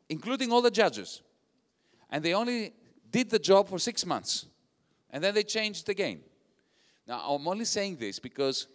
including 0.09 0.51
all 0.51 0.61
the 0.61 0.71
judges. 0.71 1.21
And 2.09 2.23
they 2.23 2.33
only 2.33 2.73
did 3.11 3.29
the 3.29 3.39
job 3.39 3.67
for 3.67 3.77
six 3.79 4.05
months. 4.05 4.45
And 5.09 5.23
then 5.23 5.33
they 5.33 5.43
changed 5.43 5.89
again. 5.89 6.21
Now, 7.07 7.19
I'm 7.19 7.47
only 7.47 7.65
saying 7.65 7.97
this 7.97 8.19
because 8.19 8.67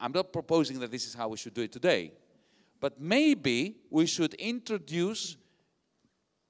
I'm 0.00 0.12
not 0.12 0.32
proposing 0.32 0.80
that 0.80 0.90
this 0.90 1.06
is 1.06 1.14
how 1.14 1.28
we 1.28 1.36
should 1.36 1.54
do 1.54 1.62
it 1.62 1.72
today. 1.72 2.12
But 2.82 3.00
maybe 3.00 3.76
we 3.90 4.06
should 4.06 4.34
introduce 4.34 5.36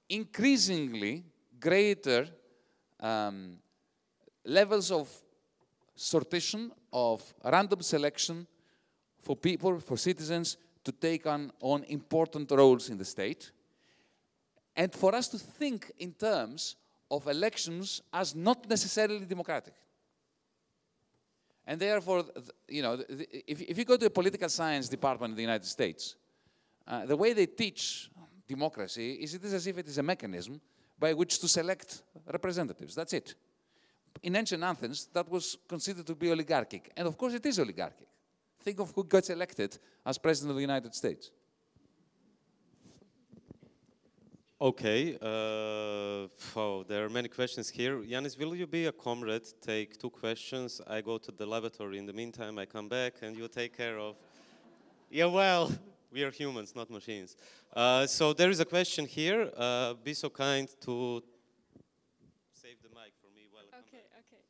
increasingly 0.09 1.24
greater 1.60 2.26
um, 2.98 3.59
levels 4.42 4.90
of 4.90 5.10
sortition, 5.94 6.70
of 6.90 7.22
random 7.44 7.82
selection 7.82 8.46
for 9.20 9.36
people, 9.36 9.78
for 9.78 9.98
citizens 9.98 10.56
to 10.82 10.90
take 10.90 11.26
on, 11.26 11.52
on 11.60 11.84
important 11.84 12.50
roles 12.50 12.88
in 12.88 12.96
the 12.96 13.04
state, 13.04 13.52
and 14.74 14.90
for 14.90 15.14
us 15.14 15.28
to 15.28 15.38
think 15.38 15.92
in 15.98 16.12
terms 16.12 16.76
of 17.10 17.26
elections 17.26 18.00
as 18.10 18.34
not 18.34 18.66
necessarily 18.70 19.26
democratic. 19.26 19.74
And 21.66 21.78
therefore, 21.78 22.24
you 22.68 22.80
know, 22.80 23.04
if, 23.46 23.60
if 23.60 23.76
you 23.76 23.84
go 23.84 23.98
to 23.98 24.06
a 24.06 24.10
political 24.10 24.48
science 24.48 24.88
department 24.88 25.32
in 25.32 25.36
the 25.36 25.42
United 25.42 25.66
States, 25.66 26.16
uh, 26.86 27.06
the 27.06 27.16
way 27.16 27.32
they 27.32 27.46
teach 27.46 28.10
democracy 28.48 29.14
is 29.14 29.34
it 29.34 29.44
is 29.44 29.54
as 29.54 29.66
if 29.66 29.78
it 29.78 29.86
is 29.86 29.98
a 29.98 30.02
mechanism 30.02 30.60
by 30.98 31.12
which 31.12 31.38
to 31.38 31.48
select 31.48 32.02
representatives. 32.30 32.94
That's 32.94 33.12
it. 33.12 33.34
In 34.22 34.36
ancient 34.36 34.62
Athens, 34.62 35.09
that 35.12 35.28
was 35.28 35.56
considered 35.68 36.06
to 36.06 36.14
be 36.14 36.30
oligarchic. 36.30 36.92
And 36.96 37.09
of 37.09 37.16
course, 37.16 37.34
it 37.34 37.44
is 37.46 37.59
oligarchic. 37.59 38.09
Think 38.60 38.78
of 38.80 38.92
who 38.94 39.04
gets 39.04 39.30
elected 39.30 39.78
as 40.04 40.18
President 40.18 40.50
of 40.50 40.56
the 40.56 40.62
United 40.62 40.94
States. 40.94 41.30
Okay. 44.60 45.18
Uh, 45.20 46.28
oh, 46.56 46.84
there 46.86 47.04
are 47.04 47.09
many 47.09 47.28
questions 47.28 47.68
here. 47.68 47.96
Yanis, 47.98 48.38
will 48.38 48.54
you 48.54 48.68
be 48.68 48.86
a 48.86 48.92
comrade? 48.92 49.48
Take 49.60 49.98
two 49.98 50.10
questions. 50.10 50.80
I 50.86 51.00
go 51.00 51.18
to 51.18 51.32
the 51.32 51.44
laboratory. 51.44 51.98
In 51.98 52.06
the 52.06 52.12
meantime, 52.12 52.60
I 52.60 52.66
come 52.66 52.88
back 52.88 53.14
and 53.22 53.36
you 53.36 53.48
take 53.48 53.76
care 53.76 53.98
of. 53.98 54.14
Yeah, 55.10 55.26
well. 55.26 55.72
We 56.12 56.24
are 56.24 56.30
humans, 56.30 56.74
not 56.76 56.90
machines. 56.90 57.36
Uh, 57.74 58.06
so 58.06 58.34
there 58.34 58.51
is 58.51 58.60
a 58.60 58.66
question 58.66 59.06
here. 59.06 59.51
Uh, 59.56 59.94
be 59.94 60.12
so 60.12 60.28
kind 60.28 60.68
to 60.82 61.22
save 62.52 62.82
the 62.82 62.90
mic 62.90 63.14
for 63.20 63.30
me 63.34 63.48
while 63.51 63.64
I 63.72 63.78
Okay, 63.78 64.05
okay. 64.20 64.43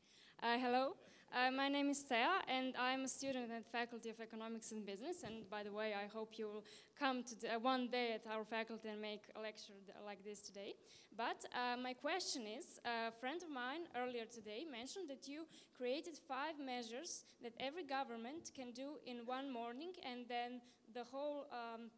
Uh, 0.43 0.59
hello. 0.59 0.95
Uh, 1.35 1.51
my 1.51 1.67
name 1.67 1.89
is 1.89 2.01
Thea, 2.01 2.29
and 2.47 2.75
I'm 2.77 3.05
a 3.05 3.09
student 3.09 3.51
at 3.51 3.65
Faculty 3.73 4.11
of 4.11 4.21
Economics 4.21 4.71
and 4.73 4.85
Business. 4.85 5.23
And 5.25 5.49
by 5.49 5.63
the 5.63 5.73
way, 5.73 5.95
I 5.95 6.07
hope 6.07 6.39
you 6.39 6.45
will 6.47 6.65
come 6.99 7.23
to 7.23 7.41
the, 7.41 7.55
uh, 7.55 7.59
one 7.59 7.89
day 7.89 8.13
at 8.13 8.31
our 8.31 8.45
faculty 8.45 8.91
and 8.91 9.01
make 9.01 9.23
a 9.35 9.41
lecture 9.41 9.73
like 10.05 10.23
this 10.25 10.43
today. 10.43 10.75
But 11.17 11.43
uh, 11.57 11.79
my 11.81 11.95
question 11.95 12.43
is: 12.43 12.79
a 12.85 13.11
friend 13.19 13.43
of 13.43 13.49
mine 13.49 13.89
earlier 13.97 14.27
today 14.27 14.67
mentioned 14.71 15.09
that 15.09 15.27
you 15.27 15.47
created 15.75 16.19
five 16.29 16.61
measures 16.61 17.25
that 17.43 17.55
every 17.59 17.85
government 17.85 18.53
can 18.55 18.73
do 18.73 19.01
in 19.07 19.25
one 19.25 19.51
morning, 19.51 19.93
and 20.05 20.29
then 20.29 20.61
the 20.93 21.05
whole 21.05 21.47
um, 21.49 21.89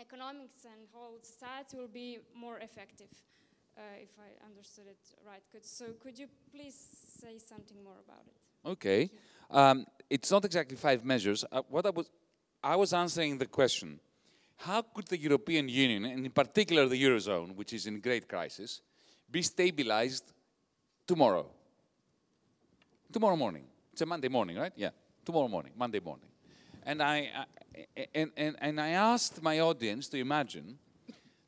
economics 0.00 0.66
and 0.66 0.88
whole 0.90 1.20
society 1.22 1.76
will 1.76 1.94
be 1.94 2.18
more 2.34 2.58
effective. 2.58 3.12
Uh, 3.78 4.02
if 4.02 4.10
I 4.18 4.34
understood 4.44 4.88
it 4.88 5.14
right, 5.24 5.44
could, 5.52 5.64
so 5.64 5.94
could 6.02 6.18
you 6.18 6.26
please 6.50 6.74
say 7.22 7.38
something 7.38 7.78
more 7.84 8.02
about 8.04 8.26
it? 8.26 8.39
Okay. 8.64 9.10
Um, 9.50 9.86
it's 10.08 10.30
not 10.30 10.44
exactly 10.44 10.76
five 10.76 11.04
measures. 11.04 11.44
Uh, 11.50 11.62
what 11.68 11.86
I 11.86 11.90
was, 11.90 12.10
I 12.62 12.76
was 12.76 12.92
answering 12.92 13.38
the 13.38 13.46
question: 13.46 14.00
How 14.56 14.82
could 14.82 15.06
the 15.06 15.18
European 15.18 15.68
Union, 15.68 16.04
and 16.04 16.24
in 16.24 16.32
particular 16.32 16.86
the 16.88 17.02
eurozone, 17.02 17.54
which 17.54 17.72
is 17.72 17.86
in 17.86 18.00
great 18.00 18.28
crisis, 18.28 18.80
be 19.30 19.42
stabilized 19.42 20.32
tomorrow? 21.06 21.46
Tomorrow 23.12 23.36
morning. 23.36 23.64
It's 23.92 24.02
a 24.02 24.06
Monday 24.06 24.28
morning, 24.28 24.56
right? 24.56 24.72
Yeah. 24.76 24.90
Tomorrow 25.24 25.48
morning, 25.48 25.72
Monday 25.76 26.00
morning. 26.00 26.28
And 26.84 27.02
I, 27.02 27.30
I 27.36 28.06
and, 28.14 28.30
and, 28.36 28.56
and 28.60 28.80
I 28.80 28.90
asked 28.90 29.42
my 29.42 29.60
audience 29.60 30.08
to 30.08 30.18
imagine 30.18 30.78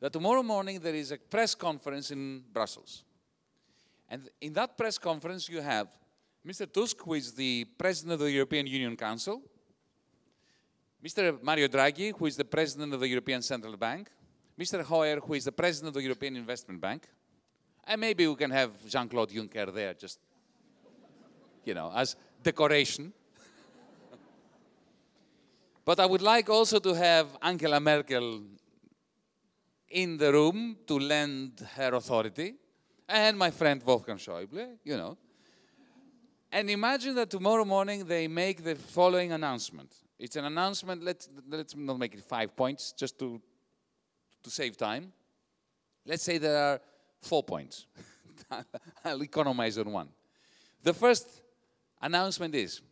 that 0.00 0.12
tomorrow 0.12 0.42
morning 0.42 0.80
there 0.80 0.94
is 0.94 1.12
a 1.12 1.16
press 1.16 1.54
conference 1.54 2.10
in 2.10 2.42
Brussels. 2.52 3.04
And 4.08 4.28
in 4.40 4.52
that 4.54 4.76
press 4.76 4.98
conference, 4.98 5.48
you 5.48 5.62
have 5.62 5.88
Mr. 6.46 6.70
Tusk, 6.70 7.00
who 7.02 7.14
is 7.14 7.32
the 7.32 7.64
president 7.78 8.14
of 8.14 8.18
the 8.20 8.30
European 8.30 8.66
Union 8.66 8.96
Council, 8.96 9.40
Mr. 11.04 11.40
Mario 11.40 11.68
Draghi, 11.68 12.12
who 12.16 12.26
is 12.26 12.36
the 12.36 12.44
president 12.44 12.92
of 12.92 13.00
the 13.00 13.08
European 13.08 13.42
Central 13.42 13.76
Bank, 13.76 14.10
Mr. 14.58 14.82
Hoyer, 14.82 15.20
who 15.20 15.34
is 15.34 15.44
the 15.44 15.52
president 15.52 15.88
of 15.88 15.94
the 15.94 16.02
European 16.02 16.36
Investment 16.36 16.80
Bank, 16.80 17.06
and 17.84 18.00
maybe 18.00 18.26
we 18.26 18.34
can 18.34 18.50
have 18.50 18.70
Jean 18.88 19.08
Claude 19.08 19.30
Juncker 19.30 19.72
there, 19.72 19.94
just, 19.94 20.18
you 21.64 21.74
know, 21.74 21.92
as 21.94 22.16
decoration. 22.42 23.12
but 25.84 26.00
I 26.00 26.06
would 26.06 26.22
like 26.22 26.50
also 26.50 26.80
to 26.80 26.92
have 26.92 27.36
Angela 27.40 27.78
Merkel 27.78 28.42
in 29.90 30.16
the 30.16 30.32
room 30.32 30.76
to 30.88 30.98
lend 30.98 31.66
her 31.76 31.94
authority, 31.94 32.54
and 33.08 33.38
my 33.38 33.50
friend 33.52 33.80
Wolfgang 33.84 34.18
Schäuble, 34.18 34.76
you 34.82 34.96
know. 34.96 35.16
And 36.52 36.68
imagine 36.68 37.14
that 37.14 37.30
tomorrow 37.30 37.64
morning 37.64 38.04
they 38.04 38.28
make 38.28 38.62
the 38.62 38.74
following 38.74 39.32
announcement. 39.32 39.90
It's 40.18 40.36
an 40.36 40.44
announcement, 40.44 41.02
let's, 41.02 41.30
let's 41.48 41.74
not 41.74 41.98
make 41.98 42.12
it 42.14 42.22
five 42.22 42.54
points, 42.54 42.92
just 42.92 43.18
to, 43.20 43.40
to 44.42 44.50
save 44.50 44.76
time. 44.76 45.12
Let's 46.04 46.22
say 46.22 46.36
there 46.36 46.56
are 46.56 46.80
four 47.22 47.42
points. 47.42 47.86
I'll 49.04 49.22
economize 49.22 49.78
on 49.78 49.90
one. 49.90 50.08
The 50.82 50.92
first 50.92 51.26
announcement 52.02 52.54
is 52.54 52.82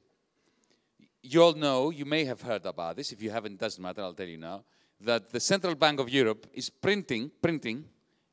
you 1.23 1.43
all 1.43 1.53
know, 1.53 1.91
you 1.91 2.07
may 2.07 2.25
have 2.25 2.41
heard 2.41 2.65
about 2.65 2.97
this. 2.97 3.13
If 3.13 3.23
you 3.23 3.31
haven't, 3.31 3.61
doesn't 3.61 3.83
matter, 3.83 4.01
I'll 4.01 4.15
tell 4.15 4.27
you 4.27 4.39
now. 4.39 4.65
That 5.03 5.31
the 5.31 5.41
Central 5.41 5.75
Bank 5.75 6.01
of 6.01 6.09
Europe 6.09 6.47
is 6.55 6.71
printing, 6.71 7.31
printing 7.43 7.85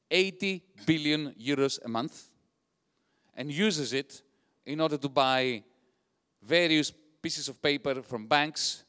80 0.10 0.64
billion 0.86 1.34
euros 1.34 1.84
a 1.84 1.90
month 1.90 2.30
and 3.36 3.52
uses 3.52 3.92
it 3.92 4.22
in 4.68 4.82
order 4.82 4.98
to 4.98 5.10
buy 5.10 5.64
various 6.44 6.92
pieces 7.22 7.48
of 7.48 7.62
paper 7.62 8.02
from 8.02 8.28
banks 8.28 8.84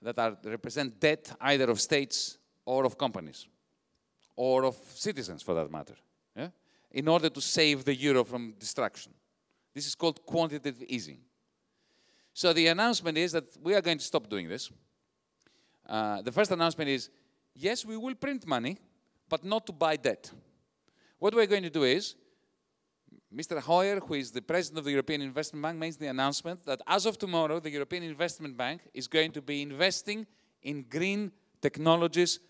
that 0.00 0.18
are, 0.18 0.36
represent 0.44 0.98
debt 0.98 1.30
either 1.40 1.70
of 1.70 1.80
states 1.80 2.38
or 2.64 2.84
of 2.84 2.96
companies 2.96 3.46
or 4.34 4.64
of 4.64 4.74
citizens 4.94 5.42
for 5.42 5.54
that 5.54 5.70
matter, 5.70 5.94
yeah? 6.34 6.48
in 6.90 7.06
order 7.06 7.28
to 7.28 7.40
save 7.40 7.84
the 7.84 7.94
euro 7.94 8.24
from 8.24 8.54
destruction. 8.58 9.12
This 9.74 9.86
is 9.86 9.94
called 9.94 10.24
quantitative 10.24 10.82
easing. 10.88 11.18
So 12.32 12.54
the 12.54 12.68
announcement 12.68 13.18
is 13.18 13.32
that 13.32 13.44
we 13.62 13.74
are 13.74 13.82
going 13.82 13.98
to 13.98 14.04
stop 14.04 14.28
doing 14.30 14.48
this. 14.48 14.70
Uh, 15.86 16.22
the 16.22 16.32
first 16.32 16.50
announcement 16.50 16.88
is 16.88 17.10
yes, 17.54 17.84
we 17.84 17.98
will 17.98 18.14
print 18.14 18.46
money, 18.46 18.78
but 19.28 19.44
not 19.44 19.66
to 19.66 19.72
buy 19.72 19.96
debt. 19.96 20.30
What 21.18 21.34
we're 21.34 21.46
going 21.46 21.64
to 21.64 21.70
do 21.70 21.82
is 21.84 22.14
Mr. 23.34 23.58
Hoyer, 23.60 23.98
who 23.98 24.14
is 24.14 24.30
the 24.30 24.42
president 24.42 24.78
of 24.78 24.84
the 24.84 24.90
European 24.90 25.22
Investment 25.22 25.62
Bank, 25.62 25.78
makes 25.78 25.96
the 25.96 26.08
announcement 26.08 26.64
that 26.66 26.82
as 26.86 27.06
of 27.06 27.16
tomorrow, 27.16 27.60
the 27.60 27.70
European 27.70 28.02
Investment 28.02 28.56
Bank 28.56 28.82
is 28.92 29.08
going 29.08 29.32
to 29.32 29.40
be 29.40 29.62
investing 29.62 30.26
in 30.62 30.84
green 30.88 31.32
technologies 31.62 32.40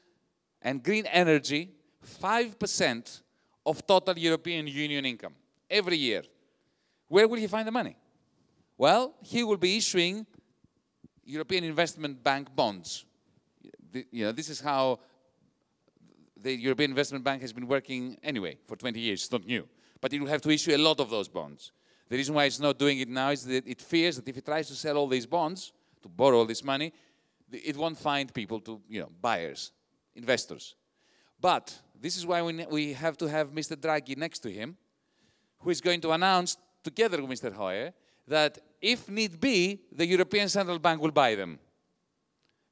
and 0.60 0.82
green 0.82 1.06
energy 1.06 1.70
5% 2.20 3.22
of 3.64 3.86
total 3.86 4.18
European 4.18 4.66
Union 4.66 5.04
income 5.04 5.34
every 5.70 5.96
year. 5.96 6.22
Where 7.06 7.28
will 7.28 7.38
he 7.38 7.46
find 7.46 7.66
the 7.68 7.72
money? 7.72 7.96
Well, 8.76 9.14
he 9.22 9.44
will 9.44 9.59
be 9.59 9.76
issuing 9.76 10.26
European 11.24 11.62
Investment 11.62 12.24
Bank 12.24 12.48
bonds. 12.56 13.04
The, 13.92 14.04
you 14.10 14.24
know, 14.24 14.32
this 14.32 14.48
is 14.48 14.60
how 14.60 14.98
the 16.36 16.52
European 16.52 16.90
Investment 16.90 17.22
Bank 17.22 17.40
has 17.42 17.52
been 17.52 17.68
working 17.68 18.18
anyway 18.24 18.59
for 18.66 18.74
20 18.74 18.98
years. 18.98 19.22
It's 19.22 19.30
not 19.30 19.46
new 19.46 19.68
but 20.02 20.12
it 20.12 20.20
will 20.20 20.28
have 20.28 20.42
to 20.42 20.50
issue 20.50 20.74
a 20.74 20.76
lot 20.76 21.00
of 21.00 21.08
those 21.08 21.28
bonds. 21.28 21.72
The 22.10 22.16
reason 22.16 22.34
why 22.34 22.44
it's 22.44 22.60
not 22.60 22.78
doing 22.78 22.98
it 22.98 23.08
now 23.08 23.30
is 23.30 23.44
that 23.44 23.66
it 23.66 23.80
fears 23.80 24.16
that 24.16 24.28
if 24.28 24.36
it 24.36 24.44
tries 24.44 24.66
to 24.68 24.74
sell 24.74 24.98
all 24.98 25.06
these 25.06 25.24
bonds, 25.24 25.72
to 26.02 26.08
borrow 26.08 26.38
all 26.38 26.44
this 26.44 26.64
money, 26.64 26.92
it 27.50 27.76
won't 27.76 27.96
find 27.96 28.34
people 28.34 28.60
to, 28.60 28.80
you 28.88 29.00
know, 29.00 29.10
buyers, 29.20 29.70
investors. 30.16 30.74
But 31.40 31.74
this 31.98 32.16
is 32.16 32.26
why 32.26 32.42
we, 32.42 32.66
we 32.66 32.92
have 32.94 33.16
to 33.18 33.28
have 33.28 33.52
Mr. 33.52 33.76
Draghi 33.76 34.16
next 34.16 34.40
to 34.40 34.50
him, 34.50 34.76
who 35.60 35.70
is 35.70 35.80
going 35.80 36.00
to 36.00 36.10
announce, 36.10 36.56
together 36.82 37.22
with 37.22 37.30
Mr. 37.30 37.52
Hoyer, 37.52 37.92
that 38.26 38.58
if 38.80 39.08
need 39.08 39.40
be, 39.40 39.80
the 39.92 40.06
European 40.06 40.48
Central 40.48 40.80
Bank 40.80 41.00
will 41.00 41.12
buy 41.12 41.36
them. 41.36 41.60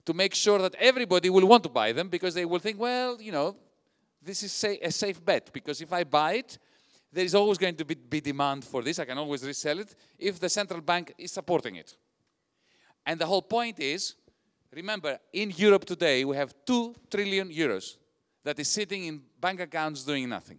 To 0.06 0.14
make 0.14 0.34
sure 0.34 0.58
that 0.58 0.74
everybody 0.74 1.30
will 1.30 1.46
want 1.46 1.62
to 1.62 1.68
buy 1.68 1.92
them 1.92 2.08
because 2.08 2.34
they 2.34 2.44
will 2.44 2.58
think, 2.58 2.80
well, 2.80 3.20
you 3.22 3.30
know, 3.30 3.56
this 4.20 4.42
is 4.42 4.64
a 4.82 4.90
safe 4.90 5.24
bet 5.24 5.52
because 5.52 5.80
if 5.80 5.92
I 5.92 6.02
buy 6.02 6.32
it, 6.34 6.58
there 7.12 7.24
is 7.24 7.34
always 7.34 7.58
going 7.58 7.74
to 7.76 7.84
be, 7.84 7.94
be, 7.94 8.20
demand 8.20 8.64
for 8.64 8.82
this. 8.82 8.98
I 8.98 9.04
can 9.04 9.18
always 9.18 9.44
resell 9.44 9.78
it 9.80 9.94
if 10.18 10.38
the 10.38 10.48
central 10.48 10.80
bank 10.80 11.12
is 11.18 11.32
supporting 11.32 11.76
it. 11.76 11.96
And 13.04 13.20
the 13.20 13.26
whole 13.26 13.42
point 13.42 13.80
is 13.80 14.14
remember, 14.72 15.18
in 15.32 15.50
Europe 15.50 15.84
today, 15.84 16.24
we 16.24 16.36
have 16.36 16.54
2 16.64 16.94
trillion 17.10 17.50
euros 17.50 17.96
that 18.44 18.58
is 18.58 18.68
sitting 18.68 19.04
in 19.04 19.20
bank 19.40 19.60
accounts 19.60 20.04
doing 20.04 20.28
nothing. 20.28 20.58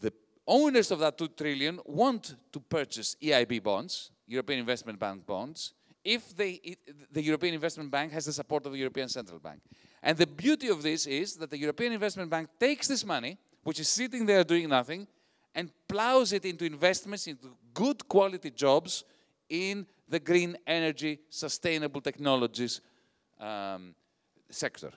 The 0.00 0.12
owners 0.46 0.90
of 0.90 0.98
that 1.00 1.18
2 1.18 1.28
trillion 1.28 1.80
want 1.84 2.34
to 2.52 2.60
purchase 2.60 3.16
EIB 3.22 3.62
bonds, 3.62 4.10
European 4.26 4.60
Investment 4.60 4.98
Bank 4.98 5.26
bonds, 5.26 5.74
if 6.04 6.34
they, 6.34 6.76
the 7.12 7.22
European 7.22 7.54
Investment 7.54 7.90
Bank 7.90 8.12
has 8.12 8.24
the 8.24 8.32
support 8.32 8.64
of 8.64 8.72
the 8.72 8.78
European 8.78 9.08
Central 9.08 9.38
Bank. 9.38 9.60
And 10.02 10.16
the 10.16 10.26
beauty 10.26 10.68
of 10.68 10.82
this 10.82 11.06
is 11.06 11.36
that 11.36 11.50
the 11.50 11.58
European 11.58 11.92
Investment 11.92 12.30
Bank 12.30 12.48
takes 12.58 12.88
this 12.88 13.04
money, 13.04 13.36
which 13.62 13.80
is 13.80 13.88
sitting 13.88 14.24
there 14.24 14.44
doing 14.44 14.68
nothing, 14.68 15.06
and 15.54 15.70
plows 15.88 16.32
it 16.32 16.44
into 16.44 16.64
investments 16.64 17.26
into 17.26 17.56
good 17.74 18.06
quality 18.08 18.50
jobs 18.50 19.04
in 19.48 19.86
the 20.08 20.20
green 20.20 20.56
energy, 20.66 21.20
sustainable 21.28 22.00
technologies 22.00 22.80
um, 23.40 23.94
sector. 24.50 24.92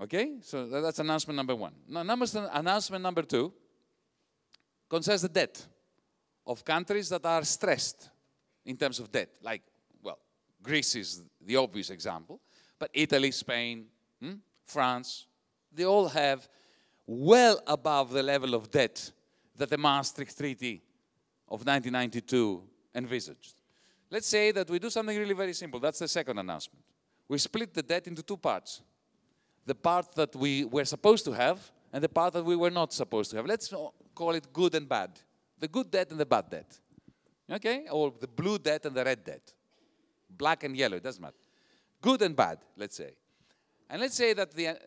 Okay, 0.00 0.36
so 0.42 0.66
that's 0.66 1.00
announcement 1.00 1.36
number 1.36 1.56
one. 1.56 1.72
Now, 1.88 2.00
announcement 2.00 3.02
number 3.02 3.22
two 3.22 3.52
concerns 4.88 5.22
the 5.22 5.28
debt 5.28 5.66
of 6.46 6.64
countries 6.64 7.08
that 7.08 7.24
are 7.26 7.44
stressed 7.44 8.08
in 8.64 8.76
terms 8.76 9.00
of 9.00 9.10
debt. 9.10 9.30
Like, 9.42 9.62
well, 10.02 10.18
Greece 10.62 10.94
is 10.94 11.22
the 11.44 11.56
obvious 11.56 11.90
example, 11.90 12.40
but 12.78 12.90
Italy, 12.94 13.32
Spain, 13.32 13.86
hmm, 14.20 14.34
France, 14.64 15.26
they 15.72 15.84
all 15.84 16.08
have 16.08 16.48
well 17.08 17.60
above 17.66 18.12
the 18.12 18.22
level 18.22 18.54
of 18.54 18.70
debt 18.70 19.10
that 19.56 19.70
the 19.70 19.78
Maastricht 19.78 20.36
Treaty 20.36 20.82
of 21.48 21.66
1992 21.66 22.62
envisaged. 22.94 23.54
Let's 24.10 24.26
say 24.26 24.52
that 24.52 24.68
we 24.68 24.78
do 24.78 24.90
something 24.90 25.16
really 25.16 25.34
very 25.34 25.54
simple. 25.54 25.80
That's 25.80 25.98
the 25.98 26.08
second 26.08 26.38
announcement. 26.38 26.84
We 27.26 27.38
split 27.38 27.72
the 27.72 27.82
debt 27.82 28.06
into 28.06 28.22
two 28.22 28.36
parts 28.36 28.82
the 29.64 29.74
part 29.74 30.14
that 30.14 30.34
we 30.34 30.64
were 30.64 30.86
supposed 30.86 31.26
to 31.26 31.32
have 31.32 31.70
and 31.92 32.02
the 32.02 32.08
part 32.08 32.32
that 32.32 32.44
we 32.44 32.56
were 32.56 32.70
not 32.70 32.90
supposed 32.90 33.30
to 33.30 33.36
have. 33.36 33.44
Let's 33.44 33.72
call 34.14 34.30
it 34.30 34.50
good 34.50 34.74
and 34.74 34.88
bad. 34.88 35.10
The 35.58 35.68
good 35.68 35.90
debt 35.90 36.10
and 36.10 36.18
the 36.18 36.24
bad 36.24 36.48
debt. 36.48 36.78
Okay? 37.50 37.84
Or 37.90 38.14
the 38.18 38.26
blue 38.26 38.58
debt 38.58 38.86
and 38.86 38.94
the 38.94 39.04
red 39.04 39.22
debt. 39.24 39.52
Black 40.30 40.64
and 40.64 40.74
yellow, 40.74 40.96
it 40.96 41.02
doesn't 41.02 41.20
matter. 41.20 41.36
Good 42.00 42.22
and 42.22 42.34
bad, 42.34 42.58
let's 42.78 42.96
say. 42.96 43.12
And 43.90 44.00
let's 44.00 44.14
say 44.14 44.32
that 44.32 44.52
the, 44.52 44.78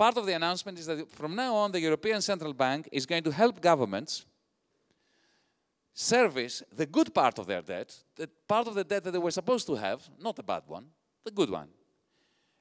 part 0.00 0.16
of 0.16 0.24
the 0.24 0.32
announcement 0.32 0.78
is 0.78 0.86
that 0.86 0.98
from 1.10 1.36
now 1.36 1.54
on, 1.54 1.70
the 1.70 1.80
European 1.88 2.22
Central 2.22 2.54
Bank 2.54 2.88
is 2.90 3.04
going 3.04 3.22
to 3.22 3.30
help 3.30 3.60
governments 3.60 4.24
service 5.92 6.62
the 6.74 6.86
good 6.86 7.12
part 7.12 7.38
of 7.38 7.46
their 7.46 7.60
debt, 7.60 7.88
the 8.16 8.26
part 8.48 8.66
of 8.66 8.74
the 8.74 8.84
debt 8.92 9.04
that 9.04 9.10
they 9.10 9.18
were 9.18 9.36
supposed 9.40 9.66
to 9.66 9.74
have, 9.74 10.00
not 10.18 10.36
the 10.36 10.42
bad 10.42 10.62
one, 10.66 10.86
the 11.22 11.30
good 11.30 11.50
one. 11.50 11.68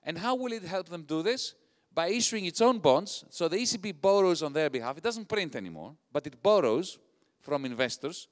And 0.04 0.18
how 0.18 0.36
will 0.36 0.52
it 0.52 0.64
help 0.64 0.90
them 0.90 1.04
do 1.04 1.24
this? 1.24 1.56
By 1.94 2.08
issuing 2.10 2.46
its 2.46 2.60
own 2.60 2.80
bonds. 2.80 3.24
So 3.30 3.48
the 3.48 3.58
ECB 3.58 4.02
borrows 4.02 4.44
on 4.44 4.52
their 4.52 4.70
behalf. 4.70 4.98
It 4.98 5.04
doesn't 5.04 5.30
print 5.30 5.56
anymore, 5.56 5.96
but 6.12 6.28
it 6.28 6.44
borrows 6.44 7.00
from 7.40 7.64
investors 7.64 8.28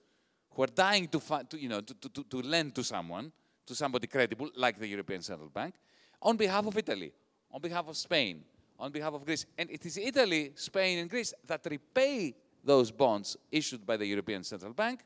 who 0.52 0.64
are 0.64 0.74
dying 0.88 1.08
to, 1.08 1.20
fi- 1.22 1.44
to, 1.44 1.58
you 1.58 1.70
know, 1.70 1.80
to, 1.80 1.94
to, 2.10 2.24
to 2.24 2.42
lend 2.42 2.76
to 2.76 2.84
someone, 2.84 3.32
to 3.68 3.74
somebody 3.74 4.08
credible, 4.08 4.50
like 4.58 4.78
the 4.78 4.88
European 4.88 5.22
Central 5.22 5.50
Bank, 5.50 5.76
on 6.22 6.36
behalf 6.36 6.66
of 6.68 6.78
Italy, 6.78 7.14
on 7.54 7.62
behalf 7.62 7.88
of 7.88 7.96
Spain, 7.96 8.44
on 8.80 8.92
behalf 8.92 9.14
of 9.14 9.26
Greece. 9.26 9.46
And 9.58 9.70
it 9.72 9.86
is 9.86 9.98
Italy, 9.98 10.52
Spain, 10.56 11.00
and 11.00 11.10
Greece 11.10 11.34
that 11.46 11.66
repay 11.70 12.36
those 12.64 12.92
bonds 12.92 13.38
issued 13.52 13.86
by 13.86 13.98
the 13.98 14.06
European 14.06 14.44
Central 14.44 14.74
Bank, 14.74 15.02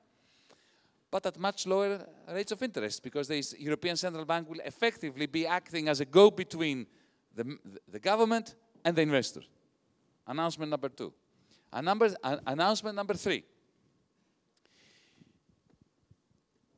but 1.10 1.26
at 1.26 1.38
much 1.38 1.68
lower 1.68 2.06
rates 2.34 2.52
of 2.52 2.62
interest 2.64 3.04
because 3.04 3.28
the 3.28 3.44
European 3.60 3.96
Central 3.96 4.26
Bank 4.26 4.50
will 4.50 4.62
effectively 4.66 5.28
be 5.28 5.46
acting 5.46 5.88
as 5.88 6.00
a 6.00 6.06
go 6.06 6.32
between 6.32 6.88
the, 7.36 7.58
the 7.88 8.00
government 8.00 8.56
and 8.84 8.96
the 8.96 9.02
investor. 9.02 9.42
Announcement 10.28 10.70
number 10.70 10.90
two. 10.90 11.14
Number, 11.82 12.10
an- 12.24 12.42
announcement 12.48 12.96
number 12.96 13.14
three. 13.14 13.44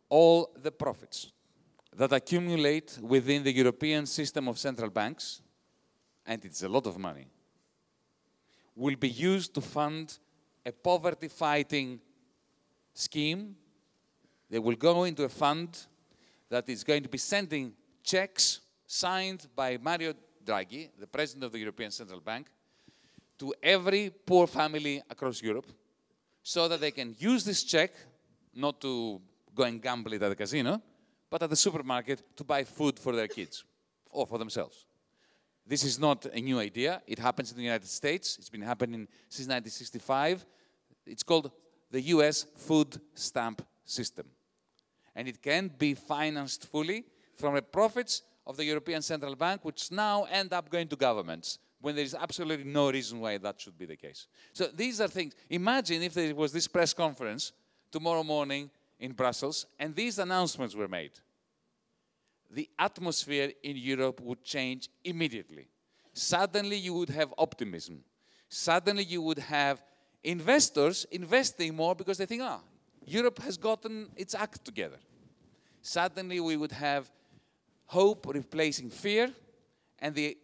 All 0.10 0.52
the 0.61 0.72
profits 0.72 1.32
that 1.95 2.11
accumulate 2.11 2.99
within 3.02 3.44
the 3.44 3.52
European 3.52 4.06
system 4.06 4.48
of 4.48 4.57
central 4.57 4.90
banks, 4.90 5.41
and 6.26 6.44
it's 6.45 6.64
a 6.64 6.70
lot 6.70 6.86
of 6.88 6.98
money, 6.98 7.28
will 8.76 8.95
be 8.95 9.10
used 9.10 9.54
to 9.54 9.62
fund 9.62 10.18
a 10.66 10.72
poverty 10.72 11.28
fighting 11.28 12.00
scheme. 12.94 13.56
They 14.50 14.60
will 14.60 14.76
go 14.76 15.04
into 15.04 15.24
a 15.24 15.30
fund 15.30 15.78
that 16.50 16.70
is 16.70 16.84
going 16.84 17.04
to 17.04 17.10
be 17.10 17.18
sending 17.18 17.74
checks 18.04 18.62
signed 18.86 19.48
by 19.56 19.78
Mario 19.78 20.14
Draghi, 20.45 20.90
the 21.00 21.08
president 21.08 21.45
of 21.45 21.52
the 21.52 21.60
European 21.60 21.91
Central 21.91 22.20
Bank, 22.20 22.48
to 23.40 23.54
every 23.62 24.10
poor 24.10 24.48
family 24.48 25.02
across 25.10 25.41
Europe 25.41 25.68
so 26.41 26.68
that 26.68 26.80
they 26.80 26.91
can 26.91 27.16
use 27.18 27.44
this 27.44 27.64
check 27.64 27.91
not 28.54 28.80
to 28.82 29.22
go 29.56 29.64
and 29.64 29.82
gamble 29.82 30.14
it 30.14 30.22
at 30.22 30.30
the 30.30 30.36
casino, 30.36 30.82
but 31.30 31.41
at 31.41 31.50
the 31.50 31.56
supermarket 31.56 32.22
to 32.36 32.44
buy 32.44 32.64
food 32.64 33.00
for 33.00 33.16
their 33.16 33.28
kids 33.28 33.64
or 34.10 34.28
for 34.28 34.38
themselves. 34.38 34.86
This 35.65 35.84
is 35.84 35.98
not 35.98 36.26
a 36.26 36.41
new 36.41 36.60
idea. 36.60 37.02
It 37.07 37.19
happens 37.19 37.52
in 37.52 37.57
the 37.57 37.64
United 37.64 37.88
States. 37.88 38.38
It's 38.38 38.49
been 38.49 38.61
happening 38.61 39.07
since 39.30 39.48
1965. 39.48 40.45
It's 41.06 41.23
called 41.23 41.52
the 41.90 42.02
US 42.02 42.44
Food 42.57 42.99
Stamp 43.14 43.61
System. 43.85 44.26
And 45.15 45.27
it 45.27 45.41
can 45.41 45.69
be 45.77 45.94
financed 45.94 46.65
fully 46.65 47.06
from 47.35 47.56
the 47.56 47.61
profits 47.61 48.23
of 48.45 48.57
the 48.57 48.65
European 48.65 49.02
Central 49.02 49.35
Bank, 49.35 49.64
which 49.64 49.91
now 49.91 50.26
end 50.26 50.52
up 50.52 50.69
going 50.69 50.88
to 50.90 50.95
governments 50.95 51.60
when 51.80 51.95
there 51.95 52.03
is 52.03 52.15
absolutely 52.15 52.65
no 52.65 52.91
reason 52.91 53.19
why 53.19 53.38
that 53.38 53.60
should 53.60 53.77
be 53.77 53.85
the 53.85 53.95
case. 53.95 54.27
So 54.53 54.68
these 54.68 54.99
are 55.02 55.07
things. 55.07 55.34
Imagine 55.49 56.02
if 56.02 56.14
there 56.14 56.34
was 56.34 56.52
this 56.52 56.68
press 56.68 56.94
conference 56.94 57.52
tomorrow 57.91 58.23
morning 58.23 58.69
in 58.99 59.11
Brussels 59.11 59.65
and 59.80 59.95
these 59.95 60.19
announcements 60.19 60.76
were 60.76 60.88
made 60.88 61.11
the 62.53 62.69
atmosphere 62.77 63.51
in 63.63 63.75
Europe 63.77 64.21
would 64.21 64.43
change 64.43 64.89
immediately. 65.03 65.67
Suddenly, 66.13 66.77
you 66.77 66.93
would 66.93 67.09
have 67.09 67.34
optimism. 67.38 68.03
Suddenly, 68.47 69.03
you 69.03 69.21
would 69.21 69.39
have 69.39 69.84
investors 70.23 71.05
investing 71.11 71.75
more 71.75 71.95
because 71.95 72.17
they 72.17 72.25
think, 72.25 72.43
ah, 72.43 72.61
Europe 73.05 73.39
has 73.39 73.57
gotten 73.57 74.09
its 74.15 74.35
act 74.35 74.63
together. 74.63 74.99
Suddenly, 75.81 76.39
we 76.39 76.55
would 76.55 76.71
have 76.71 77.11
hope 77.85 78.27
replacing 78.27 78.89
fear, 78.89 79.31
and 79.99 80.15
the 80.15 80.38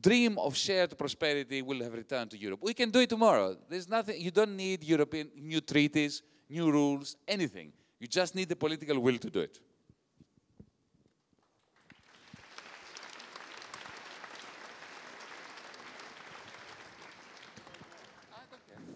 dream 0.00 0.38
of 0.38 0.56
shared 0.56 0.96
prosperity 0.98 1.62
will 1.62 1.82
have 1.82 1.94
returned 1.94 2.30
to 2.30 2.38
Europe. 2.38 2.60
We 2.62 2.74
can 2.74 2.90
do 2.90 3.00
it 3.00 3.08
tomorrow. 3.08 3.56
There's 3.68 3.88
nothing, 3.88 4.20
you 4.20 4.30
don't 4.30 4.56
need 4.56 4.82
European 4.82 5.30
new 5.36 5.60
treaties, 5.60 6.22
new 6.48 6.70
rules, 6.70 7.16
anything. 7.28 7.72
You 8.00 8.06
just 8.06 8.34
need 8.34 8.48
the 8.48 8.56
political 8.56 8.98
will 9.00 9.18
to 9.18 9.30
do 9.30 9.40
it. 9.40 9.60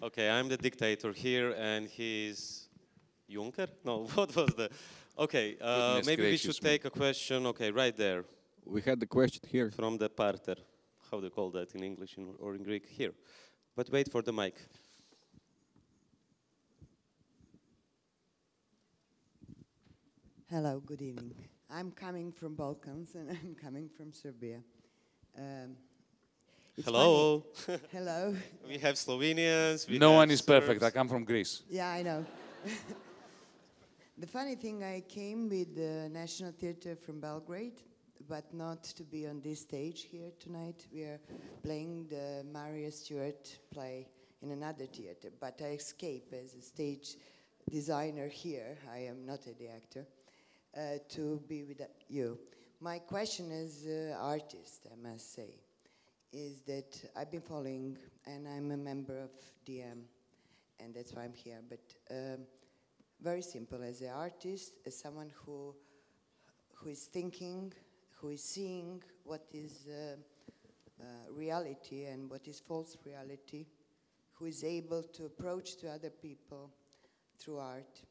Okay, 0.01 0.29
I'm 0.29 0.47
the 0.47 0.55
dictator 0.55 1.11
here, 1.11 1.53
and 1.57 1.85
he's 1.85 2.69
Juncker. 3.29 3.67
No, 3.83 4.05
what 4.13 4.33
was 4.33 4.53
the? 4.55 4.69
Okay, 5.17 5.57
uh, 5.59 5.95
Goodness 5.95 6.07
maybe 6.07 6.23
we 6.23 6.37
should 6.37 6.63
me. 6.63 6.69
take 6.69 6.85
a 6.85 6.89
question. 6.89 7.45
Okay, 7.47 7.69
right 7.69 7.95
there. 7.97 8.23
We 8.65 8.81
had 8.81 9.01
the 9.01 9.05
question 9.05 9.41
here. 9.49 9.69
From 9.69 9.97
the 9.97 10.09
parter. 10.09 10.55
How 11.11 11.19
do 11.19 11.25
you 11.25 11.29
call 11.29 11.51
that 11.51 11.75
in 11.75 11.83
English 11.83 12.17
or 12.39 12.55
in 12.55 12.63
Greek? 12.63 12.87
Here. 12.87 13.11
But 13.75 13.89
wait 13.91 14.09
for 14.09 14.21
the 14.21 14.31
mic. 14.31 14.55
Hello, 20.49 20.79
good 20.79 21.01
evening. 21.01 21.35
I'm 21.69 21.91
coming 21.91 22.31
from 22.31 22.55
Balkans 22.55 23.15
and 23.15 23.29
I'm 23.43 23.53
coming 23.53 23.89
from 23.89 24.13
Serbia. 24.13 24.61
Um, 25.37 25.75
it's 26.79 26.87
Hello. 26.87 27.43
funny- 27.53 27.79
Hello. 27.91 28.35
we 28.67 28.77
have 28.77 28.95
Slovenians. 28.95 29.87
We 29.89 29.97
no 29.99 30.11
have 30.11 30.17
one 30.17 30.31
is 30.31 30.41
perfect. 30.41 30.81
I 30.81 30.89
come 30.91 31.09
from 31.09 31.25
Greece. 31.25 31.63
Yeah, 31.69 31.89
I 31.89 32.01
know. 32.03 32.25
the 34.17 34.27
funny 34.27 34.55
thing, 34.55 34.81
I 34.83 35.01
came 35.01 35.49
with 35.49 35.75
the 35.75 36.09
National 36.09 36.53
Theatre 36.53 36.95
from 36.95 37.19
Belgrade, 37.19 37.81
but 38.29 38.53
not 38.53 38.83
to 38.83 39.03
be 39.03 39.27
on 39.27 39.41
this 39.41 39.59
stage 39.59 40.03
here 40.09 40.31
tonight. 40.39 40.87
We 40.93 41.01
are 41.01 41.19
playing 41.63 42.07
the 42.07 42.45
Maria 42.49 42.91
Stuart 42.91 43.59
play 43.73 44.07
in 44.41 44.51
another 44.51 44.85
theatre, 44.85 45.31
but 45.37 45.59
I 45.61 45.71
escape 45.71 46.33
as 46.33 46.53
a 46.53 46.61
stage 46.61 47.17
designer 47.69 48.29
here. 48.29 48.77
I 48.93 48.99
am 48.99 49.25
not 49.25 49.45
a 49.47 49.53
the 49.53 49.67
actor. 49.67 50.05
Uh, 50.77 50.99
to 51.09 51.41
be 51.49 51.63
with 51.63 51.81
you. 52.07 52.37
My 52.79 52.99
question 52.99 53.51
is 53.51 53.87
uh, 53.87 54.15
artist, 54.21 54.87
I 54.89 54.95
must 54.95 55.33
say, 55.33 55.55
is 56.31 56.61
that 56.63 57.01
I've 57.15 57.31
been 57.31 57.41
following, 57.41 57.97
and 58.25 58.47
I'm 58.47 58.71
a 58.71 58.77
member 58.77 59.17
of 59.19 59.31
DiEM, 59.65 60.03
and 60.79 60.93
that's 60.93 61.13
why 61.13 61.23
I'm 61.23 61.33
here. 61.33 61.59
But 61.67 61.79
um, 62.11 62.39
very 63.21 63.41
simple, 63.41 63.81
as 63.83 64.01
an 64.01 64.09
artist, 64.09 64.73
as 64.85 64.97
someone 64.97 65.31
who 65.45 65.75
who 66.75 66.89
is 66.89 67.05
thinking, 67.05 67.73
who 68.21 68.29
is 68.29 68.43
seeing 68.43 69.01
what 69.23 69.45
is 69.53 69.87
uh, 69.89 70.15
uh, 71.01 71.31
reality 71.31 72.05
and 72.05 72.29
what 72.29 72.47
is 72.47 72.59
false 72.59 72.97
reality, 73.05 73.65
who 74.33 74.45
is 74.45 74.63
able 74.63 75.03
to 75.03 75.25
approach 75.25 75.75
to 75.77 75.89
other 75.89 76.09
people 76.09 76.71
through 77.37 77.57
art 77.57 78.01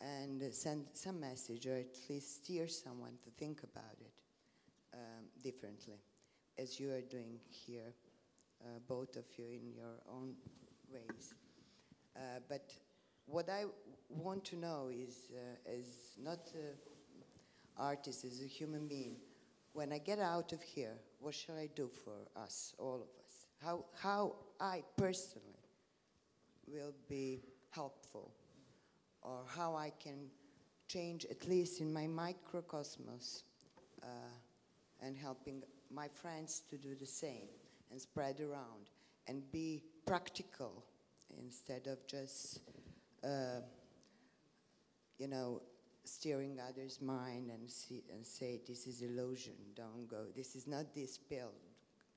and 0.00 0.42
send 0.54 0.86
some 0.92 1.20
message 1.20 1.66
or 1.66 1.76
at 1.76 1.96
least 2.08 2.44
steer 2.44 2.68
someone 2.68 3.12
to 3.22 3.30
think 3.30 3.62
about 3.62 3.96
it 4.00 4.22
um, 4.94 5.24
differently, 5.42 5.98
as 6.58 6.80
you 6.80 6.90
are 6.92 7.02
doing 7.02 7.38
here, 7.48 7.92
uh, 8.62 8.78
both 8.88 9.16
of 9.16 9.24
you 9.36 9.44
in 9.46 9.72
your 9.74 9.96
own 10.10 10.34
ways. 10.92 11.34
Uh, 12.16 12.40
but 12.48 12.72
what 13.26 13.48
I 13.50 13.64
want 14.08 14.44
to 14.46 14.56
know 14.56 14.90
is, 14.92 15.30
uh, 15.32 15.70
as 15.70 16.16
not 16.22 16.38
an 16.54 16.74
artist, 17.76 18.24
as 18.24 18.40
a 18.40 18.46
human 18.46 18.86
being, 18.86 19.16
when 19.72 19.92
I 19.92 19.98
get 19.98 20.18
out 20.18 20.52
of 20.52 20.62
here, 20.62 20.94
what 21.20 21.34
shall 21.34 21.56
I 21.56 21.68
do 21.74 21.90
for 22.04 22.40
us, 22.40 22.74
all 22.78 22.96
of 22.96 23.08
us? 23.24 23.46
How, 23.62 23.84
how 24.00 24.36
I 24.60 24.82
personally 24.96 25.44
will 26.66 26.94
be 27.08 27.42
helpful 27.70 28.32
or 29.22 29.44
how 29.46 29.74
I 29.74 29.92
can 29.98 30.30
change, 30.88 31.26
at 31.26 31.46
least 31.48 31.80
in 31.80 31.92
my 31.92 32.06
microcosmos, 32.06 33.42
uh, 34.02 34.06
and 35.02 35.16
helping 35.16 35.62
my 35.92 36.08
friends 36.08 36.62
to 36.70 36.76
do 36.76 36.94
the 36.94 37.06
same 37.06 37.48
and 37.90 38.00
spread 38.00 38.40
around 38.40 38.90
and 39.26 39.50
be 39.52 39.82
practical 40.06 40.84
instead 41.42 41.86
of 41.86 42.06
just, 42.06 42.60
uh, 43.24 43.60
you 45.18 45.28
know, 45.28 45.62
steering 46.04 46.58
others' 46.60 47.00
mind 47.00 47.50
and, 47.50 47.70
see, 47.70 48.02
and 48.12 48.24
say, 48.24 48.60
this 48.66 48.86
is 48.86 49.02
illusion, 49.02 49.54
don't 49.74 50.06
go. 50.08 50.26
This 50.34 50.54
is 50.54 50.66
not 50.66 50.94
this 50.94 51.18
pill, 51.18 51.52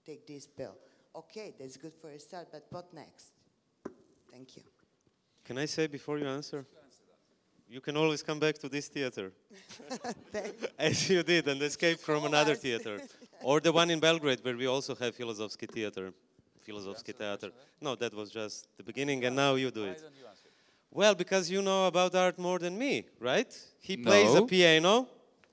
take 0.05 0.27
this 0.27 0.45
pill. 0.45 0.75
Okay, 1.15 1.55
that's 1.59 1.77
good 1.77 1.93
for 1.93 2.11
a 2.11 2.19
start, 2.19 2.49
but 2.51 2.65
what 2.69 2.93
next? 2.93 3.31
Thank 4.31 4.57
you. 4.57 4.63
Can 5.43 5.57
I 5.57 5.65
say 5.65 5.87
before 5.87 6.19
you 6.19 6.27
answer? 6.27 6.65
You 7.67 7.81
can 7.81 7.97
always 7.97 8.23
come 8.23 8.39
back 8.39 8.57
to 8.59 8.69
this 8.69 8.87
theater, 8.87 9.31
as 10.79 11.07
you 11.07 11.21
did, 11.21 11.47
and 11.47 11.61
escape 11.61 11.99
from 11.99 12.25
another 12.25 12.55
theater, 12.55 12.99
or 13.43 13.59
the 13.59 13.71
one 13.71 13.89
in 13.89 13.99
Belgrade 13.99 14.39
where 14.43 14.55
we 14.57 14.67
also 14.67 14.95
have 14.95 15.15
Filozofski 15.15 15.69
theater. 15.71 16.11
Filozofski 16.67 17.15
theater. 17.15 17.51
No, 17.81 17.95
that 17.95 18.13
was 18.13 18.29
just 18.29 18.67
the 18.77 18.83
beginning, 18.83 19.23
and 19.25 19.35
now 19.35 19.55
you 19.55 19.71
do 19.71 19.85
it. 19.85 20.01
Well, 20.91 21.15
because 21.15 21.49
you 21.49 21.61
know 21.61 21.87
about 21.87 22.15
art 22.15 22.37
more 22.39 22.59
than 22.59 22.77
me, 22.77 23.05
right? 23.19 23.51
He 23.79 23.95
plays 23.97 24.31
a 24.33 24.39
No. 24.39 24.45
piano. 24.45 25.07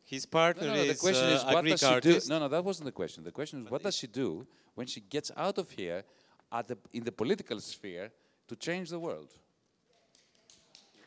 His 0.04 0.24
partner 0.24 0.68
No, 0.68 0.74
no, 0.74 0.84
the 0.84 0.90
is, 0.92 1.00
question 1.00 1.24
uh, 1.24 1.34
is 1.36 1.42
a 1.42 1.46
what 1.46 1.62
Greek 1.62 1.72
does 1.72 1.80
she 1.80 1.86
artist. 1.86 2.28
do? 2.28 2.32
No, 2.34 2.38
no, 2.40 2.48
that 2.48 2.64
wasn't 2.64 2.86
the 2.86 2.92
question. 2.92 3.24
The 3.24 3.32
question 3.32 3.64
is 3.64 3.70
what 3.70 3.82
does 3.82 3.96
she 3.96 4.06
do 4.06 4.46
when 4.76 4.86
she 4.86 5.00
gets 5.00 5.32
out 5.36 5.58
of 5.58 5.68
here 5.70 6.04
at 6.52 6.68
the, 6.68 6.78
in 6.92 7.02
the 7.04 7.10
political 7.12 7.58
sphere 7.60 8.12
to 8.48 8.54
change 8.56 8.90
the 8.90 9.00
world? 9.00 9.32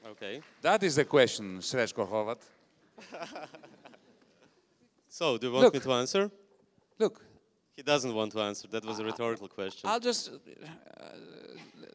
Okay. 0.06 0.41
That 0.61 0.84
is 0.84 0.95
the 0.95 1.06
question, 1.06 1.60
Srećko 1.60 2.07
Horvat. 2.10 2.41
So, 5.11 5.38
do 5.38 5.47
you 5.47 5.53
want 5.53 5.65
Look. 5.65 5.73
me 5.73 5.80
to 5.80 5.91
answer? 5.93 6.30
Look. 6.99 7.23
He 7.76 7.81
doesn't 7.81 8.13
want 8.13 8.34
to 8.34 8.41
answer. 8.41 8.67
That 8.67 8.84
was 8.84 8.99
a 8.99 9.05
rhetorical 9.05 9.47
question. 9.47 9.89
I'll 9.89 10.01
just, 10.01 10.30
uh, 10.30 11.03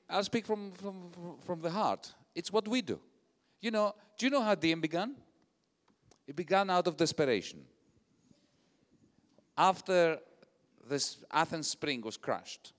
I'll 0.08 0.24
speak 0.24 0.46
from, 0.46 0.72
from, 0.72 1.10
from 1.44 1.60
the 1.60 1.70
heart. 1.70 2.10
It's 2.34 2.50
what 2.50 2.66
we 2.66 2.80
do. 2.80 2.98
You 3.60 3.70
know, 3.70 3.94
do 4.16 4.26
you 4.26 4.30
know 4.30 4.42
how 4.42 4.54
DiEM 4.54 4.80
began? 4.80 5.14
It 6.26 6.34
began 6.34 6.70
out 6.70 6.86
of 6.86 6.96
desperation. 6.96 7.60
After 9.56 10.18
this 10.88 11.18
Athens 11.30 11.68
Spring 11.68 12.00
was 12.00 12.16
crushed, 12.16 12.72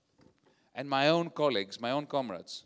and 0.74 0.90
my 0.90 1.10
own 1.10 1.30
colleagues, 1.30 1.80
my 1.80 1.92
own 1.92 2.08
comrades, 2.08 2.66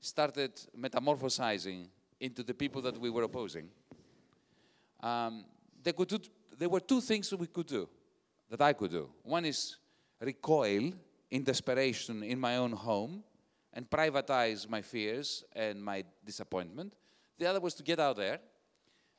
started 0.00 0.52
metamorphosizing 0.76 1.86
into 2.20 2.42
the 2.42 2.52
people 2.52 2.82
that 2.82 2.98
we 2.98 3.10
were 3.10 3.22
opposing, 3.22 3.68
um, 5.02 5.44
there, 5.82 5.92
could 5.92 6.08
do, 6.08 6.18
there 6.58 6.68
were 6.68 6.80
two 6.80 7.00
things 7.00 7.30
that 7.30 7.38
we 7.38 7.46
could 7.46 7.66
do, 7.66 7.88
that 8.52 8.60
I 8.60 8.74
could 8.74 8.90
do. 8.90 9.08
One 9.22 9.46
is 9.46 9.78
recoil 10.20 10.92
in 11.30 11.42
desperation 11.42 12.22
in 12.22 12.38
my 12.38 12.58
own 12.58 12.72
home 12.72 13.24
and 13.72 13.88
privatize 13.88 14.68
my 14.68 14.82
fears 14.82 15.42
and 15.56 15.82
my 15.82 16.04
disappointment. 16.22 16.92
The 17.38 17.46
other 17.46 17.60
was 17.60 17.74
to 17.76 17.82
get 17.82 17.98
out 17.98 18.16
there 18.18 18.38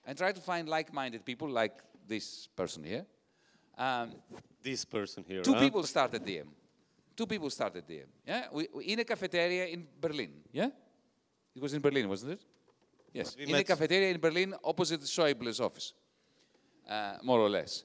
and 0.05 0.15
try 0.15 0.31
to 0.31 0.39
find 0.39 0.69
like-minded 0.69 1.25
people 1.25 1.49
like 1.49 1.81
this 2.07 2.47
person 2.55 2.83
here. 2.83 3.05
Um, 3.75 4.11
this 4.61 4.85
person 4.85 5.25
here. 5.27 5.41
Two 5.41 5.55
huh? 5.55 5.59
people 5.59 5.83
started 5.83 6.23
DiEM. 6.23 6.49
Two 7.17 7.25
people 7.25 7.49
started 7.49 7.87
DiEM. 7.87 8.09
Yeah, 8.27 8.43
we, 8.51 8.67
we- 8.71 8.85
in 8.85 8.99
a 8.99 9.03
cafeteria 9.03 9.65
in 9.65 9.87
Berlin. 9.99 10.31
Yeah, 10.51 10.69
it 11.55 11.61
was 11.61 11.73
in 11.73 11.81
Berlin, 11.81 12.07
wasn't 12.07 12.33
it? 12.33 12.41
Yes, 13.11 13.35
We 13.35 13.45
in 13.45 13.55
a 13.55 13.63
cafeteria 13.63 14.11
in 14.11 14.19
Berlin, 14.19 14.53
opposite 14.63 15.01
Schäuble's 15.01 15.59
office, 15.59 15.93
uh, 16.87 17.17
more 17.23 17.39
or 17.39 17.49
less. 17.49 17.83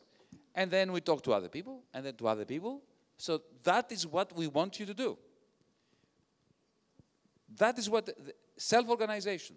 And 0.59 0.73
then 0.73 0.91
we 0.91 1.01
talk 1.01 1.23
to 1.23 1.33
other 1.33 1.49
people, 1.49 1.85
and 1.95 2.05
then 2.05 2.15
to 2.17 2.27
other 2.27 2.45
people. 2.45 2.83
So 3.17 3.43
that 3.63 3.93
is 3.93 4.05
what 4.05 4.35
we 4.35 4.49
want 4.49 4.81
you 4.81 4.87
to 4.87 4.95
do. 4.95 5.17
That 7.57 7.79
is 7.79 7.89
what 7.89 8.07
the- 8.07 8.35
self-organization, 8.57 9.55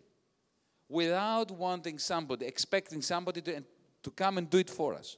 without 0.88 1.49
wanting 1.49 1.98
somebody, 1.98 2.45
expecting 2.45 3.02
somebody 3.02 3.41
to, 3.41 3.64
to 4.03 4.11
come 4.11 4.38
and 4.38 4.48
do 4.48 4.60
it 4.60 4.69
for 4.69 4.94
us. 4.94 5.18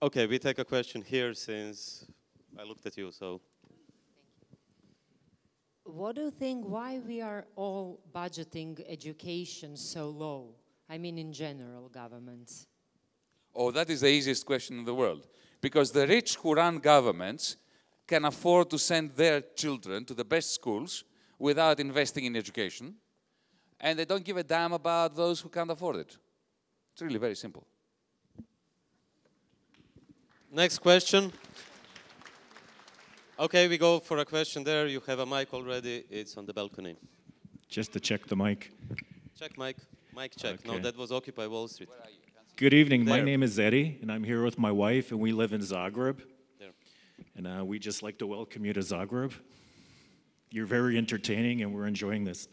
Okay, 0.00 0.26
we 0.26 0.38
take 0.38 0.58
a 0.58 0.64
question 0.64 1.02
here 1.02 1.34
since 1.34 2.06
I 2.58 2.64
looked 2.64 2.86
at 2.86 2.96
you, 2.96 3.12
so. 3.12 3.42
What 5.92 6.16
do 6.16 6.22
you 6.22 6.30
think 6.30 6.64
why 6.66 7.00
we 7.06 7.20
are 7.20 7.44
all 7.54 8.00
budgeting 8.14 8.82
education 8.88 9.76
so 9.76 10.08
low? 10.08 10.54
I 10.88 10.96
mean, 10.96 11.18
in 11.18 11.34
general, 11.34 11.90
governments. 11.90 12.66
Oh, 13.54 13.70
that 13.72 13.90
is 13.90 14.00
the 14.00 14.08
easiest 14.08 14.46
question 14.46 14.78
in 14.78 14.86
the 14.86 14.94
world. 14.94 15.28
Because 15.60 15.92
the 15.92 16.06
rich 16.06 16.36
who 16.36 16.54
run 16.54 16.78
governments 16.78 17.58
can 18.06 18.24
afford 18.24 18.70
to 18.70 18.78
send 18.78 19.14
their 19.16 19.42
children 19.54 20.06
to 20.06 20.14
the 20.14 20.24
best 20.24 20.54
schools 20.54 21.04
without 21.38 21.78
investing 21.78 22.24
in 22.24 22.36
education, 22.36 22.94
and 23.78 23.98
they 23.98 24.06
don't 24.06 24.24
give 24.24 24.38
a 24.38 24.42
damn 24.42 24.72
about 24.72 25.14
those 25.14 25.40
who 25.40 25.50
can't 25.50 25.70
afford 25.70 25.96
it. 25.96 26.16
It's 26.94 27.02
really 27.02 27.18
very 27.18 27.36
simple. 27.36 27.66
Next 30.50 30.78
question. 30.78 31.30
Okay, 33.42 33.66
we 33.66 33.76
go 33.76 33.98
for 33.98 34.18
a 34.18 34.24
question 34.24 34.62
there. 34.62 34.86
You 34.86 35.00
have 35.08 35.18
a 35.18 35.26
mic 35.26 35.52
already. 35.52 36.04
It's 36.08 36.36
on 36.36 36.46
the 36.46 36.54
balcony. 36.54 36.94
Just 37.68 37.92
to 37.92 37.98
check 37.98 38.24
the 38.28 38.36
mic. 38.36 38.70
Check 39.36 39.58
mic. 39.58 39.78
Mic 40.14 40.36
check. 40.36 40.64
No, 40.64 40.78
that 40.78 40.96
was 40.96 41.10
Occupy 41.10 41.48
Wall 41.48 41.66
Street. 41.66 41.88
Good 42.54 42.72
evening. 42.72 43.04
My 43.04 43.20
name 43.20 43.42
is 43.42 43.58
Eddie, 43.58 43.98
and 44.00 44.12
I'm 44.12 44.22
here 44.22 44.44
with 44.44 44.60
my 44.60 44.70
wife, 44.70 45.10
and 45.10 45.18
we 45.18 45.32
live 45.32 45.52
in 45.52 45.60
Zagreb. 45.60 46.20
There. 46.60 46.68
And 47.36 47.48
uh, 47.48 47.64
we 47.64 47.80
just 47.80 48.00
like 48.00 48.16
to 48.18 48.28
welcome 48.28 48.64
you 48.64 48.72
to 48.74 48.80
Zagreb. 48.80 49.32
You're 50.52 50.66
very 50.66 50.96
entertaining, 50.96 51.62
and 51.62 51.74
we're 51.74 51.88
enjoying 51.88 52.22
this. 52.22 52.46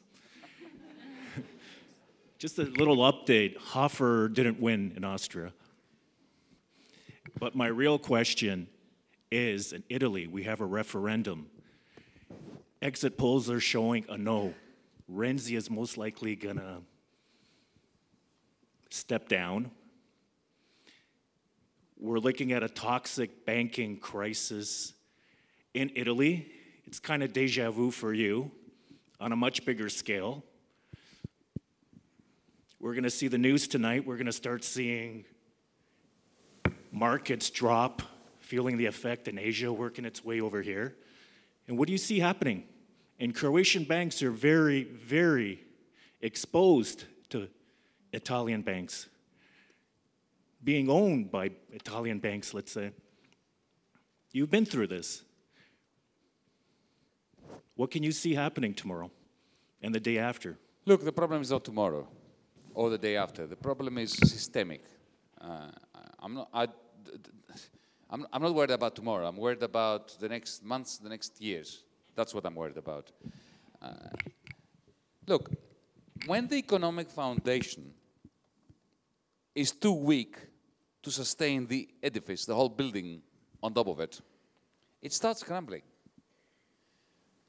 just 2.40 2.58
a 2.58 2.64
little 2.64 2.98
update 2.98 3.58
Hofer 3.58 4.28
didn't 4.28 4.60
win 4.60 4.94
in 4.98 5.04
Austria. 5.04 5.54
But 7.40 7.54
my 7.54 7.68
real 7.68 8.00
question 8.00 8.70
is 9.32 9.74
in 9.74 9.84
Italy, 9.90 10.28
we 10.28 10.44
have 10.44 10.62
a 10.62 10.66
referendum. 10.66 11.48
Exit 12.82 13.18
polls 13.18 13.50
are 13.50 13.60
showing 13.60 14.06
a 14.10 14.18
no. 14.18 14.54
Renzi 15.12 15.58
is 15.58 15.70
most 15.70 15.98
likely 15.98 16.36
to 16.38 16.82
step 18.90 19.28
down. 19.28 19.72
We're 22.00 22.20
looking 22.20 22.54
at 22.54 22.64
a 22.64 22.70
toxic 22.70 23.46
banking 23.46 23.98
crisis 23.98 24.94
in 25.74 25.92
Italy. 25.96 26.52
It's 26.86 27.00
kind 27.00 27.22
of 27.22 27.34
deja 27.34 27.72
vu 27.72 27.92
for 27.92 28.14
you 28.14 28.52
on 29.20 29.32
a 29.32 29.36
much 29.36 29.66
bigger 29.66 29.90
scale. 29.90 30.44
We're 32.80 32.94
going 32.94 33.04
to 33.04 33.10
see 33.10 33.28
the 33.28 33.38
news 33.38 33.68
tonight. 33.68 34.06
We're 34.06 34.16
going 34.16 34.28
to 34.28 34.32
start 34.32 34.64
seeing 34.64 35.26
markets 36.92 37.50
drop, 37.50 38.02
feeling 38.50 38.78
the 38.78 38.88
effect 38.88 39.28
in 39.28 39.38
Asia 39.38 39.72
working 39.72 40.06
its 40.06 40.26
way 40.26 40.42
over 40.42 40.64
here. 40.64 40.96
And 41.68 41.78
what 41.78 41.86
do 41.86 41.92
you 41.92 42.00
see 42.00 42.20
happening? 42.20 42.64
And 43.20 43.36
Croatian 43.36 43.84
banks 43.84 44.24
are 44.24 44.32
very, 44.32 44.86
very 44.86 45.60
exposed 46.20 47.04
to 47.30 47.48
Italian 48.12 48.64
banks, 48.64 49.08
being 50.64 50.90
owned 50.90 51.30
by 51.30 51.52
Italian 51.72 52.18
banks, 52.18 52.56
let's 52.56 52.72
say. 52.72 52.90
You've 54.32 54.50
been 54.50 54.66
through 54.66 54.88
this. 54.88 55.22
What 57.76 57.92
can 57.92 58.02
you 58.02 58.12
see 58.12 58.34
happening 58.34 58.74
tomorrow 58.74 59.12
and 59.84 59.94
the 59.94 60.00
day 60.00 60.18
after? 60.18 60.58
Look, 60.88 61.06
the 61.06 61.12
problem 61.12 61.42
is 61.44 61.52
not 61.52 61.64
tomorrow 61.64 62.08
or 62.74 62.90
the 62.90 62.98
day 62.98 63.16
after. 63.16 63.46
The 63.46 63.56
problem 63.56 64.00
is 64.00 64.12
systemic. 64.14 64.84
Uh, 65.40 65.70
I'm 66.20 66.34
not. 66.34 66.50
I, 66.52 66.68
I'm, 68.10 68.26
I'm 68.34 68.42
not 68.42 68.56
worried 68.56 68.72
about 68.72 68.96
tomorrow. 68.96 69.28
I'm 69.28 69.38
worried 69.38 69.62
about 69.62 70.18
the 70.20 70.28
next 70.28 70.64
months, 70.64 70.98
the 70.98 71.10
next 71.10 71.40
years. 71.40 71.84
That's 72.16 72.34
what 72.34 72.46
I'm 72.46 72.56
worried 72.56 72.78
about. 72.78 73.12
Uh, 73.82 73.94
look, 75.28 75.52
when 76.26 76.48
the 76.48 76.56
economic 76.56 77.10
foundation 77.10 77.94
is 79.54 79.72
too 79.72 79.94
weak 79.94 80.38
to 81.04 81.12
sustain 81.12 81.68
the 81.68 81.88
edifice, 82.02 82.46
the 82.46 82.56
whole 82.56 82.70
building 82.70 83.22
on 83.62 83.74
top 83.74 83.88
of 83.88 84.00
it, 84.00 84.20
it 85.02 85.14
starts 85.14 85.44
crumbling. 85.44 85.84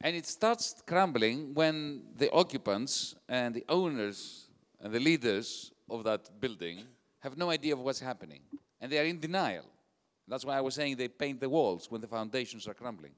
And 0.02 0.16
it 0.16 0.26
starts 0.26 0.82
crumbling 0.86 1.52
when 1.54 2.02
the 2.16 2.30
occupants 2.32 3.14
and 3.28 3.54
the 3.54 3.64
owners 3.68 4.48
and 4.80 4.92
the 4.92 5.00
leaders 5.00 5.72
of 5.88 6.04
that 6.04 6.40
building 6.40 6.84
have 7.20 7.36
no 7.36 7.50
idea 7.50 7.74
of 7.74 7.80
what's 7.80 8.00
happening. 8.00 8.40
And 8.80 8.90
they 8.90 8.98
are 8.98 9.04
in 9.04 9.20
denial. 9.20 9.64
That's 10.30 10.44
why 10.44 10.56
I 10.56 10.60
was 10.60 10.76
saying 10.76 10.94
they 10.96 11.08
paint 11.08 11.40
the 11.40 11.48
walls 11.48 11.90
when 11.90 12.00
the 12.00 12.06
foundations 12.06 12.68
are 12.68 12.74
crumbling. 12.74 13.10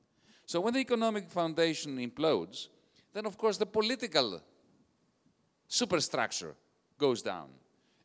So 0.46 0.60
when 0.62 0.72
the 0.72 0.80
economic 0.80 1.30
foundation 1.30 1.98
implodes, 1.98 2.68
then 3.12 3.26
of 3.26 3.36
course 3.36 3.58
the 3.58 3.66
political 3.66 4.40
superstructure 5.68 6.54
goes 6.96 7.20
down. 7.20 7.50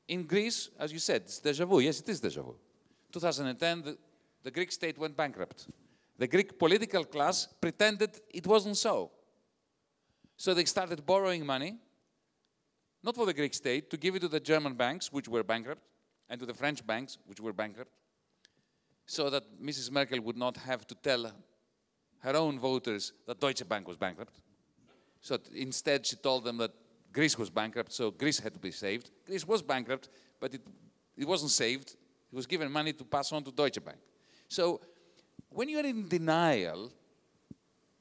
In 0.09 0.23
Greece, 0.23 0.69
as 0.77 0.91
you 0.91 0.99
said, 0.99 1.21
it's 1.21 1.39
deja 1.39 1.65
vu. 1.65 1.79
Yes, 1.79 2.01
it 2.01 2.09
is 2.09 2.19
deja 2.19 2.41
vu. 2.41 2.55
2010, 3.13 3.81
the, 3.83 3.97
the 4.43 4.51
Greek 4.51 4.73
state 4.73 4.97
went 4.97 5.15
bankrupt. 5.15 5.67
The 6.17 6.27
Greek 6.27 6.59
political 6.59 7.05
class 7.05 7.47
pretended 7.61 8.19
it 8.29 8.45
wasn't 8.45 8.75
so. 8.75 9.11
So 10.35 10.53
they 10.53 10.65
started 10.65 11.05
borrowing 11.05 11.45
money, 11.45 11.77
not 13.03 13.15
for 13.15 13.25
the 13.25 13.33
Greek 13.33 13.53
state, 13.53 13.89
to 13.89 13.97
give 13.97 14.15
it 14.15 14.19
to 14.19 14.27
the 14.27 14.41
German 14.41 14.73
banks, 14.73 15.13
which 15.13 15.29
were 15.29 15.43
bankrupt, 15.43 15.81
and 16.29 16.39
to 16.41 16.45
the 16.45 16.53
French 16.53 16.85
banks, 16.85 17.17
which 17.25 17.39
were 17.39 17.53
bankrupt, 17.53 17.91
so 19.07 19.29
that 19.29 19.43
Mrs. 19.59 19.89
Merkel 19.89 20.21
would 20.21 20.37
not 20.37 20.57
have 20.57 20.85
to 20.85 20.95
tell 20.95 21.31
her 22.19 22.35
own 22.35 22.59
voters 22.59 23.13
that 23.25 23.39
Deutsche 23.39 23.67
Bank 23.67 23.87
was 23.87 23.97
bankrupt. 23.97 24.41
So 25.21 25.39
instead, 25.55 26.05
she 26.05 26.17
told 26.17 26.43
them 26.43 26.57
that 26.57 26.71
Greece 27.11 27.37
was 27.37 27.49
bankrupt, 27.49 27.91
so 27.93 28.11
Greece 28.11 28.39
had 28.39 28.53
to 28.53 28.59
be 28.59 28.71
saved. 28.71 29.09
Greece 29.25 29.47
was 29.47 29.61
bankrupt, 29.63 30.09
but 30.39 30.53
it, 30.53 30.61
it 31.17 31.27
wasn't 31.27 31.51
saved 31.51 31.95
It 32.31 32.35
was 32.35 32.45
given 32.45 32.71
money 32.71 32.93
to 32.93 33.03
pass 33.05 33.31
on 33.31 33.43
to 33.43 33.51
Deutsche 33.51 33.83
Bank. 33.83 33.97
So 34.49 34.81
when 35.49 35.69
you're 35.69 35.85
in 35.85 36.07
denial 36.07 36.91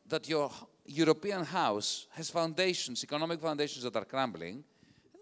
that 0.07 0.29
your 0.29 0.51
European 0.85 1.45
house 1.45 2.07
has 2.11 2.31
foundations, 2.31 3.03
economic 3.05 3.41
foundations 3.41 3.85
that 3.85 3.97
are 3.97 4.05
crumbling, 4.05 4.65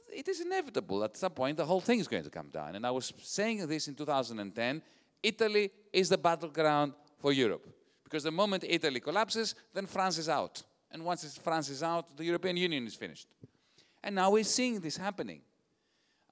it 0.08 0.28
is 0.28 0.40
inevitable 0.40 1.04
at 1.04 1.16
some 1.16 1.32
point 1.32 1.56
the 1.56 1.64
whole 1.64 1.80
thing 1.80 1.98
is 1.98 2.08
going 2.08 2.24
to 2.24 2.30
come 2.30 2.48
down. 2.48 2.76
And 2.76 2.86
I 2.86 2.90
was 2.90 3.12
saying 3.18 3.66
this 3.66 3.88
in 3.88 3.94
2010 3.94 4.82
Italy 5.24 5.70
is 5.92 6.08
the 6.10 6.18
battleground 6.18 6.92
for 7.18 7.32
Europe. 7.32 7.66
Because 8.04 8.22
the 8.22 8.30
moment 8.30 8.64
Italy 8.68 9.00
collapses, 9.00 9.54
then 9.72 9.86
France 9.86 10.18
is 10.18 10.28
out. 10.28 10.62
And 10.90 11.04
once 11.04 11.36
France 11.38 11.70
is 11.70 11.82
out, 11.82 12.16
the 12.16 12.24
European 12.24 12.56
Union 12.56 12.86
is 12.86 12.94
finished. 12.94 13.26
And 14.02 14.14
now 14.14 14.30
we're 14.30 14.44
seeing 14.44 14.80
this 14.80 14.96
happening. 14.96 15.40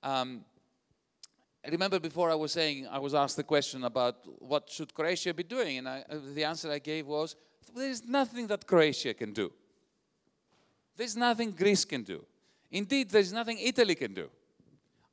Um, 0.03 0.45
remember 1.69 1.99
before 1.99 2.31
I 2.31 2.35
was 2.35 2.53
saying, 2.53 2.87
I 2.87 2.99
was 2.99 3.15
asked 3.15 3.37
the 3.37 3.45
question 3.45 3.85
about 3.85 4.17
what 4.41 4.69
should 4.69 4.93
Croatia 4.93 5.33
be 5.33 5.43
doing, 5.43 5.79
and 5.79 5.89
I, 5.89 6.05
uh, 6.09 6.19
the 6.35 6.45
answer 6.45 6.71
I 6.71 6.79
gave 6.79 7.07
was, 7.07 7.35
there 7.75 7.89
is 7.89 8.05
nothing 8.05 8.47
that 8.49 8.67
Croatia 8.67 9.15
can 9.15 9.33
do. 9.33 9.51
There's 10.97 11.17
nothing 11.17 11.53
Greece 11.53 11.87
can 11.87 12.03
do. 12.03 12.25
Indeed, 12.71 13.11
there's 13.11 13.33
nothing 13.33 13.59
Italy 13.59 13.95
can 13.95 14.13
do. 14.13 14.29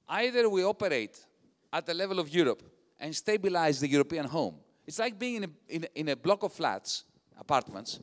Either 0.08 0.50
we 0.50 0.64
operate 0.64 1.26
at 1.72 1.86
the 1.86 1.94
level 1.94 2.20
of 2.20 2.28
Europe 2.30 2.64
and 3.00 3.16
stabilize 3.16 3.80
the 3.80 3.88
European 3.88 4.26
home. 4.26 4.56
It's 4.86 5.00
like 5.00 5.18
being 5.18 5.36
in 5.36 5.44
a, 5.44 5.50
in 5.68 5.84
a, 5.84 6.00
in 6.00 6.10
a 6.10 6.16
block 6.16 6.44
of 6.44 6.54
flats, 6.54 7.04
apartments, 7.38 8.00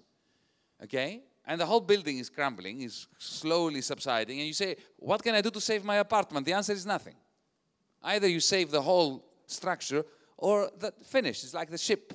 okay? 0.82 1.22
And 1.44 1.60
the 1.60 1.66
whole 1.66 1.80
building 1.80 2.18
is 2.18 2.28
crumbling, 2.28 2.80
is 2.80 3.06
slowly 3.18 3.80
subsiding, 3.80 4.38
and 4.38 4.46
you 4.46 4.54
say, 4.54 4.76
What 4.96 5.22
can 5.22 5.34
I 5.34 5.40
do 5.40 5.50
to 5.50 5.60
save 5.60 5.84
my 5.84 5.96
apartment? 5.96 6.46
The 6.46 6.52
answer 6.52 6.72
is 6.72 6.86
nothing. 6.86 7.14
Either 8.02 8.28
you 8.28 8.40
save 8.40 8.70
the 8.70 8.82
whole 8.82 9.24
structure 9.46 10.04
or 10.36 10.70
the 10.78 10.92
finish. 11.04 11.44
It's 11.44 11.54
like 11.54 11.70
the 11.70 11.78
ship 11.78 12.12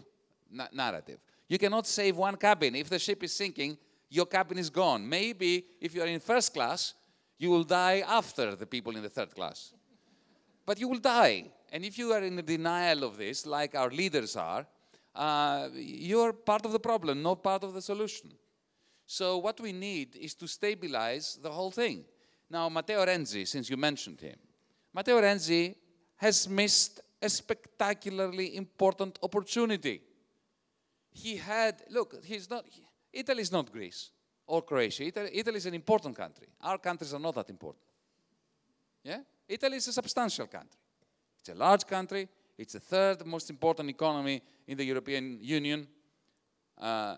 narrative. 0.74 1.20
You 1.48 1.58
cannot 1.58 1.88
save 1.88 2.18
one 2.18 2.36
cabin. 2.38 2.76
If 2.76 2.90
the 2.90 3.00
ship 3.00 3.24
is 3.24 3.34
sinking, 3.34 3.78
your 4.10 4.26
cabin 4.26 4.58
is 4.58 4.70
gone. 4.70 5.08
Maybe 5.08 5.66
if 5.80 5.94
you're 5.94 6.06
in 6.06 6.20
first 6.20 6.54
class, 6.54 6.94
you 7.38 7.50
will 7.50 7.64
die 7.64 8.04
after 8.08 8.56
the 8.56 8.66
people 8.66 8.96
in 8.96 9.02
the 9.02 9.10
third 9.10 9.34
class. 9.34 9.74
But 10.66 10.80
you 10.80 10.88
will 10.88 11.00
die. 11.00 11.52
And 11.72 11.86
if 11.86 11.98
you 11.98 12.12
are 12.12 12.22
in 12.22 12.36
denial 12.46 13.04
of 13.04 13.18
this, 13.18 13.46
like 13.46 13.76
our 13.76 13.90
leaders 13.90 14.36
are, 14.36 14.68
uh, 15.16 15.70
you're 15.74 16.34
part 16.34 16.66
of 16.66 16.72
the 16.74 16.80
problem, 16.80 17.22
not 17.22 17.42
part 17.42 17.64
of 17.64 17.74
the 17.74 17.82
solution. 17.82 18.32
So 19.06 19.38
what 19.38 19.60
we 19.60 19.72
need 19.72 20.16
is 20.16 20.34
to 20.36 20.48
stabilize 20.48 21.40
the 21.42 21.52
whole 21.52 21.72
thing. 21.72 22.04
Now, 22.50 22.68
Matteo 22.70 23.06
Renzi, 23.06 23.48
since 23.48 23.70
you 23.70 23.78
mentioned 23.78 24.20
him, 24.20 24.36
Matteo 24.94 25.22
Renzi 25.22 25.76
has 26.18 26.48
missed 26.50 27.02
a 27.22 27.30
spectacularly 27.30 28.58
important 28.58 29.18
opportunity. 29.24 30.02
He 31.12 31.38
had, 31.38 31.84
look, 31.90 32.24
he's 32.26 32.50
not, 32.50 32.66
Italy 33.14 33.42
is 33.42 33.52
not 33.52 33.72
Greece 33.72 34.12
or 34.48 34.62
Croatia. 34.62 35.06
Italy, 35.06 35.30
Italy 35.34 35.58
is 35.58 35.66
an 35.66 35.74
important 35.74 36.16
country. 36.18 36.48
Our 36.62 36.78
countries 36.78 37.14
are 37.14 37.20
not 37.20 37.36
that 37.36 37.50
important. 37.50 37.84
Yeah? 39.04 39.20
Italy 39.48 39.78
is 39.78 39.88
a 39.88 39.94
substantial 39.94 40.48
country. 40.48 40.81
It's 41.42 41.50
a 41.50 41.56
large 41.56 41.86
country. 41.86 42.30
It's 42.58 42.74
the 42.74 42.80
third 42.80 43.26
most 43.26 43.50
important 43.50 43.90
economy 43.90 44.42
in 44.68 44.78
the 44.78 44.86
European 44.86 45.40
Union. 45.42 45.88
Uh, 46.78 47.18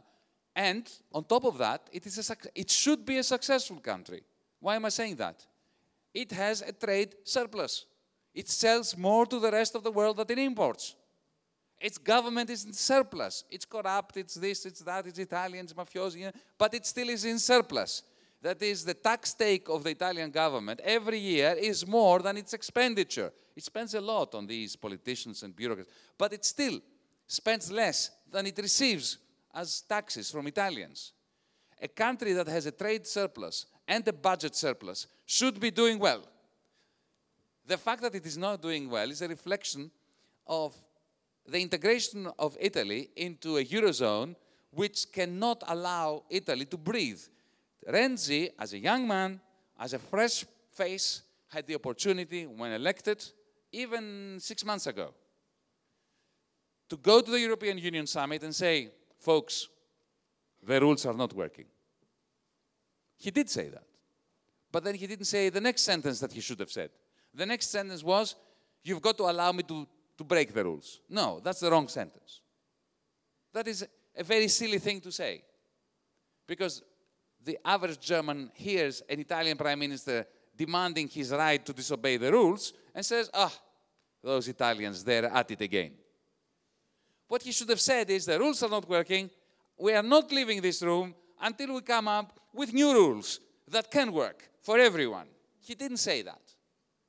and 0.56 0.90
on 1.14 1.24
top 1.26 1.46
of 1.46 1.58
that, 1.58 1.90
it, 1.92 2.06
is 2.06 2.30
a, 2.30 2.36
it 2.56 2.70
should 2.72 3.06
be 3.06 3.18
a 3.18 3.24
successful 3.24 3.78
country. 3.78 4.24
Why 4.60 4.76
am 4.76 4.86
I 4.86 4.90
saying 4.90 5.16
that? 5.18 5.46
it 6.14 6.32
has 6.32 6.62
a 6.62 6.72
trade 6.72 7.16
surplus. 7.24 7.86
It 8.34 8.50
sells 8.50 8.96
more 8.98 9.26
to 9.26 9.40
the 9.40 9.52
rest 9.52 9.76
of 9.76 9.84
the 9.84 9.92
world 9.92 10.18
than 10.18 10.30
it 10.30 10.40
imports. 10.40 10.96
Its 11.80 11.98
government 11.98 12.50
is 12.50 12.66
in 12.66 12.74
surplus. 12.74 13.44
It's 13.50 13.66
corrupt, 13.66 14.18
it's 14.18 14.36
this, 14.36 14.66
it's 14.66 14.82
that, 14.82 15.06
it's 15.08 15.20
Italian, 15.20 15.66
it's 15.66 15.74
mafiosi, 15.74 16.32
but 16.58 16.74
it 16.74 16.86
still 16.86 17.10
is 17.10 17.26
in 17.26 17.40
surplus. 17.40 18.04
That 18.42 18.62
is, 18.62 18.86
the 18.86 18.94
tax 18.94 19.34
take 19.34 19.70
of 19.70 19.84
the 19.84 19.92
Italian 19.92 20.30
government 20.32 20.80
every 20.84 21.20
year 21.20 21.56
is 21.60 21.86
more 21.88 22.20
than 22.20 22.38
its 22.38 22.54
expenditure. 22.54 23.32
It 23.56 23.64
spends 23.64 23.94
a 23.94 24.02
lot 24.02 24.34
on 24.36 24.48
these 24.48 24.76
politicians 24.76 25.44
and 25.44 25.56
bureaucrats, 25.56 25.90
but 26.18 26.34
it 26.34 26.44
still 26.44 26.80
spends 27.28 27.72
less 27.72 28.12
than 28.32 28.48
it 28.48 28.58
receives 28.58 29.18
as 29.54 29.82
taxes 29.82 30.32
from 30.32 30.48
Italians. 30.48 31.14
A 31.82 31.88
country 31.88 32.34
that 32.34 32.48
has 32.48 32.66
a 32.66 32.72
trade 32.72 33.06
surplus 33.06 33.66
and 33.88 34.08
a 34.08 34.14
budget 34.14 34.56
surplus 34.56 35.08
should 35.26 35.60
be 35.60 35.72
doing 35.72 36.00
well. 36.00 36.24
The 37.66 37.78
fact 37.78 38.02
that 38.02 38.16
it 38.16 38.26
is 38.26 38.38
not 38.38 38.62
doing 38.62 38.90
well 38.90 39.10
is 39.10 39.22
a 39.22 39.28
reflection 39.28 39.92
of 40.48 40.76
the 41.46 41.60
integration 41.60 42.30
of 42.40 42.58
Italy 42.60 43.10
into 43.16 43.58
a 43.58 43.66
Eurozone 43.66 44.36
which 44.72 45.12
cannot 45.12 45.64
allow 45.68 46.24
Italy 46.30 46.66
to 46.66 46.78
breathe. 46.78 47.22
Renzi, 47.88 48.50
as 48.58 48.74
a 48.74 48.80
young 48.80 49.08
man, 49.08 49.40
as 49.80 49.94
a 49.94 50.00
fresh 50.00 50.46
face, 50.72 51.22
had 51.50 51.68
the 51.68 51.76
opportunity, 51.76 52.46
when 52.46 52.72
elected, 52.72 53.24
even 53.74 54.38
six 54.40 54.64
months 54.64 54.88
ago, 54.88 55.14
to 56.90 56.98
go 56.98 57.22
to 57.22 57.32
the 57.32 57.40
European 57.40 57.78
Union 57.78 58.08
summit 58.08 58.44
and 58.44 58.56
say, 58.56 58.90
folks, 59.20 59.68
the 60.62 60.80
rules 60.80 61.06
are 61.06 61.14
not 61.14 61.34
working. 61.34 61.66
He 63.18 63.32
did 63.32 63.50
say 63.50 63.70
that. 63.70 63.84
But 64.72 64.84
then 64.84 64.96
he 64.96 65.08
didn't 65.08 65.26
say 65.26 65.50
the 65.50 65.62
next 65.62 65.82
sentence 65.82 66.20
that 66.20 66.32
he 66.32 66.42
should 66.42 66.60
have 66.60 66.72
said. 66.72 66.90
The 67.34 67.46
next 67.46 67.68
sentence 67.68 68.04
was, 68.04 68.36
You've 68.84 69.02
got 69.02 69.18
to 69.18 69.24
allow 69.24 69.52
me 69.54 69.64
to, 69.64 69.88
to 70.18 70.24
break 70.24 70.54
the 70.54 70.64
rules. 70.64 71.00
No, 71.10 71.40
that's 71.42 71.62
the 71.62 71.72
wrong 71.72 71.88
sentence. 71.88 72.42
That 73.54 73.68
is 73.68 73.88
a 74.16 74.24
very 74.24 74.50
silly 74.50 74.80
thing 74.80 75.00
to 75.02 75.12
say. 75.12 75.42
Because 76.46 76.84
the 77.44 77.58
average 77.64 78.00
German 78.00 78.52
hears 78.54 79.02
an 79.10 79.20
Italian 79.20 79.58
prime 79.58 79.80
minister 79.80 80.28
demanding 80.56 81.08
his 81.08 81.32
right 81.32 81.66
to 81.66 81.74
disobey 81.74 82.18
the 82.18 82.32
rules 82.32 82.74
and 82.94 83.06
says, 83.06 83.30
Ah, 83.34 83.54
those 84.24 84.48
Italians, 84.48 85.04
they're 85.04 85.26
at 85.26 85.52
it 85.52 85.62
again. 85.62 85.92
What 87.28 87.44
he 87.44 87.52
should 87.52 87.70
have 87.70 87.82
said 87.82 88.10
is, 88.10 88.26
The 88.26 88.40
rules 88.40 88.64
are 88.64 88.70
not 88.70 88.88
working. 88.88 89.30
We 89.78 89.94
are 89.94 90.04
not 90.04 90.32
leaving 90.32 90.62
this 90.62 90.82
room 90.82 91.14
until 91.42 91.74
we 91.76 91.82
come 91.82 92.08
up 92.08 92.40
with 92.54 92.74
new 92.74 92.94
rules 92.94 93.40
that 93.68 93.92
can 93.92 94.12
work 94.14 94.50
for 94.62 94.80
everyone. 94.80 95.28
He 95.60 95.76
didn't 95.76 95.98
say 95.98 96.22
that. 96.22 96.42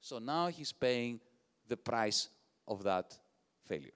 So 0.01 0.19
now 0.19 0.49
he's 0.49 0.73
paying 0.73 1.20
the 1.69 1.77
price 1.77 2.28
of 2.66 2.82
that 2.85 3.16
failure. 3.65 3.91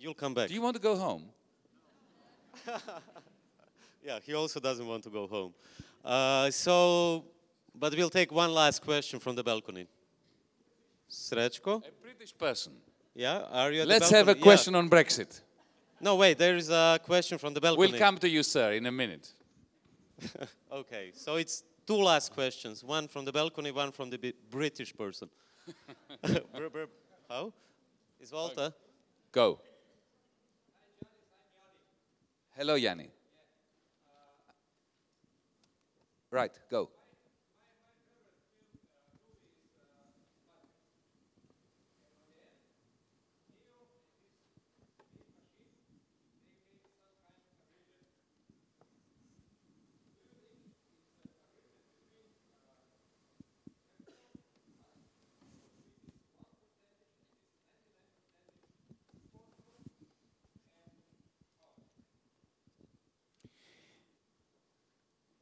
You'll 0.00 0.14
come 0.14 0.32
back. 0.32 0.48
Do 0.48 0.54
you 0.54 0.62
want 0.62 0.76
to 0.76 0.82
go 0.82 0.96
home? 0.96 1.24
yeah, 4.08 4.18
he 4.24 4.34
also 4.34 4.58
doesn't 4.58 4.86
want 4.86 5.02
to 5.04 5.10
go 5.10 5.26
home. 5.26 5.52
Uh, 6.04 6.50
so, 6.50 7.24
but 7.74 7.94
we'll 7.94 8.10
take 8.20 8.32
one 8.32 8.52
last 8.52 8.82
question 8.82 9.20
from 9.20 9.36
the 9.36 9.44
balcony. 9.44 9.86
Srećko? 11.10 11.82
A 11.86 11.92
British 12.02 12.32
person. 12.36 12.72
Yeah, 13.14 13.42
are 13.52 13.70
you 13.72 13.84
Let's 13.84 14.10
have 14.10 14.28
a 14.28 14.34
question 14.34 14.72
yeah. 14.72 14.80
on 14.80 14.88
Brexit. 14.88 15.40
No, 16.00 16.16
wait, 16.16 16.38
there 16.38 16.56
is 16.56 16.70
a 16.70 16.98
question 17.04 17.38
from 17.38 17.52
the 17.54 17.60
balcony. 17.60 17.90
We'll 17.90 17.98
come 17.98 18.18
to 18.18 18.28
you, 18.28 18.42
sir, 18.42 18.72
in 18.72 18.86
a 18.86 18.92
minute. 18.92 19.32
okay, 20.80 21.10
so 21.14 21.36
it's 21.36 21.64
two 21.86 22.00
last 22.10 22.32
questions 22.32 22.84
one 22.84 23.08
from 23.08 23.24
the 23.24 23.32
balcony, 23.32 23.72
one 23.72 23.92
from 23.92 24.10
the 24.10 24.34
British 24.50 24.94
person. 24.96 25.28
How? 27.28 27.52
Is 28.20 28.32
Walter? 28.32 28.72
Go. 29.32 29.60
Hello, 32.56 32.74
Yanni. 32.74 33.10
Right, 36.30 36.52
go. 36.70 36.90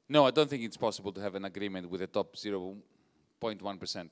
No, 0.08 0.26
I 0.26 0.30
don't 0.30 0.48
think 0.48 0.62
it's 0.62 0.76
possible 0.76 1.12
to 1.12 1.20
have 1.20 1.34
an 1.34 1.44
agreement 1.44 1.90
with 1.90 2.00
the 2.00 2.06
top 2.06 2.36
0.1%. 2.36 4.08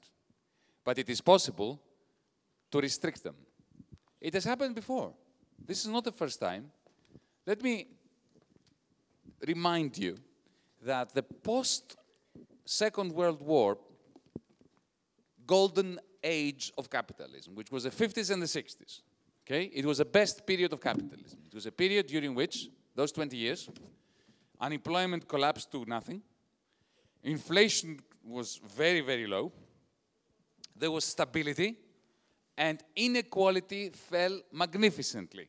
But 0.84 0.98
it 0.98 1.08
is 1.08 1.20
possible 1.20 1.80
to 2.70 2.80
restrict 2.80 3.22
them. 3.22 3.36
It 4.20 4.34
has 4.34 4.44
happened 4.44 4.74
before. 4.74 5.12
This 5.64 5.84
is 5.84 5.90
not 5.90 6.04
the 6.04 6.12
first 6.12 6.40
time. 6.40 6.70
Let 7.46 7.62
me 7.62 7.86
remind 9.46 9.96
you 9.98 10.16
that 10.82 11.14
the 11.14 11.22
post 11.22 11.96
Second 12.64 13.12
World 13.12 13.42
War 13.42 13.78
golden 15.46 16.00
age 16.22 16.72
of 16.78 16.88
capitalism, 16.88 17.54
which 17.54 17.70
was 17.70 17.84
the 17.84 17.90
50s 17.90 18.30
and 18.30 18.42
the 18.42 18.46
60s, 18.46 19.02
okay, 19.46 19.64
it 19.64 19.84
was 19.84 19.98
the 19.98 20.04
best 20.04 20.46
period 20.46 20.72
of 20.72 20.80
capitalism. 20.80 21.38
It 21.46 21.54
was 21.54 21.66
a 21.66 21.72
period 21.72 22.06
during 22.06 22.34
which, 22.34 22.68
those 22.94 23.12
20 23.12 23.36
years, 23.36 23.68
unemployment 24.60 25.26
collapsed 25.28 25.70
to 25.72 25.84
nothing, 25.86 26.22
inflation 27.22 28.00
was 28.24 28.60
very, 28.76 29.00
very 29.00 29.26
low, 29.26 29.52
there 30.76 30.90
was 30.90 31.04
stability, 31.04 31.76
and 32.56 32.82
inequality 32.96 33.90
fell 33.90 34.40
magnificently. 34.52 35.48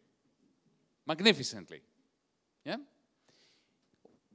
Magnificently. 1.05 1.81
Yeah? 2.63 2.77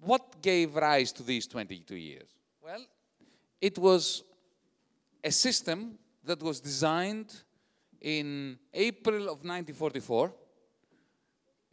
What 0.01 0.41
gave 0.41 0.77
rise 0.77 1.13
to 1.13 1.23
these 1.23 1.47
22 1.47 1.97
years? 1.97 2.29
Well, 2.63 2.85
it 3.61 3.79
was 3.79 4.25
a 5.23 5.31
system 5.31 5.99
that 6.25 6.43
was 6.43 6.61
designed 6.61 7.35
in 8.01 8.59
April 8.73 9.25
of 9.25 9.45
1944 9.45 10.33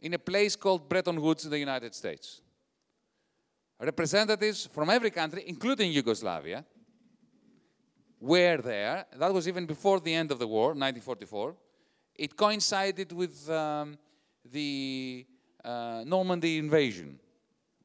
in 0.00 0.14
a 0.14 0.18
place 0.18 0.56
called 0.56 0.88
Bretton 0.88 1.20
Woods 1.20 1.44
in 1.44 1.50
the 1.50 1.58
United 1.58 1.94
States. 1.94 2.42
Representatives 3.80 4.66
from 4.66 4.90
every 4.90 5.10
country, 5.10 5.44
including 5.46 5.92
Yugoslavia, 5.92 6.64
were 8.20 8.56
there. 8.56 9.06
That 9.16 9.32
was 9.32 9.46
even 9.46 9.66
before 9.66 10.00
the 10.00 10.12
end 10.12 10.32
of 10.32 10.38
the 10.38 10.48
war, 10.48 10.68
1944. 10.68 11.54
It 12.16 12.36
coincided 12.36 13.12
with 13.12 13.48
um, 13.48 13.96
the 14.44 15.24
uh, 15.64 16.02
Normandy 16.04 16.58
invasion 16.58 17.20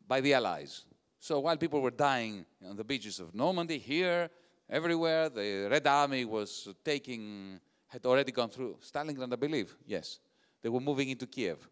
by 0.08 0.22
the 0.22 0.34
Allies. 0.34 0.86
So 1.20 1.40
while 1.40 1.58
people 1.58 1.80
were 1.80 1.92
dying 1.92 2.46
on 2.68 2.76
the 2.76 2.84
beaches 2.84 3.20
of 3.20 3.36
Normandy, 3.36 3.78
here, 3.78 4.30
everywhere, 4.70 5.30
the 5.30 5.68
Red 5.70 5.86
Army 5.86 6.26
was 6.26 6.68
taking, 6.84 7.60
had 7.88 8.06
already 8.06 8.32
gone 8.32 8.50
through 8.50 8.78
Stalingrad, 8.82 9.32
I 9.32 9.36
believe, 9.36 9.76
yes. 9.86 10.20
They 10.62 10.70
were 10.70 10.80
moving 10.80 11.10
into 11.10 11.28
Kiev. 11.28 11.70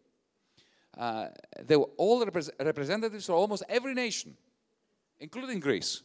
Uh, 1.02 1.30
they 1.66 1.76
were 1.76 1.90
all 1.98 2.24
repre 2.24 2.48
representatives 2.64 3.26
from 3.26 3.34
almost 3.34 3.64
every 3.68 3.96
nation, 3.96 4.38
including 5.20 5.60
Greece, 5.60 6.04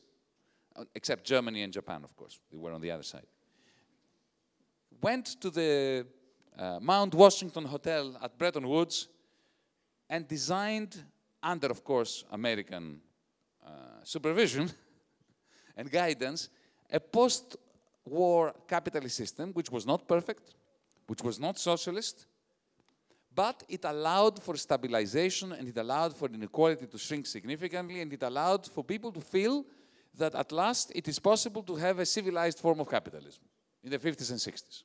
except 0.94 1.22
Germany 1.22 1.62
and 1.64 1.70
Japan, 1.70 2.02
of 2.02 2.16
course. 2.16 2.40
They 2.50 2.56
were 2.56 2.72
on 2.72 2.80
the 2.80 2.90
other 2.90 3.02
side. 3.02 3.26
Went 5.02 5.26
to 5.42 5.50
the 5.50 6.06
uh, 6.58 6.78
Mount 6.80 7.14
Washington 7.14 7.66
Hotel 7.66 8.16
at 8.22 8.38
Bretton 8.38 8.66
Woods 8.66 9.08
and 10.08 10.26
designed, 10.26 11.04
under, 11.42 11.66
of 11.66 11.84
course, 11.84 12.24
American 12.30 13.02
uh, 13.66 13.70
supervision 14.02 14.70
and 15.76 15.90
guidance, 15.90 16.48
a 16.90 17.00
post 17.00 17.56
war 18.06 18.54
capitalist 18.66 19.16
system 19.16 19.52
which 19.52 19.70
was 19.70 19.84
not 19.84 20.08
perfect, 20.08 20.54
which 21.06 21.22
was 21.22 21.38
not 21.38 21.58
socialist, 21.58 22.24
but 23.36 23.62
it 23.68 23.84
allowed 23.84 24.42
for 24.42 24.56
stabilization 24.56 25.52
and 25.52 25.68
it 25.68 25.76
allowed 25.76 26.16
for 26.16 26.26
inequality 26.26 26.86
to 26.86 26.96
shrink 26.96 27.26
significantly 27.26 28.00
and 28.00 28.10
it 28.10 28.22
allowed 28.22 28.66
for 28.66 28.82
people 28.82 29.12
to 29.12 29.20
feel 29.20 29.62
that 30.16 30.34
at 30.34 30.50
last 30.52 30.90
it 30.94 31.06
is 31.06 31.18
possible 31.18 31.62
to 31.62 31.76
have 31.76 31.98
a 31.98 32.06
civilized 32.06 32.58
form 32.58 32.80
of 32.80 32.88
capitalism 32.88 33.44
in 33.84 33.90
the 33.90 33.98
50s 33.98 34.30
and 34.30 34.40
60s. 34.40 34.84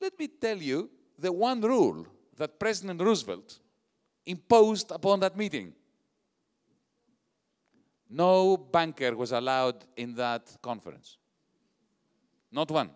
Let 0.00 0.16
me 0.16 0.28
tell 0.28 0.56
you 0.56 0.88
the 1.18 1.32
one 1.32 1.60
rule 1.60 2.06
that 2.36 2.60
President 2.60 3.00
Roosevelt 3.00 3.58
imposed 4.24 4.92
upon 4.92 5.18
that 5.20 5.36
meeting. 5.36 5.72
No 8.08 8.56
banker 8.56 9.16
was 9.16 9.32
allowed 9.32 9.84
in 9.96 10.14
that 10.14 10.56
conference. 10.62 11.16
Not 12.52 12.70
one. 12.70 12.90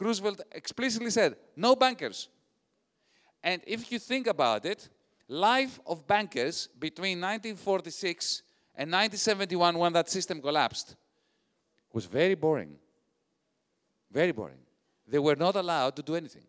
Roosevelt 0.00 0.40
explicitly 0.50 1.10
said, 1.10 1.36
no 1.54 1.76
bankers. 1.76 2.28
And 3.46 3.62
if 3.64 3.92
you 3.92 4.00
think 4.00 4.26
about 4.26 4.66
it, 4.66 4.88
life 5.28 5.78
of 5.86 6.04
bankers 6.04 6.68
between 6.80 7.20
1946 7.20 8.42
and 8.74 8.90
1971, 8.90 9.78
when 9.78 9.92
that 9.92 10.10
system 10.10 10.42
collapsed, 10.42 10.96
was 11.92 12.06
very 12.06 12.34
boring. 12.34 12.74
Very 14.10 14.32
boring. 14.32 14.58
They 15.06 15.20
were 15.20 15.36
not 15.36 15.54
allowed 15.54 15.94
to 15.94 16.02
do 16.02 16.16
anything. 16.16 16.42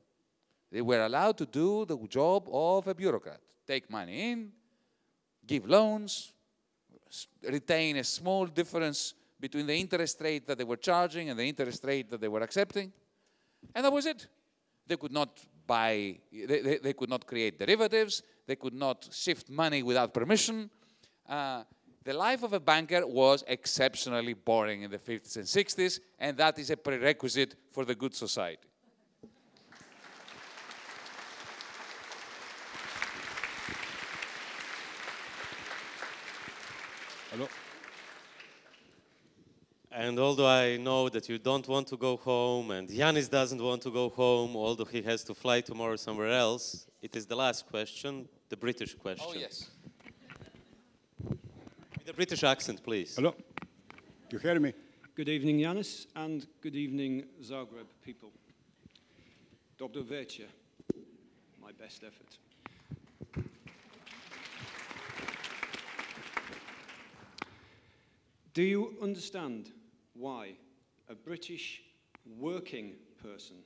They 0.72 0.82
were 0.82 1.06
allowed 1.06 1.38
to 1.38 1.46
do 1.46 1.86
the 1.86 1.98
job 2.08 2.48
of 2.52 2.88
a 2.88 2.96
bureaucrat. 2.96 3.42
Take 3.68 3.92
money 3.92 4.32
in, 4.32 4.52
give 5.46 5.70
loans, 5.70 6.34
retain 7.44 7.98
a 7.98 8.04
small 8.04 8.48
difference 8.48 9.14
between 9.40 9.68
the 9.68 9.76
interest 9.76 10.20
rate 10.20 10.48
that 10.48 10.58
they 10.58 10.64
were 10.64 10.78
charging 10.78 11.30
and 11.30 11.38
the 11.38 11.48
interest 11.48 11.84
rate 11.84 12.10
that 12.10 12.20
they 12.20 12.28
were 12.28 12.42
accepting. 12.42 12.92
And 13.76 13.86
that 13.86 13.94
was 13.94 14.08
it. 14.08 14.26
They 14.88 14.98
could 14.98 15.12
not 15.12 15.30
they, 15.68 16.20
they, 16.32 16.80
they 16.82 16.94
could 16.94 17.10
not 17.10 17.26
create 17.26 17.60
derivatives, 17.60 18.24
they 18.46 18.56
could 18.56 18.74
not 18.74 19.08
shift 19.12 19.50
money 19.50 19.84
without 19.84 20.14
permission. 20.14 20.70
Uh, 21.28 21.64
the 22.04 22.14
life 22.14 22.42
of 22.44 22.54
a 22.54 22.60
banker 22.60 23.06
was 23.06 23.44
exceptionally 23.48 24.34
boring 24.34 24.84
in 24.84 24.92
the 24.92 24.98
50s 24.98 25.36
and 25.36 25.46
60s, 25.46 26.00
and 26.18 26.38
that 26.38 26.58
is 26.58 26.70
a 26.70 26.78
prerequisite 26.78 27.56
for 27.74 27.84
the 27.84 27.96
good 27.96 28.16
society. 28.16 28.68
Hello. 37.32 37.50
And 39.92 40.20
although 40.20 40.48
I 40.48 40.78
know 40.78 41.10
that 41.10 41.30
you 41.30 41.38
don't 41.38 41.68
want 41.68 41.88
to 41.88 41.98
go 41.98 42.18
home 42.18 42.72
and 42.72 42.90
Yanis 42.90 43.30
doesn't 43.30 43.62
want 43.62 43.82
to 43.84 43.92
go 43.92 44.10
home, 44.10 44.56
although 44.56 44.86
he 44.86 45.02
has 45.02 45.24
to 45.24 45.34
fly 45.34 45.62
tomorrow 45.62 45.96
somewhere 45.96 46.32
else, 46.32 46.88
it 47.02 47.16
is 47.16 47.26
the 47.26 47.36
last 47.36 47.66
question, 47.68 48.28
the 48.50 48.58
British 48.58 48.96
question. 48.96 49.26
Oh, 49.28 49.34
yes. 49.34 49.70
With 51.30 52.10
a 52.10 52.14
British 52.14 52.44
accent, 52.44 52.84
please. 52.84 53.16
Hello. 53.16 53.34
You 54.30 54.40
hear 54.40 54.60
me? 54.60 54.74
Good 55.16 55.30
evening, 55.30 55.60
Yanis, 55.60 56.06
and 56.16 56.46
good 56.62 56.76
evening, 56.76 57.24
Zagreb 57.42 57.88
people. 58.04 58.32
Dobro 59.80 60.04
večer. 60.04 60.48
My 61.62 61.72
best 61.72 62.04
effort. 62.04 62.38
Do 68.54 68.64
you 68.64 68.98
understand 69.02 69.72
why 70.18 70.54
a 71.10 71.16
British 71.16 71.82
working 72.40 72.96
person 73.22 73.58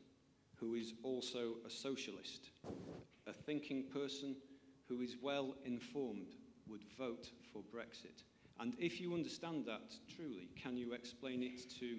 who 0.55 0.75
is 0.75 0.93
also 1.03 1.55
a 1.65 1.69
socialist, 1.69 2.49
a 3.27 3.33
thinking 3.33 3.85
person 3.91 4.35
who 4.87 5.01
is 5.01 5.15
well 5.21 5.55
informed, 5.65 6.35
would 6.69 6.83
vote 6.97 7.29
for 7.51 7.63
Brexit? 7.73 8.23
And 8.59 8.75
if 8.77 9.01
you 9.01 9.13
understand 9.13 9.65
that 9.65 9.93
truly, 10.15 10.49
can 10.61 10.77
you 10.77 10.93
explain 10.93 11.41
it 11.41 11.69
to 11.79 11.97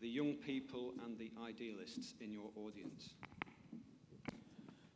the 0.00 0.08
young 0.08 0.34
people 0.34 0.94
and 1.04 1.18
the 1.18 1.32
idealists 1.44 2.14
in 2.20 2.32
your 2.32 2.50
audience? 2.56 3.14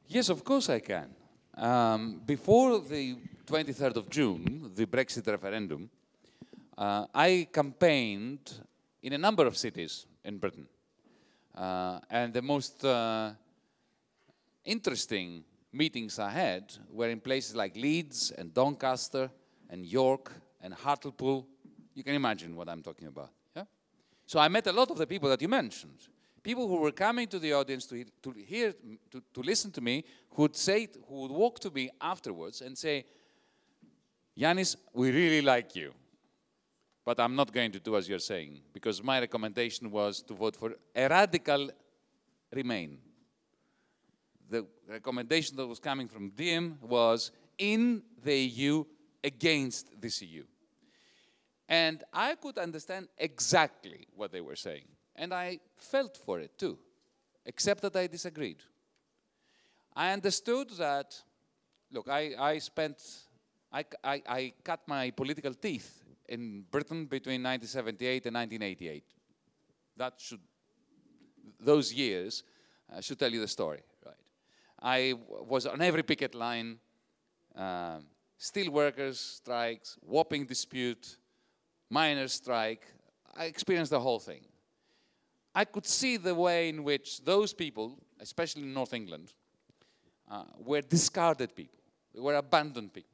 Yes, 0.07 0.29
of 0.29 0.45
course 0.45 0.69
I 0.69 0.79
can. 0.79 1.09
Um, 1.57 2.21
before 2.25 2.79
the 2.81 3.17
23rd 3.47 3.97
of 3.97 4.09
June, 4.09 4.71
the 4.75 4.87
Brexit 4.87 5.27
referendum, 5.27 5.91
uh, 6.79 7.07
I 7.15 7.49
campaigned 7.53 8.61
in 9.03 9.13
a 9.13 9.19
number 9.19 9.47
of 9.47 9.57
cities 9.57 10.07
in 10.25 10.39
Britain. 10.39 10.67
Uh, 11.55 11.99
and 12.09 12.33
the 12.33 12.43
most 12.43 12.85
uh, 12.85 13.33
interesting 14.65 15.45
meetings 15.73 16.19
I 16.19 16.31
had 16.31 16.73
were 16.91 17.09
in 17.09 17.21
places 17.21 17.57
like 17.57 17.77
Leeds 17.77 18.31
and 18.31 18.55
Doncaster 18.55 19.31
and 19.69 19.85
York 19.85 20.33
and 20.61 20.73
Hartlepool. 20.73 21.47
You 21.95 22.05
can 22.05 22.15
imagine 22.15 22.55
what 22.57 22.69
I'm 22.69 22.83
talking 22.83 23.09
about. 23.09 23.31
Yeah? 23.57 23.65
So 24.27 24.39
I 24.39 24.49
met 24.49 24.67
a 24.67 24.73
lot 24.73 24.91
of 24.91 24.99
the 24.99 25.07
people 25.07 25.29
that 25.31 25.43
you 25.43 25.49
mentioned. 25.49 26.09
People 26.43 26.67
who 26.69 26.77
were 26.77 26.93
coming 26.93 27.29
to 27.29 27.39
the 27.39 27.53
audience 27.53 27.87
to, 27.87 28.05
to 28.23 28.35
hear, 28.47 28.75
to, 29.11 29.23
to 29.33 29.41
listen 29.41 29.71
to 29.73 29.81
me, 29.81 30.05
who 30.31 30.43
would 30.43 30.57
say, 30.57 30.89
who 31.09 31.23
would 31.23 31.31
walk 31.31 31.61
to 31.61 31.71
me 31.71 31.91
afterwards 32.01 32.63
and 32.63 32.77
say, 32.77 33.05
Yanis, 34.37 34.77
we 34.93 35.11
really 35.11 35.43
like 35.43 35.77
you. 35.77 35.93
But 37.05 37.19
I'm 37.19 37.35
not 37.35 37.53
going 37.53 37.73
to 37.73 37.81
do 37.81 37.97
as 37.97 38.09
you're 38.09 38.19
saying, 38.21 38.61
because 38.73 39.03
my 39.03 39.19
recommendation 39.21 39.91
was 39.91 40.23
to 40.23 40.35
vote 40.35 40.57
for 40.57 40.75
a 40.95 41.09
radical 41.09 41.71
Remain. 42.55 42.99
The 44.51 44.67
recommendation 44.87 45.57
that 45.57 45.67
was 45.67 45.79
coming 45.79 46.07
from 46.07 46.31
DiEM 46.33 46.79
was 46.83 47.31
in 47.57 48.03
the 48.23 48.37
EU 48.37 48.85
against 49.25 49.99
this 49.99 50.21
EU. 50.21 50.45
And 51.67 52.05
I 52.13 52.35
could 52.35 52.59
understand 52.59 53.09
exactly 53.17 54.07
what 54.15 54.33
they 54.33 54.43
were 54.43 54.57
saying. 54.57 54.85
And 55.17 55.33
I 55.33 55.61
felt 55.79 56.19
for 56.19 56.41
it 56.41 56.59
too, 56.59 56.79
except 57.47 57.81
that 57.83 57.97
I 57.97 58.07
disagreed. 58.07 58.63
I 59.97 60.13
understood 60.13 60.69
that, 60.77 61.15
look, 61.91 62.09
I, 62.11 62.35
I 62.39 62.59
spent 62.59 63.03
I, 63.73 63.85
I- 64.05 64.23
I 64.29 64.53
cut 64.63 64.81
my 64.87 65.11
political 65.11 65.55
teeth 65.55 66.02
in 66.33 66.65
Britain 66.71 67.05
between 67.05 67.43
1978 67.43 68.27
and 68.27 68.35
1988. 68.35 69.05
That 69.99 70.15
should, 70.17 70.41
those 71.61 71.93
years 71.93 72.43
uh, 72.91 73.03
should 73.03 73.19
tell 73.19 73.31
you 73.31 73.41
the 73.41 73.49
story, 73.49 73.83
right? 74.05 74.15
I 74.81 75.15
was 75.29 75.67
on 75.67 75.83
every 75.83 76.03
picket 76.03 76.35
line, 76.35 76.79
um, 77.55 78.07
steel 78.39 78.71
workers 78.73 79.21
strikes, 79.21 79.99
Wapping 80.01 80.47
dispute, 80.47 81.19
miners 81.91 82.33
strike. 82.33 82.87
I 83.37 83.45
experienced 83.45 83.91
the 83.91 84.01
whole 84.01 84.19
thing. 84.19 84.41
I 85.55 85.67
could 85.67 85.87
see 85.87 86.17
the 86.17 86.35
way 86.35 86.71
in 86.71 86.83
which 86.83 87.23
those 87.23 87.53
people, 87.53 87.99
especially 88.21 88.63
in 88.63 88.73
North 88.73 88.95
England, 88.95 89.35
uh, 90.31 90.45
were 90.59 90.81
discarded 90.81 91.55
people. 91.55 91.81
They 92.15 92.21
were 92.21 92.37
abandoned 92.37 92.95
people. 92.95 93.11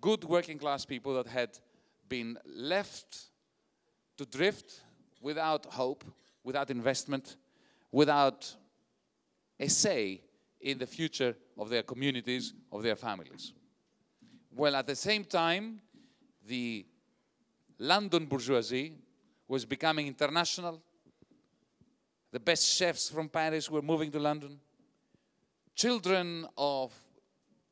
Good 0.00 0.22
working 0.22 0.56
class 0.56 0.84
people 0.84 1.14
that 1.14 1.26
had 1.26 1.58
been 2.08 2.38
left 2.46 3.28
to 4.16 4.24
drift 4.24 4.82
without 5.20 5.66
hope, 5.66 6.04
without 6.44 6.70
investment, 6.70 7.36
without 7.90 8.54
a 9.60 9.68
say 9.68 10.20
in 10.60 10.78
the 10.78 10.86
future 10.86 11.36
of 11.56 11.68
their 11.70 11.82
communities, 11.82 12.54
of 12.72 12.82
their 12.82 12.96
families. 12.96 13.52
Well, 14.54 14.74
at 14.76 14.86
the 14.86 14.96
same 14.96 15.24
time, 15.24 15.80
the 16.46 16.86
London 17.78 18.26
bourgeoisie 18.26 18.94
was 19.46 19.64
becoming 19.64 20.06
international. 20.06 20.82
The 22.32 22.40
best 22.40 22.66
chefs 22.66 23.08
from 23.08 23.28
Paris 23.28 23.70
were 23.70 23.82
moving 23.82 24.10
to 24.12 24.18
London. 24.18 24.58
Children 25.74 26.46
of 26.56 26.92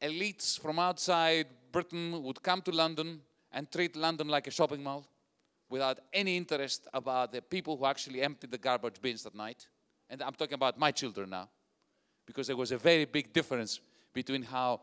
elites 0.00 0.58
from 0.60 0.78
outside 0.78 1.46
Britain 1.72 2.22
would 2.22 2.42
come 2.42 2.62
to 2.62 2.70
London 2.70 3.20
and 3.56 3.72
treat 3.72 3.96
London 3.96 4.28
like 4.28 4.46
a 4.46 4.50
shopping 4.50 4.82
mall 4.82 5.06
without 5.70 5.98
any 6.12 6.36
interest 6.36 6.86
about 6.92 7.32
the 7.32 7.40
people 7.40 7.74
who 7.78 7.86
actually 7.86 8.20
emptied 8.20 8.50
the 8.50 8.58
garbage 8.58 9.00
bins 9.00 9.24
at 9.24 9.34
night. 9.34 9.66
And 10.10 10.22
I'm 10.22 10.34
talking 10.34 10.54
about 10.54 10.78
my 10.78 10.90
children 10.90 11.30
now, 11.30 11.48
because 12.26 12.46
there 12.48 12.56
was 12.56 12.70
a 12.70 12.76
very 12.76 13.06
big 13.06 13.32
difference 13.32 13.80
between 14.12 14.42
how 14.42 14.82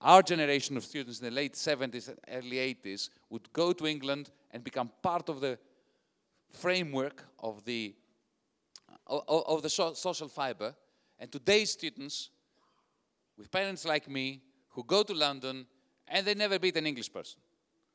our 0.00 0.22
generation 0.22 0.76
of 0.76 0.84
students 0.84 1.20
in 1.20 1.26
the 1.26 1.30
late 1.30 1.54
70s 1.54 2.08
and 2.08 2.18
early 2.28 2.56
80s 2.56 3.10
would 3.30 3.50
go 3.52 3.72
to 3.72 3.86
England 3.86 4.30
and 4.50 4.64
become 4.64 4.90
part 5.02 5.28
of 5.28 5.40
the 5.40 5.56
framework 6.50 7.24
of 7.38 7.64
the, 7.64 7.94
of 9.06 9.62
the 9.62 9.70
social 9.70 10.28
fiber, 10.28 10.74
and 11.20 11.30
today's 11.30 11.70
students 11.70 12.30
with 13.38 13.52
parents 13.52 13.84
like 13.84 14.08
me 14.08 14.42
who 14.70 14.82
go 14.82 15.04
to 15.04 15.14
London 15.14 15.64
and 16.08 16.26
they 16.26 16.34
never 16.34 16.58
meet 16.58 16.76
an 16.76 16.86
English 16.86 17.12
person. 17.12 17.40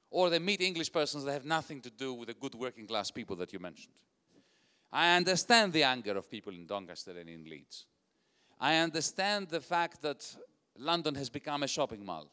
Or 0.10 0.30
they 0.30 0.40
meet 0.40 0.62
English 0.62 0.92
persons 0.92 1.24
that 1.26 1.34
have 1.34 1.46
nothing 1.46 1.82
to 1.82 1.90
do 1.90 2.14
with 2.14 2.28
the 2.28 2.34
good 2.34 2.56
working 2.56 2.88
class 2.88 3.12
people 3.12 3.36
that 3.38 3.52
you 3.52 3.60
mentioned. 3.60 3.94
I 4.92 5.16
understand 5.18 5.74
the 5.74 5.84
anger 5.84 6.18
of 6.18 6.30
people 6.30 6.54
in 6.54 6.66
Doncaster 6.66 7.12
and 7.20 7.30
in 7.30 7.44
Leeds. 7.44 7.86
I 8.60 8.78
understand 8.78 9.50
the 9.50 9.60
fact 9.60 10.02
that 10.04 10.26
London 10.78 11.16
has 11.16 11.30
become 11.30 11.64
a 11.64 11.68
shopping 11.68 12.06
mall. 12.06 12.32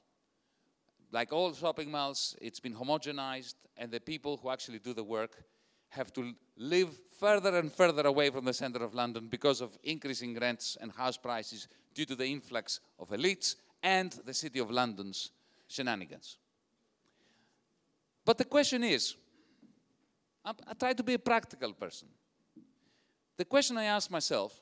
Like 1.11 1.33
all 1.33 1.53
shopping 1.53 1.91
malls, 1.91 2.37
it's 2.41 2.61
been 2.61 2.75
homogenized, 2.75 3.55
and 3.77 3.91
the 3.91 4.01
people 4.01 4.37
who 4.37 4.51
actually 4.51 4.79
do 4.79 4.95
the 4.95 5.05
work 5.05 5.45
have 5.91 6.13
to 6.15 6.33
live 6.57 6.99
further 7.19 7.59
and 7.59 7.71
further 7.71 8.07
away 8.07 8.31
from 8.31 8.45
the 8.45 8.55
center 8.55 8.83
of 8.83 8.95
London 8.95 9.29
because 9.29 9.61
of 9.61 9.77
increasing 9.85 10.39
rents 10.39 10.77
and 10.81 10.91
house 10.93 11.19
prices 11.19 11.69
due 11.95 12.07
to 12.07 12.15
the 12.15 12.27
influx 12.27 12.81
of 12.99 13.11
elites 13.11 13.57
and 13.83 14.13
the 14.25 14.33
City 14.33 14.59
of 14.59 14.71
London's 14.71 15.33
shenanigans. 15.69 16.39
But 18.25 18.39
the 18.39 18.45
question 18.45 18.85
is 18.85 19.17
I, 20.45 20.53
I 20.67 20.75
try 20.75 20.93
to 20.93 21.03
be 21.03 21.15
a 21.15 21.19
practical 21.19 21.73
person. 21.73 22.09
The 23.37 23.45
question 23.45 23.79
I 23.79 23.85
ask 23.85 24.11
myself, 24.11 24.61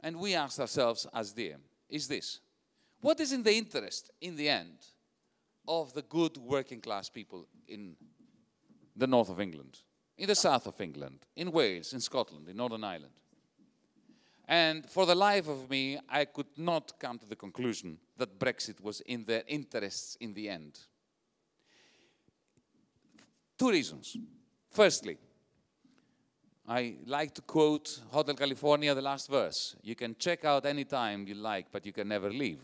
and 0.00 0.18
we 0.18 0.34
ask 0.34 0.60
ourselves 0.60 1.06
as 1.12 1.32
DiEM, 1.32 1.60
is 1.88 2.08
this 2.08 2.40
What 3.00 3.20
is 3.20 3.32
in 3.32 3.42
the 3.42 3.54
interest, 3.54 4.10
in 4.20 4.36
the 4.36 4.48
end, 4.48 4.78
of 5.66 5.92
the 5.92 6.02
good 6.02 6.36
working 6.38 6.80
class 6.80 7.10
people 7.10 7.46
in 7.66 7.96
the 8.96 9.06
north 9.06 9.28
of 9.28 9.40
England, 9.40 9.78
in 10.16 10.26
the 10.26 10.34
south 10.34 10.66
of 10.66 10.80
England, 10.80 11.26
in 11.36 11.52
Wales, 11.52 11.92
in 11.92 12.00
Scotland, 12.00 12.48
in 12.48 12.56
Northern 12.56 12.84
Ireland? 12.84 13.12
And 14.50 14.88
for 14.88 15.04
the 15.04 15.14
life 15.14 15.46
of 15.46 15.68
me, 15.68 15.98
I 16.08 16.24
could 16.24 16.56
not 16.56 16.98
come 16.98 17.18
to 17.18 17.26
the 17.26 17.36
conclusion 17.36 17.98
that 18.16 18.38
Brexit 18.38 18.80
was 18.80 19.02
in 19.02 19.24
their 19.24 19.42
interests 19.46 20.16
in 20.20 20.32
the 20.32 20.48
end. 20.48 20.78
Two 23.58 23.70
reasons. 23.70 24.16
Firstly, 24.70 25.18
I 26.68 26.96
like 27.06 27.34
to 27.34 27.42
quote 27.42 28.00
Hotel 28.10 28.34
California, 28.34 28.94
the 28.94 29.02
last 29.02 29.28
verse. 29.28 29.74
You 29.82 29.96
can 29.96 30.14
check 30.18 30.44
out 30.44 30.64
any 30.64 30.84
time 30.84 31.26
you 31.26 31.34
like, 31.34 31.66
but 31.72 31.84
you 31.84 31.92
can 31.92 32.06
never 32.08 32.30
leave. 32.30 32.60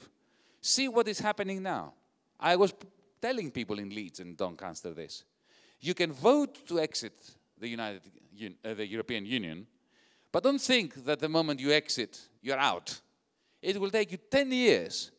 See 0.61 0.89
what 0.89 1.09
is 1.09 1.19
happening 1.19 1.63
now. 1.63 1.95
I 2.39 2.57
was 2.57 2.73
telling 3.21 3.51
people 3.51 3.79
in 3.79 3.89
Leeds 3.89 4.21
and 4.21 4.37
Doncaster 4.37 4.93
this. 4.93 5.25
You 5.81 5.95
can 5.95 6.13
vote 6.13 6.67
to 6.69 6.79
exit 6.79 7.15
the, 7.59 7.69
United, 7.69 8.03
uh, 8.65 8.75
the 8.75 8.87
European 8.87 9.27
Union, 9.27 9.67
but 10.31 10.43
don't 10.43 10.61
think 10.61 11.05
that 11.05 11.19
the 11.19 11.29
moment 11.29 11.61
you 11.61 11.73
exit, 11.73 12.21
you're 12.43 12.59
out. 12.59 13.01
It 13.63 13.81
will 13.81 13.91
take 13.91 14.13
you 14.13 14.19
10 14.31 14.53
years 14.53 15.11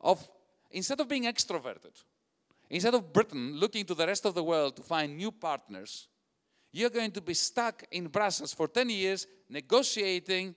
of, 0.00 0.26
instead 0.70 1.00
of 1.00 1.08
being 1.08 1.24
extroverted, 1.24 2.02
instead 2.70 2.94
of 2.94 3.12
Britain 3.12 3.58
looking 3.58 3.84
to 3.84 3.94
the 3.94 4.06
rest 4.06 4.24
of 4.24 4.34
the 4.34 4.44
world 4.44 4.76
to 4.76 4.82
find 4.82 5.16
new 5.16 5.32
partners, 5.32 6.08
you're 6.72 6.90
going 6.90 7.10
to 7.10 7.20
be 7.20 7.34
stuck 7.34 7.84
in 7.90 8.06
Brussels 8.06 8.54
for 8.54 8.68
10 8.68 8.88
years 8.90 9.26
negotiating 9.48 10.54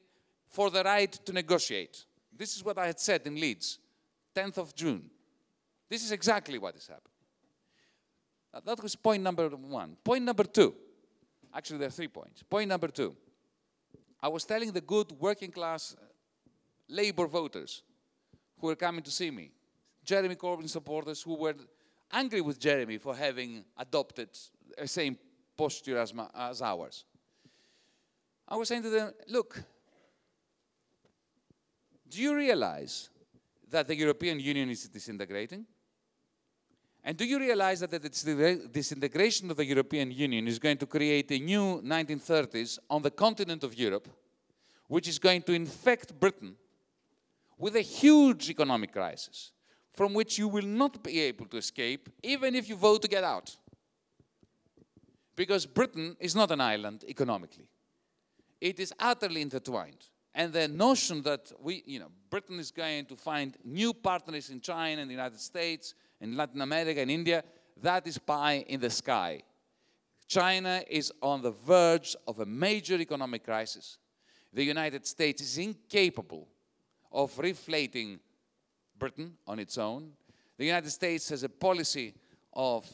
for 0.47 0.69
the 0.69 0.83
right 0.83 1.11
to 1.11 1.33
negotiate. 1.33 2.05
This 2.31 2.55
is 2.55 2.63
what 2.63 2.77
I 2.77 2.85
had 2.87 2.99
said 2.99 3.21
in 3.25 3.35
Leeds, 3.35 3.79
10th 4.35 4.57
of 4.57 4.75
June. 4.75 5.09
This 5.89 6.03
is 6.03 6.11
exactly 6.11 6.59
what 6.59 6.75
is 6.75 6.87
happening. 6.87 7.09
That 8.63 8.81
was 8.83 8.95
point 8.95 9.23
number 9.23 9.49
one. 9.49 9.97
Point 10.03 10.23
number 10.23 10.43
two, 10.43 10.75
actually, 11.53 11.79
there 11.79 11.87
are 11.87 11.91
three 11.91 12.07
points. 12.07 12.43
Point 12.43 12.69
number 12.69 12.87
two, 12.87 13.15
I 14.21 14.27
was 14.27 14.45
telling 14.45 14.71
the 14.71 14.81
good 14.81 15.11
working 15.19 15.51
class 15.51 15.95
uh, 15.97 16.05
labor 16.87 17.25
voters 17.25 17.81
who 18.59 18.67
were 18.67 18.75
coming 18.75 19.01
to 19.01 19.11
see 19.11 19.31
me, 19.31 19.51
Jeremy 20.05 20.35
Corbyn 20.35 20.69
supporters 20.69 21.23
who 21.23 21.35
were 21.35 21.55
angry 22.13 22.41
with 22.41 22.59
Jeremy 22.59 22.97
for 22.97 23.15
having 23.15 23.65
adopted 23.77 24.29
the 24.77 24.87
same 24.87 25.17
posture 25.57 25.97
as, 25.97 26.13
ma- 26.13 26.29
as 26.33 26.61
ours. 26.61 27.05
I 28.47 28.55
was 28.55 28.67
saying 28.67 28.83
to 28.83 28.89
them, 28.89 29.11
look, 29.27 29.61
do 32.07 32.21
you 32.21 32.35
realize 32.35 33.09
that 33.69 33.87
the 33.87 33.95
European 33.95 34.39
Union 34.39 34.69
is 34.69 34.87
disintegrating? 34.87 35.65
And 37.03 37.17
do 37.17 37.25
you 37.25 37.39
realize 37.39 37.79
that 37.81 37.91
the 37.91 37.99
disintegration 38.71 39.51
of 39.51 39.57
the 39.57 39.65
European 39.65 40.11
Union 40.11 40.47
is 40.47 40.59
going 40.59 40.77
to 40.77 40.85
create 40.85 41.31
a 41.31 41.39
new 41.39 41.81
1930s 41.81 42.79
on 42.89 43.01
the 43.01 43.11
continent 43.11 43.63
of 43.63 43.73
Europe, 43.77 44.07
which 44.87 45.07
is 45.07 45.19
going 45.19 45.41
to 45.41 45.53
infect 45.53 46.17
Britain 46.17 46.55
with 47.57 47.75
a 47.75 47.81
huge 47.81 48.49
economic 48.49 48.93
crisis 48.93 49.52
from 49.93 50.13
which 50.13 50.37
you 50.37 50.47
will 50.47 50.65
not 50.65 51.03
be 51.03 51.19
able 51.21 51.45
to 51.45 51.57
escape 51.57 52.09
even 52.23 52.55
if 52.55 52.67
you 52.67 52.75
vote 52.75 53.01
to 53.03 53.07
get 53.07 53.23
out? 53.23 53.55
Because 55.35 55.65
Britain 55.65 56.15
is 56.19 56.35
not 56.35 56.51
an 56.51 56.61
island 56.61 57.03
economically. 57.07 57.67
It 58.61 58.79
is 58.79 58.93
utterly 58.99 59.41
intertwined. 59.41 60.09
And 60.35 60.51
the 60.51 60.67
notion 60.67 61.21
that 61.23 61.51
we, 61.59 61.83
you 61.85 61.99
know, 61.99 62.11
Britain 62.29 62.59
is 62.59 62.71
going 62.71 63.05
to 63.05 63.15
find 63.15 63.55
new 63.63 63.93
partners 63.93 64.49
in 64.49 64.61
China 64.61 65.01
and 65.01 65.09
the 65.09 65.13
United 65.13 65.39
States, 65.39 65.93
and 66.21 66.37
Latin 66.37 66.61
America 66.61 67.01
and 67.01 67.11
India, 67.11 67.43
that 67.81 68.07
is 68.07 68.17
pie 68.17 68.63
in 68.67 68.79
the 68.79 68.89
sky. 68.89 69.41
China 70.27 70.81
is 70.89 71.11
on 71.21 71.41
the 71.41 71.51
verge 71.51 72.15
of 72.27 72.39
a 72.39 72.45
major 72.45 72.95
economic 72.95 73.43
crisis. 73.43 73.97
The 74.53 74.63
United 74.63 75.05
States 75.05 75.41
is 75.41 75.57
incapable 75.57 76.47
of 77.11 77.37
reflating 77.37 78.19
Britain 79.03 79.33
on 79.45 79.59
its 79.59 79.77
own. 79.77 80.13
The 80.57 80.63
United 80.63 80.89
States 80.89 81.27
has 81.27 81.43
a 81.43 81.49
policy 81.49 82.13
of 82.53 82.89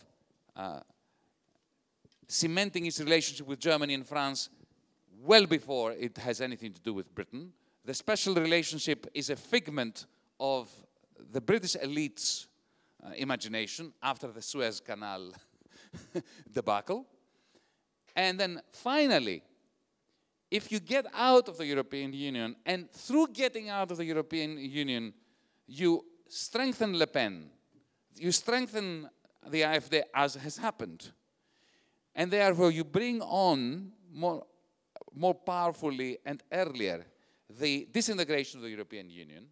uh, 0.55 0.79
cementing 2.27 2.87
its 2.87 2.99
relationship 2.99 3.45
with 3.45 3.59
Germany 3.59 3.93
and 3.93 4.07
France 4.07 4.49
well 5.21 5.45
before 5.45 5.91
it 5.91 6.17
has 6.17 6.41
anything 6.41 6.73
to 6.73 6.81
do 6.81 6.95
with 6.95 7.13
Britain. 7.13 7.53
The 7.85 7.93
special 7.93 8.33
relationship 8.33 9.05
is 9.13 9.29
a 9.29 9.35
figment 9.35 10.07
of 10.39 10.67
the 11.31 11.41
British 11.41 11.75
elite's 11.75 12.47
uh, 13.05 13.11
imagination 13.15 13.93
after 14.01 14.29
the 14.31 14.41
Suez 14.41 14.79
Canal 14.79 15.31
debacle. 16.51 17.05
And 18.15 18.39
then 18.39 18.61
finally, 18.71 19.43
if 20.49 20.71
you 20.71 20.79
get 20.79 21.05
out 21.13 21.47
of 21.49 21.57
the 21.59 21.67
European 21.67 22.13
Union, 22.13 22.55
and 22.65 22.91
through 22.91 23.27
getting 23.27 23.69
out 23.69 23.91
of 23.91 23.97
the 23.97 24.05
European 24.05 24.57
Union, 24.57 25.13
you 25.69 26.03
strengthen 26.27 26.97
Le 26.97 27.05
Pen, 27.07 27.49
you 28.15 28.31
strengthen 28.31 29.07
the 29.47 29.61
AfD 29.61 30.01
as 30.13 30.35
has 30.35 30.57
happened. 30.57 31.11
And 32.15 32.31
therefore, 32.31 32.71
you 32.71 32.83
bring 32.83 33.21
on 33.21 33.91
more, 34.11 34.45
more 35.13 35.35
powerfully 35.35 36.17
and 36.25 36.41
earlier 36.51 37.05
the 37.59 37.87
disintegration 37.91 38.59
of 38.59 38.63
the 38.63 38.69
European 38.69 39.09
Union. 39.09 39.45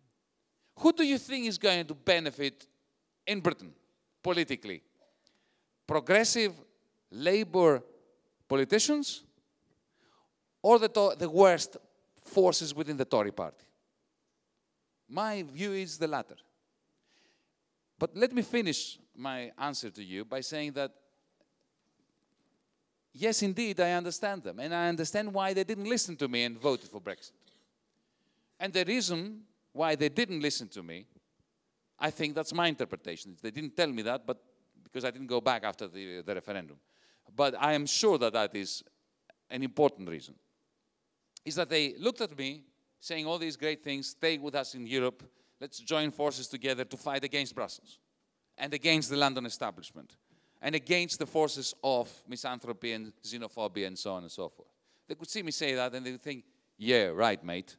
Who 0.80 0.92
do 0.92 1.04
you 1.04 1.18
think 1.18 1.46
is 1.46 1.58
going 1.58 1.86
to 1.86 1.94
benefit 1.94 2.68
in 3.26 3.40
Britain 3.40 3.74
politically? 4.24 4.82
Progressive 5.86 6.54
Labour 7.12 7.84
politicians 8.48 9.24
or 10.62 10.80
the, 10.80 11.16
the 11.18 11.30
worst 11.30 11.78
forces 12.22 12.74
within 12.74 12.98
the 12.98 13.06
Tory 13.06 13.32
party? 13.32 13.67
My 15.10 15.44
view 15.44 15.74
is 15.74 15.98
the 15.98 16.08
latter. 16.08 16.36
But 18.00 18.16
let 18.16 18.32
me 18.34 18.42
finish 18.42 19.00
my 19.16 19.52
answer 19.58 19.90
to 19.90 20.04
you 20.04 20.26
by 20.26 20.42
saying 20.42 20.74
that 20.74 20.92
yes, 23.18 23.42
indeed, 23.42 23.80
I 23.80 23.94
understand 23.94 24.44
them. 24.44 24.60
And 24.60 24.74
I 24.74 24.88
understand 24.88 25.34
why 25.34 25.54
they 25.54 25.64
didn't 25.64 25.90
listen 25.90 26.16
to 26.18 26.28
me 26.28 26.44
and 26.44 26.60
voted 26.60 26.90
for 26.90 27.02
Brexit. 27.02 27.32
And 28.60 28.74
the 28.74 28.86
reason 28.86 29.42
why 29.74 29.96
they 29.96 30.10
didn't 30.10 30.42
listen 30.42 30.68
to 30.70 30.84
me, 30.84 31.06
I 32.00 32.10
think 32.12 32.36
that's 32.36 32.54
my 32.54 32.68
interpretation. 32.68 33.36
They 33.42 33.52
didn't 33.52 33.76
tell 33.76 33.88
me 33.88 34.02
that, 34.04 34.26
but 34.26 34.42
because 34.84 35.04
I 35.04 35.12
didn't 35.12 35.28
go 35.28 35.42
back 35.42 35.64
after 35.64 35.88
the, 35.88 36.22
the 36.22 36.36
referendum. 36.36 36.78
But 37.36 37.56
I 37.60 37.74
am 37.74 37.86
sure 37.86 38.18
that 38.20 38.34
that 38.34 38.56
is 38.56 38.84
an 39.50 39.64
important 39.64 40.10
reason. 40.10 40.36
Is 41.46 41.56
that 41.56 41.70
they 41.70 41.96
looked 41.98 42.22
at 42.22 42.38
me 42.38 42.64
saying 43.00 43.26
all 43.26 43.38
these 43.38 43.56
great 43.56 43.84
things, 43.84 44.08
stay 44.10 44.38
with 44.38 44.56
us 44.56 44.76
in 44.76 44.88
Europe, 44.88 45.24
let's 45.60 45.80
join 45.80 46.12
forces 46.12 46.48
together 46.48 46.84
to 46.84 46.98
fight 46.98 47.24
against 47.24 47.56
Brussels 47.56 48.00
and 48.58 48.74
against 48.74 49.10
the 49.10 49.18
London 49.18 49.46
establishment 49.46 50.18
and 50.62 50.76
against 50.76 51.20
the 51.20 51.26
forces 51.26 51.74
of 51.84 52.12
misanthropy 52.28 52.94
and 52.94 53.14
xenophobia 53.24 53.88
and 53.88 53.98
so 53.98 54.14
on 54.14 54.24
and 54.24 54.32
so 54.32 54.50
forth. 54.50 54.70
They 55.08 55.16
could 55.16 55.30
see 55.30 55.44
me 55.44 55.52
say 55.52 55.76
that 55.76 55.94
and 55.94 56.06
they 56.06 56.12
would 56.12 56.24
think, 56.24 56.44
yeah, 56.78 57.06
right, 57.06 57.44
mate. 57.44 57.76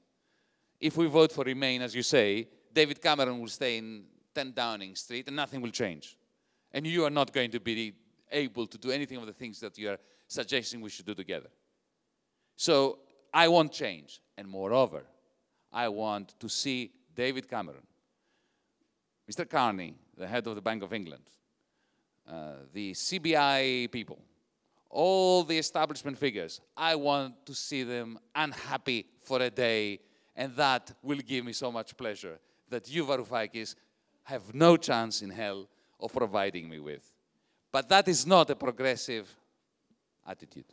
If 0.81 0.97
we 0.97 1.07
vote 1.07 1.33
for 1.33 1.45
Remain, 1.45 1.83
as 1.83 1.95
you 1.95 2.03
say, 2.03 2.49
David 2.73 3.03
Cameron 3.03 3.41
will 3.41 3.49
stay 3.49 3.79
in 3.79 4.05
10 4.35 4.53
Downing 4.53 4.95
Street 4.95 5.27
and 5.27 5.37
nothing 5.37 5.61
will 5.61 5.71
change. 5.71 6.17
And 6.73 6.87
you 6.87 7.05
are 7.05 7.11
not 7.11 7.33
going 7.33 7.51
to 7.51 7.61
be 7.61 7.95
able 8.31 8.67
to 8.67 8.79
do 8.79 8.91
anything 8.91 9.19
of 9.19 9.27
the 9.27 9.33
things 9.33 9.59
that 9.61 9.77
you 9.79 9.91
are 9.91 9.99
suggesting 10.29 10.81
we 10.81 10.91
should 10.91 11.07
do 11.07 11.15
together. 11.15 11.49
So 12.57 13.01
I 13.33 13.49
want 13.49 13.73
change. 13.73 14.21
And 14.37 14.49
moreover, 14.49 15.05
I 15.73 15.89
want 15.89 16.35
to 16.41 16.49
see 16.49 16.93
David 17.15 17.49
Cameron, 17.49 17.87
Mr. 19.31 19.49
Carney, 19.49 19.95
the 20.17 20.27
head 20.27 20.47
of 20.47 20.55
the 20.55 20.61
Bank 20.61 20.83
of 20.83 20.93
England, 20.93 21.25
uh, 22.29 22.53
the 22.73 22.93
CBI 22.93 23.91
people, 23.91 24.19
all 24.91 25.45
the 25.45 25.59
establishment 25.59 26.17
figures, 26.17 26.61
I 26.77 26.95
want 26.95 27.45
to 27.47 27.55
see 27.55 27.83
them 27.83 28.19
unhappy 28.35 29.07
for 29.21 29.41
a 29.43 29.51
day, 29.51 30.01
and 30.37 30.55
that 30.57 30.93
will 31.03 31.19
give 31.19 31.45
me 31.45 31.53
so 31.53 31.71
much 31.71 31.97
pleasure 31.97 32.39
that 32.71 32.89
you, 32.91 33.05
Varoufakis, 33.05 33.75
have 34.25 34.55
no 34.55 34.77
chance 34.77 35.23
in 35.23 35.31
hell 35.31 35.69
of 36.01 36.13
providing 36.13 36.69
me 36.69 36.79
with. 36.79 37.13
But 37.73 37.89
that 37.89 38.09
is 38.09 38.27
not 38.27 38.51
a 38.51 38.57
progressive 38.57 39.29
attitude. 40.27 40.65